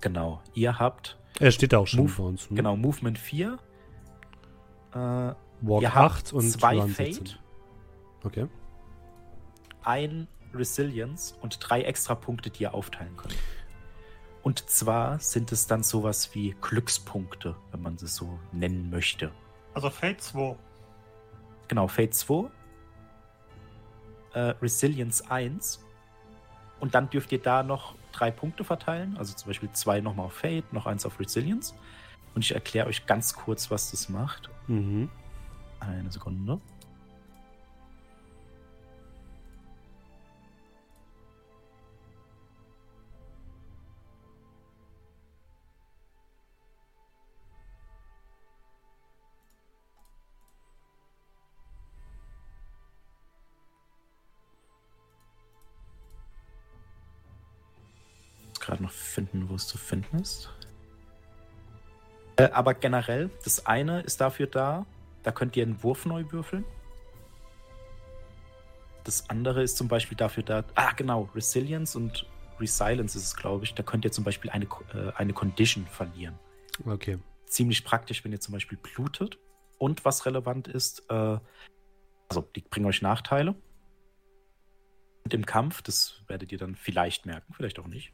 Genau. 0.00 0.40
Ihr 0.54 0.78
habt, 0.78 1.18
Er 1.38 1.50
steht 1.50 1.74
da 1.74 1.78
auch 1.80 1.86
schon 1.86 2.00
Move- 2.06 2.16
bei 2.16 2.22
uns. 2.24 2.48
ne? 2.50 2.56
genau, 2.56 2.76
Movement 2.76 3.18
4. 3.18 3.58
Äh, 4.92 4.96
Walk 4.96 5.82
ihr 5.82 5.94
habt 5.94 6.12
8 6.28 6.32
und 6.32 6.50
zwei 6.50 6.78
Run 6.78 6.88
Fate. 6.88 7.14
16. 7.14 7.38
Okay. 8.24 8.46
ein 9.82 10.28
Resilience 10.54 11.32
und 11.42 11.58
drei 11.60 11.82
extra 11.82 12.14
Punkte, 12.14 12.48
die 12.48 12.62
ihr 12.62 12.72
aufteilen 12.72 13.14
könnt. 13.18 13.36
Und 14.42 14.70
zwar 14.70 15.18
sind 15.18 15.52
es 15.52 15.66
dann 15.66 15.82
sowas 15.82 16.34
wie 16.34 16.56
Glückspunkte, 16.62 17.54
wenn 17.70 17.82
man 17.82 17.96
es 17.96 18.16
so 18.16 18.38
nennen 18.52 18.88
möchte. 18.88 19.30
also 19.74 19.90
Fate 19.90 20.22
2. 20.22 20.56
Genau, 21.70 21.86
Fate 21.86 22.12
2, 22.12 22.50
äh, 24.32 24.40
Resilience 24.60 25.30
1 25.30 25.78
und 26.80 26.96
dann 26.96 27.08
dürft 27.10 27.30
ihr 27.30 27.40
da 27.40 27.62
noch 27.62 27.94
drei 28.10 28.32
Punkte 28.32 28.64
verteilen, 28.64 29.16
also 29.16 29.34
zum 29.34 29.46
Beispiel 29.46 29.70
zwei 29.70 30.00
nochmal 30.00 30.26
auf 30.26 30.32
Fate, 30.32 30.72
noch 30.72 30.86
eins 30.86 31.06
auf 31.06 31.20
Resilience. 31.20 31.76
Und 32.34 32.44
ich 32.44 32.52
erkläre 32.52 32.88
euch 32.88 33.06
ganz 33.06 33.34
kurz, 33.34 33.70
was 33.70 33.92
das 33.92 34.08
macht. 34.08 34.50
Mhm. 34.66 35.10
Eine 35.78 36.10
Sekunde. 36.10 36.60
Gerade 58.70 58.84
noch 58.84 58.92
finden, 58.92 59.48
wo 59.48 59.56
es 59.56 59.66
zu 59.66 59.78
finden 59.78 60.20
ist. 60.20 60.48
Äh, 62.36 62.50
aber 62.52 62.74
generell, 62.74 63.28
das 63.42 63.66
eine 63.66 64.02
ist 64.02 64.20
dafür 64.20 64.46
da, 64.46 64.86
da 65.24 65.32
könnt 65.32 65.56
ihr 65.56 65.64
einen 65.64 65.82
Wurf 65.82 66.06
neu 66.06 66.24
würfeln. 66.30 66.64
Das 69.02 69.28
andere 69.28 69.64
ist 69.64 69.76
zum 69.76 69.88
Beispiel 69.88 70.16
dafür 70.16 70.44
da, 70.44 70.64
ah 70.76 70.92
genau, 70.92 71.28
Resilience 71.34 71.96
und 71.96 72.26
Resilience 72.60 73.16
ist 73.16 73.24
es, 73.24 73.36
glaube 73.36 73.64
ich. 73.64 73.74
Da 73.74 73.82
könnt 73.82 74.04
ihr 74.04 74.12
zum 74.12 74.22
Beispiel 74.22 74.50
eine, 74.50 74.66
äh, 74.94 75.12
eine 75.16 75.32
Condition 75.32 75.84
verlieren. 75.86 76.38
Okay. 76.86 77.18
Ziemlich 77.46 77.84
praktisch, 77.84 78.24
wenn 78.24 78.30
ihr 78.30 78.40
zum 78.40 78.52
Beispiel 78.52 78.78
blutet. 78.78 79.38
Und 79.78 80.04
was 80.04 80.26
relevant 80.26 80.68
ist, 80.68 81.10
äh, 81.10 81.38
also 82.28 82.42
die 82.54 82.60
bringen 82.60 82.86
euch 82.86 83.02
Nachteile. 83.02 83.56
Und 85.24 85.34
im 85.34 85.44
Kampf, 85.44 85.82
das 85.82 86.22
werdet 86.28 86.52
ihr 86.52 86.58
dann 86.58 86.76
vielleicht 86.76 87.26
merken, 87.26 87.52
vielleicht 87.52 87.80
auch 87.80 87.88
nicht, 87.88 88.12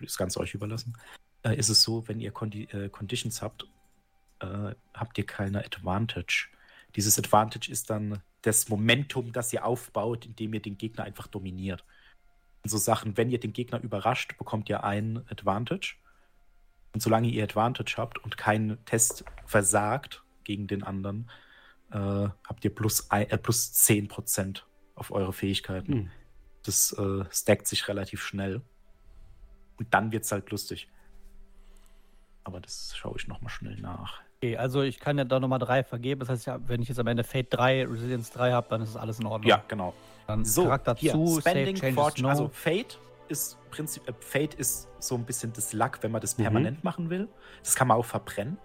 das 0.00 0.12
ist 0.12 0.18
ganz 0.18 0.36
euch 0.36 0.54
überlassen, 0.54 0.96
äh, 1.42 1.56
ist 1.56 1.68
es 1.68 1.82
so, 1.82 2.06
wenn 2.08 2.20
ihr 2.20 2.30
Condi 2.30 2.64
äh, 2.64 2.88
Conditions 2.88 3.42
habt, 3.42 3.66
äh, 4.40 4.74
habt 4.94 5.18
ihr 5.18 5.26
keine 5.26 5.64
Advantage. 5.64 6.48
Dieses 6.94 7.18
Advantage 7.18 7.70
ist 7.70 7.90
dann 7.90 8.22
das 8.42 8.68
Momentum, 8.68 9.32
das 9.32 9.52
ihr 9.52 9.64
aufbaut, 9.64 10.26
indem 10.26 10.54
ihr 10.54 10.60
den 10.60 10.78
Gegner 10.78 11.04
einfach 11.04 11.26
dominiert. 11.26 11.84
Und 12.62 12.70
so 12.70 12.78
Sachen, 12.78 13.16
wenn 13.16 13.30
ihr 13.30 13.40
den 13.40 13.52
Gegner 13.52 13.80
überrascht, 13.80 14.36
bekommt 14.38 14.68
ihr 14.68 14.84
ein 14.84 15.24
Advantage. 15.28 15.96
Und 16.92 17.00
solange 17.00 17.28
ihr 17.28 17.44
Advantage 17.44 17.94
habt 17.96 18.18
und 18.18 18.36
kein 18.36 18.78
Test 18.86 19.24
versagt 19.44 20.24
gegen 20.44 20.66
den 20.66 20.82
anderen, 20.82 21.30
äh, 21.90 21.98
habt 21.98 22.64
ihr 22.64 22.74
plus, 22.74 23.10
ein, 23.10 23.28
äh, 23.28 23.38
plus 23.38 23.72
10% 23.72 24.64
auf 24.94 25.10
eure 25.10 25.32
Fähigkeiten. 25.32 25.92
Hm. 25.92 26.10
Das 26.64 26.92
äh, 26.92 27.24
stackt 27.30 27.66
sich 27.66 27.86
relativ 27.88 28.22
schnell. 28.22 28.62
Und 29.78 29.92
dann 29.92 30.12
wird 30.12 30.24
es 30.24 30.32
halt 30.32 30.50
lustig. 30.50 30.88
Aber 32.44 32.60
das 32.60 32.96
schaue 32.96 33.14
ich 33.16 33.26
nochmal 33.28 33.50
schnell 33.50 33.76
nach. 33.80 34.20
Okay, 34.38 34.56
also 34.56 34.82
ich 34.82 35.00
kann 35.00 35.18
ja 35.18 35.24
da 35.24 35.40
nochmal 35.40 35.58
drei 35.58 35.82
vergeben. 35.82 36.20
Das 36.20 36.28
heißt 36.28 36.46
ja, 36.46 36.58
wenn 36.68 36.80
ich 36.82 36.88
jetzt 36.88 36.98
am 36.98 37.06
Ende 37.06 37.24
Fate 37.24 37.48
3, 37.50 37.86
Resilience 37.86 38.30
3 38.30 38.52
habe, 38.52 38.68
dann 38.70 38.82
ist 38.82 38.94
das 38.94 39.00
alles 39.02 39.18
in 39.18 39.26
Ordnung. 39.26 39.48
Ja, 39.48 39.62
genau. 39.66 39.94
Dann 40.26 40.44
So, 40.44 40.64
Charakter 40.64 40.94
hier, 40.96 41.12
zu, 41.12 41.40
Spending, 41.40 41.76
Save 41.76 41.80
Changes 41.80 41.94
Fortune, 41.94 42.22
No. 42.24 42.28
also 42.30 42.48
Fate 42.48 42.98
ist 43.28 43.58
Prinzip, 43.70 44.08
äh, 44.08 44.12
Fate 44.20 44.54
ist 44.54 44.88
so 45.00 45.14
ein 45.16 45.24
bisschen 45.24 45.52
das 45.52 45.72
Luck, 45.72 45.98
wenn 46.02 46.12
man 46.12 46.20
das 46.20 46.38
Mhm. 46.38 46.42
permanent 46.42 46.84
machen 46.84 47.10
will. 47.10 47.28
Das 47.62 47.74
kann 47.74 47.88
man 47.88 47.96
auch 47.96 48.04
verbrennen. 48.04 48.58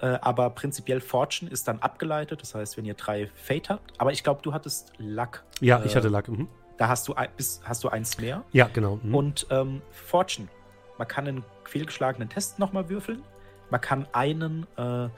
Äh, 0.00 0.18
aber 0.20 0.50
prinzipiell 0.50 1.00
Fortune 1.00 1.50
ist 1.50 1.66
dann 1.68 1.80
abgeleitet, 1.80 2.40
das 2.40 2.54
heißt, 2.54 2.76
wenn 2.76 2.84
ihr 2.84 2.94
drei 2.94 3.26
Fate 3.34 3.70
habt. 3.70 4.00
Aber 4.00 4.12
ich 4.12 4.22
glaube, 4.24 4.42
du 4.42 4.52
hattest 4.52 4.92
Luck. 4.98 5.44
Ja, 5.60 5.80
Äh, 5.82 5.86
ich 5.86 5.96
hatte 5.96 6.08
Lack. 6.08 6.28
Mhm. 6.28 6.48
Da 6.78 6.88
hast 6.88 7.06
du, 7.08 7.14
ein, 7.14 7.28
bis, 7.36 7.60
hast 7.64 7.84
du 7.84 7.88
eins 7.88 8.18
mehr. 8.18 8.44
Ja, 8.52 8.68
genau. 8.72 9.00
Mhm. 9.02 9.14
Und 9.14 9.46
ähm, 9.50 9.82
Fortune. 9.90 10.48
Man 10.96 11.06
kann 11.06 11.28
einen 11.28 11.44
fehlgeschlagenen 11.64 12.28
Test 12.28 12.58
nochmal 12.58 12.88
würfeln. 12.88 13.22
Man 13.70 13.80
kann 13.80 14.06
einen 14.12 14.66
äh, 14.76 15.08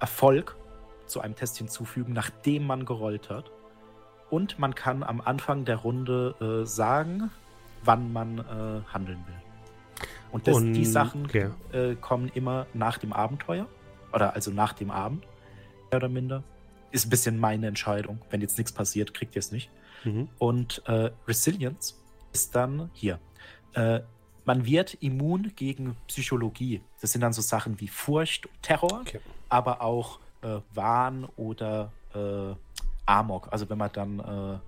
Erfolg 0.00 0.56
zu 1.06 1.20
einem 1.20 1.34
Test 1.34 1.56
hinzufügen, 1.58 2.12
nachdem 2.12 2.66
man 2.66 2.84
gerollt 2.84 3.30
hat. 3.30 3.50
Und 4.28 4.58
man 4.58 4.74
kann 4.74 5.02
am 5.02 5.20
Anfang 5.20 5.64
der 5.64 5.76
Runde 5.76 6.34
äh, 6.40 6.66
sagen, 6.66 7.30
wann 7.84 8.12
man 8.12 8.38
äh, 8.38 8.92
handeln 8.92 9.24
will. 9.26 10.06
Und, 10.32 10.48
das, 10.48 10.56
Und- 10.56 10.72
die 10.74 10.84
Sachen 10.84 11.24
okay. 11.26 11.50
äh, 11.72 11.94
kommen 11.94 12.28
immer 12.34 12.66
nach 12.74 12.98
dem 12.98 13.12
Abenteuer. 13.12 13.66
Oder 14.12 14.34
also 14.34 14.50
nach 14.50 14.72
dem 14.72 14.90
Abend, 14.90 15.26
mehr 15.90 15.98
oder 15.98 16.08
minder. 16.08 16.42
Ist 16.90 17.06
ein 17.06 17.10
bisschen 17.10 17.38
meine 17.38 17.66
Entscheidung. 17.66 18.20
Wenn 18.30 18.40
jetzt 18.40 18.56
nichts 18.58 18.72
passiert, 18.72 19.14
kriegt 19.14 19.36
ihr 19.36 19.40
es 19.40 19.52
nicht. 19.52 19.70
Mhm. 20.06 20.28
Und 20.38 20.82
äh, 20.86 21.10
Resilience 21.26 22.00
ist 22.32 22.54
dann 22.54 22.90
hier. 22.94 23.18
Äh, 23.74 24.00
man 24.44 24.64
wird 24.64 24.94
immun 25.02 25.52
gegen 25.56 25.96
Psychologie. 26.06 26.80
Das 27.00 27.12
sind 27.12 27.20
dann 27.20 27.32
so 27.32 27.42
Sachen 27.42 27.80
wie 27.80 27.88
Furcht 27.88 28.46
und 28.46 28.62
Terror, 28.62 29.00
Okay. 29.00 29.20
aber 29.48 29.80
auch 29.82 30.20
äh, 30.42 30.60
Wahn 30.72 31.24
oder 31.36 31.92
äh, 32.14 32.54
Amok. 33.06 33.48
Also 33.52 33.68
wenn 33.68 33.78
man 33.78 33.90
dann 33.92 34.18
äh, 34.20 34.58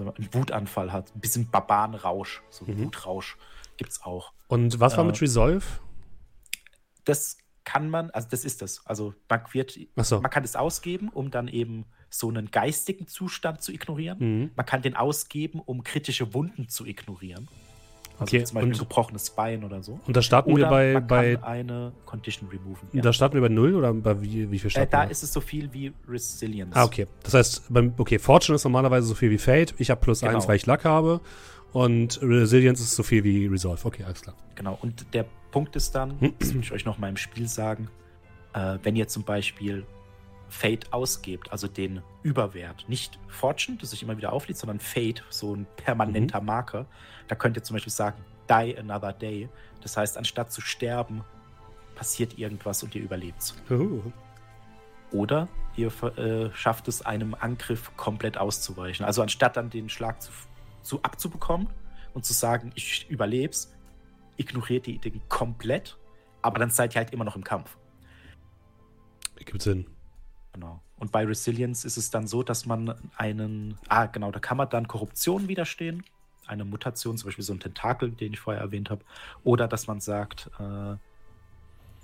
einen 0.00 0.34
Wutanfall 0.34 0.92
hat, 0.92 1.14
ein 1.14 1.20
bisschen 1.20 1.48
Barbarenrausch, 1.50 2.42
so 2.50 2.66
einen 2.66 2.78
Mhm. 2.80 2.84
Wutrausch 2.86 3.36
gibt 3.76 3.92
es 3.92 4.02
auch. 4.02 4.32
Und 4.48 4.80
was 4.80 4.96
war 4.96 5.04
Äh, 5.04 5.06
mit 5.08 5.20
Resolve? 5.22 5.64
Das 7.04 7.38
kann 7.64 7.90
man, 7.90 8.10
also 8.10 8.28
das 8.30 8.44
ist 8.44 8.60
das. 8.62 8.84
Also 8.86 9.14
man 9.28 9.42
wird, 9.52 9.78
Achso. 9.96 10.20
man 10.20 10.30
kann 10.30 10.44
es 10.44 10.56
ausgeben, 10.56 11.08
um 11.10 11.30
dann 11.30 11.48
eben 11.48 11.84
so 12.10 12.28
einen 12.28 12.50
geistigen 12.50 13.06
Zustand 13.06 13.62
zu 13.62 13.72
ignorieren. 13.72 14.18
Mhm. 14.18 14.50
Man 14.56 14.66
kann 14.66 14.82
den 14.82 14.96
ausgeben, 14.96 15.60
um 15.64 15.82
kritische 15.84 16.32
Wunden 16.34 16.68
zu 16.68 16.86
ignorieren. 16.86 17.48
Also 18.20 18.34
Okay, 18.36 18.44
zum 18.44 18.54
Beispiel 18.56 18.72
ein 18.74 18.78
gebrochenes 18.78 19.30
Bein 19.30 19.62
oder 19.62 19.80
so. 19.80 20.00
Und 20.06 20.16
da 20.16 20.22
starten 20.22 20.50
Oder 20.52 20.64
wir 20.64 20.68
bei, 20.70 20.92
man 20.94 21.06
bei 21.06 21.34
kann 21.36 21.44
eine 21.44 21.92
Condition 22.04 22.48
removen. 22.48 22.88
Ja. 22.92 23.02
da 23.02 23.12
starten 23.12 23.34
wir 23.34 23.42
bei 23.42 23.48
null 23.48 23.76
oder 23.76 23.94
bei 23.94 24.20
wie, 24.20 24.50
wie 24.50 24.58
viel 24.58 24.66
Äh, 24.68 24.70
starten 24.70 24.90
da 24.90 25.02
wir? 25.04 25.10
ist 25.12 25.22
es 25.22 25.32
so 25.32 25.40
viel 25.40 25.72
wie 25.72 25.92
Resilience. 26.08 26.74
Ah, 26.74 26.84
okay. 26.84 27.06
Das 27.22 27.34
heißt, 27.34 27.72
beim, 27.72 27.94
okay, 27.96 28.18
Fortune 28.18 28.56
ist 28.56 28.64
normalerweise 28.64 29.06
so 29.06 29.14
viel 29.14 29.30
wie 29.30 29.38
Fate. 29.38 29.72
Ich 29.78 29.90
habe 29.90 30.00
plus 30.00 30.20
Genau. 30.20 30.32
eins, 30.34 30.48
weil 30.48 30.56
ich 30.56 30.66
Luck 30.66 30.84
habe. 30.84 31.20
Und 31.72 32.18
Resilience 32.22 32.80
ist 32.80 32.96
so 32.96 33.02
viel 33.04 33.22
wie 33.22 33.46
Resolve. 33.46 33.84
Okay, 33.86 34.02
alles 34.02 34.22
klar. 34.22 34.34
Genau. 34.56 34.76
Und 34.82 35.14
der 35.14 35.24
Punkt 35.52 35.76
ist 35.76 35.94
dann, 35.94 36.18
das 36.40 36.52
will 36.54 36.60
ich 36.62 36.72
euch 36.72 36.84
noch 36.84 36.98
mal 36.98 37.08
im 37.10 37.16
Spiel 37.16 37.46
sagen, 37.46 37.88
äh, 38.52 38.78
wenn 38.82 38.96
ihr 38.96 39.06
zum 39.06 39.22
Beispiel 39.22 39.86
Fate 40.48 40.92
ausgebt, 40.92 41.52
also 41.52 41.68
den 41.68 42.02
Überwert, 42.22 42.88
nicht 42.88 43.18
Fortune, 43.28 43.78
das 43.78 43.90
sich 43.90 44.02
immer 44.02 44.16
wieder 44.16 44.32
auflädt, 44.32 44.56
sondern 44.56 44.80
Fate, 44.80 45.22
so 45.28 45.54
ein 45.54 45.66
permanenter 45.76 46.40
Marker, 46.40 46.86
da 47.28 47.34
könnt 47.34 47.56
ihr 47.56 47.62
zum 47.62 47.74
Beispiel 47.74 47.92
sagen, 47.92 48.24
die 48.48 48.76
another 48.78 49.12
day. 49.12 49.48
Das 49.82 49.96
heißt, 49.96 50.16
anstatt 50.16 50.50
zu 50.52 50.60
sterben, 50.60 51.22
passiert 51.94 52.38
irgendwas 52.38 52.82
und 52.82 52.94
ihr 52.94 53.02
überlebt's. 53.02 53.54
Uh. 53.70 54.00
Oder 55.10 55.48
ihr 55.76 55.92
äh, 56.16 56.50
schafft 56.54 56.88
es, 56.88 57.02
einem 57.02 57.34
Angriff 57.34 57.96
komplett 57.96 58.38
auszuweichen. 58.38 59.04
Also 59.04 59.22
anstatt 59.22 59.56
dann 59.56 59.70
den 59.70 59.88
Schlag 59.88 60.22
zu, 60.22 60.30
zu 60.82 61.02
abzubekommen 61.02 61.68
und 62.14 62.24
zu 62.24 62.32
sagen, 62.32 62.72
ich 62.74 63.08
überleb's, 63.10 63.72
ignoriert 64.36 64.86
ihr 64.86 64.98
den 64.98 65.20
komplett, 65.28 65.96
aber 66.42 66.58
dann 66.58 66.70
seid 66.70 66.94
ihr 66.94 67.00
halt 67.00 67.12
immer 67.12 67.24
noch 67.24 67.36
im 67.36 67.44
Kampf. 67.44 67.76
Gibt 69.44 69.62
Sinn. 69.62 69.86
Genau. 70.58 70.80
Und 70.96 71.12
bei 71.12 71.24
Resilience 71.24 71.84
ist 71.84 71.96
es 71.96 72.10
dann 72.10 72.26
so, 72.26 72.42
dass 72.42 72.66
man 72.66 72.92
einen, 73.16 73.78
ah 73.86 74.06
genau, 74.06 74.32
da 74.32 74.40
kann 74.40 74.56
man 74.56 74.68
dann 74.68 74.88
Korruption 74.88 75.46
widerstehen, 75.46 76.02
eine 76.48 76.64
Mutation, 76.64 77.16
zum 77.16 77.28
Beispiel 77.28 77.44
so 77.44 77.52
ein 77.52 77.60
Tentakel, 77.60 78.10
den 78.10 78.32
ich 78.32 78.40
vorher 78.40 78.60
erwähnt 78.60 78.90
habe, 78.90 79.04
oder 79.44 79.68
dass 79.68 79.86
man 79.86 80.00
sagt, 80.00 80.50
äh, 80.58 80.96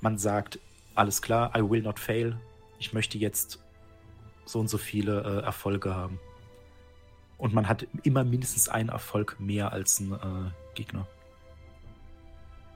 man 0.01 0.18
sagt, 0.18 0.60
alles 0.94 1.20
klar, 1.20 1.51
I 1.56 1.68
will 1.68 1.82
not 1.82 1.98
fail, 1.98 2.39
ich 2.78 2.93
möchte 2.93 3.18
jetzt 3.18 3.59
so 4.44 4.60
und 4.60 4.68
so 4.68 4.78
viele 4.78 5.22
äh, 5.22 5.44
Erfolge 5.44 5.93
haben. 5.93 6.20
Und 7.36 7.55
man 7.55 7.68
hat 7.68 7.89
immer 8.05 8.22
mindestens 8.22 8.68
einen 8.68 8.90
Erfolg 8.90 9.40
mehr 9.40 9.72
als 9.72 9.98
ein 9.98 10.12
äh, 10.12 10.51
Gegner. 10.74 11.09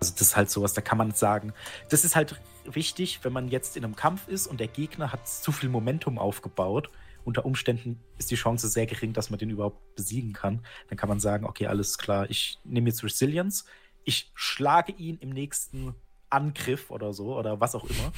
Also 0.00 0.12
das 0.12 0.22
ist 0.22 0.36
halt 0.36 0.50
sowas, 0.50 0.74
da 0.74 0.80
kann 0.80 0.98
man 0.98 1.12
sagen, 1.12 1.52
das 1.88 2.04
ist 2.04 2.14
halt 2.14 2.40
wichtig, 2.64 3.20
wenn 3.22 3.32
man 3.32 3.48
jetzt 3.48 3.76
in 3.76 3.84
einem 3.84 3.96
Kampf 3.96 4.28
ist 4.28 4.46
und 4.46 4.60
der 4.60 4.68
Gegner 4.68 5.12
hat 5.12 5.28
zu 5.28 5.52
viel 5.52 5.68
Momentum 5.68 6.18
aufgebaut. 6.18 6.90
Unter 7.24 7.44
Umständen 7.44 8.00
ist 8.16 8.30
die 8.30 8.36
Chance 8.36 8.68
sehr 8.68 8.86
gering, 8.86 9.12
dass 9.12 9.30
man 9.30 9.38
den 9.38 9.50
überhaupt 9.50 9.96
besiegen 9.96 10.32
kann. 10.32 10.60
Dann 10.88 10.96
kann 10.96 11.08
man 11.08 11.20
sagen, 11.20 11.44
okay, 11.44 11.66
alles 11.66 11.98
klar, 11.98 12.30
ich 12.30 12.58
nehme 12.64 12.88
jetzt 12.88 13.02
Resilience, 13.02 13.64
ich 14.04 14.30
schlage 14.34 14.92
ihn 14.92 15.18
im 15.18 15.30
nächsten 15.30 15.94
Angriff 16.30 16.90
oder 16.90 17.12
so 17.12 17.36
oder 17.36 17.60
was 17.60 17.74
auch 17.74 17.84
immer. 17.84 18.12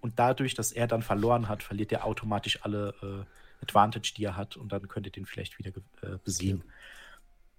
Und 0.00 0.18
dadurch, 0.18 0.54
dass 0.54 0.72
er 0.72 0.86
dann 0.86 1.02
verloren 1.02 1.48
hat, 1.48 1.62
verliert 1.62 1.92
er 1.92 2.04
automatisch 2.04 2.64
alle 2.64 2.94
äh, 3.02 3.62
Advantage, 3.62 4.14
die 4.16 4.24
er 4.24 4.36
hat 4.36 4.56
und 4.56 4.72
dann 4.72 4.88
könnt 4.88 5.06
ihr 5.06 5.12
den 5.12 5.26
vielleicht 5.26 5.58
wieder 5.58 5.72
äh, 6.02 6.18
besiegen. 6.24 6.64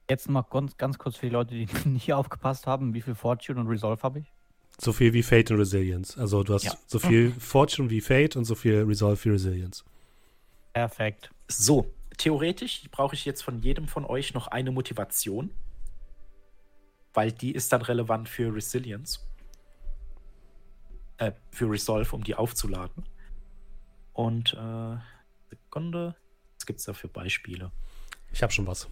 Jetzt 0.10 0.30
mal 0.30 0.42
ganz, 0.44 0.78
ganz 0.78 0.98
kurz 0.98 1.18
für 1.18 1.26
die 1.26 1.34
Leute, 1.34 1.54
die 1.54 1.66
nicht 1.90 2.04
hier 2.06 2.18
aufgepasst 2.18 2.68
haben, 2.68 2.94
wie 2.94 3.02
viel 3.02 3.16
Fortune 3.16 3.60
und 3.60 3.68
Resolve 3.68 4.02
habe 4.04 4.20
ich? 4.20 4.32
So 4.80 4.94
viel 4.94 5.12
wie 5.14 5.24
Fate 5.24 5.52
und 5.52 5.58
Resilience. 5.58 6.18
Also 6.18 6.44
du 6.44 6.54
hast 6.54 6.64
Ja. 6.64 6.74
so 6.86 7.00
viel 7.00 7.32
Fortune 7.40 7.90
wie 7.90 8.00
Fate 8.02 8.36
und 8.36 8.46
so 8.46 8.56
viel 8.56 8.84
Resolve 8.84 9.24
wie 9.26 9.30
Resilience. 9.30 9.84
Perfekt. 10.74 11.32
So, 11.48 11.92
theoretisch 12.18 12.84
brauche 12.92 13.16
ich 13.16 13.26
jetzt 13.26 13.42
von 13.42 13.60
jedem 13.62 13.88
von 13.88 14.06
euch 14.06 14.34
noch 14.34 14.48
eine 14.48 14.72
Motivation, 14.72 15.50
weil 17.14 17.32
die 17.32 17.52
ist 17.54 17.74
dann 17.74 17.82
relevant 17.82 18.30
für 18.30 18.54
Resilience. 18.54 19.20
Äh, 21.18 21.32
für 21.52 21.70
Resolve, 21.70 22.16
um 22.16 22.24
die 22.24 22.36
aufzuladen. 22.36 23.04
Und, 24.14 24.54
äh, 24.54 24.98
Sekunde, 25.50 26.16
was 26.56 26.66
gibt 26.68 26.80
es 26.80 26.86
da 26.86 26.94
für 26.94 27.08
Beispiele? 27.08 27.72
Ich 28.32 28.44
habe 28.44 28.54
schon 28.54 28.68
was. 28.68 28.88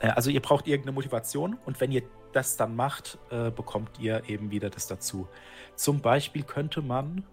Äh, 0.00 0.08
also 0.08 0.30
ihr 0.30 0.40
braucht 0.40 0.66
irgendeine 0.66 0.94
Motivation 0.94 1.58
und 1.64 1.80
wenn 1.80 1.92
ihr 1.92 2.02
das 2.32 2.56
dann 2.56 2.76
macht, 2.76 3.18
äh, 3.30 3.50
bekommt 3.50 3.98
ihr 3.98 4.22
eben 4.28 4.50
wieder 4.50 4.70
das 4.70 4.86
dazu. 4.86 5.28
Zum 5.74 6.00
Beispiel 6.00 6.42
könnte 6.42 6.82
man. 6.82 7.24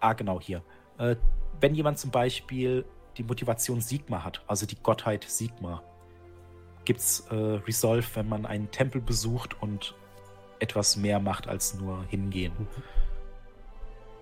Ah, 0.00 0.12
genau 0.12 0.40
hier. 0.40 0.62
Äh, 0.98 1.16
wenn 1.60 1.74
jemand 1.74 1.98
zum 1.98 2.10
Beispiel 2.10 2.84
die 3.16 3.24
Motivation 3.24 3.80
Sigma 3.80 4.24
hat, 4.24 4.42
also 4.46 4.64
die 4.64 4.76
Gottheit 4.76 5.24
Sigma, 5.24 5.82
gibt 6.84 7.00
es 7.00 7.20
äh, 7.30 7.34
Resolve, 7.34 8.06
wenn 8.14 8.28
man 8.28 8.46
einen 8.46 8.70
Tempel 8.70 9.00
besucht 9.00 9.60
und 9.60 9.94
etwas 10.60 10.96
mehr 10.96 11.20
macht 11.20 11.46
als 11.48 11.74
nur 11.74 12.04
hingehen. 12.04 12.52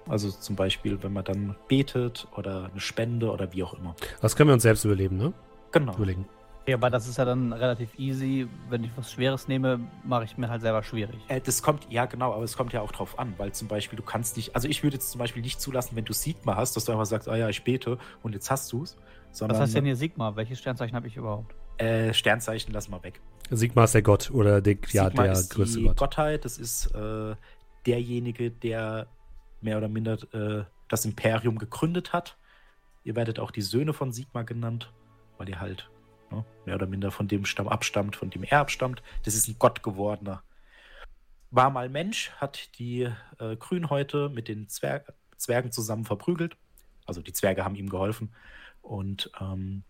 Also 0.08 0.30
zum 0.30 0.56
Beispiel, 0.56 1.02
wenn 1.02 1.12
man 1.12 1.24
dann 1.24 1.56
betet 1.68 2.26
oder 2.36 2.70
eine 2.70 2.80
Spende 2.80 3.30
oder 3.30 3.52
wie 3.52 3.62
auch 3.62 3.74
immer. 3.74 3.94
Das 4.20 4.36
können 4.36 4.48
wir 4.50 4.54
uns 4.54 4.62
selbst 4.62 4.84
überleben, 4.84 5.16
ne? 5.16 5.32
Genau. 5.72 5.94
Überlegen. 5.96 6.26
Ja, 6.66 6.74
aber 6.76 6.90
das 6.90 7.06
ist 7.06 7.18
ja 7.18 7.24
dann 7.24 7.52
relativ 7.52 7.96
easy. 7.96 8.48
Wenn 8.68 8.82
ich 8.82 8.90
was 8.96 9.12
Schweres 9.12 9.46
nehme, 9.46 9.80
mache 10.04 10.24
ich 10.24 10.36
mir 10.36 10.48
halt 10.48 10.62
selber 10.62 10.82
schwierig. 10.82 11.16
Äh, 11.28 11.40
das 11.40 11.62
kommt, 11.62 11.86
ja 11.90 12.06
genau, 12.06 12.32
aber 12.32 12.42
es 12.42 12.56
kommt 12.56 12.72
ja 12.72 12.80
auch 12.80 12.90
drauf 12.90 13.18
an, 13.18 13.34
weil 13.36 13.52
zum 13.52 13.68
Beispiel 13.68 13.96
du 13.96 14.02
kannst 14.02 14.36
nicht, 14.36 14.54
also 14.56 14.66
ich 14.66 14.82
würde 14.82 14.96
jetzt 14.96 15.10
zum 15.12 15.20
Beispiel 15.20 15.42
nicht 15.42 15.60
zulassen, 15.60 15.94
wenn 15.94 16.04
du 16.04 16.12
Sigma 16.12 16.56
hast, 16.56 16.74
dass 16.76 16.84
du 16.84 16.92
einfach 16.92 17.06
sagst, 17.06 17.28
ah 17.28 17.36
ja, 17.36 17.48
ich 17.48 17.62
bete 17.62 17.98
und 18.22 18.32
jetzt 18.34 18.50
hast 18.50 18.72
du 18.72 18.82
es, 18.82 18.96
Was 19.40 19.60
heißt 19.60 19.76
denn 19.76 19.84
hier 19.84 19.94
Sigma? 19.96 20.34
Welches 20.34 20.58
Sternzeichen 20.58 20.96
habe 20.96 21.06
ich 21.06 21.16
überhaupt? 21.16 21.54
äh, 21.78 22.12
Sternzeichen 22.14 22.72
lassen 22.72 22.90
wir 22.90 23.02
weg. 23.02 23.20
Sigma 23.50 23.84
ist 23.84 23.94
der 23.94 24.02
Gott 24.02 24.30
oder 24.32 24.60
der, 24.60 24.76
ja, 24.90 25.04
Sigma 25.04 25.22
der 25.24 25.32
ist 25.32 25.50
größte 25.50 25.78
die 25.78 25.84
Gott. 25.84 25.96
Gottheit, 25.98 26.44
das 26.44 26.58
ist 26.58 26.86
äh, 26.94 27.36
derjenige, 27.86 28.50
der 28.50 29.06
mehr 29.60 29.78
oder 29.78 29.88
minder 29.88 30.18
äh, 30.34 30.64
das 30.88 31.04
Imperium 31.04 31.58
gegründet 31.58 32.12
hat. 32.12 32.36
Ihr 33.04 33.16
werdet 33.16 33.38
auch 33.38 33.50
die 33.50 33.62
Söhne 33.62 33.92
von 33.92 34.12
Sigma 34.12 34.42
genannt, 34.42 34.92
weil 35.38 35.48
ihr 35.48 35.60
halt 35.60 35.90
ne, 36.30 36.44
mehr 36.64 36.74
oder 36.74 36.86
minder 36.86 37.10
von 37.10 37.28
dem 37.28 37.44
Stamm 37.44 37.68
abstammt, 37.68 38.16
von 38.16 38.30
dem 38.30 38.42
er 38.44 38.60
abstammt. 38.60 39.02
Das 39.24 39.34
ist 39.34 39.48
ein 39.48 39.56
Gott 39.58 39.82
gewordener. 39.82 40.42
War 41.50 41.70
mal 41.70 41.88
Mensch, 41.88 42.30
hat 42.32 42.78
die 42.78 43.08
äh, 43.38 43.56
Grünhäute 43.56 44.28
mit 44.28 44.48
den 44.48 44.68
Zwer 44.68 45.04
Zwergen 45.36 45.70
zusammen 45.70 46.04
verprügelt. 46.04 46.56
Also 47.04 47.20
die 47.22 47.32
Zwerge 47.32 47.64
haben 47.64 47.76
ihm 47.76 47.88
geholfen. 47.88 48.34
Und 48.82 49.30
ähm, 49.40 49.84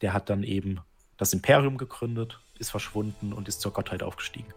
der 0.00 0.12
hat 0.12 0.30
dann 0.30 0.42
eben 0.42 0.80
das 1.16 1.32
Imperium 1.32 1.78
gegründet, 1.78 2.40
ist 2.58 2.70
verschwunden 2.70 3.32
und 3.32 3.48
ist 3.48 3.60
zur 3.60 3.72
Gottheit 3.72 4.02
aufgestiegen. 4.02 4.52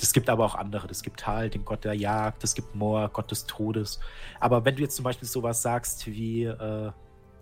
Es 0.00 0.12
gibt 0.12 0.28
aber 0.30 0.44
auch 0.44 0.54
andere. 0.54 0.86
Es 0.88 1.02
gibt 1.02 1.20
Tal, 1.20 1.50
den 1.50 1.64
Gott 1.64 1.84
der 1.84 1.94
Jagd, 1.94 2.44
es 2.44 2.54
gibt 2.54 2.74
Mor, 2.74 3.08
Gott 3.12 3.30
des 3.30 3.46
Todes. 3.46 3.98
Aber 4.38 4.64
wenn 4.64 4.76
du 4.76 4.82
jetzt 4.82 4.94
zum 4.96 5.02
Beispiel 5.04 5.26
sowas 5.28 5.60
sagst 5.62 6.06
wie, 6.06 6.44
äh, 6.44 6.90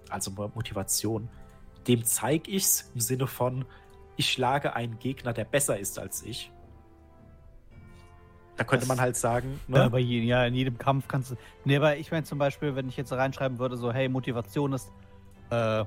also 0.09 0.31
Motivation, 0.31 1.29
dem 1.87 2.05
zeige 2.05 2.51
ich's 2.51 2.91
im 2.95 3.01
Sinne 3.01 3.27
von, 3.27 3.65
ich 4.17 4.33
schlage 4.33 4.75
einen 4.75 4.99
Gegner, 4.99 5.33
der 5.35 5.45
besser 5.45 5.79
ist 5.79 5.99
als 5.99 6.23
ich. 6.23 6.51
Da 8.57 8.65
könnte 8.65 8.87
Das- 8.87 8.89
man 8.89 9.01
halt 9.01 9.17
sagen, 9.17 9.61
Ja, 9.69 9.85
ne? 9.85 9.91
bei 9.91 9.99
je, 9.99 10.21
ja, 10.23 10.45
in 10.47 10.55
jedem 10.55 10.79
Kampf 10.79 11.07
kannst 11.09 11.33
du. 11.33 11.37
Nee, 11.65 11.77
aber 11.77 11.97
ich 11.99 12.11
meine 12.11 12.25
zum 12.25 12.39
Beispiel, 12.39 12.75
wenn 12.75 12.89
ich 12.89 12.97
jetzt 12.97 13.13
reinschreiben 13.13 13.59
würde, 13.59 13.77
so, 13.77 13.93
hey, 13.93 14.09
Motivation 14.09 14.73
ist, 14.73 14.91
äh, 15.51 15.85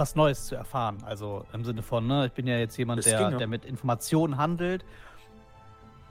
was 0.00 0.16
Neues 0.16 0.46
zu 0.46 0.54
erfahren. 0.56 0.98
Also 1.04 1.44
im 1.52 1.64
Sinne 1.64 1.82
von, 1.82 2.06
ne, 2.06 2.26
ich 2.26 2.32
bin 2.32 2.46
ja 2.46 2.58
jetzt 2.58 2.76
jemand, 2.76 3.04
der, 3.06 3.18
ginge. 3.18 3.36
der 3.36 3.46
mit 3.46 3.64
Informationen 3.64 4.36
handelt. 4.38 4.84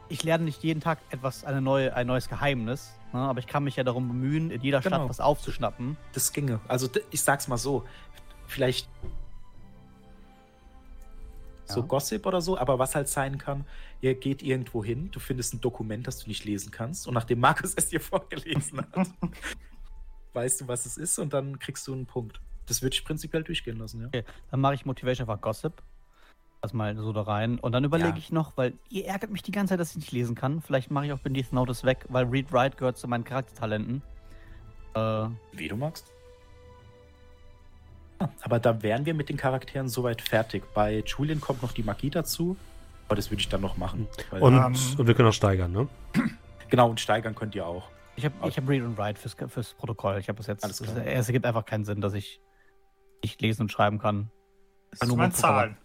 Ich 0.07 0.23
lerne 0.23 0.45
nicht 0.45 0.63
jeden 0.63 0.79
Tag 0.79 0.99
etwas, 1.09 1.43
eine 1.43 1.61
neue, 1.61 1.93
ein 1.95 2.07
neues 2.07 2.29
Geheimnis, 2.29 2.93
ne, 3.13 3.19
aber 3.19 3.39
ich 3.39 3.47
kann 3.47 3.63
mich 3.63 3.75
ja 3.75 3.83
darum 3.83 4.07
bemühen, 4.07 4.49
in 4.51 4.61
jeder 4.61 4.79
Genau. 4.81 4.97
Stadt 4.97 5.09
was 5.09 5.19
aufzuschnappen. 5.19 5.97
das 6.13 6.31
ginge. 6.31 6.59
Also 6.67 6.87
ich 7.11 7.21
sag's 7.21 7.47
mal 7.47 7.57
so, 7.57 7.83
vielleicht 8.47 8.87
so 11.65 11.81
Ja. 11.81 11.85
Gossip 11.85 12.25
oder 12.25 12.41
so, 12.41 12.57
aber 12.57 12.79
was 12.79 12.95
halt 12.95 13.07
sein 13.07 13.37
kann, 13.37 13.65
ihr 14.01 14.15
geht 14.15 14.41
irgendwo 14.41 14.83
hin, 14.83 15.09
du 15.11 15.19
findest 15.19 15.53
ein 15.53 15.61
Dokument, 15.61 16.07
das 16.07 16.19
du 16.23 16.27
nicht 16.29 16.43
lesen 16.45 16.71
kannst 16.71 17.07
und 17.07 17.13
nachdem 17.13 17.39
Markus 17.39 17.73
es 17.77 17.89
dir 17.89 17.99
vorgelesen 18.01 18.79
hat, 18.79 18.87
weißt 20.33 20.61
du, 20.61 20.67
was 20.67 20.85
es 20.87 20.97
ist 20.97 21.19
und 21.19 21.33
dann 21.33 21.59
kriegst 21.59 21.87
du 21.87 21.93
einen 21.93 22.05
Punkt. 22.07 22.41
Das 22.69 22.81
würde 22.81 22.93
ich 22.93 23.03
prinzipiell 23.03 23.43
durchgehen 23.43 23.77
lassen, 23.77 23.99
ja. 24.01 24.07
Okay, 24.07 24.23
dann 24.51 24.61
mache 24.61 24.75
ich 24.75 24.85
Motivation 24.85 25.27
einfach 25.27 25.41
Gossip. 25.41 25.73
Das 26.61 26.73
mal 26.73 26.95
so 26.95 27.13
da 27.13 27.21
rein. 27.21 27.57
Und 27.59 27.71
dann 27.71 27.83
überlege 27.85 28.09
Ja. 28.11 28.15
ich 28.17 28.31
noch, 28.31 28.55
weil 28.57 28.73
ihr 28.89 29.05
ärgert 29.07 29.31
mich 29.31 29.41
die 29.43 29.51
ganze 29.51 29.71
Zeit, 29.73 29.79
dass 29.79 29.91
ich 29.91 29.95
nicht 29.97 30.11
lesen 30.11 30.35
kann. 30.35 30.61
Vielleicht 30.61 30.91
mache 30.91 31.05
ich 31.05 31.13
auch 31.13 31.19
Beneath 31.19 31.51
Notice 31.53 31.83
weg, 31.85 32.05
weil 32.09 32.25
Read 32.25 32.51
Write 32.51 32.75
gehört 32.77 32.97
zu 32.97 33.07
meinen 33.07 33.23
Charaktertalenten. 33.23 34.01
Äh, 34.93 35.25
Wie 35.53 35.67
du 35.69 35.75
magst. 35.77 36.11
Ah, 38.19 38.27
Aber 38.41 38.59
da 38.59 38.81
wären 38.83 39.05
wir 39.05 39.13
mit 39.13 39.29
den 39.29 39.37
Charakteren 39.37 39.87
soweit 39.87 40.21
fertig. 40.21 40.63
Bei 40.73 41.01
Julian 41.05 41.39
kommt 41.39 41.61
noch 41.61 41.71
die 41.71 41.83
Magie 41.83 42.09
dazu, 42.09 42.57
aber 43.07 43.15
das 43.15 43.31
würde 43.31 43.39
ich 43.41 43.47
dann 43.49 43.61
noch 43.61 43.77
machen. 43.77 44.07
Weil- 44.29 44.41
Und, 44.41 44.55
Ähm. 44.57 44.75
und 44.97 45.07
wir 45.07 45.13
können 45.13 45.29
auch 45.29 45.33
steigern, 45.33 45.71
ne? 45.71 45.87
genau, 46.69 46.89
und 46.89 46.99
steigern 46.99 47.35
könnt 47.35 47.55
ihr 47.55 47.65
auch. 47.65 47.87
ich 48.17 48.25
habe 48.25 48.49
ich 48.49 48.57
hab 48.57 48.67
Read 48.67 48.83
und 48.83 48.97
Write 48.97 49.17
fürs, 49.17 49.37
fürs 49.49 49.73
Protokoll. 49.75 50.17
Ich 50.19 50.27
habe 50.27 50.35
das 50.37 50.47
jetzt. 50.47 50.65
Alles 50.65 50.81
klar. 50.81 50.97
Es, 51.05 51.19
es 51.21 51.27
ergibt 51.29 51.45
einfach 51.45 51.63
keinen 51.65 51.85
Sinn, 51.85 52.01
dass 52.01 52.13
ich 52.13 52.41
nicht 53.23 53.41
lesen 53.41 53.63
und 53.63 53.71
schreiben 53.71 53.99
kann. 53.99 54.29
Das 54.91 55.01
ist 55.01 55.07
nur 55.07 55.17
mein. 55.17 55.31
Zahlen. 55.31 55.77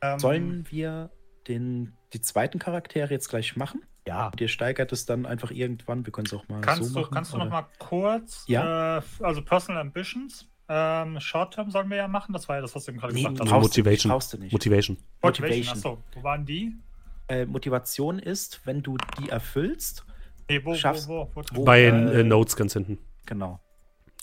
Ähm, 0.00 0.18
Sollen 0.18 0.66
wir 0.70 1.10
den, 1.48 1.92
die 2.12 2.20
zweiten 2.20 2.58
Charaktere 2.58 3.10
jetzt 3.12 3.28
gleich 3.28 3.56
machen? 3.56 3.82
Ja. 4.06 4.28
Und 4.28 4.40
ihr 4.40 4.48
steigert 4.48 4.92
es 4.92 5.06
dann 5.06 5.26
einfach 5.26 5.50
irgendwann. 5.50 6.06
Wir 6.06 6.12
können 6.12 6.26
es 6.26 6.32
auch 6.34 6.46
mal 6.48 6.60
Kannst 6.60 6.84
so 6.90 6.94
du, 6.94 7.00
machen. 7.00 7.14
kannst 7.14 7.32
du 7.32 7.36
oder? 7.36 7.44
noch 7.46 7.50
mal 7.50 7.66
kurz, 7.78 8.44
Ja. 8.46 8.98
äh, 8.98 9.02
also 9.20 9.42
Personal 9.42 9.80
Ambitions, 9.82 10.48
ähm, 10.68 11.18
Short 11.20 11.54
Term 11.54 11.70
sollen 11.70 11.90
wir 11.90 11.96
ja 11.96 12.08
machen, 12.08 12.32
das 12.32 12.48
war 12.48 12.56
ja 12.56 12.62
das, 12.62 12.74
was 12.74 12.84
du 12.84 12.92
eben 12.92 13.00
gerade 13.00 13.12
Nee, 13.14 13.22
gesagt 13.24 13.40
Also 13.40 13.54
hast. 13.54 13.62
du 13.76 13.80
nicht, 13.80 13.80
Motivation. 13.82 14.10
du. 14.10 14.14
Motivation. 14.14 14.50
Motivation, 14.52 14.96
Motivation. 15.22 15.76
achso, 15.76 16.02
wo 16.14 16.22
waren 16.22 16.44
die? 16.46 16.76
Äh, 17.28 17.44
Motivation 17.46 18.18
ist, 18.18 18.60
wenn 18.66 18.82
du 18.82 18.96
die 19.18 19.28
erfüllst. 19.30 20.04
Nee, 20.48 20.64
wo, 20.64 20.74
Schaffst- 20.74 21.08
wo, 21.08 21.30
wo, 21.34 21.42
wo, 21.52 21.56
wo- 21.56 21.64
Bei 21.64 21.82
äh, 21.82 22.20
äh, 22.20 22.22
Notes 22.24 22.56
ganz 22.56 22.72
hinten. 22.72 22.98
Genau. 23.26 23.60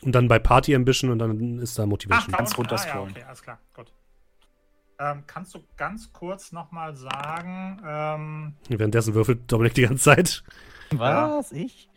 Und 0.03 0.11
dann 0.13 0.27
bei 0.27 0.39
Party 0.39 0.75
Ambition 0.75 1.09
und 1.11 1.19
dann 1.19 1.59
ist 1.59 1.77
da 1.79 1.83
Ach, 1.83 1.87
Motivation. 1.87 2.31
da 2.31 2.37
Ganz 2.37 2.51
unten. 2.57 2.71
runter 2.71 2.83
Ah, 2.83 2.95
ja, 2.95 3.01
okay, 3.01 3.23
alles 3.23 3.41
klar, 3.41 3.59
gut. 3.73 3.91
Ähm, 4.99 5.23
kannst 5.27 5.53
du 5.55 5.63
ganz 5.75 6.11
kurz 6.13 6.51
nochmal 6.51 6.95
sagen, 6.95 7.81
ähm, 7.85 8.53
Währenddessen 8.69 9.13
würfelt 9.13 9.51
Dominik 9.51 9.73
die 9.73 9.81
ganze 9.81 10.03
Zeit. 10.03 10.43
Was? 10.91 11.51
Ich? 11.51 11.89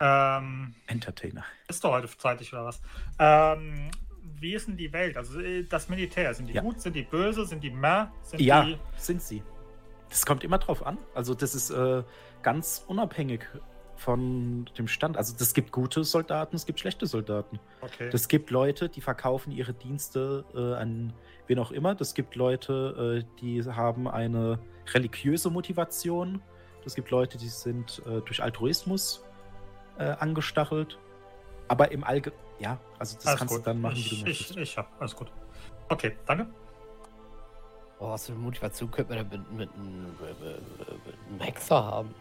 ähm, 0.00 0.74
Entertainer. 0.86 1.44
ist 1.68 1.82
doch 1.82 1.92
heute 1.92 2.08
zeitig 2.18 2.52
oder 2.52 2.66
was? 2.66 2.80
Ähm, 3.18 3.90
wie 4.38 4.54
ist 4.54 4.68
denn 4.68 4.76
die 4.76 4.92
Welt? 4.92 5.16
Also 5.16 5.40
äh, 5.40 5.64
das 5.64 5.88
Militär, 5.88 6.32
sind 6.34 6.48
die 6.48 6.54
Ja. 6.54 6.62
gut, 6.62 6.80
sind 6.80 6.94
die 6.94 7.02
böse, 7.02 7.46
sind 7.46 7.62
die 7.64 7.70
mehr, 7.70 8.12
sind 8.22 8.40
Ja, 8.40 8.64
die... 8.64 8.78
sind 8.98 9.22
sie. 9.22 9.42
Das 10.10 10.24
kommt 10.26 10.44
immer 10.44 10.58
drauf 10.58 10.84
an. 10.86 10.98
Also 11.14 11.34
das 11.34 11.54
ist 11.54 11.70
äh, 11.70 12.02
ganz 12.42 12.84
unabhängig 12.86 13.46
von 13.96 14.66
dem 14.78 14.88
Stand. 14.88 15.16
Also 15.16 15.34
es 15.38 15.54
gibt 15.54 15.72
gute 15.72 16.04
Soldaten, 16.04 16.54
es 16.56 16.66
gibt 16.66 16.80
schlechte 16.80 17.06
Soldaten. 17.06 17.58
Okay. 17.80 18.10
Es 18.12 18.28
gibt 18.28 18.50
Leute, 18.50 18.88
die 18.88 19.00
verkaufen 19.00 19.50
ihre 19.52 19.72
Dienste 19.72 20.44
äh, 20.54 20.74
an 20.80 21.12
wen 21.46 21.58
auch 21.58 21.70
immer. 21.70 21.98
Es 22.00 22.14
gibt 22.14 22.34
Leute, 22.34 23.24
äh, 23.24 23.40
die 23.40 23.62
haben 23.64 24.08
eine 24.08 24.58
religiöse 24.92 25.50
Motivation. 25.50 26.42
Es 26.84 26.94
gibt 26.94 27.10
Leute, 27.10 27.38
die 27.38 27.48
sind 27.48 28.02
äh, 28.06 28.20
durch 28.20 28.42
Altruismus 28.42 29.24
äh, 29.98 30.04
angestachelt. 30.04 30.98
Aber 31.68 31.90
im 31.90 32.04
Allgemeinen, 32.04 32.40
ja, 32.60 32.78
also 32.98 33.16
das 33.16 33.26
alles 33.26 33.38
kannst 33.40 33.54
gut. 33.54 33.66
du 33.66 33.70
dann 33.70 33.80
machen, 33.80 33.96
ich, 33.96 34.12
wie 34.12 34.16
du 34.20 34.24
möchtest. 34.26 34.50
Ich, 34.52 34.56
ich 34.58 34.78
hab, 34.78 34.90
alles 35.00 35.16
gut. 35.16 35.32
Okay, 35.88 36.16
danke. 36.26 36.46
Oh, 37.98 38.10
was 38.10 38.26
für 38.26 38.32
eine 38.32 38.42
Motivation 38.42 38.90
könnte 38.90 39.14
man 39.14 39.30
denn 39.30 39.40
mit, 39.50 39.58
mit, 39.58 39.70
einem- 39.74 40.16
mit 41.04 41.14
einem 41.30 41.40
Hexer 41.40 41.82
haben? 41.84 42.14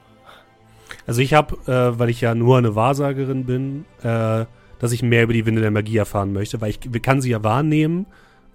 Also 1.07 1.21
ich 1.21 1.33
habe, 1.33 1.55
äh, 1.71 1.99
weil 1.99 2.09
ich 2.09 2.21
ja 2.21 2.35
nur 2.35 2.57
eine 2.57 2.75
Wahrsagerin 2.75 3.45
bin, 3.45 3.85
äh, 4.01 4.45
dass 4.79 4.91
ich 4.91 5.01
mehr 5.03 5.23
über 5.23 5.33
die 5.33 5.45
Winde 5.45 5.61
der 5.61 5.71
Magie 5.71 5.97
erfahren 5.97 6.33
möchte, 6.33 6.61
weil 6.61 6.69
ich 6.69 7.01
kann 7.01 7.21
sie 7.21 7.29
ja 7.31 7.43
wahrnehmen, 7.43 8.05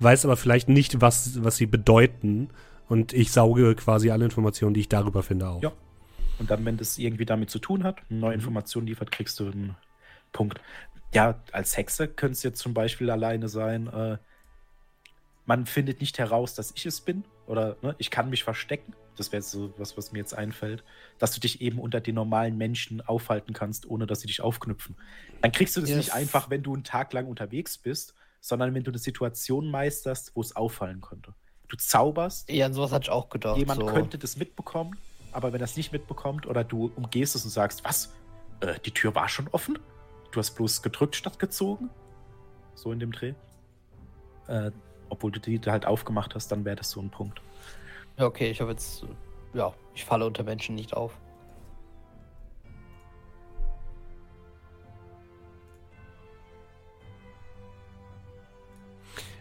weiß 0.01 0.25
aber 0.25 0.37
vielleicht 0.37 0.69
nicht, 0.69 1.01
was, 1.01 1.43
was 1.43 1.57
sie 1.57 1.67
bedeuten. 1.67 2.51
Und 2.89 3.13
ich 3.13 3.31
sauge 3.31 3.75
quasi 3.77 4.11
alle 4.11 4.25
Informationen, 4.25 4.75
die 4.75 4.81
ich 4.81 4.89
darüber 4.89 5.23
finde, 5.23 5.49
auf. 5.49 5.63
Ja. 5.63 5.73
Und 6.39 6.51
dann, 6.51 6.65
wenn 6.65 6.77
das 6.77 6.99
irgendwie 6.99 7.27
damit 7.27 7.51
zu 7.51 7.59
tun 7.59 7.85
hat, 7.85 7.99
neue 8.09 8.31
Mhm. 8.31 8.41
Information 8.41 8.87
liefert, 8.87 9.13
kriegst 9.13 9.39
du 9.39 9.45
einen 9.47 9.77
Punkt. 10.33 10.61
Ja, 11.13 11.41
als 11.53 11.77
Hexe 11.77 12.09
könnte 12.09 12.33
es 12.33 12.43
jetzt 12.43 12.61
zum 12.61 12.73
Beispiel 12.75 13.11
alleine 13.11 13.49
sein, 13.49 13.87
äh, 13.89 14.17
man 15.47 15.67
findet 15.67 16.01
nicht 16.01 16.19
heraus, 16.19 16.55
dass 16.55 16.73
ich 16.75 16.87
es 16.87 17.01
bin. 17.01 17.25
Oder 17.47 17.77
ne, 17.83 17.95
ich 17.99 18.11
kann 18.11 18.31
mich 18.31 18.45
verstecken. 18.45 18.95
Das 19.21 19.33
wäre 19.33 19.43
so 19.43 19.71
was, 19.77 19.99
was 19.99 20.13
mir 20.13 20.19
jetzt 20.21 20.33
einfällt. 20.33 20.83
Dass 21.19 21.33
du 21.33 21.41
dich 21.41 21.61
eben 21.61 21.79
unter 21.79 22.01
den 22.01 22.15
normalen 22.15 22.57
Menschen 22.57 23.03
aufhalten 23.03 23.53
kannst, 23.53 23.85
ohne 23.85 24.07
dass 24.07 24.21
sie 24.21 24.27
dich 24.29 24.41
aufknüpfen. 24.41 24.97
Dann 25.43 25.53
kriegst 25.53 25.77
du 25.77 25.83
das 25.83 25.91
Yes. 25.91 25.99
nicht 25.99 26.15
einfach, 26.15 26.49
wenn 26.49 26.63
du 26.63 26.73
einen 26.73 26.85
Tag 26.85 27.13
lang 27.13 27.27
unterwegs 27.27 27.77
bist, 27.77 28.15
sondern 28.41 28.73
wenn 28.73 28.83
du 28.83 28.91
eine 28.91 28.97
Situation 28.99 29.71
meisterst, 29.71 30.33
wo 30.35 30.41
es 30.41 30.57
auffallen 30.57 31.03
könnte. 31.03 31.35
Du 31.69 31.77
zauberst, 31.77 32.49
Ja, 32.49 32.65
an 32.65 32.73
sowas 32.73 32.93
hatte 32.93 33.05
ich 33.05 33.11
auch 33.11 33.29
gedacht. 33.29 33.59
Jemand 33.59 33.81
so. 33.81 33.87
könnte 33.87 34.17
das 34.17 34.39
mitbekommen, 34.39 34.97
aber 35.33 35.53
wenn 35.53 35.61
er 35.61 35.67
es 35.67 35.77
nicht 35.77 35.93
mitbekommt 35.93 36.47
oder 36.47 36.65
du 36.65 36.91
umgehst 36.97 37.35
es 37.37 37.45
und 37.45 37.51
sagst, 37.51 37.85
was? 37.85 38.15
Äh, 38.61 38.81
die 38.87 38.91
Tür 38.91 39.15
war 39.15 39.29
schon 39.29 39.49
offen? 39.49 39.79
Du 40.33 40.41
hast 40.41 40.53
bloß 40.53 40.81
gedrückt 40.81 41.15
statt 41.15 41.39
gezogen? 41.39 41.91
So 42.75 42.91
in 42.91 42.99
dem 43.01 43.13
Dreh. 43.13 43.35
Äh, 44.47 44.71
obwohl 45.11 45.31
du 45.31 45.41
die 45.41 45.61
halt 45.67 45.85
aufgemacht 45.85 46.35
hast, 46.35 46.51
dann 46.51 46.65
wäre 46.65 46.77
das 46.77 46.91
so 46.91 47.01
ein 47.03 47.11
Punkt. 47.11 47.43
Ja, 48.19 48.27
okay, 48.27 48.51
ich 48.51 48.61
habe 48.61 48.71
jetzt. 48.73 49.05
Ja, 49.55 49.73
ich 49.95 50.05
falle 50.05 50.27
unter 50.27 50.43
Menschen 50.45 50.75
nicht 50.75 50.95
auf. 50.95 51.19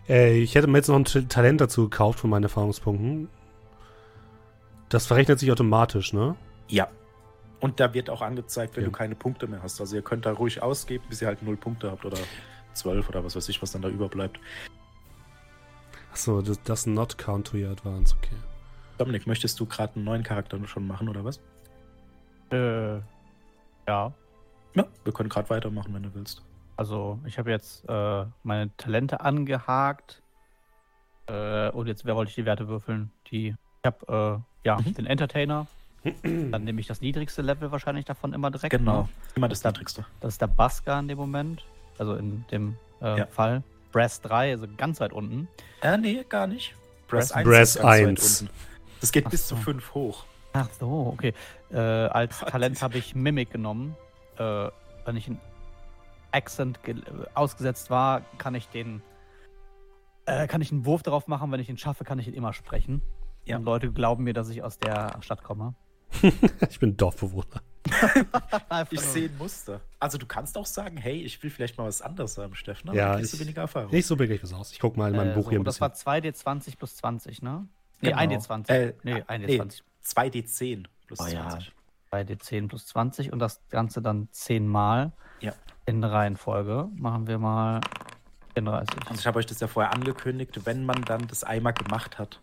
Äh, 0.07 0.39
ich 0.39 0.55
hätte 0.55 0.67
mir 0.67 0.77
jetzt 0.77 0.87
noch 0.89 0.95
ein 0.95 1.05
Talent 1.29 1.61
dazu 1.61 1.83
gekauft 1.89 2.19
von 2.19 2.29
meinen 2.29 2.43
Erfahrungspunkten. 2.43 3.29
Das 4.89 5.05
verrechnet 5.05 5.39
sich 5.39 5.51
automatisch, 5.51 6.13
ne? 6.13 6.35
Ja. 6.67 6.87
Und 7.59 7.79
da 7.79 7.93
wird 7.93 8.09
auch 8.09 8.21
angezeigt, 8.21 8.75
wenn 8.75 8.83
Ja. 8.83 8.89
du 8.89 8.95
keine 8.95 9.15
Punkte 9.15 9.45
mehr 9.47 9.61
hast. 9.61 9.79
Also 9.81 9.95
ihr 9.95 10.01
könnt 10.01 10.25
da 10.25 10.31
ruhig 10.31 10.63
ausgeben, 10.63 11.03
bis 11.09 11.21
ihr 11.21 11.27
halt 11.27 11.43
null 11.43 11.57
Punkte 11.57 11.91
habt 11.91 12.05
oder 12.05 12.17
zwölf 12.73 13.09
oder 13.09 13.23
was 13.23 13.35
weiß 13.35 13.49
ich, 13.49 13.61
was 13.61 13.71
dann 13.71 13.81
da 13.81 13.89
überbleibt. 13.89 14.39
Achso, 16.11 16.41
das, 16.41 16.61
das 16.63 16.87
not 16.87 17.17
count 17.17 17.47
to 17.47 17.57
your 17.57 17.69
advance, 17.69 18.15
okay. 18.17 18.35
Dominik, 18.99 19.25
möchtest 19.27 19.59
du 19.59 19.65
gerade 19.65 19.95
einen 19.95 20.03
neuen 20.03 20.23
Charakter 20.23 20.59
schon 20.67 20.85
machen 20.85 21.07
oder 21.09 21.23
was? 21.23 21.39
Äh, 22.51 22.95
ja. 23.87 24.11
Ja, 24.75 24.85
wir 25.03 25.13
können 25.13 25.29
gerade 25.29 25.49
weitermachen, 25.49 25.93
wenn 25.93 26.03
du 26.03 26.13
willst. 26.13 26.41
Also, 26.75 27.17
ich 27.25 27.37
habe 27.39 27.49
jetzt 27.49 27.87
äh, 27.89 28.25
meine 28.43 28.75
Talente 28.77 29.21
angehakt. 29.21 30.21
Äh, 31.27 31.69
und 31.69 31.87
jetzt, 31.87 32.03
wer 32.05 32.15
wollte 32.15 32.29
ich 32.29 32.35
die 32.35 32.45
Werte 32.45 32.67
würfeln? 32.67 33.11
Die. 33.31 33.55
Ich 33.81 33.85
habe, 33.85 34.41
äh, 34.63 34.67
ja, 34.67 34.77
Mhm. 34.77 34.93
den 34.95 35.05
Entertainer. 35.05 35.67
Dann 36.23 36.63
nehme 36.65 36.79
ich 36.81 36.87
das 36.87 36.99
niedrigste 37.01 37.41
Level 37.41 37.71
wahrscheinlich 37.71 38.05
davon 38.05 38.33
immer 38.33 38.51
direkt. 38.51 38.71
Genau. 38.71 39.03
Ne? 39.03 39.09
Immer 39.35 39.47
das 39.47 39.61
Da- 39.61 39.69
Niedrigste. 39.69 40.05
Das 40.19 40.33
ist 40.33 40.41
der 40.41 40.47
Basker 40.47 40.99
in 40.99 41.07
dem 41.07 41.17
Moment. 41.17 41.63
Also 41.97 42.15
in 42.15 42.45
dem 42.51 42.75
äh, 43.01 43.19
Ja. 43.19 43.25
Fall. 43.27 43.63
Brass 43.91 44.21
3, 44.21 44.51
also 44.51 44.67
ganz 44.77 44.99
weit 44.99 45.13
unten. 45.13 45.47
Äh, 45.81 45.97
nee, 45.97 46.23
gar 46.27 46.47
nicht. 46.47 46.75
Brass- 47.07 47.29
Brass 47.33 47.75
ist 47.75 47.81
ganz 47.81 47.85
weit 47.85 48.07
1. 48.07 48.45
Das 49.01 49.11
geht 49.11 49.25
Ach 49.27 49.31
bis 49.31 49.47
so. 49.47 49.55
zu 49.55 49.61
5 49.61 49.93
hoch. 49.93 50.25
Ach 50.53 50.67
so, 50.79 51.11
okay. 51.13 51.33
Äh, 51.71 51.77
als 51.77 52.39
Gott. 52.39 52.49
Talent 52.49 52.81
habe 52.81 52.97
ich 52.97 53.15
Mimic 53.15 53.51
genommen. 53.51 53.95
Äh, 54.37 54.69
wenn 55.05 55.15
ich 55.15 55.27
ein 55.27 55.39
Accent 56.31 56.83
ge- 56.83 57.01
ausgesetzt 57.33 57.89
war, 57.89 58.21
kann 58.37 58.55
ich 58.55 58.67
den. 58.69 59.01
Äh, 60.25 60.47
kann 60.47 60.61
ich 60.61 60.71
einen 60.71 60.85
Wurf 60.85 61.01
darauf 61.03 61.27
machen, 61.27 61.51
wenn 61.51 61.59
ich 61.59 61.69
ihn 61.69 61.77
schaffe, 61.77 62.03
kann 62.03 62.19
ich 62.19 62.27
ihn 62.27 62.33
immer 62.33 62.53
sprechen. 62.53 63.01
Ja. 63.45 63.57
Und 63.57 63.63
Leute 63.63 63.91
glauben 63.91 64.23
mir, 64.23 64.33
dass 64.33 64.49
ich 64.49 64.61
aus 64.63 64.77
der 64.77 65.15
Stadt 65.21 65.43
komme. 65.43 65.73
ich 66.69 66.79
bin 66.79 66.97
Dorfbewohner. 66.97 67.61
Ich 68.91 69.01
sehe 69.01 69.29
ein 69.29 69.37
Muster. 69.37 69.81
Also 69.99 70.17
du 70.17 70.25
kannst 70.27 70.57
auch 70.57 70.65
sagen, 70.65 70.97
hey, 70.97 71.21
ich 71.23 71.41
will 71.41 71.49
vielleicht 71.49 71.77
mal 71.77 71.85
was 71.87 72.01
anderes 72.01 72.37
haben, 72.37 72.53
Steffen. 72.55 72.89
aber 72.89 72.97
Ja, 72.97 73.07
dann 73.09 73.17
kriegst 73.19 73.33
du 73.33 73.37
ich- 73.37 73.41
weniger 73.43 73.61
Erfahrung. 73.61 73.91
Nicht 73.91 74.05
so 74.05 74.17
wirklich 74.19 74.43
was 74.43 74.53
aus. 74.53 74.71
Ich 74.71 74.79
guck 74.79 74.97
mal 74.97 75.09
in 75.09 75.15
meinem 75.15 75.31
äh, 75.31 75.33
Buch 75.35 75.45
so, 75.45 75.49
hier 75.51 75.59
ein 75.59 75.63
Das 75.63 75.79
bisschen. 75.79 76.05
war 76.05 76.13
2D20 76.15 76.77
plus 76.77 76.95
20, 76.97 77.41
ne? 77.41 77.67
Nee, 78.01 78.09
Genau. 78.09 78.21
1D20. 78.21 78.69
Äh, 78.69 78.93
nee, 79.03 79.13
nee. 79.15 79.21
1D20. 79.23 79.81
2d10 80.03 80.85
plus 81.07 81.19
Oh 81.19 81.25
ja. 81.27 81.49
20. 81.49 81.73
2d10 82.11 82.67
plus 82.67 82.87
20 82.87 83.31
und 83.31 83.39
das 83.39 83.61
Ganze 83.69 84.01
dann 84.01 84.29
10 84.31 84.67
Mal 84.67 85.11
Ja. 85.41 85.53
in 85.85 86.03
Reihenfolge. 86.03 86.89
Machen 86.95 87.27
wir 87.27 87.37
mal 87.37 87.81
34. 88.55 89.09
Und 89.09 89.19
ich 89.19 89.27
habe 89.27 89.37
euch 89.39 89.45
das 89.45 89.59
ja 89.59 89.67
vorher 89.67 89.93
angekündigt, 89.93 90.65
wenn 90.65 90.85
man 90.85 91.01
dann 91.03 91.27
das 91.27 91.43
einmal 91.43 91.73
gemacht 91.73 92.17
hat, 92.17 92.39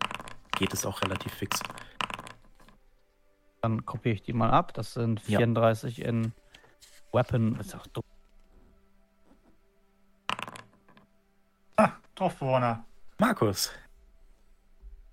geht 0.58 0.72
es 0.72 0.86
auch 0.86 1.02
relativ 1.02 1.32
fix. 1.34 1.60
Dann 3.62 3.84
kopiere 3.84 4.14
ich 4.14 4.22
die 4.22 4.32
mal 4.32 4.50
ab. 4.50 4.72
Das 4.74 4.92
sind 4.94 5.26
Ja. 5.26 5.38
34 5.38 6.00
in 6.02 6.32
Weapon. 7.12 7.58
Ist 7.58 7.74
auch 7.74 7.86
dumm. 7.88 8.04
Ah, 11.76 11.92
Dorfbewohner. 12.14 12.84
Markus. 13.18 13.72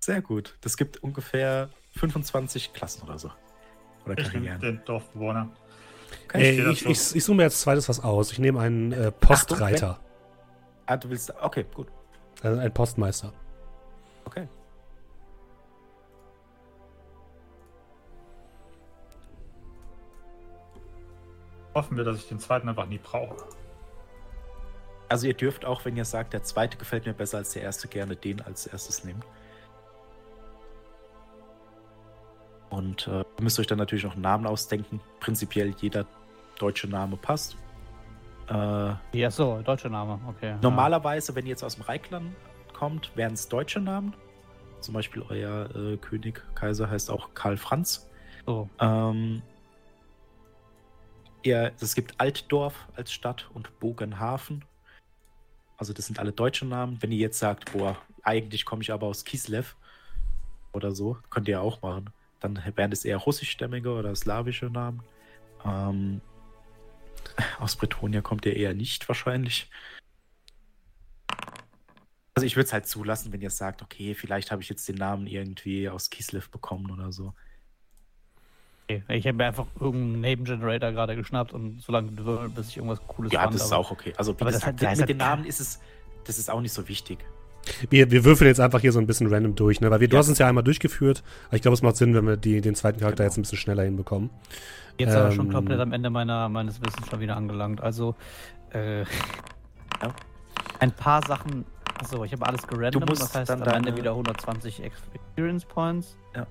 Sehr 0.04 0.20
gut. 0.20 0.54
Das 0.60 0.76
gibt 0.76 1.02
ungefähr 1.02 1.70
25 1.96 2.74
Klassen 2.74 3.04
oder 3.04 3.18
so. 3.18 3.30
Oder 4.04 4.18
Ich 4.18 4.30
nehme 4.34 4.58
den 4.58 4.84
Dorfbewohner. 4.84 5.48
Stehe 6.28 6.68
ich, 6.70 6.80
dazu. 6.80 6.90
ich, 6.90 7.16
ich 7.16 7.24
suche 7.24 7.36
mir 7.38 7.44
jetzt 7.44 7.62
zweites 7.62 7.88
was 7.88 8.00
aus. 8.00 8.30
Ich 8.30 8.38
nehme 8.38 8.60
einen 8.60 8.92
äh, 8.92 9.10
Postreiter. 9.10 9.98
Ah, 10.84 10.98
du 10.98 11.08
willst. 11.08 11.32
Okay, 11.40 11.64
gut. 11.72 11.88
Also 12.42 12.60
ein 12.60 12.74
Postmeister. 12.74 13.32
Okay. 14.26 14.46
Hoffen 21.72 21.96
wir, 21.96 22.04
dass 22.04 22.18
ich 22.18 22.28
den 22.28 22.40
zweiten 22.40 22.68
einfach 22.68 22.86
nie 22.86 22.98
brauche. 22.98 23.36
Also 25.08 25.26
ihr 25.26 25.34
dürft 25.34 25.64
auch, 25.64 25.82
wenn 25.86 25.96
ihr 25.96 26.04
sagt, 26.04 26.34
der 26.34 26.42
zweite 26.42 26.76
gefällt 26.76 27.06
mir 27.06 27.14
besser 27.14 27.38
als 27.38 27.54
der 27.54 27.62
erste, 27.62 27.88
gerne 27.88 28.16
den 28.16 28.42
als 28.42 28.66
erstes 28.66 29.02
nehmen. 29.04 29.22
Und 32.74 33.06
äh, 33.06 33.20
ihr 33.20 33.42
müsst 33.42 33.60
euch 33.60 33.68
dann 33.68 33.78
natürlich 33.78 34.02
noch 34.04 34.14
einen 34.14 34.22
Namen 34.22 34.46
ausdenken. 34.46 35.00
Prinzipiell 35.20 35.74
jeder 35.80 36.06
deutsche 36.58 36.88
Name 36.88 37.16
passt. 37.16 37.56
Äh, 38.48 38.94
Ja, 39.12 39.30
so, 39.30 39.62
deutscher 39.62 39.88
Name. 39.88 40.18
Okay. 40.26 40.56
Normalerweise, 40.60 41.34
wenn 41.36 41.44
ihr 41.46 41.50
jetzt 41.50 41.62
aus 41.62 41.76
dem 41.76 41.84
Reichland 41.84 42.34
kommt, 42.72 43.16
wären 43.16 43.34
es 43.34 43.48
deutsche 43.48 43.78
Namen. 43.80 44.14
Zum 44.80 44.92
Beispiel 44.92 45.22
euer 45.28 45.70
äh, 45.74 45.96
König, 45.98 46.42
Kaiser 46.56 46.90
heißt 46.90 47.10
auch 47.10 47.32
Karl 47.34 47.56
Franz. 47.56 48.10
Ja. 48.38 48.42
So. 48.46 48.68
Ähm, 48.80 49.42
ihr, 51.44 51.72
es 51.80 51.94
gibt 51.94 52.20
Altdorf 52.20 52.74
als 52.96 53.12
Stadt 53.12 53.48
und 53.54 53.78
Bogenhafen. 53.78 54.64
Also 55.76 55.92
das 55.92 56.06
sind 56.06 56.18
alle 56.18 56.32
deutsche 56.32 56.66
Namen. 56.66 56.98
Wenn 57.00 57.12
ihr 57.12 57.18
jetzt 57.18 57.38
sagt, 57.38 57.72
boah, 57.72 57.96
eigentlich 58.24 58.64
komme 58.64 58.82
ich 58.82 58.92
aber 58.92 59.06
aus 59.06 59.24
Kislev 59.24 59.76
oder 60.72 60.90
so, 60.90 61.18
könnt 61.30 61.46
ihr 61.46 61.60
auch 61.60 61.80
machen. 61.80 62.10
Dann 62.44 62.62
wären 62.76 62.90
das 62.90 63.06
eher 63.06 63.16
russischstämmige 63.16 63.90
oder 63.90 64.14
slawische 64.14 64.66
Namen. 64.66 65.02
Ähm, 65.64 66.20
aus 67.58 67.74
Bretonia 67.74 68.20
kommt 68.20 68.44
ihr 68.44 68.54
eher 68.54 68.74
nicht 68.74 69.08
wahrscheinlich. 69.08 69.70
Also 72.34 72.44
ich 72.44 72.54
würde 72.56 72.66
es 72.66 72.72
halt 72.74 72.86
zulassen, 72.86 73.32
wenn 73.32 73.40
ihr 73.40 73.48
sagt, 73.48 73.80
okay, 73.80 74.14
vielleicht 74.14 74.50
habe 74.50 74.60
ich 74.60 74.68
jetzt 74.68 74.86
den 74.88 74.96
Namen 74.96 75.26
irgendwie 75.26 75.88
aus 75.88 76.10
Kislev 76.10 76.50
bekommen 76.50 76.90
oder 76.90 77.12
so. 77.12 77.32
Okay. 78.90 79.02
Ich 79.08 79.26
habe 79.26 79.38
mir 79.38 79.46
einfach 79.46 79.66
irgendeinen 79.80 80.20
Name 80.20 80.44
Generator 80.44 80.92
gerade 80.92 81.16
geschnappt 81.16 81.54
und 81.54 81.80
so 81.80 81.92
lange 81.92 82.12
gewürfelt, 82.12 82.54
bis 82.54 82.68
ich 82.68 82.76
irgendwas 82.76 83.00
Cooles 83.06 83.32
Ja, 83.32 83.40
fand. 83.44 83.54
das 83.54 83.62
ist 83.62 83.72
aber- 83.72 83.80
auch 83.80 83.90
okay. 83.90 84.12
Also 84.18 84.34
wie 84.38 84.44
das 84.44 84.54
gesagt, 84.56 84.66
hat- 84.66 84.82
da 84.82 84.92
ist 84.92 85.00
mit 85.00 85.08
den 85.08 85.22
halt- 85.22 85.30
Namen 85.38 85.46
ist 85.46 85.60
es, 85.60 85.80
das 86.24 86.36
ist 86.38 86.50
auch 86.50 86.60
nicht 86.60 86.74
so 86.74 86.86
wichtig. 86.88 87.24
Wir, 87.90 88.10
wir 88.10 88.24
würfeln 88.24 88.48
jetzt 88.48 88.60
einfach 88.60 88.80
hier 88.80 88.92
so 88.92 88.98
ein 88.98 89.06
bisschen 89.06 89.26
random 89.32 89.54
durch, 89.54 89.80
ne? 89.80 89.90
Weil 89.90 90.00
wir, 90.00 90.08
du 90.08 90.16
Ja. 90.16 90.20
hast 90.20 90.28
uns 90.28 90.38
ja 90.38 90.48
einmal 90.48 90.64
durchgeführt. 90.64 91.22
Aber 91.48 91.56
ich 91.56 91.62
glaube, 91.62 91.74
es 91.74 91.82
macht 91.82 91.96
Sinn, 91.96 92.14
wenn 92.14 92.26
wir 92.26 92.36
die, 92.36 92.60
den 92.60 92.74
zweiten 92.74 92.98
Charakter 93.00 93.22
Genau. 93.24 93.28
jetzt 93.30 93.38
ein 93.38 93.42
bisschen 93.42 93.58
schneller 93.58 93.82
hinbekommen. 93.84 94.30
Jetzt 94.98 95.14
aber 95.14 95.32
schon 95.32 95.46
Ähm, 95.46 95.52
komplett 95.52 95.80
am 95.80 95.92
Ende 95.92 96.10
meiner, 96.10 96.48
meines 96.48 96.80
Wissens 96.80 97.08
schon 97.08 97.20
wieder 97.20 97.36
angelangt. 97.36 97.80
Also, 97.80 98.14
äh, 98.72 99.00
Ja. 99.02 99.06
ein 100.80 100.92
paar 100.92 101.26
Sachen. 101.26 101.64
Achso, 101.98 102.24
ich 102.24 102.32
habe 102.32 102.46
alles 102.46 102.66
gerandom, 102.66 103.00
Du 103.02 103.06
musst 103.06 103.22
das 103.22 103.34
heißt 103.34 103.50
dann 103.50 103.62
am 103.62 103.74
Ende 103.74 103.96
wieder 103.96 104.10
120 104.14 104.82
Experience 104.82 105.64
Points. 105.64 106.16
Ja. 106.34 106.46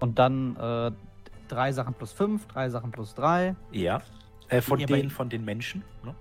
Und 0.00 0.18
dann 0.18 0.56
äh, 0.56 0.92
drei 1.48 1.72
Sachen 1.72 1.94
plus 1.94 2.12
fünf, 2.12 2.46
drei 2.46 2.70
Sachen 2.70 2.90
plus 2.92 3.14
drei. 3.14 3.54
Ja. 3.72 4.02
Äh, 4.48 4.60
von 4.62 4.78
Ja, 4.80 4.86
den, 4.86 5.10
von 5.10 5.28
den 5.28 5.44
Menschen, 5.44 5.82
ne? 6.04 6.14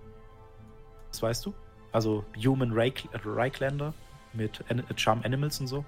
Das 1.11 1.21
weißt 1.21 1.45
du? 1.45 1.53
Also 1.93 2.25
Human 2.43 2.71
Reich, 2.73 3.07
Reichlander 3.25 3.93
mit 4.37 4.63
An 4.69 4.83
Charm 4.95 5.21
Animals 5.23 5.59
und 5.59 5.67
so. 5.67 5.83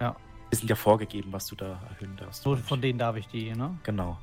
Ja. 0.00 0.16
Die 0.52 0.56
sind 0.56 0.68
ja 0.68 0.76
vorgegeben, 0.76 1.32
was 1.32 1.46
du 1.46 1.56
da 1.56 1.80
erhöhen 1.90 2.16
darfst. 2.16 2.42
So 2.42 2.56
von 2.56 2.80
denen 2.80 2.98
darf 2.98 3.16
ich 3.16 3.28
die, 3.28 3.52
ne? 3.52 3.78
Genau. 3.82 4.18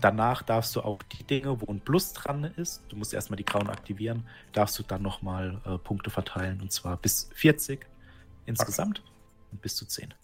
Danach 0.00 0.42
darfst 0.42 0.76
du 0.76 0.82
auch 0.82 1.02
die 1.02 1.24
Dinge, 1.24 1.60
wo 1.60 1.72
ein 1.72 1.80
Plus 1.80 2.12
dran 2.12 2.44
ist, 2.44 2.84
du 2.88 2.96
musst 2.96 3.12
erstmal 3.12 3.36
die 3.36 3.44
Grauen 3.44 3.68
aktivieren, 3.68 4.28
darfst 4.52 4.78
du 4.78 4.84
dann 4.84 5.02
nochmal 5.02 5.60
äh, 5.64 5.76
Punkte 5.76 6.10
verteilen 6.10 6.60
und 6.60 6.70
zwar 6.70 6.96
bis 6.96 7.30
40 7.34 7.84
insgesamt 8.46 9.02
und 9.50 9.60
bis 9.60 9.74
zu 9.74 9.86
10. 9.86 10.14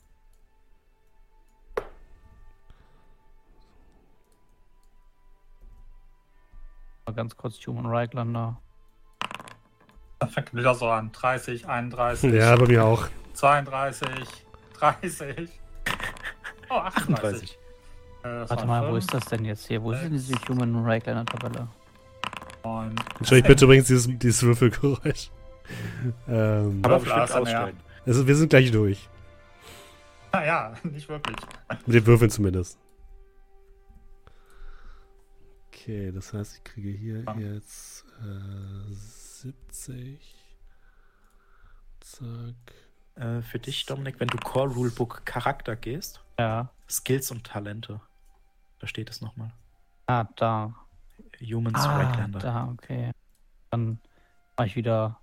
Mal 7.06 7.12
ganz 7.12 7.36
kurz 7.36 7.58
Human 7.66 7.86
Reiklander. 7.86 8.60
Das 10.18 10.32
fängt 10.32 10.54
wieder 10.54 10.74
so 10.74 10.88
an. 10.88 11.10
30, 11.12 11.66
31, 11.66 12.32
Ja, 12.32 12.56
bei 12.56 12.66
mir 12.66 12.84
auch. 12.84 13.08
32, 13.34 14.12
30. 14.78 15.50
Oh, 16.70 16.74
38. 16.74 17.58
38. 17.58 17.58
Äh, 18.22 18.48
Warte 18.48 18.66
mal, 18.66 18.90
wo 18.90 18.96
ist 18.96 19.12
das 19.12 19.24
denn 19.26 19.44
jetzt 19.44 19.66
hier? 19.66 19.82
Wo 19.82 19.92
ist 19.92 20.02
denn 20.02 20.12
diese. 20.12 20.34
Human 20.48 20.84
Reiklander 20.84 21.24
Tabelle? 21.26 21.68
neun. 22.64 22.94
Entschuldigung, 23.18 23.48
bitte 23.48 23.64
übrigens 23.66 23.86
dieses, 23.88 24.08
dieses 24.18 24.42
Würfelgeräusch. 24.42 25.30
ähm, 26.26 26.80
Aber 26.82 26.98
bestimmt 26.98 27.30
ausstellen. 27.32 27.76
also 28.06 28.26
wir 28.26 28.34
sind 28.36 28.48
gleich 28.48 28.70
durch. 28.70 29.08
Naja, 30.32 30.72
nicht 30.84 31.08
wirklich. 31.10 31.36
Mit 31.86 31.94
den 31.96 32.06
Würfeln 32.06 32.30
zumindest. 32.30 32.78
Okay, 35.68 36.10
das 36.12 36.32
heißt, 36.32 36.56
ich 36.56 36.64
kriege 36.64 36.88
hier 36.88 37.22
Ah. 37.26 37.34
jetzt 37.38 38.06
äh, 38.22 38.94
70. 39.44 40.34
Zack. 42.00 42.54
Äh, 43.16 43.42
für 43.42 43.58
dich, 43.58 43.84
Dominik, 43.84 44.18
wenn 44.18 44.28
du 44.28 44.38
Core 44.38 44.72
Rulebook 44.72 45.24
Charakter 45.26 45.76
gehst, 45.76 46.24
Ja. 46.38 46.70
Skills 46.88 47.30
und 47.30 47.44
Talente. 47.46 48.00
Da 48.78 48.86
steht 48.86 49.10
es 49.10 49.20
nochmal. 49.20 49.52
Ah, 50.06 50.24
da. 50.36 50.74
Humans 51.40 51.78
Ah, 51.84 51.96
Reiklander. 51.98 52.38
da, 52.38 52.68
okay. 52.72 53.10
Dann 53.70 54.00
mache 54.56 54.66
ich 54.68 54.76
wieder. 54.76 55.18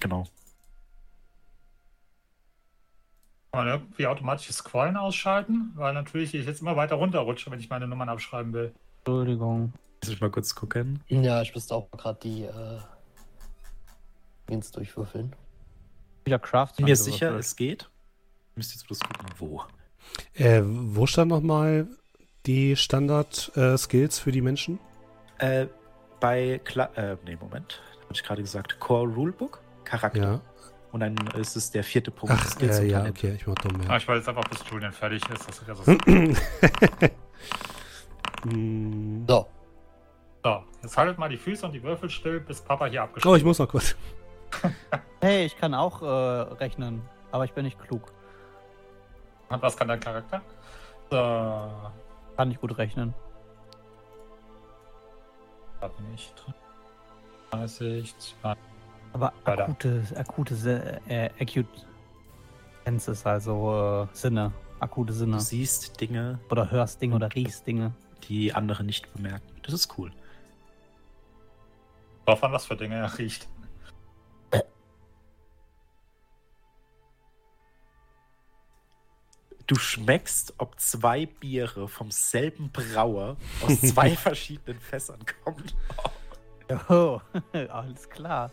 Genau. 0.00 0.24
Kann 3.52 3.64
man 3.64 3.68
irgendwie 3.68 4.06
automatisches 4.06 4.56
Scrollen 4.58 4.96
ausschalten? 4.96 5.72
Weil 5.74 5.94
natürlich 5.94 6.34
ich 6.34 6.46
jetzt 6.46 6.60
immer 6.62 6.76
weiter 6.76 6.96
runterrutsche, 6.96 7.50
wenn 7.50 7.58
ich 7.60 7.70
meine 7.70 7.86
Nummern 7.86 8.08
abschreiben 8.08 8.52
will. 8.52 8.74
Entschuldigung. 8.98 9.72
Lass 10.02 10.10
mich 10.10 10.20
mal 10.20 10.30
kurz 10.30 10.54
gucken. 10.54 11.00
Ja, 11.06 11.42
ich 11.42 11.54
müsste 11.54 11.74
auch 11.76 11.88
gerade 11.92 12.18
die 12.22 12.42
äh, 12.42 12.80
Dings 14.50 14.72
durchwürfeln. 14.72 15.34
Wieder 16.24 16.40
Crafts. 16.40 16.76
Bin 16.76 16.86
mir 16.86 16.96
sicher, 16.96 17.36
es 17.36 17.54
geht. 17.54 17.88
Müsst 18.56 18.72
jetzt 18.72 18.86
bloß 18.86 18.98
gucken, 18.98 19.26
wo. 19.38 19.62
Äh, 20.34 20.62
wo 20.64 21.06
stand 21.06 21.30
nochmal 21.30 21.86
die 22.46 22.74
Standard-Skills 22.74 24.18
für 24.18 24.32
die 24.32 24.40
Menschen? 24.42 24.80
Äh, 25.38 25.66
bei 26.18 26.60
Kla 26.64 26.86
äh, 26.96 27.16
nee, 27.24 27.36
Moment. 27.36 27.80
Habe 28.02 28.14
ich 28.14 28.22
gerade 28.24 28.42
gesagt. 28.42 28.80
Core 28.80 29.08
Rulebook, 29.12 29.60
Charakter. 29.84 30.20
Ja. 30.20 30.40
Und 30.90 31.00
dann 31.00 31.16
ist 31.38 31.54
es 31.56 31.70
der 31.70 31.84
vierte 31.84 32.10
Punkt. 32.10 32.34
Ach, 32.36 32.44
Skills 32.50 32.80
äh, 32.80 32.82
und 32.82 32.90
ja, 32.90 33.06
okay, 33.06 33.34
ich 33.36 33.46
mach 33.46 33.54
dumm, 33.54 33.80
Ah, 33.82 33.92
ja. 33.92 33.96
ich 33.98 34.08
wollte 34.08 34.18
jetzt 34.18 34.28
einfach, 34.28 34.48
bis 34.50 34.58
Julian 34.68 34.92
fertig 34.92 35.22
ist. 35.30 35.48
Das, 35.48 35.62
das 35.64 35.86
Hm. 38.44 39.24
So, 39.28 39.46
so, 40.44 40.62
jetzt 40.82 40.96
haltet 40.96 41.18
mal 41.18 41.28
die 41.28 41.36
Füße 41.36 41.64
und 41.66 41.72
die 41.72 41.82
Würfel 41.82 42.10
still, 42.10 42.40
bis 42.40 42.60
Papa 42.60 42.86
hier 42.86 43.02
abgeschlossen 43.02 43.32
oh, 43.34 43.36
ich 43.36 43.44
muss 43.44 43.58
noch 43.58 43.68
kurz. 43.68 43.94
Hey, 45.20 45.44
ich 45.46 45.56
kann 45.56 45.72
auch 45.72 46.02
äh, 46.02 46.04
rechnen, 46.06 47.00
aber 47.30 47.44
ich 47.44 47.52
bin 47.52 47.64
nicht 47.64 47.78
klug. 47.80 48.12
hat. 49.48 49.62
Was 49.62 49.76
kann 49.76 49.86
dein 49.86 50.00
Charakter? 50.00 50.42
So, 51.10 51.16
da 51.16 51.92
Kann 52.36 52.48
nicht 52.48 52.60
gut 52.60 52.76
rechnen. 52.76 53.14
bin 55.80 56.14
ich. 56.14 56.32
30, 57.52 58.18
2. 58.18 58.54
Aber 59.12 59.32
Weiter. 59.44 59.64
akute, 59.64 60.02
akute 60.16 61.00
äh, 61.08 61.30
acute 61.40 61.68
Senses, 62.84 63.24
also 63.26 64.06
äh, 64.12 64.16
Sinne, 64.16 64.52
akute 64.80 65.12
Sinne. 65.12 65.36
Du 65.36 65.40
siehst 65.42 66.00
Dinge, 66.00 66.40
Oder 66.50 66.70
hörst 66.70 67.00
Dinge 67.00 67.14
oder 67.14 67.32
riechst 67.32 67.66
Dinge. 67.66 67.92
die 68.28 68.52
andere 68.54 68.82
nicht 68.84 69.12
bemerken. 69.14 69.46
Das 69.62 69.72
ist 69.74 69.96
cool. 69.98 70.10
Drauf 72.24 72.44
an, 72.44 72.52
was 72.52 72.66
für 72.66 72.76
Dinge 72.76 72.96
er 72.96 73.18
riecht. 73.18 73.48
Du 79.66 79.76
schmeckst, 79.76 80.54
ob 80.58 80.78
zwei 80.78 81.26
Biere 81.26 81.88
vom 81.88 82.10
selben 82.10 82.70
Brauer 82.72 83.36
aus 83.62 83.80
zwei 83.80 84.10
verschiedenen 84.16 84.80
Fässern 84.80 85.24
kommen. 85.44 85.72
Oh, 86.88 87.20
alles 87.70 88.08
klar. 88.10 88.50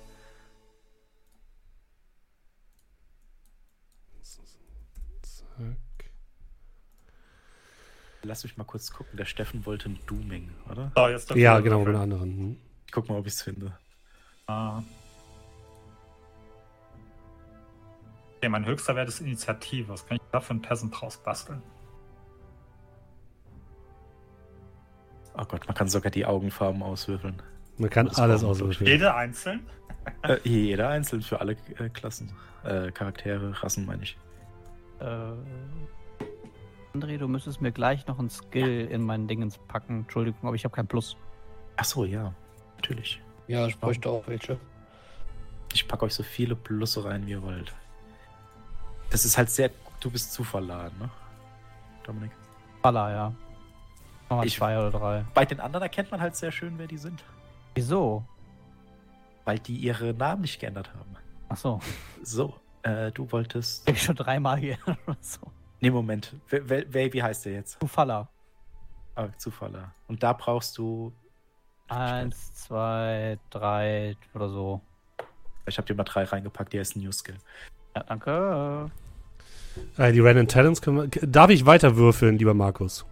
Zack. 5.21 6.11
Lass 8.23 8.43
mich 8.43 8.57
mal 8.57 8.63
kurz 8.63 8.91
gucken. 8.91 9.17
Der 9.17 9.25
Steffen 9.25 9.65
wollte 9.65 9.89
ein 9.89 9.99
Dooming, 10.05 10.51
oder? 10.69 10.91
Dürfen 10.95 11.37
Ja, 11.37 11.59
genau, 11.59 11.83
mit 11.83 11.95
anderen. 11.95 12.61
Ich 12.89 12.91
guck 12.91 13.07
mal, 13.07 13.19
ob 13.19 13.27
ich 13.27 13.33
es 13.33 13.43
finde. 13.43 13.71
Ah. 14.47 14.81
Okay, 18.37 18.49
mein 18.49 18.65
höchster 18.65 18.95
Wert 18.95 19.07
ist 19.07 19.21
Initiative. 19.21 19.89
Was 19.89 20.07
kann 20.07 20.17
ich 20.17 20.23
da 20.31 20.41
für 20.41 20.49
einen 20.49 20.63
Peasant 20.63 20.99
draus 20.99 21.17
basteln? 21.17 21.61
Oh 25.37 25.45
Gott, 25.45 25.67
man 25.67 25.75
kann 25.75 25.87
sogar 25.87 26.09
die 26.09 26.25
Augenfarben 26.25 26.81
auswürfeln. 26.81 27.39
Man 27.77 27.91
kann 27.91 28.07
Das 28.07 28.17
alles 28.17 28.43
auswürfeln. 28.43 28.89
Jede 28.89 29.13
einzeln? 29.13 29.67
Äh, 30.23 30.37
jeder 30.43 30.89
einzeln 30.89 31.21
für 31.21 31.41
alle 31.41 31.51
äh, 31.77 31.89
Klassen. 31.89 32.31
Äh, 32.63 32.91
Charaktere, 32.91 33.53
Rassen, 33.61 33.85
meine 33.85 34.01
ich. 34.01 34.17
Äh, 34.99 35.33
André, 36.95 37.19
du 37.19 37.27
müsstest 37.27 37.61
mir 37.61 37.71
gleich 37.71 38.07
noch 38.07 38.17
ein 38.17 38.31
Skill 38.31 38.87
in 38.89 39.03
meinen 39.03 39.27
Dingens 39.27 39.59
packen. 39.67 39.99
Entschuldigung, 39.99 40.39
aber 40.41 40.55
ich 40.55 40.63
habe 40.63 40.73
kein 40.75 40.87
Plus. 40.87 41.17
Ach 41.75 41.85
so, 41.85 42.03
ja. 42.03 42.33
Natürlich. 42.81 43.21
Ja, 43.47 43.67
ich 43.67 43.77
bräuchte 43.77 44.09
auch 44.09 44.25
welche. 44.27 44.57
Ich 45.73 45.87
packe 45.87 46.05
euch 46.05 46.13
so 46.13 46.23
viele 46.23 46.55
Plusse 46.55 47.03
rein, 47.03 47.25
wie 47.27 47.31
ihr 47.31 47.41
wollt. 47.43 47.73
Das 49.09 49.25
ist 49.25 49.37
halt 49.37 49.49
sehr. 49.49 49.69
Du 49.99 50.09
bist 50.09 50.31
zuverladen, 50.31 50.97
ne? 50.97 51.09
Dominik. 52.03 52.31
Baller, 52.81 53.11
ja. 53.11 53.33
Mal 54.29 54.45
Ich- 54.45 54.55
zwei 54.55 54.77
oder 54.77 54.91
drei. 54.91 55.25
Bei 55.33 55.43
den 55.45 55.59
anderen 55.59 55.83
erkennt 55.83 56.09
man 56.11 56.21
halt 56.21 56.35
sehr 56.37 56.51
schön, 56.53 56.77
wer 56.77 56.87
die 56.87 56.97
sind. 56.97 57.21
Wieso? 57.75 58.23
Weil 59.43 59.59
die 59.59 59.75
ihre 59.75 60.13
Namen 60.13 60.41
nicht 60.43 60.59
geändert 60.59 60.89
haben. 60.93 61.15
Ach 61.49 61.57
so. 61.57 61.79
So, 62.23 62.53
äh, 62.83 63.11
du 63.11 63.29
wolltest. 63.31 63.85
Hab 63.87 63.95
ich 63.95 64.03
schon 64.03 64.15
dreimal 64.15 64.57
hier 64.57 64.77
oder 64.85 65.17
so. 65.19 65.39
Nee, 65.81 65.89
Moment. 65.89 66.33
Wer, 66.47 66.69
wer, 66.69 66.93
wer- 66.93 67.11
wie 67.13 67.21
heißt 67.23 67.45
der 67.45 67.53
jetzt? 67.53 67.79
Zufall. 67.81 68.27
Ah, 69.15 69.27
Zufaller. 69.37 69.93
Und 70.07 70.23
da 70.23 70.31
brauchst 70.33 70.77
du. 70.77 71.11
Eins, 71.89 72.53
zwei, 72.53 73.37
drei 73.49 74.15
oder 74.33 74.49
so. 74.49 74.81
Ich 75.65 75.77
habe 75.77 75.87
dir 75.87 75.95
mal 75.95 76.03
drei 76.03 76.23
reingepackt, 76.23 76.73
der 76.73 76.81
ist 76.81 76.95
ein 76.95 77.01
New 77.03 77.11
Skill. 77.11 77.35
Ja, 77.95 78.03
danke. 78.03 78.89
Äh, 79.97 80.11
die 80.11 80.19
Random 80.19 80.47
Talents 80.47 80.81
können 80.81 81.11
wir. 81.11 81.27
Darf 81.27 81.49
ich 81.49 81.65
weiter 81.65 81.95
würfeln, 81.95 82.37
lieber 82.37 82.53
Markus? 82.53 83.05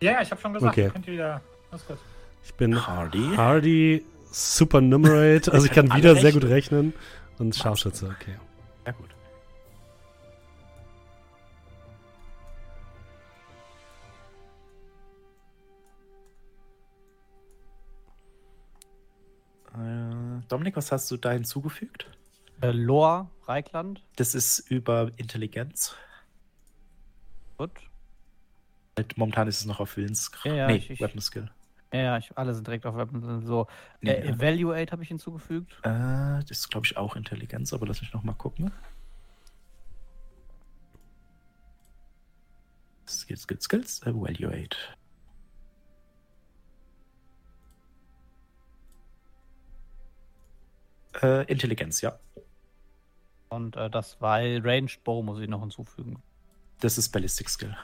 Ja, 0.00 0.12
ja, 0.12 0.22
ich 0.22 0.30
habe 0.30 0.40
schon 0.40 0.52
gesagt, 0.52 0.72
Okay. 0.72 0.84
ihr 0.84 0.90
könnt 0.90 1.06
ihr 1.06 1.12
wieder. 1.14 1.40
Alles 1.70 1.86
gut. 1.86 1.98
Ich 2.44 2.54
bin 2.54 2.86
Hardy. 2.86 3.30
Hardy, 3.36 4.04
Supernumerate, 4.30 5.52
also 5.52 5.66
ich 5.66 5.72
kann 5.72 5.92
wieder 5.94 6.14
sehr 6.14 6.24
rechnen. 6.24 6.40
gut 6.40 6.50
rechnen. 6.50 6.92
Und 7.38 7.54
Scharfschütze, 7.56 8.06
okay. 8.06 8.34
Dominik, 20.48 20.76
was 20.76 20.90
hast 20.92 21.10
du 21.10 21.16
da 21.16 21.32
hinzugefügt? 21.32 22.10
Äh, 22.60 22.70
Lore, 22.72 23.30
Reikland. 23.46 24.02
Das 24.16 24.34
ist 24.34 24.58
über 24.70 25.10
Intelligenz. 25.16 25.94
Gut. 27.56 27.70
Halt, 28.96 29.16
Momentan 29.16 29.46
ist 29.48 29.60
es 29.60 29.66
noch 29.66 29.80
auf 29.80 29.96
Willens. 29.96 30.30
Ja, 30.44 30.54
ja, 30.54 30.66
nee, 30.68 30.76
ich- 30.76 30.90
ich- 30.90 31.00
Weapon 31.00 31.20
Skill. 31.20 31.50
Ja, 31.92 32.00
ja, 32.00 32.18
ich, 32.18 32.36
alle 32.36 32.54
sind 32.54 32.66
direkt 32.66 32.84
auf 32.84 32.96
Weapon. 32.96 33.46
So. 33.46 33.66
Nee, 34.02 34.10
äh. 34.10 34.28
Evaluate 34.28 34.92
habe 34.92 35.02
ich 35.02 35.08
hinzugefügt. 35.08 35.72
Äh, 35.84 35.88
das 36.40 36.50
ist, 36.50 36.70
glaube 36.70 36.86
ich, 36.86 36.96
auch 36.96 37.16
Intelligenz, 37.16 37.72
aber 37.72 37.86
lass 37.86 38.00
mich 38.02 38.12
noch 38.12 38.22
mal 38.22 38.34
gucken. 38.34 38.70
Skills, 43.06 43.42
Skills, 43.42 43.64
Skills, 43.64 44.02
Evaluate. 44.02 44.76
Äh, 51.22 51.44
Intelligenz, 51.50 52.00
ja. 52.00 52.18
Und 53.48 53.76
äh, 53.76 53.88
das 53.90 54.20
war 54.20 54.40
Ranged 54.40 55.02
Bow, 55.04 55.22
muss 55.22 55.40
ich 55.40 55.48
noch 55.48 55.60
hinzufügen. 55.60 56.22
Das 56.80 56.98
ist 56.98 57.08
Ballistic 57.10 57.48
Skill. 57.48 57.76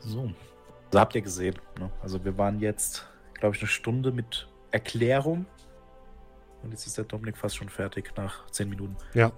So. 0.00 0.30
So 0.90 1.00
habt 1.00 1.14
ihr 1.14 1.22
gesehen. 1.22 1.56
Ne? 1.78 1.90
Also 2.02 2.24
wir 2.24 2.36
waren 2.38 2.60
jetzt, 2.60 3.06
glaube 3.34 3.56
ich, 3.56 3.62
eine 3.62 3.68
Stunde 3.68 4.12
mit 4.12 4.46
Erklärung. 4.70 5.46
Und 6.62 6.70
jetzt 6.70 6.86
ist 6.86 6.96
der 6.96 7.04
Dominik 7.04 7.36
fast 7.36 7.56
schon 7.56 7.68
fertig 7.68 8.12
nach 8.16 8.48
10 8.50 8.68
Minuten. 8.68 8.96
Ja. 9.14 9.32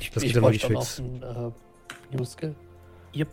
Ich, 0.00 0.10
Das 0.10 0.22
ich 0.22 0.32
geht 0.32 0.42
einen 0.42 1.22
äh, 1.22 2.16
New 2.16 2.24
Skill. 2.24 2.54
Yep. 3.14 3.28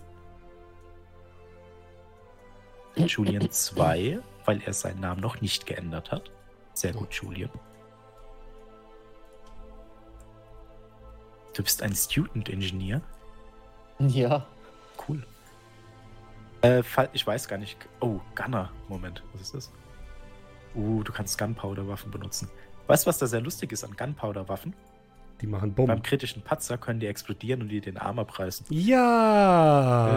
Julian 2.96 3.50
2, 3.50 4.20
weil 4.46 4.62
er 4.62 4.74
seinen 4.74 5.00
Namen 5.00 5.22
noch 5.22 5.42
nicht 5.42 5.66
geändert 5.66 6.12
hat. 6.12 6.32
Sehr 6.74 6.94
gut, 6.94 7.14
Julian. 7.14 7.50
Du 11.54 11.64
bist 11.64 11.82
ein 11.82 11.96
Student 11.96 12.50
Engineer. 12.50 13.02
Ja. 14.00 14.46
Cool. 15.08 15.26
Äh, 16.62 16.84
ich 17.14 17.26
weiß 17.26 17.48
gar 17.48 17.58
nicht. 17.58 17.78
Oh, 18.00 18.20
Gunner. 18.36 18.72
Moment, 18.88 19.24
was 19.34 19.42
ist 19.42 19.54
das? 19.54 19.72
Uh, 20.76 21.04
du 21.04 21.12
kannst 21.12 21.38
Gunpowder-Waffen 21.38 22.12
benutzen. 22.12 22.50
Weißt 22.88 23.06
du, 23.06 23.10
was 23.10 23.18
da 23.18 23.28
sehr 23.28 23.42
lustig 23.42 23.72
ist 23.72 23.84
an 23.84 23.96
Gunpowder-Waffen? 23.96 24.74
Die 25.42 25.48
machen 25.48 25.74
Beim 25.74 25.88
Bumm. 25.88 26.04
kritischen 26.04 26.42
Patzer 26.42 26.78
können 26.78 27.00
die 27.00 27.08
explodieren 27.08 27.62
und 27.62 27.70
dir 27.70 27.82
den 27.82 27.98
Arm 27.98 28.20
abreißen. 28.20 28.66
Ja! 28.70 30.10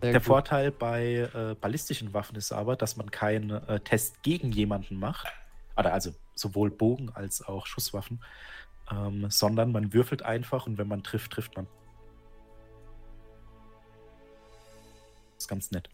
Sehr 0.00 0.12
Der 0.12 0.20
gut. 0.20 0.22
Vorteil 0.22 0.70
bei 0.70 1.28
äh, 1.34 1.56
ballistischen 1.60 2.12
Waffen 2.14 2.36
ist 2.36 2.52
aber, 2.52 2.76
dass 2.76 2.96
man 2.96 3.10
keinen 3.10 3.50
äh, 3.50 3.80
Test 3.80 4.22
gegen 4.22 4.52
jemanden 4.52 4.98
macht. 4.98 5.26
Oder 5.76 5.92
also 5.92 6.10
sowohl 6.34 6.70
Bogen 6.70 7.10
als 7.14 7.42
auch 7.42 7.66
Schusswaffen. 7.66 8.22
Ähm, 8.90 9.26
sondern 9.30 9.72
man 9.72 9.92
würfelt 9.92 10.22
einfach 10.22 10.66
und 10.66 10.78
wenn 10.78 10.88
man 10.88 11.02
trifft, 11.02 11.32
trifft 11.32 11.56
man. 11.56 11.66
ist 15.38 15.48
ganz 15.48 15.70
nett. 15.70 15.88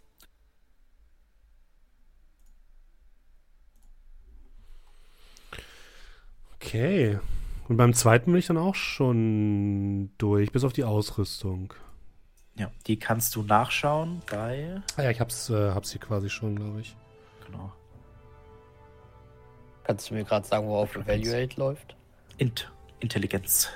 Okay. 6.56 7.18
Und 7.68 7.76
beim 7.76 7.94
zweiten 7.94 8.32
bin 8.32 8.38
ich 8.38 8.46
dann 8.46 8.58
auch 8.58 8.74
schon 8.74 10.10
durch, 10.18 10.52
bis 10.52 10.64
auf 10.64 10.72
die 10.72 10.84
Ausrüstung. 10.84 11.72
Ja, 12.56 12.70
die 12.86 12.98
kannst 12.98 13.34
du 13.34 13.42
nachschauen 13.42 14.22
bei. 14.30 14.82
Ah 14.96 15.02
ja, 15.02 15.10
ich 15.10 15.20
hab's, 15.20 15.50
äh, 15.50 15.70
hab's 15.70 15.90
hier 15.90 16.00
quasi 16.00 16.28
schon, 16.30 16.56
glaube 16.56 16.80
ich. 16.80 16.94
Genau. 17.46 17.72
Kannst 19.82 20.10
du 20.10 20.14
mir 20.14 20.24
gerade 20.24 20.46
sagen, 20.46 20.66
worauf 20.66 20.94
Evaluate 20.94 21.58
läuft? 21.58 21.96
Int 22.38 22.70
Intelligenz. 23.00 23.70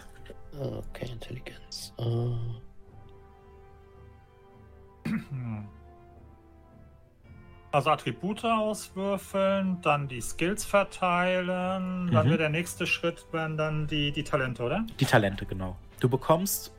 Okay, 0.58 1.10
Intelligenz. 1.10 1.92
Hm. 5.08 5.66
Also 7.70 7.90
Attribute 7.90 8.44
auswürfeln, 8.44 9.78
dann 9.82 10.08
die 10.08 10.20
Skills 10.22 10.64
verteilen. 10.64 12.08
Dann 12.10 12.26
Mhm. 12.26 12.30
wird 12.30 12.40
der 12.40 12.48
nächste 12.48 12.86
Schritt 12.86 13.26
werden 13.32 13.56
dann 13.58 13.86
die, 13.86 14.10
die 14.10 14.24
Talente, 14.24 14.62
oder? 14.62 14.86
Die 14.98 15.04
Talente, 15.04 15.44
genau. 15.44 15.76
Du 16.00 16.08
bekommst 16.08 16.72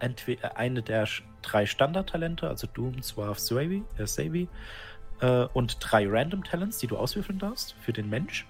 entweder 0.00 0.56
eine 0.56 0.82
der 0.82 1.06
drei 1.42 1.66
Standardtalente, 1.66 2.48
also 2.48 2.66
Doom, 2.66 3.00
Swarf, 3.02 3.38
Savvy, 3.38 3.84
äh, 3.96 4.06
Savvy, 4.06 4.48
äh, 5.20 5.44
und 5.54 5.76
drei 5.80 6.06
Random 6.08 6.42
Talents, 6.42 6.78
die 6.78 6.88
du 6.88 6.96
auswürfeln 6.96 7.38
darfst 7.38 7.74
für 7.80 7.92
den 7.92 8.08
Mensch. 8.10 8.46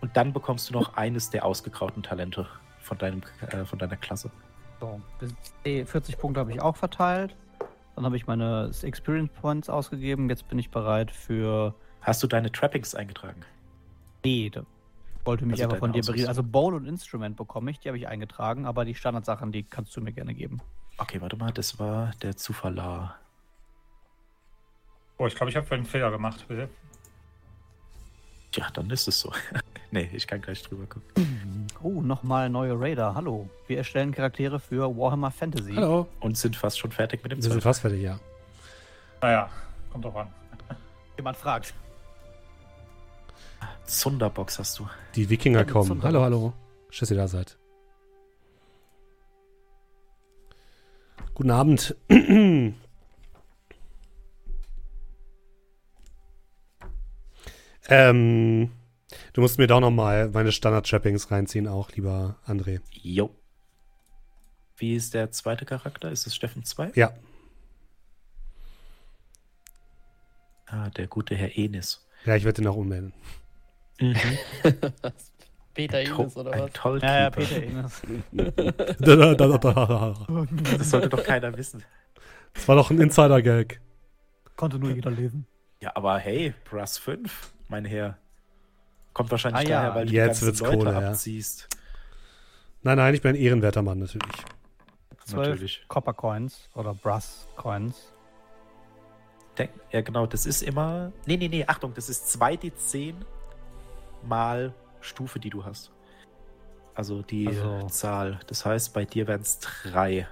Und 0.00 0.16
dann 0.16 0.32
bekommst 0.32 0.68
du 0.70 0.72
noch 0.74 0.96
eines 0.96 1.30
der 1.30 1.44
ausgegrauten 1.44 2.02
Talente 2.02 2.46
von, 2.80 2.98
deinem, 2.98 3.22
äh, 3.48 3.64
von 3.64 3.78
deiner 3.78 3.96
Klasse. 3.96 4.30
So, 4.80 5.00
bis 5.18 5.34
eh, 5.64 5.84
40 5.84 6.18
Punkte 6.18 6.40
habe 6.40 6.52
ich 6.52 6.60
auch 6.60 6.76
verteilt. 6.76 7.34
Dann 7.94 8.04
habe 8.04 8.16
ich 8.16 8.26
meine 8.26 8.70
Experience 8.82 9.30
Points 9.40 9.68
ausgegeben. 9.68 10.28
Jetzt 10.28 10.48
bin 10.48 10.58
ich 10.58 10.70
bereit 10.70 11.10
für. 11.10 11.74
Hast 12.00 12.22
du 12.22 12.26
deine 12.26 12.50
Trappings 12.50 12.94
eingetragen? 12.94 13.42
Nee, 14.24 14.50
da 14.50 14.64
wollte 15.24 15.46
mich 15.46 15.54
Also 15.54 15.64
einfach 15.64 15.78
von 15.78 15.92
dir 15.92 16.02
berichten. 16.02 16.28
Also 16.28 16.42
Bowl 16.42 16.74
und 16.74 16.86
Instrument 16.86 17.36
bekomme 17.36 17.70
ich, 17.70 17.80
die 17.80 17.88
habe 17.88 17.98
ich 17.98 18.08
eingetragen, 18.08 18.66
aber 18.66 18.84
die 18.84 18.94
Standardsachen, 18.94 19.52
die 19.52 19.62
kannst 19.62 19.96
du 19.96 20.00
mir 20.00 20.12
gerne 20.12 20.34
geben. 20.34 20.60
Okay, 20.98 21.20
warte 21.20 21.36
mal, 21.36 21.52
das 21.52 21.78
war 21.78 22.12
der 22.22 22.36
Zufaller. 22.36 23.16
Oh, 25.18 25.26
ich 25.26 25.34
glaube, 25.34 25.50
ich 25.50 25.56
habe 25.56 25.70
einen 25.74 25.84
Fehler 25.84 26.10
gemacht. 26.10 26.44
Bitte. 26.48 26.68
Ja, 28.54 28.68
dann 28.72 28.90
ist 28.90 29.08
es 29.08 29.20
so. 29.20 29.32
nee, 29.90 30.08
ich 30.12 30.26
kann 30.26 30.40
gleich 30.40 30.62
drüber 30.62 30.86
gucken. 30.86 31.68
Oh, 31.84 32.00
nochmal 32.00 32.48
neue 32.48 32.78
Raider. 32.78 33.16
Hallo. 33.16 33.50
Wir 33.66 33.78
erstellen 33.78 34.12
Charaktere 34.12 34.60
für 34.60 34.96
Warhammer 34.96 35.32
Fantasy. 35.32 35.74
Hallo. 35.74 36.06
Und 36.20 36.38
sind 36.38 36.54
fast 36.54 36.78
schon 36.78 36.92
fertig 36.92 37.24
mit 37.24 37.32
dem 37.32 37.42
Wir 37.42 37.50
sind 37.50 37.60
fast 37.60 37.80
fertig, 37.80 38.02
ja. 38.02 38.20
Naja, 39.20 39.50
kommt 39.90 40.04
doch 40.04 40.14
an. 40.14 40.28
Jemand 41.16 41.36
fragt. 41.36 41.74
Zunderbox 43.84 44.60
hast 44.60 44.78
du. 44.78 44.88
Die 45.16 45.28
Wikinger 45.28 45.60
Ja, 45.60 45.64
kommen. 45.64 46.00
Hallo, 46.04 46.22
hallo. 46.22 46.52
Schön, 46.90 47.00
dass 47.00 47.10
ihr 47.10 47.16
da 47.16 47.26
seid. 47.26 47.58
Guten 51.34 51.50
Abend. 51.50 51.96
ähm, 57.88 58.70
du 59.32 59.40
musst 59.40 59.58
mir 59.58 59.66
doch 59.66 59.80
noch 59.80 59.90
mal 59.90 60.28
meine 60.30 60.52
Standard-Trappings 60.52 61.30
reinziehen, 61.30 61.68
auch, 61.68 61.90
lieber 61.92 62.36
André. 62.46 62.80
Jo. 62.90 63.34
Wie 64.76 64.94
ist 64.96 65.14
der 65.14 65.30
zweite 65.30 65.64
Charakter? 65.64 66.10
Ist 66.10 66.26
es 66.26 66.34
Steffen 66.34 66.64
2? 66.64 66.92
Ja, 66.94 67.12
Ah, 70.72 70.88
der 70.88 71.06
gute 71.06 71.34
Herr 71.34 71.56
Enis. 71.58 72.02
ja, 72.24 72.34
ich 72.34 72.44
werde 72.44 72.62
den 72.62 72.66
auch 72.68 72.76
ummelden. 72.76 73.12
Peter 75.74 76.00
Ines 76.00 76.34
oder 76.36 76.50
was? 76.50 76.60
Ein 76.62 76.72
Tollkeeper. 76.72 77.12
Ja, 77.12 77.20
ja, 77.20 77.30
Peter 77.30 77.60
da. 79.58 80.14
Das 80.78 80.90
sollte 80.90 81.10
doch 81.10 81.22
keiner 81.24 81.54
wissen. 81.58 81.84
Das 82.54 82.66
war 82.68 82.76
doch 82.76 82.90
ein 82.90 82.98
Insider-Gag. 83.00 83.82
Konnte 84.56 84.78
nur 84.78 84.90
jeder 84.92 85.10
lesen. 85.10 85.46
Ja, 85.80 85.94
aber 85.94 86.18
hey, 86.18 86.54
Brass 86.64 86.96
5, 86.96 87.52
mein 87.72 87.84
Herr. 87.84 88.16
Kommt 89.14 89.30
wahrscheinlich 89.30 89.66
Ah, 89.66 89.70
ja. 89.70 89.80
daher, 89.80 89.94
weil 89.96 90.06
du 90.06 90.12
Jetzt 90.12 90.22
die 90.22 90.26
ganzen 90.26 90.46
wird's 90.46 90.60
Leute 90.60 90.76
Kohle, 90.78 90.92
ja. 91.02 91.08
abziehst. 91.10 91.68
Nein, 92.82 92.96
nein, 92.98 93.14
ich 93.14 93.22
bin 93.22 93.30
ein 93.34 93.40
ehrenwerter 93.40 93.82
Mann, 93.82 93.98
natürlich. 93.98 94.32
Zwölf 95.24 95.48
Natürlich. 95.50 95.84
Copper 95.88 96.14
Coins 96.14 96.68
oder 96.74 96.94
Brass 96.94 97.46
Coins. 97.56 98.12
Denk, 99.56 99.70
ja, 99.90 100.00
genau, 100.00 100.26
das 100.26 100.46
ist 100.46 100.62
immer. 100.62 101.12
Nee, 101.26 101.36
nee, 101.36 101.48
nee, 101.48 101.64
Achtung, 101.66 101.92
das 101.94 102.08
ist 102.08 102.28
2d10 102.40 103.14
mal 104.26 104.72
Stufe, 105.00 105.38
die 105.38 105.50
du 105.50 105.64
hast. 105.64 105.92
Also 106.94 107.22
die 107.22 107.46
Also- 107.48 107.86
Zahl. 107.88 108.40
Das 108.48 108.64
heißt, 108.66 108.92
bei 108.94 109.04
dir 109.04 109.26
wären 109.26 109.42
es 109.42 109.58
3, 109.60 110.26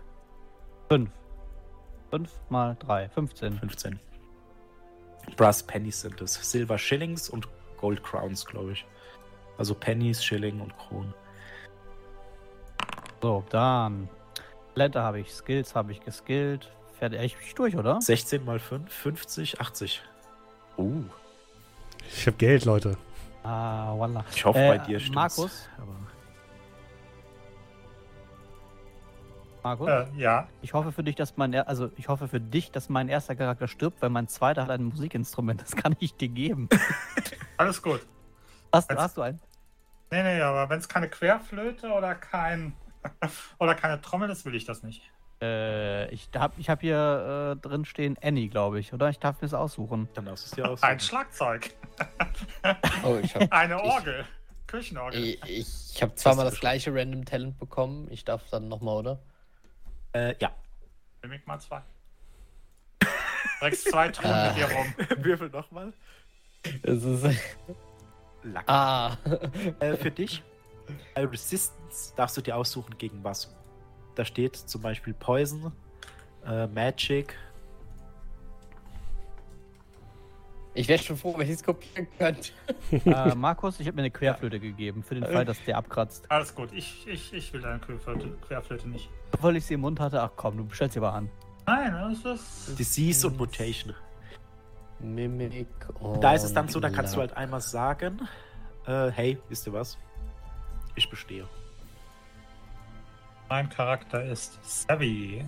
Fünf. 0.88 1.10
Fünf 2.10 2.30
mal 2.48 2.76
drei. 2.80 3.08
15. 3.10 3.58
15. 3.60 4.00
Brass 5.36 5.62
Pennies 5.62 6.00
sind 6.00 6.20
es. 6.20 6.34
Silver 6.34 6.78
Shillings 6.78 7.28
und 7.28 7.48
Gold 7.78 8.02
Crowns, 8.02 8.44
glaube 8.44 8.72
ich. 8.72 8.84
Also 9.58 9.74
Pennies, 9.74 10.22
Schilling 10.24 10.60
und 10.60 10.76
Kronen. 10.76 11.14
So, 13.22 13.44
dann. 13.50 14.08
Talente 14.74 15.02
habe 15.02 15.20
ich, 15.20 15.32
Skills 15.32 15.74
habe 15.74 15.92
ich 15.92 16.00
geskillt. 16.00 16.70
Fertig. 16.98 17.20
Ich 17.22 17.36
bin 17.36 17.46
durch, 17.56 17.76
oder? 17.76 18.00
16 18.00 18.44
mal 18.44 18.58
5, 18.58 18.90
50, 18.92 19.60
80. 19.60 20.02
Uh, 20.78 21.02
Ich 22.14 22.26
habe 22.26 22.36
Geld, 22.38 22.64
Leute. 22.64 22.96
Ah, 23.42 23.92
voila. 23.94 24.24
ich 24.34 24.44
hoffe, 24.44 24.58
Äh, 24.58 24.68
bei 24.68 24.78
dir 24.78 25.00
stimmt's. 25.00 25.14
Markus? 25.14 25.68
Aber 25.78 25.92
Markus? 29.62 29.88
Äh, 29.88 30.06
ja, 30.16 30.48
Ich 30.62 30.72
hoffe 30.74 30.92
für 30.92 31.02
dich, 31.04 31.16
dass 31.16 31.36
mein, 31.36 31.52
er- 31.52 31.68
also 31.68 31.90
ich 31.96 32.08
hoffe 32.08 32.28
für 32.28 32.40
dich, 32.40 32.70
dass 32.70 32.88
mein 32.88 33.08
erster 33.08 33.34
Charakter 33.36 33.68
stirbt, 33.68 34.00
weil 34.02 34.10
mein 34.10 34.28
zweiter 34.28 34.62
hat 34.62 34.70
ein 34.70 34.84
Musikinstrument. 34.84 35.60
Das 35.62 35.76
kann 35.76 35.96
ich 36.00 36.14
dir 36.14 36.28
geben. 36.28 36.68
alles 37.56 37.82
gut. 37.82 38.06
Hast, 38.72 38.90
hast 38.94 39.16
du 39.16 39.22
einen? 39.22 39.40
Nee, 40.10 40.22
nee, 40.22 40.40
aber 40.40 40.68
wenn 40.70 40.78
es 40.78 40.88
keine 40.88 41.08
Querflöte 41.08 41.90
oder 41.90 42.14
kein 42.14 42.72
oder 43.58 43.74
keine 43.74 44.00
Trommel 44.00 44.30
ist, 44.30 44.44
will 44.44 44.54
ich 44.54 44.64
das 44.64 44.82
nicht. 44.82 45.02
Äh, 45.42 46.10
ich 46.12 46.28
habe 46.36 46.54
ich 46.58 46.68
hab 46.68 46.80
hier 46.82 47.56
äh, 47.56 47.60
drin 47.60 47.84
stehen 47.86 48.16
Annie, 48.22 48.48
glaube 48.48 48.78
ich, 48.78 48.92
oder? 48.92 49.08
Ich 49.08 49.18
darf 49.18 49.36
mir 49.40 49.48
das 49.48 49.54
aussuchen. 49.54 50.08
dann 50.14 50.26
darfst 50.26 50.44
du 50.44 50.46
es 50.48 50.52
dir 50.52 50.64
Ein 50.64 50.70
aussuchen. 50.72 51.00
Schlagzeug, 51.00 51.70
Oh, 53.02 53.16
ich 53.22 53.34
habe 53.34 53.50
eine 53.50 53.76
Ich- 53.76 53.82
Orgel, 53.82 54.24
Küchenorgel. 54.66 55.20
ich, 55.24 55.42
ich 55.94 56.02
hab 56.02 56.18
zweimal 56.18 56.44
Das 56.44 56.54
das 56.54 56.60
gleiche 56.60 56.94
Random 56.94 57.24
Talent 57.24 57.58
bekommen. 57.58 58.06
Ich 58.10 58.24
darf 58.24 58.42
dann 58.50 58.68
nochmal, 58.68 58.96
oder? 58.98 59.18
Äh, 60.12 60.34
ja. 60.40 60.52
Nimm 61.22 61.32
ich 61.32 61.46
mal 61.46 61.58
zwei. 61.60 61.82
Trägst 63.58 63.90
zwei 63.90 64.08
Truhen 64.08 64.46
mit 64.46 64.56
dir 64.56 64.70
rum. 64.70 64.94
Würfel 65.24 65.50
nochmal. 65.50 65.92
Es 66.82 67.04
ist. 67.04 67.24
Lack. 68.42 68.68
Ah. 68.68 69.16
Äh, 69.80 69.96
für 69.96 70.10
dich, 70.10 70.42
äh, 71.14 71.20
Resistance 71.22 72.14
darfst 72.16 72.36
du 72.36 72.40
dir 72.40 72.56
aussuchen 72.56 72.96
gegen 72.98 73.22
was. 73.22 73.54
Da 74.14 74.24
steht 74.24 74.56
zum 74.56 74.82
Beispiel 74.82 75.14
Poison, 75.14 75.72
äh, 76.46 76.66
Magic. 76.66 77.36
Ich 80.74 80.88
wäre 80.88 81.02
schon 81.02 81.16
froh, 81.16 81.34
wenn 81.36 81.46
ich 81.46 81.54
es 81.54 81.62
kopieren 81.62 82.06
könnte. 82.18 82.50
äh, 82.92 83.34
Markus, 83.34 83.80
ich 83.80 83.86
habe 83.86 83.96
mir 83.96 84.02
eine 84.02 84.10
Querflöte 84.10 84.60
gegeben, 84.60 85.02
für 85.02 85.14
den 85.14 85.24
Fall, 85.26 85.44
dass 85.44 85.62
der 85.64 85.76
abkratzt. 85.76 86.30
Alles 86.30 86.54
gut, 86.54 86.70
ich, 86.72 87.06
ich, 87.06 87.32
ich 87.32 87.52
will 87.52 87.60
deine 87.60 87.80
Querflöte, 87.80 88.30
Querflöte 88.46 88.88
nicht. 88.88 89.08
Weil 89.38 89.56
ich 89.56 89.66
sie 89.66 89.74
im 89.74 89.80
Mund 89.80 90.00
hatte, 90.00 90.22
ach 90.22 90.32
komm, 90.36 90.56
du 90.56 90.64
bestellst 90.64 90.94
sie 90.94 91.00
aber 91.00 91.14
an. 91.14 91.30
Nein, 91.66 91.92
das 92.24 92.40
ist. 92.40 92.78
Disease 92.78 93.26
und 93.26 93.38
Mutation. 93.38 93.94
Mimik 94.98 95.68
und. 96.00 96.20
Da 96.20 96.34
ist 96.34 96.44
es 96.44 96.52
dann 96.52 96.68
so, 96.68 96.80
da 96.80 96.90
kannst 96.90 97.16
du 97.16 97.20
halt 97.20 97.36
einmal 97.36 97.60
sagen, 97.60 98.28
äh, 98.86 99.10
hey, 99.10 99.38
wisst 99.48 99.66
ihr 99.66 99.72
was? 99.72 99.96
Ich 100.94 101.08
bestehe. 101.08 101.46
Mein 103.48 103.68
Charakter 103.68 104.24
ist 104.24 104.58
Savvy. 104.62 105.44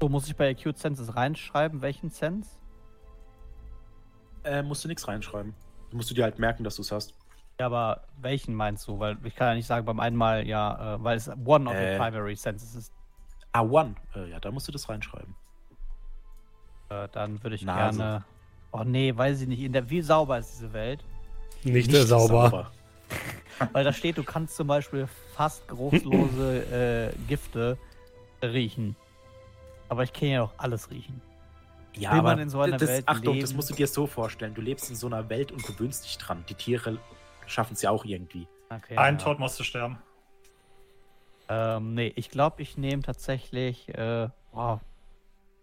So, 0.00 0.08
muss 0.08 0.26
ich 0.26 0.34
bei 0.34 0.50
Acute 0.50 0.78
Senses 0.78 1.14
reinschreiben, 1.14 1.80
welchen 1.80 2.10
Sense? 2.10 2.50
Äh, 4.42 4.62
musst 4.62 4.82
du 4.84 4.88
nichts 4.88 5.06
reinschreiben. 5.06 5.54
Musst 5.92 6.10
du 6.10 6.14
dir 6.14 6.24
halt 6.24 6.38
merken, 6.38 6.64
dass 6.64 6.76
du 6.76 6.82
es 6.82 6.90
hast. 6.92 7.14
Ja, 7.60 7.66
aber 7.66 8.02
welchen 8.20 8.54
meinst 8.54 8.88
du? 8.88 8.98
Weil 8.98 9.16
ich 9.24 9.34
kann 9.34 9.48
ja 9.48 9.54
nicht 9.54 9.66
sagen 9.66 9.84
beim 9.86 10.00
einmal, 10.00 10.46
ja, 10.46 10.94
äh, 10.96 11.04
weil 11.04 11.16
es 11.16 11.28
one 11.44 11.68
of 11.68 11.76
the 11.76 11.82
Äh. 11.82 11.98
primary 11.98 12.34
senses 12.34 12.74
ist. 12.74 12.92
Ah, 13.52 13.60
One. 13.62 13.94
Äh, 14.16 14.30
ja, 14.30 14.40
da 14.40 14.50
musst 14.50 14.66
du 14.68 14.72
das 14.72 14.88
reinschreiben. 14.88 15.34
Äh, 16.88 17.08
dann 17.12 17.42
würde 17.42 17.56
ich 17.56 17.62
Nase. 17.64 17.98
gerne. 17.98 18.24
Oh 18.72 18.82
nee, 18.84 19.14
weiß 19.14 19.42
ich 19.42 19.48
nicht. 19.48 19.60
In 19.60 19.72
der, 19.72 19.88
wie 19.90 20.00
sauber 20.00 20.38
ist 20.38 20.52
diese 20.54 20.72
Welt? 20.72 21.04
Nicht, 21.62 21.90
sehr 21.90 22.06
sauber. 22.06 22.70
Weil 23.72 23.84
da 23.84 23.92
steht, 23.92 24.16
du 24.16 24.24
kannst 24.24 24.56
zum 24.56 24.66
Beispiel 24.66 25.06
fast 25.34 25.68
geruchslose 25.68 27.12
äh, 27.12 27.16
Gifte 27.28 27.76
riechen. 28.42 28.96
Aber 29.90 30.02
ich 30.04 30.12
kann 30.14 30.28
ja 30.28 30.42
auch 30.42 30.52
alles 30.56 30.90
riechen. 30.90 31.20
Ja, 31.94 32.12
Will 32.12 32.18
aber 32.20 32.30
man 32.30 32.38
in 32.40 32.48
so 32.48 32.60
einer 32.60 32.78
das, 32.78 32.88
Welt 32.88 33.08
Achtung, 33.08 33.38
das 33.38 33.50
leben? 33.50 33.56
musst 33.56 33.70
du 33.70 33.74
dir 33.74 33.86
so 33.86 34.06
vorstellen. 34.06 34.54
Du 34.54 34.60
lebst 34.60 34.88
in 34.88 34.96
so 34.96 35.06
einer 35.06 35.28
Welt 35.28 35.52
und 35.52 35.62
gewöhnst 35.62 36.04
dich 36.04 36.18
dran. 36.18 36.44
Die 36.48 36.54
Tiere 36.54 36.98
schaffen 37.46 37.74
es 37.74 37.82
ja 37.82 37.90
auch 37.90 38.04
irgendwie. 38.04 38.48
Okay, 38.70 38.96
Ein 38.96 39.18
ja. 39.18 39.24
Tod 39.24 39.38
musste 39.38 39.62
sterben. 39.64 39.98
Ähm, 41.48 41.94
nee, 41.94 42.12
ich 42.16 42.30
glaube, 42.30 42.62
ich 42.62 42.78
nehme 42.78 43.02
tatsächlich. 43.02 43.88
Äh, 43.90 44.28
oh, 44.52 44.78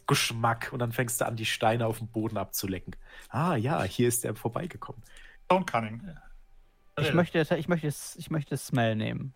Geschmack. 0.05 0.69
Und 0.71 0.79
dann 0.79 0.91
fängst 0.91 1.21
du 1.21 1.25
an, 1.25 1.35
die 1.35 1.45
Steine 1.45 1.85
auf 1.85 1.99
dem 1.99 2.07
Boden 2.07 2.37
abzulecken. 2.37 2.95
Ah 3.29 3.55
ja, 3.55 3.83
hier 3.83 4.07
ist 4.07 4.25
er 4.25 4.35
vorbeigekommen. 4.35 5.01
Stone 5.45 5.65
Cunning. 5.65 6.01
ich, 6.97 7.05
Rede. 7.05 7.15
möchte, 7.15 7.55
ich, 7.57 7.67
möchte, 7.67 7.87
ich 7.87 8.29
möchte 8.29 8.57
Smell 8.57 8.95
nehmen. 8.95 9.33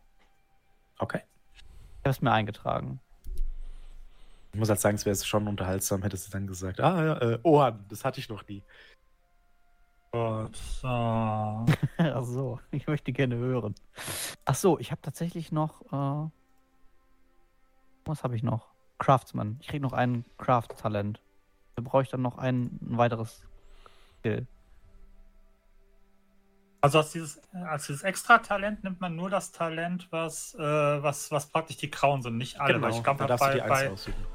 Okay. 0.99 1.21
Ich 1.53 1.99
habe 1.99 2.09
es 2.09 2.21
mir 2.21 2.31
eingetragen. 2.31 2.99
Ich 4.53 4.59
muss 4.59 4.69
halt 4.69 4.79
sagen, 4.79 4.95
es 4.95 5.05
wäre 5.05 5.15
schon 5.15 5.47
unterhaltsam, 5.47 6.03
hättest 6.03 6.27
du 6.27 6.31
dann 6.31 6.45
gesagt. 6.45 6.79
Ah 6.79 7.03
ja, 7.03 7.21
äh, 7.21 7.39
Ohren, 7.41 7.85
das 7.89 8.05
hatte 8.05 8.19
ich 8.19 8.29
noch 8.29 8.47
nie. 8.47 8.61
Gut, 10.11 10.55
so. 10.55 10.87
Ach 11.97 12.23
so, 12.23 12.59
ich 12.69 12.85
möchte 12.85 13.11
gerne 13.11 13.35
hören. 13.35 13.73
Ach 14.45 14.53
so, 14.53 14.77
ich 14.77 14.91
habe 14.91 15.01
tatsächlich 15.01 15.51
noch. 15.51 15.81
Äh, 15.91 16.29
was 18.05 18.23
habe 18.23 18.35
ich 18.35 18.43
noch? 18.43 18.67
Craftsman. 18.99 19.57
Ich 19.59 19.69
krieg 19.69 19.81
noch 19.81 19.93
ein 19.93 20.23
Craft-Talent. 20.37 21.19
Da 21.75 21.81
brauche 21.81 22.03
ich 22.03 22.09
dann 22.09 22.21
noch 22.21 22.37
ein, 22.37 22.79
ein 22.83 22.97
weiteres 22.99 23.43
Skill. 24.19 24.45
Also 26.83 26.97
als 26.97 27.11
dieses, 27.11 27.39
als 27.65 27.87
dieses 27.87 28.03
Extra-Talent 28.03 28.83
nimmt 28.83 28.99
man 28.99 29.15
nur 29.15 29.29
das 29.29 29.53
Talent, 29.53 30.05
was, 30.09 30.53
äh, 30.55 30.59
was, 30.59 31.31
was 31.31 31.45
praktisch 31.45 31.77
die 31.77 31.89
Grauen 31.89 32.21
sind, 32.21 32.37
nicht 32.37 32.59
alle. 32.59 32.81
weil 32.81 32.89
ich 32.89 32.97
Genau, 33.01 33.15
da 33.15 33.37
glaube, 33.37 33.37
bei, 33.37 33.69
bei, 33.69 33.91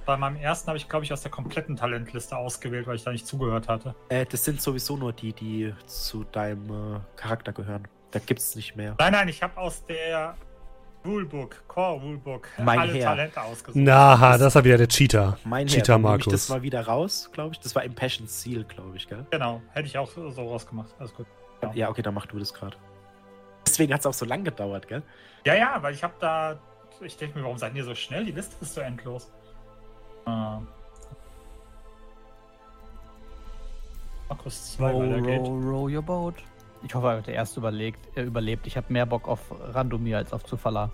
bei 0.07 0.17
meinem 0.17 0.37
ersten 0.37 0.69
habe 0.69 0.79
ich, 0.79 0.89
glaube 0.89 1.05
ich, 1.05 1.13
aus 1.13 1.21
der 1.21 1.31
kompletten 1.31 1.77
Talentliste 1.77 2.35
ausgewählt, 2.39 2.87
weil 2.87 2.97
ich 2.97 3.05
da 3.05 3.13
nicht 3.13 3.27
zugehört 3.27 3.69
hatte. 3.69 3.95
Äh, 4.09 4.25
das 4.25 4.47
sind 4.47 4.63
sowieso 4.63 4.97
nur 4.97 5.13
die, 5.13 5.35
die 5.35 5.75
zu 5.85 6.25
deinem 6.25 6.95
äh, 6.97 7.01
Charakter 7.17 7.53
gehören. 7.53 7.87
Da 8.13 8.19
gibt's 8.19 8.57
nicht 8.57 8.77
mehr. 8.77 8.95
Nein, 8.99 9.13
nein, 9.13 9.29
ich 9.29 9.43
habe 9.43 9.55
aus 9.59 9.85
der 9.85 10.35
Rulebook, 11.05 11.69
Core 11.69 12.01
Rulebook. 12.01 12.49
Mein 12.57 12.79
alle 12.79 12.95
Herr. 12.95 13.11
Talente 13.11 13.43
ausgesucht. 13.43 13.77
Na, 13.77 14.39
das 14.39 14.55
war 14.55 14.65
wieder 14.65 14.79
der 14.79 14.89
Cheater. 14.89 15.37
Mein 15.45 15.67
Cheater 15.67 15.93
Herr, 15.93 15.99
Markus. 15.99 16.33
das 16.33 16.49
mal 16.49 16.63
wieder 16.63 16.87
raus, 16.87 17.29
glaube 17.31 17.53
ich. 17.53 17.61
Das 17.61 17.75
war 17.75 17.85
Impassion 17.85 18.27
Seal, 18.27 18.65
glaube 18.65 18.97
ich, 18.97 19.07
gell? 19.07 19.27
Genau, 19.33 19.61
hätte 19.73 19.87
ich 19.87 19.99
auch 19.99 20.11
so 20.11 20.31
so 20.31 20.49
rausgemacht. 20.49 20.95
Alles 20.99 21.13
gut. 21.13 21.27
Ja. 21.63 21.73
Ja, 21.75 21.89
okay, 21.91 22.03
dann 22.03 22.15
mach 22.15 22.27
du 22.27 22.39
das 22.39 22.53
gerade. 22.55 22.77
Deswegen 23.67 23.93
hat 23.93 24.01
es 24.01 24.07
auch 24.07 24.15
so 24.15 24.25
lang 24.25 24.45
gedauert, 24.45 24.89
gell? 24.89 25.03
Ja, 25.45 25.55
ja, 25.55 25.79
weil 25.83 25.95
ich 25.95 26.03
habe 26.03 26.15
da. 26.21 26.59
Ich 27.01 27.17
denke 27.17 27.39
mir, 27.39 27.45
warum 27.45 27.59
seid 27.59 27.75
ihr 27.75 27.85
so 27.85 27.95
schnell? 27.95 28.25
Die 28.25 28.33
Liste 28.33 28.57
ist 28.61 28.75
so 28.75 28.81
endlos. 28.81 29.31
Äh. 30.27 30.31
Markus 34.29 34.73
2, 34.77 34.95
weil 34.95 35.09
der 35.09 35.21
geht. 35.23 35.41
row 35.47 35.89
your 35.91 36.03
boat. 36.03 36.35
Ich 36.83 36.95
hoffe, 36.95 37.23
der 37.27 37.35
erste 37.35 37.61
überlegt, 37.61 37.99
er 38.17 38.25
überlebt. 38.25 38.67
Ich 38.67 38.77
habe 38.77 38.93
mehr 38.93 39.07
Bock 39.07 39.27
auf 39.27 39.41
Randomir 39.75 40.19
als 40.19 40.33
auf 40.33 40.45
Zufalla. 40.45 40.91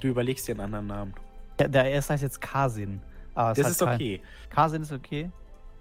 Du 0.00 0.08
überlegst 0.08 0.46
dir 0.46 0.52
einen 0.52 0.60
anderen 0.60 0.86
Namen. 0.86 1.14
Der, 1.58 1.68
der 1.68 1.86
erste 1.90 2.12
heißt 2.12 2.22
jetzt 2.22 2.40
Kasin. 2.40 3.00
Aber 3.34 3.52
es 3.52 3.56
Das 3.58 3.66
hat 3.66 3.72
ist 3.72 3.78
kein- 3.78 3.94
okay. 3.94 4.22
Kasin 4.50 4.82
ist 4.82 4.92
okay. 4.92 5.30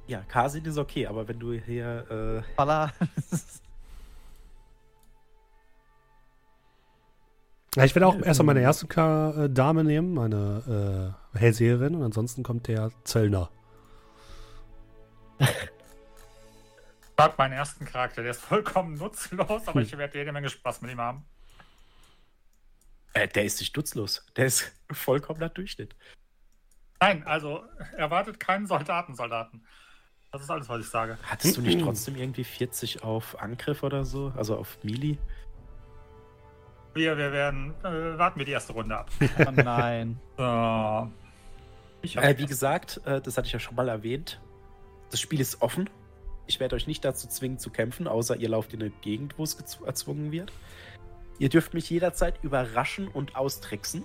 Ja, 0.07 0.21
Kasin 0.27 0.65
ist 0.65 0.77
okay, 0.77 1.07
aber 1.07 1.27
wenn 1.27 1.39
du 1.39 1.53
hier. 1.53 2.43
Äh. 2.57 2.61
Ja, 7.75 7.83
ich 7.85 7.95
werde 7.95 8.05
auch 8.05 8.21
erstmal 8.21 8.47
meine 8.53 8.61
erste 8.61 8.85
Ka 8.85 9.45
äh, 9.45 9.49
Dame 9.49 9.83
nehmen, 9.83 10.13
meine 10.13 11.15
äh, 11.35 11.37
Hellseherin, 11.39 11.95
und 11.95 12.03
ansonsten 12.03 12.43
kommt 12.43 12.67
der 12.67 12.91
Zöllner. 13.03 13.49
Ich 17.15 17.17
mag 17.25 17.37
meinen 17.37 17.53
ersten 17.53 17.85
Charakter, 17.85 18.23
der 18.23 18.31
ist 18.31 18.41
vollkommen 18.41 18.95
nutzlos, 18.95 19.67
aber 19.67 19.73
Hm. 19.75 19.81
ich 19.83 19.95
werde 19.97 20.17
jede 20.17 20.31
Menge 20.31 20.49
Spaß 20.49 20.81
mit 20.81 20.89
ihm 20.91 20.99
haben. 20.99 21.23
äh, 23.13 23.27
der 23.27 23.45
ist 23.45 23.59
nicht 23.59 23.77
nutzlos. 23.77 24.25
Der 24.35 24.47
ist 24.47 24.73
vollkommener 24.91 25.49
Durchschnitt. 25.49 25.95
Nein, 26.99 27.23
also 27.27 27.63
erwartet 27.95 28.39
keinen 28.39 28.65
Soldaten, 28.65 29.15
Soldaten. 29.15 29.63
Das 30.33 30.41
ist 30.41 30.49
alles, 30.49 30.67
was 30.67 30.81
ich 30.81 30.89
sage. 30.89 31.19
Hattest 31.21 31.57
du 31.57 31.61
nicht 31.61 31.79
trotzdem 31.79 32.15
irgendwie 32.15 32.43
40 32.43 33.03
auf 33.03 33.39
Angriff 33.39 33.83
oder 33.83 34.03
so? 34.03 34.33
Also 34.35 34.57
auf 34.57 34.79
Melee? 34.81 35.17
Wir, 36.95 37.15
wir 37.15 37.31
werden, 37.31 37.75
äh, 37.83 38.17
warten 38.17 38.39
wir 38.39 38.45
die 38.45 38.51
erste 38.51 38.73
Runde 38.73 38.97
ab. 38.97 39.11
oh 39.21 39.51
nein. 39.51 40.19
So. 42.05 42.19
Äh, 42.19 42.37
wie 42.37 42.47
gesagt, 42.47 42.99
äh, 43.05 43.21
das 43.21 43.37
hatte 43.37 43.47
ich 43.47 43.53
ja 43.53 43.59
schon 43.59 43.75
mal 43.75 43.87
erwähnt. 43.87 44.41
Das 45.09 45.21
Spiel 45.21 45.39
ist 45.39 45.61
offen. 45.61 45.89
Ich 46.47 46.59
werde 46.59 46.75
euch 46.75 46.85
nicht 46.85 47.05
dazu 47.05 47.29
zwingen 47.29 47.59
zu 47.59 47.69
kämpfen, 47.69 48.09
außer 48.09 48.35
ihr 48.35 48.49
lauft 48.49 48.73
in 48.73 48.81
eine 48.81 48.89
Gegend, 48.89 49.37
wo 49.37 49.43
es 49.43 49.55
erzwungen 49.85 50.33
wird. 50.33 50.51
Ihr 51.39 51.47
dürft 51.47 51.73
mich 51.73 51.89
jederzeit 51.89 52.43
überraschen 52.43 53.07
und 53.07 53.37
austricksen. 53.37 54.03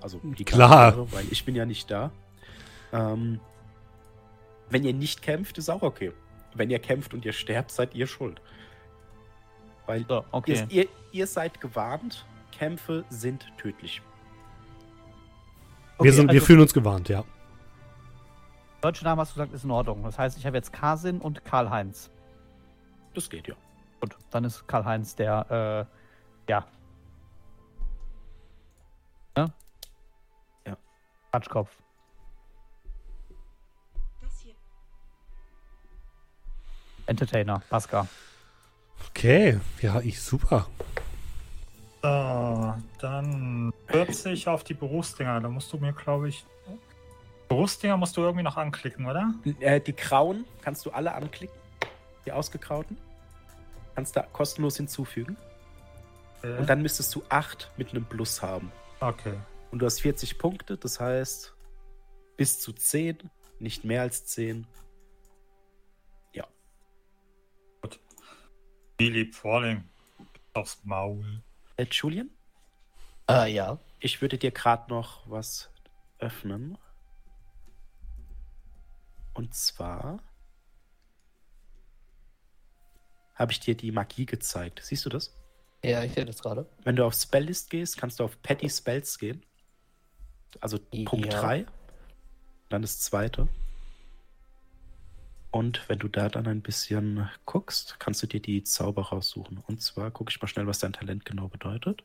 Also 0.00 0.18
die 0.24 0.44
Klar. 0.44 0.70
Charaktere, 0.70 1.12
weil 1.12 1.26
ich 1.30 1.44
bin 1.44 1.54
ja 1.54 1.66
nicht 1.66 1.88
da. 1.88 2.10
Ähm, 2.92 3.38
wenn 4.70 4.84
ihr 4.84 4.94
nicht 4.94 5.22
kämpft, 5.22 5.58
ist 5.58 5.68
auch 5.68 5.82
okay. 5.82 6.12
Wenn 6.54 6.70
ihr 6.70 6.78
kämpft 6.78 7.14
und 7.14 7.24
ihr 7.24 7.32
sterbt, 7.32 7.70
seid 7.70 7.94
ihr 7.94 8.06
schuld. 8.06 8.40
Weil 9.86 10.04
So, 10.08 10.24
okay. 10.30 10.66
ihr, 10.70 10.82
ihr, 10.84 10.88
ihr 11.12 11.26
seid 11.26 11.60
gewarnt, 11.60 12.24
Kämpfe 12.52 13.04
sind 13.10 13.46
tödlich. 13.58 14.00
wir, 16.00 16.12
sind, 16.12 16.26
wir 16.30 16.34
also- 16.34 16.46
fühlen 16.46 16.60
uns 16.60 16.72
gewarnt, 16.72 17.08
ja. 17.08 17.24
Deutsche 18.80 19.04
Name 19.04 19.22
hast 19.22 19.30
du 19.32 19.34
gesagt, 19.36 19.52
ist 19.54 19.64
in 19.64 19.70
Ordnung. 19.70 20.02
Das 20.02 20.18
heißt, 20.18 20.36
ich 20.36 20.44
habe 20.44 20.56
jetzt 20.58 20.72
Kasin 20.72 21.18
und 21.20 21.44
Karl-Heinz. 21.44 22.10
Das 23.14 23.30
geht 23.30 23.48
ja. 23.48 23.54
Gut, 24.00 24.14
dann 24.30 24.44
ist 24.44 24.66
Karl-Heinz 24.68 25.16
der, 25.16 25.88
äh, 25.88 26.50
ja. 26.52 26.66
Ne? 29.36 29.52
Ja. 30.66 30.76
Quatschkopf. 31.30 31.70
Entertainer, 37.06 37.62
Pascal. 37.68 38.08
Okay, 39.10 39.60
ja, 39.80 40.00
ich 40.00 40.20
super. 40.20 40.66
So, 42.02 42.74
dann 43.00 43.72
40 43.88 44.48
auf 44.48 44.64
die 44.64 44.74
Berufsdinger. 44.74 45.40
Da 45.40 45.48
musst 45.48 45.72
du 45.72 45.78
mir, 45.78 45.92
glaube 45.92 46.28
ich. 46.28 46.44
Berufsdinger 47.48 47.96
musst 47.96 48.16
du 48.16 48.22
irgendwie 48.22 48.42
noch 48.42 48.56
anklicken, 48.56 49.06
oder? 49.06 49.32
Äh, 49.60 49.80
die 49.80 49.94
grauen 49.94 50.44
kannst 50.62 50.84
du 50.86 50.90
alle 50.90 51.14
anklicken. 51.14 51.56
Die 52.26 52.32
ausgegrauten. 52.32 52.96
Kannst 53.94 54.16
da 54.16 54.22
kostenlos 54.22 54.76
hinzufügen. 54.76 55.36
Okay. 56.38 56.58
Und 56.58 56.68
dann 56.68 56.82
müsstest 56.82 57.14
du 57.14 57.22
8 57.28 57.70
mit 57.76 57.90
einem 57.90 58.04
Plus 58.04 58.42
haben. 58.42 58.70
okay. 59.00 59.34
Und 59.70 59.80
du 59.80 59.86
hast 59.86 60.02
40 60.02 60.38
Punkte, 60.38 60.76
das 60.76 61.00
heißt 61.00 61.52
bis 62.36 62.60
zu 62.60 62.72
10, 62.72 63.18
nicht 63.58 63.84
mehr 63.84 64.02
als 64.02 64.24
10. 64.26 64.68
Philipp 68.98 69.34
Falling. 69.34 69.84
Aufs 70.52 70.78
Maul. 70.84 71.42
Äh, 71.76 71.86
Julian, 71.90 72.30
Äh, 73.28 73.52
ja. 73.52 73.78
ich 73.98 74.20
würde 74.20 74.38
dir 74.38 74.52
gerade 74.52 74.88
noch 74.92 75.28
was 75.28 75.68
öffnen. 76.18 76.78
Und 79.34 79.52
zwar 79.54 80.22
habe 83.34 83.50
ich 83.50 83.58
dir 83.58 83.76
die 83.76 83.90
Magie 83.90 84.26
gezeigt. 84.26 84.80
Siehst 84.84 85.04
du 85.04 85.10
das? 85.10 85.34
Ja, 85.82 86.04
ich 86.04 86.12
sehe 86.12 86.24
das 86.24 86.40
gerade. 86.40 86.66
Wenn 86.84 86.94
du 86.94 87.04
auf 87.04 87.14
Spelllist 87.14 87.68
gehst, 87.70 87.96
kannst 87.98 88.20
du 88.20 88.24
auf 88.24 88.40
Petty 88.42 88.70
Spells 88.70 89.18
gehen. 89.18 89.44
Also 90.60 90.78
Ja. 90.92 91.04
Punkt 91.10 91.32
3. 91.32 91.66
Dann 92.68 92.82
das 92.82 93.00
zweite. 93.00 93.48
Und 95.54 95.88
wenn 95.88 96.00
du 96.00 96.08
da 96.08 96.28
dann 96.28 96.48
ein 96.48 96.62
bisschen 96.62 97.30
guckst, 97.46 98.00
kannst 98.00 98.20
du 98.24 98.26
dir 98.26 98.42
die 98.42 98.64
Zauber 98.64 99.02
raussuchen. 99.02 99.62
Und 99.68 99.80
zwar 99.80 100.10
gucke 100.10 100.32
ich 100.32 100.42
mal 100.42 100.48
schnell, 100.48 100.66
was 100.66 100.80
dein 100.80 100.92
Talent 100.92 101.24
genau 101.24 101.46
bedeutet. 101.46 102.02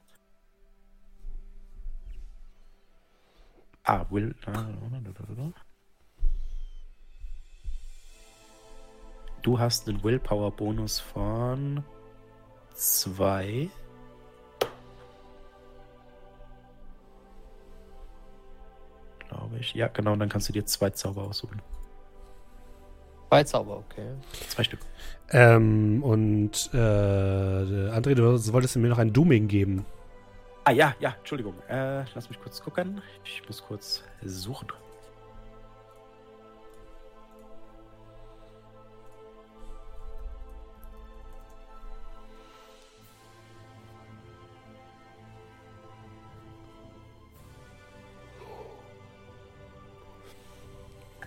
Ah, 3.81 4.05
Will. 4.11 4.35
Du 9.41 9.57
hast 9.57 9.89
einen 9.89 10.03
Willpower-Bonus 10.03 10.99
von 10.99 11.83
2. 12.75 13.67
Glaube 19.27 19.57
ich. 19.57 19.73
Ja, 19.73 19.87
genau. 19.87 20.13
Und 20.13 20.19
dann 20.19 20.29
kannst 20.29 20.49
du 20.49 20.53
dir 20.53 20.67
zwei 20.67 20.91
Zauber 20.91 21.23
aussuchen. 21.23 21.63
Zwei 23.29 23.43
Zauber, 23.43 23.77
okay. 23.77 24.07
Zwei 24.49 24.63
Stück. 24.63 24.79
Ähm, 25.31 26.01
und 26.03 26.69
äh, 26.73 26.77
André, 26.77 28.15
du 28.15 28.53
wolltest 28.53 28.75
mir 28.75 28.87
noch 28.87 28.97
ein 28.97 29.13
Dooming 29.13 29.47
geben. 29.47 29.85
Ah 30.63 30.71
ja, 30.71 30.95
ja, 30.99 31.15
Entschuldigung. 31.19 31.53
Äh, 31.67 32.03
lass 32.15 32.29
mich 32.29 32.41
kurz 32.41 32.61
gucken. 32.61 33.01
Ich 33.23 33.43
muss 33.47 33.63
kurz 33.63 34.03
suchen. 34.23 34.67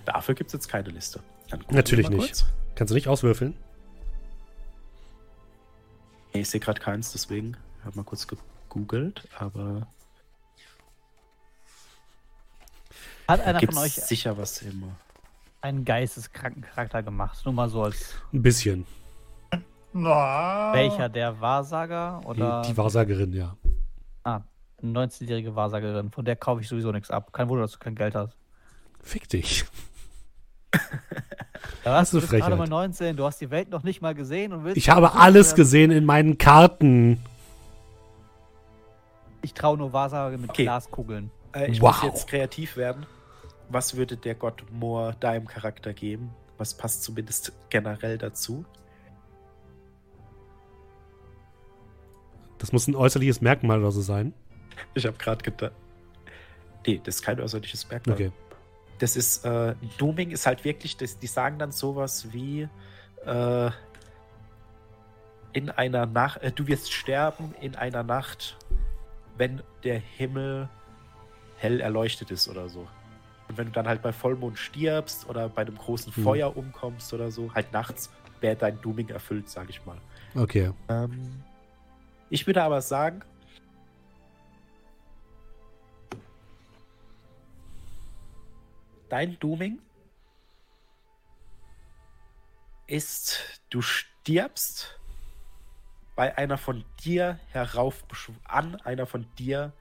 Dafür 0.04 0.34
gibt 0.34 0.48
es 0.48 0.52
jetzt 0.54 0.68
keine 0.68 0.88
Liste. 0.90 1.20
Natürlich 1.70 2.08
nicht. 2.08 2.18
kurz. 2.18 2.46
Kannst 2.74 2.90
du 2.90 2.94
nicht 2.94 3.08
auswürfeln? 3.08 3.54
Ich 6.32 6.48
sehe 6.48 6.60
gerade 6.60 6.80
keins, 6.80 7.12
deswegen 7.12 7.56
habe 7.84 7.96
mal 7.96 8.04
kurz 8.04 8.26
gegoogelt, 8.26 9.28
aber 9.38 9.86
Hat 13.28 13.40
einer 13.40 13.60
von 13.60 13.76
euch 13.78 13.92
sicher 13.94 14.36
was 14.38 14.62
immer. 14.62 14.96
einen 15.60 15.84
geisteskranken 15.84 16.62
Charakter 16.62 17.02
gemacht? 17.02 17.44
Nur 17.44 17.54
mal 17.54 17.68
so 17.68 17.82
als 17.82 18.14
Ein 18.32 18.42
bisschen. 18.42 18.86
Na, 19.92 20.72
welcher 20.72 21.10
der 21.10 21.38
Wahrsager 21.38 22.22
oder 22.24 22.62
Die, 22.62 22.70
die 22.70 22.76
Wahrsagerin, 22.78 23.34
ja. 23.34 23.54
ah, 24.24 24.40
eine 24.82 24.92
19-jährige 25.00 25.54
Wahrsagerin? 25.54 26.10
Von 26.10 26.24
der 26.24 26.36
kaufe 26.36 26.62
ich 26.62 26.68
sowieso 26.68 26.92
nichts 26.92 27.10
ab. 27.10 27.30
Kein 27.34 27.50
Wunder, 27.50 27.64
dass 27.64 27.72
du 27.72 27.78
kein 27.78 27.94
Geld 27.94 28.14
hast. 28.14 28.34
Fick 29.02 29.28
dich. 29.28 29.66
Ja, 31.84 31.94
was? 31.94 32.12
eine 32.12 32.20
Du 32.20 32.26
bist 32.26 32.30
gerade 32.30 32.42
Frechheit. 32.44 32.58
mal 32.58 32.68
19, 32.68 33.16
du 33.16 33.24
hast 33.24 33.40
die 33.40 33.50
Welt 33.50 33.70
noch 33.70 33.82
nicht 33.82 34.00
mal 34.02 34.14
gesehen 34.14 34.52
und 34.52 34.64
willst. 34.64 34.76
Ich 34.76 34.88
habe 34.90 35.14
alles 35.14 35.54
gesehen 35.54 35.90
in 35.90 36.04
meinen 36.04 36.38
Karten. 36.38 37.20
Ich 39.42 39.54
traue 39.54 39.76
nur 39.76 39.92
Wahrsager 39.92 40.38
mit 40.38 40.50
Okay. 40.50 40.62
Glaskugeln. 40.64 41.30
Äh, 41.52 41.70
ich 41.70 41.80
Wow. 41.82 42.02
muss 42.02 42.12
jetzt 42.12 42.28
kreativ 42.28 42.76
werden. 42.76 43.06
Was 43.68 43.96
würde 43.96 44.16
der 44.16 44.34
Gott 44.34 44.62
Moor 44.70 45.12
deinem 45.14 45.46
Charakter 45.48 45.92
geben? 45.92 46.30
Was 46.58 46.74
passt 46.74 47.02
zumindest 47.02 47.52
generell 47.70 48.18
dazu? 48.18 48.64
Das 52.58 52.72
muss 52.72 52.86
ein 52.86 52.94
äußerliches 52.94 53.40
Merkmal 53.40 53.80
oder 53.80 53.90
so 53.90 54.00
sein. 54.02 54.32
Ich 54.94 55.04
habe 55.06 55.16
gerade 55.18 55.42
gedacht. 55.42 55.72
Nee, 56.86 57.00
das 57.02 57.16
ist 57.16 57.22
kein 57.22 57.40
äußerliches 57.40 57.88
Merkmal. 57.88 58.14
Okay. 58.14 58.32
Das 59.02 59.16
ist, 59.16 59.44
äh, 59.44 59.74
Dooming 59.98 60.30
ist 60.30 60.46
halt 60.46 60.64
wirklich, 60.64 60.96
das, 60.96 61.18
die 61.18 61.26
sagen 61.26 61.58
dann 61.58 61.72
sowas 61.72 62.32
wie, 62.32 62.68
äh, 63.26 63.70
in 65.52 65.70
einer 65.70 66.06
Nacht, 66.06 66.40
äh, 66.40 66.52
du 66.52 66.68
wirst 66.68 66.92
sterben 66.92 67.52
in 67.60 67.74
einer 67.74 68.04
Nacht, 68.04 68.56
wenn 69.36 69.60
der 69.82 69.98
Himmel 69.98 70.68
hell 71.56 71.80
erleuchtet 71.80 72.30
ist 72.30 72.46
oder 72.46 72.68
so. 72.68 72.86
Und 73.48 73.58
wenn 73.58 73.66
du 73.66 73.72
dann 73.72 73.88
halt 73.88 74.02
bei 74.02 74.12
Vollmond 74.12 74.56
stirbst 74.56 75.28
oder 75.28 75.48
bei 75.48 75.62
einem 75.62 75.76
großen 75.76 76.14
Hm. 76.14 76.22
Feuer 76.22 76.56
umkommst 76.56 77.12
oder 77.12 77.32
so, 77.32 77.52
halt 77.52 77.72
nachts, 77.72 78.08
wäre 78.40 78.54
dein 78.54 78.80
Dooming 78.82 79.08
erfüllt, 79.08 79.48
sag 79.48 79.68
ich 79.68 79.84
mal. 79.84 79.96
Okay. 80.36 80.70
Ähm, 80.88 81.42
ich 82.30 82.46
würde 82.46 82.62
aber 82.62 82.80
sagen, 82.80 83.22
dein 89.12 89.38
Dooming 89.40 89.78
ist, 92.86 93.60
du 93.68 93.82
stirbst 93.82 94.98
bei 96.16 96.38
einer 96.38 96.56
von 96.56 96.82
dir 97.04 97.38
an 98.44 98.76
einer 98.76 99.04
von 99.06 99.26
dir 99.38 99.74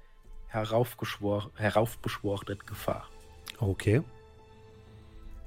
heraufbeschworenen 0.48 2.60
Gefahr. 2.66 3.08
Okay. 3.60 4.04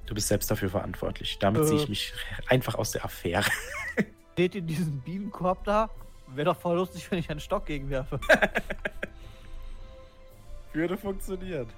Du 0.07 0.15
bist 0.15 0.29
selbst 0.29 0.51
dafür 0.51 0.71
verantwortlich. 0.71 1.39
Damit 1.39 1.63
Äh. 1.63 1.67
ziehe 1.67 1.83
ich 1.83 1.89
mich 1.91 2.15
einfach 2.49 2.77
aus 2.77 2.93
der 2.93 3.05
Affäre. 3.05 3.51
Seht 4.37 4.55
ihr 4.55 4.63
diesen 4.63 5.03
Bienenkorb 5.03 5.63
da? 5.65 5.91
Wäre 6.29 6.47
doch 6.47 6.57
voll 6.59 6.77
lustig, 6.77 7.11
wenn 7.11 7.19
ich 7.19 7.29
einen 7.31 7.41
Stock 7.41 7.67
gegenwerfe. 7.67 8.19
Würde 10.73 10.97
funktionieren. 10.97 11.69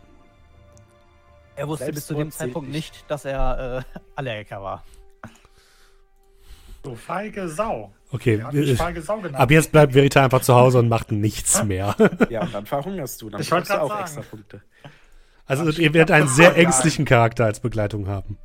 Er 1.56 1.68
wusste 1.68 1.92
bis 1.92 2.06
zu 2.06 2.14
dem 2.14 2.30
Zeitpunkt 2.30 2.70
nicht. 2.70 3.04
dass 3.08 3.24
er 3.24 3.78
äh, 3.78 3.98
Allergiker 4.14 4.62
war. 4.62 4.84
Du 6.82 6.94
feige 6.94 7.48
Sau. 7.48 7.92
Okay. 8.12 8.34
Äh, 8.52 8.76
feige 8.76 9.02
Sau 9.02 9.16
genannt. 9.16 9.36
Ab 9.36 9.50
jetzt 9.50 9.72
bleibt 9.72 9.92
Verita 9.94 10.22
einfach 10.22 10.42
zu 10.42 10.54
Hause 10.54 10.78
und 10.78 10.88
macht 10.88 11.10
nichts 11.10 11.62
mehr. 11.64 11.96
Ja, 12.30 12.42
und 12.42 12.54
dann 12.54 12.66
verhungerst 12.66 13.20
du. 13.22 13.30
Dann 13.30 13.40
Ich 13.40 13.50
wollte 13.50 13.68
bekommst 13.68 13.70
du 13.70 13.74
grad 13.74 13.82
auch 13.82 13.88
sagen. 14.06 14.18
extra 14.20 14.22
Punkte. 14.36 14.62
Also 15.46 15.64
Quatsch. 15.64 15.78
ihr 15.78 15.94
werdet 15.94 16.10
einen 16.14 16.28
sehr 16.28 16.56
ängstlichen 16.56 17.04
Charakter 17.04 17.44
als 17.44 17.60
Begleitung 17.60 18.06
haben. 18.08 18.38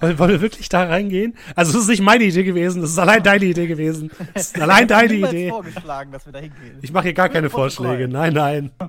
Wollen, 0.00 0.18
wollen 0.18 0.30
wir 0.30 0.40
wirklich 0.40 0.68
da 0.70 0.84
reingehen? 0.84 1.36
Also 1.56 1.76
es 1.76 1.84
ist 1.84 1.88
nicht 1.88 2.00
meine 2.02 2.24
Idee 2.24 2.42
gewesen, 2.44 2.82
es 2.82 2.90
ist 2.90 2.98
allein 2.98 3.22
deine 3.22 3.44
Idee 3.44 3.66
gewesen. 3.66 4.10
Es 4.34 4.46
ist 4.48 4.60
allein 4.60 4.82
Ich 4.84 4.88
deine 4.88 5.12
Idee. 5.14 5.50
vorgeschlagen, 5.50 6.10
dass 6.12 6.24
wir 6.26 6.32
da 6.32 6.38
hingehen. 6.38 6.78
Ich 6.82 6.90
mache 6.92 7.04
hier 7.04 7.12
gar 7.14 7.28
keine. 7.28 7.50
Vorschläge. 7.50 8.08
Nein, 8.08 8.32
nein. 8.34 8.70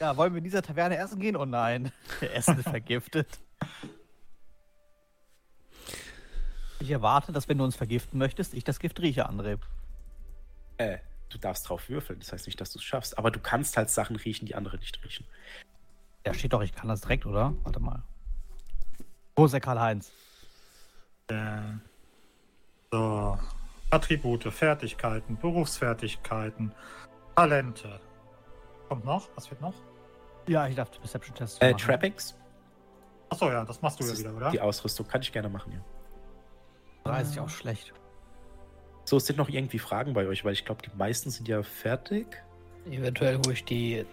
Ja, 0.00 0.16
wollen 0.16 0.32
wir 0.32 0.38
in 0.38 0.44
dieser 0.44 0.62
Taverne 0.62 0.96
essen 0.96 1.20
gehen? 1.20 1.36
Oh 1.36 1.44
nein, 1.44 1.92
der 2.20 2.34
Essen 2.34 2.58
ist 2.58 2.68
vergiftet. 2.68 3.40
Ich 6.80 6.90
erwarte, 6.90 7.32
dass 7.32 7.48
wenn 7.48 7.58
du 7.58 7.64
uns 7.64 7.74
vergiften 7.74 8.18
möchtest, 8.18 8.54
ich 8.54 8.62
das 8.62 8.78
Gift 8.78 9.00
rieche, 9.00 9.28
André. 9.28 9.58
Äh, 10.76 10.98
du 11.28 11.38
darfst 11.38 11.68
drauf 11.68 11.88
würfeln. 11.88 12.20
Das 12.20 12.32
heißt 12.32 12.46
nicht, 12.46 12.60
dass 12.60 12.70
du 12.70 12.78
es 12.78 12.84
schaffst. 12.84 13.18
Aber 13.18 13.32
du 13.32 13.40
kannst 13.40 13.76
halt 13.76 13.90
Sachen 13.90 14.14
riechen, 14.14 14.46
die 14.46 14.54
andere 14.54 14.78
nicht 14.78 15.04
riechen. 15.04 15.26
Ja, 16.24 16.32
steht 16.34 16.52
doch, 16.52 16.62
ich 16.62 16.72
kann 16.72 16.88
das 16.88 17.00
direkt, 17.00 17.26
oder? 17.26 17.52
Warte 17.64 17.80
mal. 17.80 18.04
Wo 19.34 19.46
ist 19.46 19.52
der 19.52 19.60
Karl-Heinz? 19.60 20.12
Äh, 21.28 21.60
so. 22.92 23.38
Attribute, 23.90 24.44
Fertigkeiten, 24.52 25.36
Berufsfertigkeiten, 25.38 26.72
Talente. 27.34 28.00
Kommt 28.88 29.04
noch? 29.04 29.28
Was 29.34 29.50
wird 29.50 29.60
noch? 29.60 29.74
Ja, 30.48 30.66
ich 30.66 30.74
darf 30.74 30.90
Perception-Test 30.90 31.62
Äh, 31.62 31.72
machen. 31.72 31.84
Trappings? 31.84 32.34
Achso, 33.30 33.50
ja, 33.50 33.64
das 33.64 33.82
machst 33.82 34.00
du 34.00 34.04
Das 34.04 34.14
ja 34.14 34.18
wieder, 34.30 34.36
oder? 34.36 34.50
Die 34.50 34.60
Ausrüstung 34.60 35.06
kann 35.06 35.20
ich 35.22 35.32
gerne 35.32 35.48
machen, 35.48 35.72
ja. 35.72 35.80
30 37.04 37.40
auch 37.40 37.48
schlecht. 37.48 37.92
So, 39.04 39.16
es 39.16 39.26
sind 39.26 39.36
noch 39.36 39.48
irgendwie 39.48 39.78
Fragen 39.78 40.12
bei 40.12 40.26
euch, 40.26 40.44
weil 40.44 40.52
ich 40.52 40.64
glaube, 40.64 40.82
die 40.82 40.90
meisten 40.96 41.30
sind 41.30 41.48
ja 41.48 41.62
fertig. 41.62 42.26
Eventuell, 42.90 43.38
wo 43.44 43.50
ich 43.50 43.64
die 43.64 44.04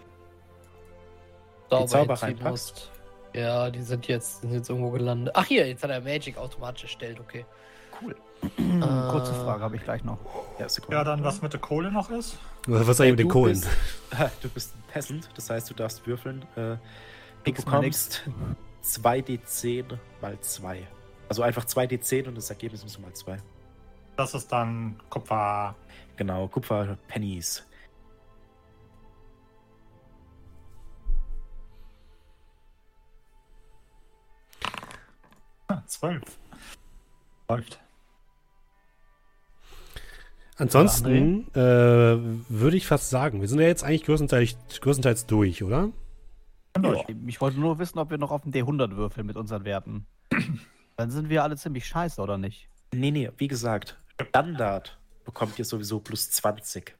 Zauber 1.69 1.87
Zauber 1.87 2.13
hinziehen 2.15 2.29
reinpackst? 2.39 2.91
Ja, 3.33 3.69
die 3.69 3.81
sind 3.81 4.07
jetzt, 4.07 4.41
sind 4.41 4.53
jetzt 4.53 4.69
irgendwo 4.69 4.91
gelandet. 4.91 5.33
Ach 5.35 5.45
hier, 5.45 5.67
jetzt 5.67 5.83
hat 5.83 5.91
er 5.91 5.99
Magic 6.01 6.37
automatisch 6.37 6.83
erstellt, 6.83 7.19
okay. 7.19 7.45
Cool. 8.01 8.15
Äh, 8.57 9.11
Kurze 9.11 9.33
Frage 9.33 9.63
habe 9.63 9.75
ich 9.75 9.83
gleich 9.83 10.03
noch. 10.03 10.17
Ja. 10.59 10.67
Ja, 10.89 11.03
dann 11.03 11.23
was 11.23 11.41
mit 11.41 11.53
der 11.53 11.59
Kohle 11.59 11.91
noch 11.91 12.09
ist? 12.09 12.37
Was 12.67 12.87
ist 12.87 13.01
eigentlich 13.01 13.11
mit 13.11 13.19
den 13.19 13.27
du 13.27 13.33
Kohlen? 13.33 13.53
Bist, 13.53 13.69
du 14.41 14.49
bist 14.49 14.75
ein 14.75 14.83
Peasant, 14.91 15.29
das 15.35 15.49
heißt, 15.49 15.69
du 15.69 15.73
darfst 15.73 16.05
würfeln. 16.07 16.43
Äh, 16.55 16.77
du 17.43 17.53
bekommst 17.53 18.23
2d10 18.83 19.97
mal 20.21 20.39
2. 20.39 20.87
Also 21.29 21.41
einfach 21.43 21.65
2d10 21.65 22.27
und 22.27 22.35
das 22.35 22.49
Ergebnis 22.49 22.83
ist 22.83 22.99
mal 22.99 23.13
2. 23.13 23.37
Das 24.15 24.33
ist 24.33 24.51
dann 24.51 24.99
Kupfer. 25.09 25.75
Genau, 26.15 26.47
Kupfer 26.47 26.97
Pennies. 27.07 27.65
Ah, 35.67 35.81
Zwölf. 35.87 36.37
Läuft. 37.49 37.79
Ansonsten 40.57 41.47
äh, 41.53 41.57
würde 41.57 42.77
ich 42.77 42.87
fast 42.87 43.09
sagen, 43.09 43.41
wir 43.41 43.47
sind 43.47 43.59
ja 43.59 43.67
jetzt 43.67 43.83
eigentlich 43.83 44.03
größtenteils, 44.05 44.55
größtenteils 44.81 45.25
durch, 45.25 45.63
oder? 45.63 45.89
Ja. 46.81 47.03
Ich 47.27 47.41
wollte 47.41 47.59
nur 47.59 47.79
wissen, 47.79 47.99
ob 47.99 48.09
wir 48.09 48.17
noch 48.17 48.31
auf 48.31 48.43
dem 48.43 48.51
D100 48.51 48.95
würfeln 48.95 49.27
mit 49.27 49.35
unseren 49.37 49.65
Werten. 49.65 50.05
Dann 50.97 51.11
sind 51.11 51.29
wir 51.29 51.43
alle 51.43 51.57
ziemlich 51.57 51.85
scheiße, 51.85 52.21
oder 52.21 52.37
nicht? 52.37 52.69
Nee, 52.93 53.11
nee, 53.11 53.29
wie 53.37 53.47
gesagt, 53.49 53.97
Standard 54.29 54.97
bekommt 55.25 55.59
ihr 55.59 55.65
sowieso 55.65 55.99
plus 55.99 56.31
20. 56.31 56.95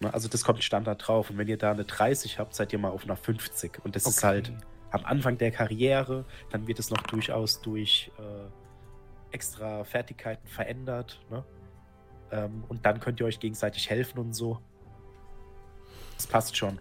Ne, 0.00 0.12
Also 0.12 0.28
das 0.28 0.44
kommt 0.44 0.62
Standard 0.64 1.06
drauf. 1.06 1.28
Und 1.30 1.36
wenn 1.38 1.48
ihr 1.48 1.58
da 1.58 1.72
eine 1.72 1.84
30 1.84 2.38
habt, 2.38 2.54
seid 2.54 2.72
ihr 2.72 2.78
mal 2.78 2.90
auf 2.90 3.04
einer 3.04 3.16
50. 3.16 3.84
Und 3.84 3.94
das 3.94 4.06
ist 4.06 4.18
Okay. 4.18 4.26
halt 4.26 4.52
am 4.90 5.04
Anfang 5.04 5.36
der 5.36 5.50
Karriere. 5.50 6.24
Dann 6.50 6.66
wird 6.66 6.78
es 6.78 6.90
noch 6.90 7.02
durchaus 7.02 7.60
durch 7.60 8.10
äh, 8.18 9.34
extra 9.34 9.84
Fertigkeiten 9.84 10.46
verändert. 10.46 11.20
Ne? 11.30 11.44
Ähm, 12.32 12.64
und 12.68 12.84
dann 12.84 12.98
könnt 12.98 13.20
ihr 13.20 13.26
euch 13.26 13.38
gegenseitig 13.38 13.88
helfen 13.88 14.18
und 14.18 14.32
so. 14.32 14.58
Das 16.16 16.26
passt 16.26 16.56
schon. 16.56 16.80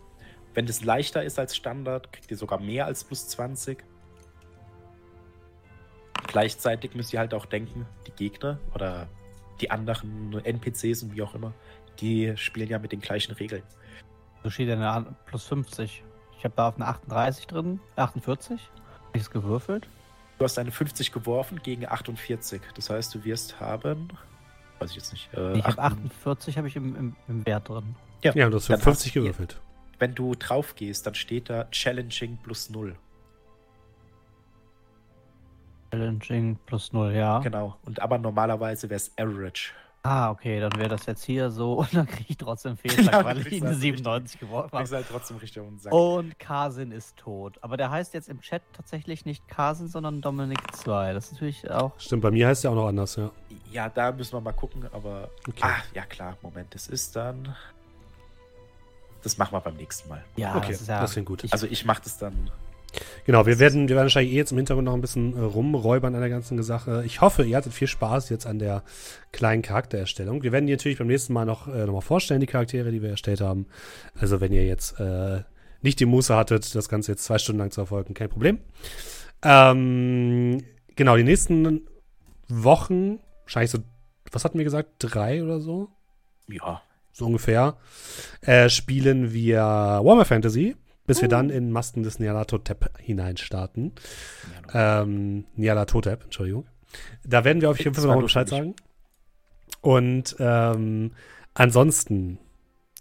Wenn 0.53 0.65
das 0.65 0.83
leichter 0.83 1.23
ist 1.23 1.37
als 1.37 1.55
Standard, 1.55 2.11
kriegt 2.11 2.31
ihr 2.31 2.37
sogar 2.37 2.59
mehr 2.59 2.85
als 2.85 3.03
plus 3.03 3.27
20. 3.29 3.83
Gleichzeitig 6.27 6.95
müsst 6.95 7.13
ihr 7.13 7.19
halt 7.19 7.33
auch 7.33 7.45
denken, 7.45 7.85
die 8.07 8.11
Gegner 8.11 8.59
oder 8.73 9.07
die 9.59 9.69
anderen 9.69 10.33
NPCs 10.43 11.03
und 11.03 11.15
wie 11.15 11.21
auch 11.21 11.35
immer, 11.35 11.53
die 11.99 12.35
spielen 12.37 12.69
ja 12.69 12.79
mit 12.79 12.91
den 12.91 13.01
gleichen 13.01 13.33
Regeln. 13.33 13.63
So 14.43 14.49
steht 14.49 14.69
ja 14.69 14.75
eine 14.75 15.15
plus 15.25 15.45
50. 15.45 16.03
Ich 16.37 16.43
habe 16.43 16.55
da 16.55 16.69
auf 16.69 16.75
eine 16.75 16.87
38 16.87 17.47
drin. 17.47 17.79
48? 17.95 18.59
Hab 18.59 19.15
ich 19.15 19.21
es 19.21 19.29
gewürfelt? 19.29 19.87
Du 20.39 20.45
hast 20.45 20.57
eine 20.57 20.71
50 20.71 21.11
geworfen 21.11 21.61
gegen 21.61 21.85
48. 21.85 22.61
Das 22.73 22.89
heißt, 22.89 23.13
du 23.13 23.23
wirst 23.23 23.59
haben. 23.59 24.09
Weiß 24.81 24.89
ich 24.89 24.95
jetzt 24.97 25.11
nicht. 25.13 25.31
Äh, 25.35 25.57
ich 25.59 25.63
habe 25.63 25.77
acht- 25.79 25.93
48 25.93 26.57
habe 26.57 26.67
ich 26.67 26.75
im, 26.75 26.95
im, 26.95 27.15
im 27.27 27.45
Wert 27.45 27.69
drin. 27.69 27.95
Ja, 28.23 28.31
du 28.33 28.55
hast 28.57 28.65
für 28.65 28.73
Dann 28.73 28.81
50 28.81 29.07
hast 29.09 29.15
du- 29.15 29.19
gewürfelt. 29.21 29.61
Wenn 29.99 30.15
du 30.15 30.33
drauf 30.33 30.73
gehst, 30.75 31.05
dann 31.05 31.13
steht 31.13 31.49
da 31.51 31.65
Challenging 31.69 32.37
plus 32.41 32.71
0. 32.71 32.95
Challenging 35.91 36.57
plus 36.65 36.93
0, 36.93 37.11
ja. 37.13 37.39
Genau. 37.39 37.77
Und 37.83 38.01
aber 38.01 38.17
normalerweise 38.17 38.89
wäre 38.89 38.97
es 38.97 39.11
Average. 39.17 39.73
Ah, 40.03 40.31
okay, 40.31 40.59
dann 40.59 40.75
wäre 40.77 40.89
das 40.89 41.05
jetzt 41.05 41.23
hier 41.23 41.51
so 41.51 41.73
und 41.79 41.93
dann 41.93 42.07
kriege 42.07 42.25
ich 42.29 42.37
trotzdem 42.37 42.71
Ja, 42.83 42.91
Fehlschlag, 42.91 43.19
du 43.19 43.25
weil 43.25 43.47
ich 43.47 43.61
eine 43.61 43.71
halt 43.71 43.79
97 43.79 44.39
geworfen 44.39 44.69
Du 44.71 44.77
bist 44.79 44.91
habe. 44.91 45.03
halt 45.03 45.11
trotzdem 45.11 45.37
richtig 45.37 45.61
um 45.61 45.69
den 45.69 45.79
Sack. 45.79 45.93
Und 45.93 46.39
Kasin 46.39 46.91
ist 46.91 47.17
tot. 47.17 47.57
Aber 47.61 47.77
der 47.77 47.91
heißt 47.91 48.13
jetzt 48.13 48.27
im 48.27 48.41
Chat 48.41 48.63
tatsächlich 48.73 49.25
nicht 49.25 49.47
Kasin, 49.47 49.87
sondern 49.87 50.21
Dominik 50.21 50.59
2. 50.75 51.13
Das 51.13 51.25
ist 51.25 51.33
natürlich 51.33 51.69
auch. 51.69 51.91
Stimmt, 51.99 52.23
bei 52.23 52.31
mir 52.31 52.47
heißt 52.47 52.65
er 52.65 52.71
auch 52.71 52.75
noch 52.75 52.87
anders, 52.87 53.15
ja. 53.15 53.29
Ja, 53.71 53.89
da 53.89 54.11
müssen 54.11 54.33
wir 54.33 54.41
mal 54.41 54.53
gucken, 54.53 54.85
aber. 54.91 55.29
Okay. 55.47 55.61
Ah, 55.61 55.77
ja 55.93 56.03
klar, 56.05 56.37
Moment, 56.41 56.73
das 56.73 56.87
ist 56.87 57.15
dann. 57.15 57.55
Das 59.23 59.37
machen 59.37 59.53
wir 59.53 59.61
beim 59.61 59.75
nächsten 59.75 60.09
Mal. 60.09 60.23
Ja, 60.35 60.55
okay, 60.55 60.71
das 60.71 60.81
ist 60.81 60.87
ja. 60.87 60.99
das 60.99 61.11
klingt 61.13 61.27
gut. 61.27 61.45
Also 61.51 61.67
ich 61.67 61.85
mache 61.85 62.01
das 62.03 62.17
dann. 62.17 62.49
Genau, 63.25 63.45
wir 63.45 63.59
werden, 63.59 63.87
wir 63.87 63.95
werden 63.95 64.05
wahrscheinlich 64.05 64.33
eh 64.33 64.37
jetzt 64.37 64.51
im 64.51 64.57
Hintergrund 64.57 64.85
noch 64.85 64.93
ein 64.93 65.01
bisschen 65.01 65.35
äh, 65.35 65.41
rumräubern 65.41 66.15
an 66.15 66.21
der 66.21 66.29
ganzen 66.29 66.61
Sache. 66.63 67.03
Ich 67.05 67.21
hoffe, 67.21 67.43
ihr 67.43 67.55
hattet 67.55 67.73
viel 67.73 67.87
Spaß 67.87 68.29
jetzt 68.29 68.45
an 68.45 68.59
der 68.59 68.83
kleinen 69.31 69.61
Charaktererstellung. 69.61 70.43
Wir 70.43 70.51
werden 70.51 70.67
die 70.67 70.73
natürlich 70.73 70.97
beim 70.97 71.07
nächsten 71.07 71.33
Mal 71.33 71.45
noch, 71.45 71.67
äh, 71.67 71.85
noch 71.85 71.93
mal 71.93 72.01
vorstellen, 72.01 72.41
die 72.41 72.47
Charaktere, 72.47 72.91
die 72.91 73.01
wir 73.01 73.11
erstellt 73.11 73.41
haben. 73.41 73.67
Also 74.19 74.41
wenn 74.41 74.51
ihr 74.51 74.65
jetzt 74.65 74.99
äh, 74.99 75.41
nicht 75.81 75.99
die 75.99 76.05
Muße 76.05 76.35
hattet, 76.35 76.73
das 76.75 76.89
Ganze 76.89 77.13
jetzt 77.13 77.23
zwei 77.23 77.37
Stunden 77.37 77.59
lang 77.59 77.71
zu 77.71 77.81
erfolgen, 77.81 78.13
kein 78.13 78.29
Problem. 78.29 78.59
Ähm, 79.43 80.63
genau, 80.95 81.17
die 81.17 81.23
nächsten 81.23 81.87
Wochen, 82.47 83.19
wahrscheinlich 83.43 83.71
so, 83.71 83.79
was 84.31 84.45
hatten 84.45 84.57
wir 84.57 84.65
gesagt, 84.65 84.89
drei 84.99 85.43
oder 85.43 85.59
so? 85.59 85.89
Ja, 86.47 86.81
so 87.11 87.25
ungefähr, 87.25 87.77
äh, 88.41 88.69
spielen 88.69 89.33
wir 89.33 89.59
Warhammer 89.59 90.25
Fantasy, 90.25 90.75
bis 91.11 91.21
wir 91.21 91.29
dann 91.29 91.49
in 91.49 91.71
Masken 91.71 92.03
des 92.03 92.19
Nyarlathotep 92.19 92.97
hineinstarten. 92.99 93.91
Ähm, 94.73 95.45
Nyarlathotep, 95.55 96.23
Entschuldigung. 96.23 96.65
Da 97.25 97.43
werden 97.43 97.61
wir 97.61 97.69
auf 97.69 97.77
jeden 97.79 97.93
Fall 97.93 98.05
noch 98.05 98.15
mal 98.15 98.21
Bescheid 98.21 98.49
sagen. 98.49 98.75
Und 99.81 100.35
ähm, 100.39 101.11
ansonsten 101.53 102.37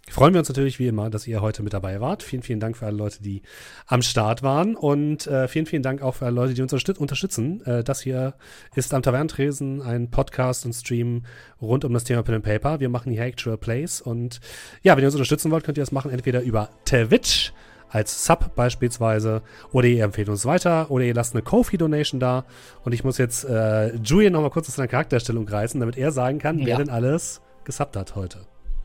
freuen 0.09 0.33
wir 0.33 0.39
uns 0.39 0.49
natürlich 0.49 0.79
wie 0.79 0.87
immer, 0.87 1.09
dass 1.09 1.27
ihr 1.27 1.41
heute 1.41 1.63
mit 1.63 1.73
dabei 1.73 2.01
wart. 2.01 2.23
Vielen, 2.23 2.41
vielen 2.41 2.59
Dank 2.59 2.75
für 2.75 2.85
alle 2.85 2.97
Leute, 2.97 3.21
die 3.21 3.43
am 3.85 4.01
Start 4.01 4.43
waren. 4.43 4.75
Und 4.75 5.27
äh, 5.27 5.47
vielen, 5.47 5.67
vielen 5.67 5.83
Dank 5.83 6.01
auch 6.01 6.15
für 6.15 6.25
alle 6.25 6.35
Leute, 6.35 6.53
die 6.53 6.61
uns 6.61 6.73
unterstüt- 6.73 6.97
unterstützen. 6.97 7.65
Äh, 7.65 7.83
das 7.83 8.01
hier 8.01 8.33
ist 8.75 8.93
am 8.93 9.03
Tavernentresen 9.03 9.81
ein 9.81 10.09
Podcast 10.09 10.65
und 10.65 10.73
Stream 10.73 11.25
rund 11.61 11.85
um 11.85 11.93
das 11.93 12.03
Thema 12.03 12.23
Pen 12.23 12.35
and 12.35 12.43
Paper. 12.43 12.79
Wir 12.79 12.89
machen 12.89 13.11
hier 13.11 13.23
Actual 13.23 13.57
Plays. 13.57 14.01
Und 14.01 14.41
ja, 14.81 14.97
wenn 14.97 15.03
ihr 15.03 15.07
uns 15.07 15.15
unterstützen 15.15 15.51
wollt, 15.51 15.63
könnt 15.63 15.77
ihr 15.77 15.83
das 15.83 15.91
machen 15.91 16.11
entweder 16.11 16.41
über 16.41 16.69
Twitch 16.85 17.53
als 17.91 18.25
Sub 18.25 18.55
beispielsweise 18.55 19.41
oder 19.71 19.87
ihr 19.87 20.03
empfehlt 20.03 20.29
uns 20.29 20.45
weiter 20.45 20.89
oder 20.89 21.03
ihr 21.03 21.13
lasst 21.13 21.33
eine 21.35 21.41
Kofi-Donation 21.43 22.19
da. 22.19 22.45
Und 22.83 22.93
ich 22.93 23.03
muss 23.03 23.17
jetzt 23.17 23.43
äh, 23.43 23.93
Julian 23.97 24.33
noch 24.33 24.41
mal 24.41 24.49
kurz 24.49 24.67
aus 24.69 24.75
seiner 24.75 24.87
Charakterstellung 24.87 25.47
reißen, 25.47 25.79
damit 25.79 25.97
er 25.97 26.11
sagen 26.11 26.39
kann, 26.39 26.59
wer 26.59 26.67
Ja. 26.67 26.77
denn 26.77 26.89
alles 26.89 27.41
gesubbt 27.63 27.95
hat 27.97 28.15
heute. 28.15 28.39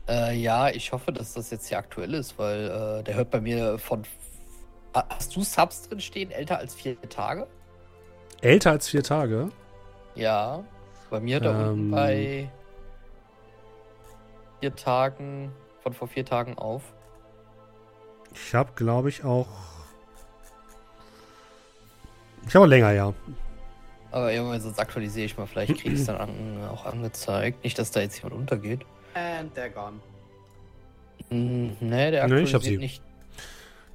Äh, 0.09 0.35
ja, 0.37 0.69
ich 0.69 0.91
hoffe, 0.91 1.11
dass 1.11 1.33
das 1.33 1.49
jetzt 1.51 1.67
hier 1.67 1.77
aktuell 1.77 2.13
ist, 2.13 2.37
weil 2.37 2.65
äh, 2.99 3.03
der 3.03 3.15
hört 3.15 3.31
bei 3.31 3.41
mir 3.41 3.77
von. 3.77 4.03
Ah, 4.93 5.03
Hast 5.09 5.35
du 5.35 5.43
Subs 5.43 5.87
drin 5.89 5.99
stehen, 5.99 6.31
älter 6.31 6.57
als 6.59 6.73
vier 6.75 6.97
Tage? 7.09 7.45
Älter 8.41 8.71
als 8.71 8.87
vier 8.87 9.03
Tage. 9.03 9.49
Ja. 10.15 10.63
Bei 11.09 11.19
mir 11.19 11.39
da 11.39 11.51
Ähm. 11.51 11.69
unten 11.71 11.91
bei 11.91 12.49
vier 14.59 14.75
Tagen, 14.75 15.51
von 15.83 15.93
vor 15.93 16.07
vier 16.07 16.25
Tagen 16.25 16.57
auf. 16.57 16.81
Ich 18.45 18.53
habe, 18.55 18.71
glaube 18.75 19.09
ich, 19.09 19.23
auch. 19.23 19.47
Ich 22.47 22.55
habe 22.55 22.65
länger, 22.67 22.91
ja. 22.91 23.13
Aber 24.11 24.31
irgendwann 24.31 24.61
sonst 24.61 24.79
aktualisiere 24.79 25.25
ich 25.25 25.37
mal, 25.37 25.45
vielleicht 25.47 25.75
kriege 25.75 25.93
ich 25.95 25.99
es 26.01 26.05
dann 26.05 26.15
an, 26.17 26.29
auch 26.71 26.85
angezeigt. 26.85 27.63
Nicht, 27.63 27.77
dass 27.77 27.91
da 27.91 27.99
jetzt 28.01 28.17
jemand 28.17 28.35
untergeht. 28.35 28.85
And 29.13 29.55
they're 29.57 29.69
gone. 29.69 29.99
Hm, 31.29 31.75
nee, 31.81 32.11
der 32.11 32.27
Nee, 32.27 32.41
ich 32.41 32.53
hab 32.53 32.63
sie. 32.63 32.77
nicht. 32.77 33.01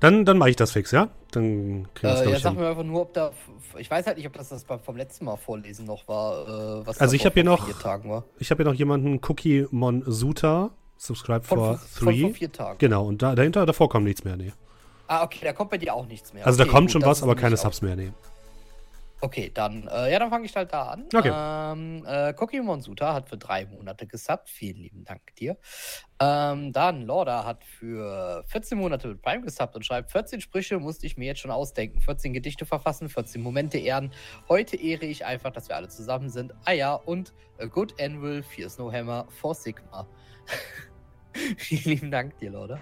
Dann, 0.01 0.25
dann 0.25 0.37
mache 0.37 0.51
ich 0.51 0.57
das 0.57 0.73
fix, 0.73 0.91
ja? 0.91 1.09
Dann 1.31 1.87
kriegen 1.95 2.03
wir 2.03 2.11
Äh, 2.11 2.13
es, 2.25 2.31
ja, 2.31 2.37
ich, 2.37 2.43
sag 2.43 2.53
hin. 2.53 2.61
mir 2.61 2.69
einfach 2.69 2.83
nur, 2.83 3.03
ob 3.03 3.15
da. 3.15 3.31
Ich 3.79 3.91
weiß 3.91 4.07
halt 4.07 4.19
nicht, 4.19 4.27
ob 4.27 4.33
das, 4.35 4.49
das 4.51 4.65
beim- 4.65 4.81
vom 4.81 4.97
letzten 4.97 5.25
Mal 5.25 5.37
vorlesen 5.37 5.87
noch 5.87 6.07
war. 6.09 6.81
Äh, 6.83 6.87
was 6.87 7.01
Also 7.01 7.15
ich 7.15 7.23
vor- 7.23 7.31
hab 7.31 7.35
hier 7.35 7.45
noch- 7.45 7.65
vier 7.65 7.79
Tagen 7.79 8.11
war. 8.11 8.25
Ich 8.39 8.51
habe 8.51 8.63
hier 8.65 8.71
noch 8.71 8.77
jemanden, 8.79 9.21
Cookie 9.27 9.67
Monsuta, 9.71 10.71
subscribe 11.03 11.45
Von, 11.45 11.59
for 11.59 11.79
von, 11.79 11.89
von 11.89 12.15
three. 12.15 12.21
vor 12.21 12.35
vier 12.35 12.53
Tagen. 12.53 12.79
Genau, 12.79 13.07
und 13.07 13.23
da, 13.23 13.35
dahinter, 13.35 13.67
davor 13.67 13.89
kommt 13.89 14.05
nichts 14.05 14.25
mehr, 14.25 14.37
nee. 14.37 14.53
Ah, 15.07 15.25
okay, 15.25 15.41
da 15.43 15.53
kommt 15.53 15.71
bei 15.71 15.79
dir 15.79 15.95
auch 15.95 16.07
nichts 16.07 16.33
mehr. 16.33 16.47
Also 16.47 16.59
da 16.59 16.65
okay, 16.65 16.73
kommt 16.73 16.87
gut, 16.87 16.93
schon 16.93 17.03
was, 17.03 17.23
aber 17.23 17.35
keine 17.35 17.57
Subs 17.57 17.83
mehr, 17.83 17.97
nee. 17.97 18.13
Okay, 19.25 19.53
dann, 19.55 19.87
äh, 19.87 20.11
ja, 20.11 20.19
dann 20.19 20.31
fange 20.31 20.47
ich 20.47 20.57
halt 20.57 20.73
da 20.73 20.83
an. 20.89 21.05
Okay. 21.15 21.31
Ähm, 21.33 22.05
äh, 22.05 22.33
Koki 22.35 22.61
Monsuta 22.61 23.15
hat 23.15 23.29
für 23.29 23.37
drei 23.37 23.67
Monate 23.67 24.09
gesubbt. 24.09 24.51
Vielen 24.51 24.79
lieben 24.79 25.05
Dank 25.05 25.37
dir. 25.37 25.57
Ähm, 26.19 26.73
dann 26.73 27.03
Lorda 27.03 27.45
hat 27.45 27.63
für 27.65 28.43
14 28.49 28.77
Monate 28.77 29.07
mit 29.07 29.23
Prime 29.23 29.43
gesubbt 29.43 29.77
und 29.77 29.87
schreibt: 29.87 30.11
14 30.11 30.41
Sprüche 30.41 30.81
musste 30.81 31.07
ich 31.07 31.17
mir 31.17 31.27
jetzt 31.27 31.39
schon 31.39 31.53
ausdenken. 31.53 32.01
14 32.01 32.33
Gedichte 32.33 32.67
verfassen, 32.67 33.09
14 33.09 33.41
Momente 33.41 33.79
ehren. 33.79 34.13
Heute 34.49 34.75
ehre 34.75 35.07
ich 35.07 35.25
einfach, 35.25 35.53
dass 35.53 35.69
wir 35.69 35.77
alle 35.77 35.89
zusammen 35.89 36.29
sind. 36.29 36.53
Ah 36.65 36.73
ja, 36.73 36.95
und 36.95 37.33
A 37.61 37.67
Good 37.67 38.01
Anvil, 38.01 38.43
Fear 38.43 38.71
Snowhammer, 38.71 39.29
For 39.41 39.55
Sigma. 39.55 40.05
Vielen 41.57 41.85
lieben 41.85 42.11
Dank 42.11 42.37
dir, 42.39 42.51
Lorda. 42.51 42.81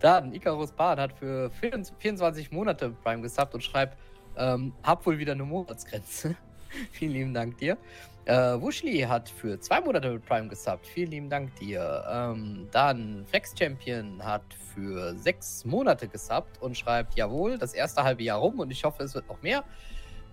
Dann 0.00 0.32
Icarus 0.34 0.72
Bahn 0.72 0.98
hat 0.98 1.12
für 1.12 1.50
24 1.50 2.50
Monate 2.50 2.90
Prime 2.90 3.22
gesubbt 3.22 3.54
und 3.54 3.62
schreibt: 3.62 3.96
ähm, 4.36 4.72
hab 4.82 5.04
wohl 5.06 5.18
wieder 5.18 5.32
eine 5.32 5.44
Monatsgrenze. 5.44 6.36
Vielen 6.92 7.12
lieben 7.12 7.34
Dank 7.34 7.58
dir. 7.58 7.76
Äh, 8.24 8.60
Wushli 8.60 9.00
hat 9.00 9.28
für 9.28 9.58
zwei 9.58 9.80
Monate 9.80 10.10
mit 10.12 10.24
Prime 10.24 10.48
gesubbt. 10.48 10.86
Vielen 10.86 11.10
lieben 11.10 11.30
Dank 11.30 11.54
dir. 11.56 12.04
Ähm, 12.08 12.68
dann 12.70 13.26
Flex 13.26 13.52
Champion 13.58 14.24
hat 14.24 14.42
für 14.74 15.14
sechs 15.16 15.64
Monate 15.64 16.08
gesubbt 16.08 16.60
und 16.60 16.76
schreibt: 16.76 17.14
Jawohl, 17.14 17.58
das 17.58 17.74
erste 17.74 18.02
halbe 18.02 18.22
Jahr 18.22 18.38
rum 18.38 18.60
und 18.60 18.70
ich 18.70 18.84
hoffe, 18.84 19.02
es 19.02 19.14
wird 19.14 19.28
noch 19.28 19.42
mehr. 19.42 19.64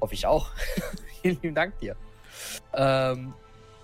Hoffe 0.01 0.14
ich 0.14 0.26
auch. 0.26 0.51
Vielen 1.22 1.39
lieben 1.41 1.56
Dank 1.56 1.77
dir. 1.80 1.95
Ähm, 2.73 3.34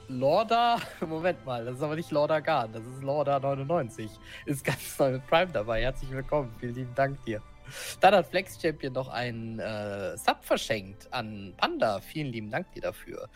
Lorda, 0.08 0.78
Moment 1.08 1.46
mal, 1.46 1.66
das 1.66 1.78
ist 1.78 1.82
aber 1.82 1.96
nicht 1.96 2.12
Lorda 2.12 2.40
Garn, 2.40 2.72
das 2.72 2.86
ist 2.86 3.02
Lorda 3.02 3.40
99. 3.40 4.12
Ist 4.46 4.64
ganz 4.64 5.00
neu 5.00 5.14
mit 5.14 5.28
Prime 5.28 5.52
dabei. 5.52 5.82
Herzlich 5.82 6.12
willkommen. 6.12 6.54
Vielen 6.60 6.76
lieben 6.76 6.96
Dank 6.96 7.24
dir. 7.26 7.42
Dann 8.00 8.14
hat 8.14 8.28
Flex 8.28 8.62
Champion 8.62 8.94
noch 8.94 9.08
einen 9.08 9.60
äh, 9.60 10.16
Sub 10.18 10.44
verschenkt 10.44 11.12
an 11.12 11.54
Panda. 11.58 12.00
Vielen 12.00 12.28
lieben 12.28 12.52
Dank 12.52 12.72
dir 12.74 12.82
dafür. 12.82 13.28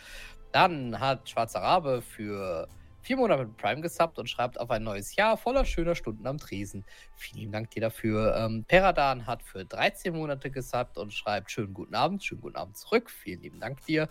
Dann 0.52 1.00
hat 1.00 1.28
Schwarzer 1.30 1.62
Rabe 1.62 2.02
für 2.02 2.68
vier 3.02 3.18
Monate 3.18 3.46
mit 3.46 3.58
Prime 3.58 3.82
gesubbt 3.82 4.20
und 4.20 4.30
schreibt 4.30 4.60
auf 4.60 4.70
ein 4.72 4.84
neues 4.84 5.16
Jahr 5.16 5.38
voller 5.38 5.66
schöner 5.66 5.96
Stunden 5.96 6.26
am 6.28 6.38
Tresen. 6.38 6.86
Vielen 7.16 7.40
lieben 7.40 7.52
Dank 7.52 7.72
dir 7.72 7.82
dafür. 7.82 8.36
Ähm, 8.36 8.66
Peradan 8.68 9.26
hat 9.28 9.44
für 9.44 9.66
13 9.66 10.14
Monate 10.16 10.52
gesubbt 10.52 10.98
und 10.98 11.14
schreibt 11.14 11.52
schönen 11.52 11.74
guten 11.74 11.96
Abend, 11.96 12.24
schönen 12.24 12.42
guten 12.42 12.58
Abend 12.58 12.78
zurück. 12.78 13.10
Vielen 13.10 13.42
lieben 13.42 13.60
Dank 13.60 13.86
dir. 13.86 14.08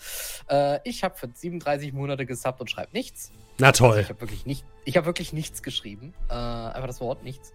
Äh, 0.49 0.81
ich 0.85 1.05
habe 1.05 1.17
für 1.17 1.29
37 1.33 1.93
Monate 1.93 2.27
gesubbt 2.27 2.61
und 2.61 2.71
schreibe 2.71 2.93
nichts. 2.93 3.33
Na 3.59 3.73
toll. 3.73 4.01
Ich 4.01 4.09
habe 4.09 4.21
wirklich, 4.21 4.47
nicht, 4.47 4.65
ich 4.85 4.97
hab 4.97 5.05
wirklich 5.05 5.33
nichts 5.33 5.63
geschrieben. 5.63 6.15
Äh, 6.29 6.35
einfach 6.35 6.87
das 6.87 7.01
Wort 7.01 7.23
nichts. 7.25 7.51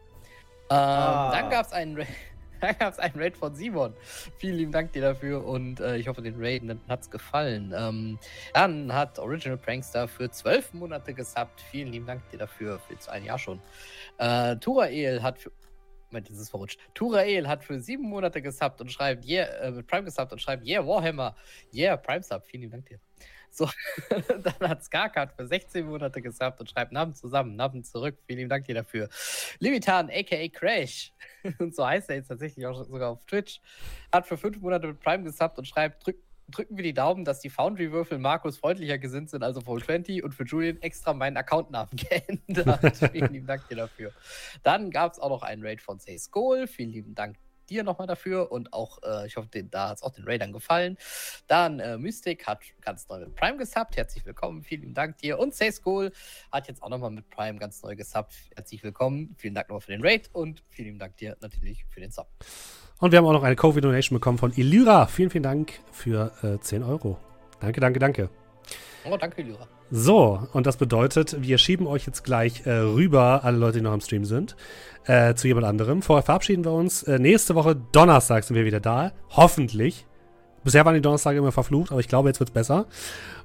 Ähm, 0.70 0.78
Ah. 0.78 1.32
Dann 1.32 1.50
gab 1.50 1.66
es 1.66 1.74
einen, 1.74 2.00
Ra- 2.64 2.73
dann 2.73 2.80
gab's 2.80 2.99
einen 2.99 3.19
Raid 3.19 3.38
von 3.38 3.56
Simon. 3.56 3.94
Vielen 4.38 4.56
lieben 4.56 4.72
Dank 4.72 4.94
dir 4.94 5.02
dafür 5.02 5.45
und 5.45 5.80
äh, 5.80 5.98
ich 5.98 6.07
hoffe, 6.07 6.22
den 6.22 6.35
Raiden 6.38 6.80
hat 6.88 7.02
es 7.02 7.10
gefallen. 7.10 7.73
Ähm, 7.76 8.19
dann 8.53 8.94
hat 8.94 9.19
Original 9.19 9.57
Prankster 9.57 10.07
für 10.07 10.30
zwölf 10.31 10.73
Monate 10.73 11.14
gesubbt. 11.14 11.61
Vielen 11.72 11.91
lieben 11.91 12.06
Dank 12.06 12.30
dir 12.30 12.38
dafür, 12.38 12.80
für 12.80 12.94
jetzt 12.94 13.10
ein 13.10 13.26
Jahr 13.26 13.40
schon. 13.40 13.60
Äh, 14.18 14.56
Turael 14.57 15.22
hat 15.22 15.40
für. 15.40 15.52
Moment, 16.14 16.30
das 16.30 16.38
ist 16.38 16.49
verrutscht. 16.49 16.80
Turael 16.94 17.48
hat 17.48 17.64
für 17.64 17.80
sieben 17.80 18.03
Monate 18.03 18.41
gesubbt 18.41 18.80
und 18.81 18.91
schreibt, 18.91 19.26
yeah, 19.26 19.48
äh, 19.61 19.72
mit 19.72 19.88
Prime 19.88 20.03
gesubbt 20.03 20.31
und 20.31 20.40
schreibt, 20.40 20.65
yeah, 20.65 20.85
Warhammer, 20.85 21.35
yeah, 21.73 21.98
Prime 21.98 22.22
Sub. 22.22 22.45
Vielen 22.45 22.61
lieben 22.61 22.72
Dank 22.73 22.85
dir. 22.85 22.99
So, 23.49 23.68
dann 24.10 24.69
hat 24.69 24.84
Skarkat 24.84 25.34
für 25.34 25.48
16 25.48 25.85
Monate 25.85 26.22
gesubbt 26.22 26.60
und 26.60 26.69
schreibt 26.69 26.91
Namen 26.91 27.14
zusammen, 27.15 27.56
Namen 27.56 27.84
zurück. 27.84 28.18
Vielen 28.27 28.40
lieben 28.40 28.49
Dank 28.49 28.65
dir 28.65 28.76
dafür. 28.76 29.10
Limitan, 29.60 30.10
aka 30.11 30.48
Crash, 30.49 31.11
und 31.60 31.76
so 31.76 31.85
heißt 31.85 32.10
er 32.10 32.18
jetzt 32.18 32.27
tatsächlich 32.27 32.65
auch 32.65 32.84
sogar 32.84 33.11
auf 33.11 33.26
Twitch, 33.26 33.60
hat 34.11 34.27
für 34.27 34.38
fünf 34.38 34.60
Monate 34.60 34.88
mit 34.88 34.99
Prime 34.99 35.23
gesubbt 35.23 35.57
und 35.57 35.68
schreibt, 35.68 36.06
drück, 36.06 36.18
drücken 36.49 36.78
wir 36.78 36.84
die 36.84 36.94
Daumen, 36.94 37.26
dass 37.26 37.40
die 37.40 37.49
Foundry-Würfel 37.49 38.18
Markus 38.18 38.57
freundlicher 38.57 38.98
gesinnt 38.98 39.30
sind, 39.30 39.44
also 39.44 39.61
Full 39.61 39.84
20 39.84 40.24
und 40.24 40.34
für 40.34 40.44
Julian 40.44 40.82
extra 40.82 41.14
meinen 41.14 41.38
Accountnamen 41.38 41.91
geändert. 41.95 42.98
Vielen 43.11 43.34
lieben 43.34 43.48
Dank 43.48 43.68
dir 43.68 43.78
dafür. 43.78 44.11
Dann 44.64 44.91
gab 44.91 45.14
es 45.14 45.20
auch 45.20 45.30
noch 45.30 45.44
einen 45.44 45.65
Raid 45.65 45.82
von 45.82 45.99
Say 45.99 46.18
Skull. 46.18 46.68
Vielen 46.68 46.91
lieben 46.91 47.15
Dank 47.15 47.38
dir 47.70 47.84
nochmal 47.84 48.07
dafür 48.07 48.52
und 48.52 48.74
auch, 48.74 49.02
äh, 49.03 49.28
ich 49.28 49.38
hoffe, 49.38 49.48
da 49.64 49.90
hat 49.90 49.98
es 49.98 50.03
auch 50.03 50.11
den 50.11 50.26
Raidern 50.26 50.52
gefallen. 50.52 50.98
Dann 51.48 51.80
äh, 51.80 51.98
Mystic 51.98 52.45
hat 52.45 52.61
ganz 52.82 53.07
neu 53.07 53.20
mit 53.20 53.36
Prime 53.36 53.57
gesubbt. 53.57 53.98
Herzlich 53.98 54.26
willkommen, 54.26 54.64
vielen 54.64 54.82
lieben 54.82 54.94
Dank 54.94 55.18
dir. 55.18 55.40
Und 55.40 55.53
Say 55.53 55.72
Skull 55.72 56.11
hat 56.52 56.68
jetzt 56.68 56.84
auch 56.84 56.90
nochmal 56.90 57.11
mit 57.11 57.30
Prime 57.30 57.57
ganz 57.60 57.82
neu 57.82 57.95
gesubbt. 57.95 58.34
Herzlich 58.56 58.84
willkommen, 58.84 59.36
vielen 59.38 59.56
Dank 59.56 59.70
nochmal 59.70 59.82
für 59.82 59.91
den 59.91 60.06
Raid 60.06 60.30
und 60.34 60.64
vielen 60.70 60.88
lieben 60.88 60.99
Dank 60.99 61.18
dir 61.18 61.38
natürlich 61.41 61.86
für 61.90 61.99
den 61.99 62.11
Sub. 62.11 62.28
Und 62.99 63.11
wir 63.11 63.20
haben 63.20 63.26
auch 63.26 63.34
noch 63.34 63.44
eine 63.44 63.56
Covid-Donation 63.56 64.15
bekommen 64.15 64.38
von 64.38 64.53
Illyra. 64.56 65.07
Vielen, 65.07 65.30
vielen 65.30 65.44
Dank 65.44 65.74
für 65.91 66.32
äh, 66.41 66.60
10 66.60 66.84
Euro. 66.84 67.18
Danke, 67.60 67.80
danke, 67.82 67.99
danke. 67.99 68.30
Oh, 69.06 69.18
danke, 69.18 69.41
Lyra. 69.41 69.68
So, 69.91 70.48
und 70.53 70.65
das 70.65 70.78
bedeutet, 70.78 71.41
wir 71.41 71.57
schieben 71.57 71.86
euch 71.86 72.06
jetzt 72.07 72.24
gleich 72.24 72.65
äh, 72.65 72.72
rüber, 72.72 73.41
alle 73.44 73.57
Leute, 73.57 73.78
die 73.78 73.84
noch 73.84 73.91
am 73.91 74.02
Stream 74.02 74.26
sind, 74.26 74.56
äh, 75.06 75.36
zu 75.36 75.48
jemand 75.48 75.68
anderem. 75.68 76.02
Vorher 76.02 76.24
verabschieden 76.24 76.65
wir 76.65 76.72
uns. 76.72 77.03
Äh, 77.03 77.20
nächste 77.20 77.56
Woche 77.56 77.76
Donnerstag 77.91 78.44
sind 78.44 78.56
wir 78.56 78.65
wieder 78.65 78.80
da. 78.80 79.11
Hoffentlich. 79.32 80.06
Bisher 80.64 80.86
waren 80.86 80.95
die 80.95 81.02
Donnerstage 81.02 81.38
immer 81.38 81.52
verflucht, 81.52 81.91
aber 81.91 81.99
ich 81.99 82.07
glaube, 82.07 82.30
jetzt 82.30 82.40
wird's 82.40 82.52
besser. 82.53 82.86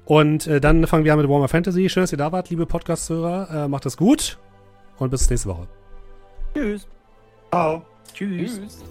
Und 0.05 0.47
äh, 0.47 0.59
dann 0.61 0.87
fangen 0.87 1.03
wir 1.03 1.13
an 1.13 1.19
mit 1.19 1.27
Warhammer 1.29 1.49
Fantasy. 1.49 1.89
Schön, 1.89 2.03
dass 2.03 2.11
ihr 2.11 2.17
da 2.17 2.31
wart, 2.31 2.49
liebe 2.49 2.65
Podcast-Hörer. 2.65 3.65
Äh, 3.65 3.67
macht 3.67 3.85
es 3.85 3.97
gut 3.97 4.39
und 4.97 5.11
bis 5.11 5.29
nächste 5.29 5.49
Woche. 5.49 5.67
Tschüss. 6.55 6.87
Ciao. 7.51 7.85
Tschüss. 8.13 8.59
Tschüss. 8.59 8.83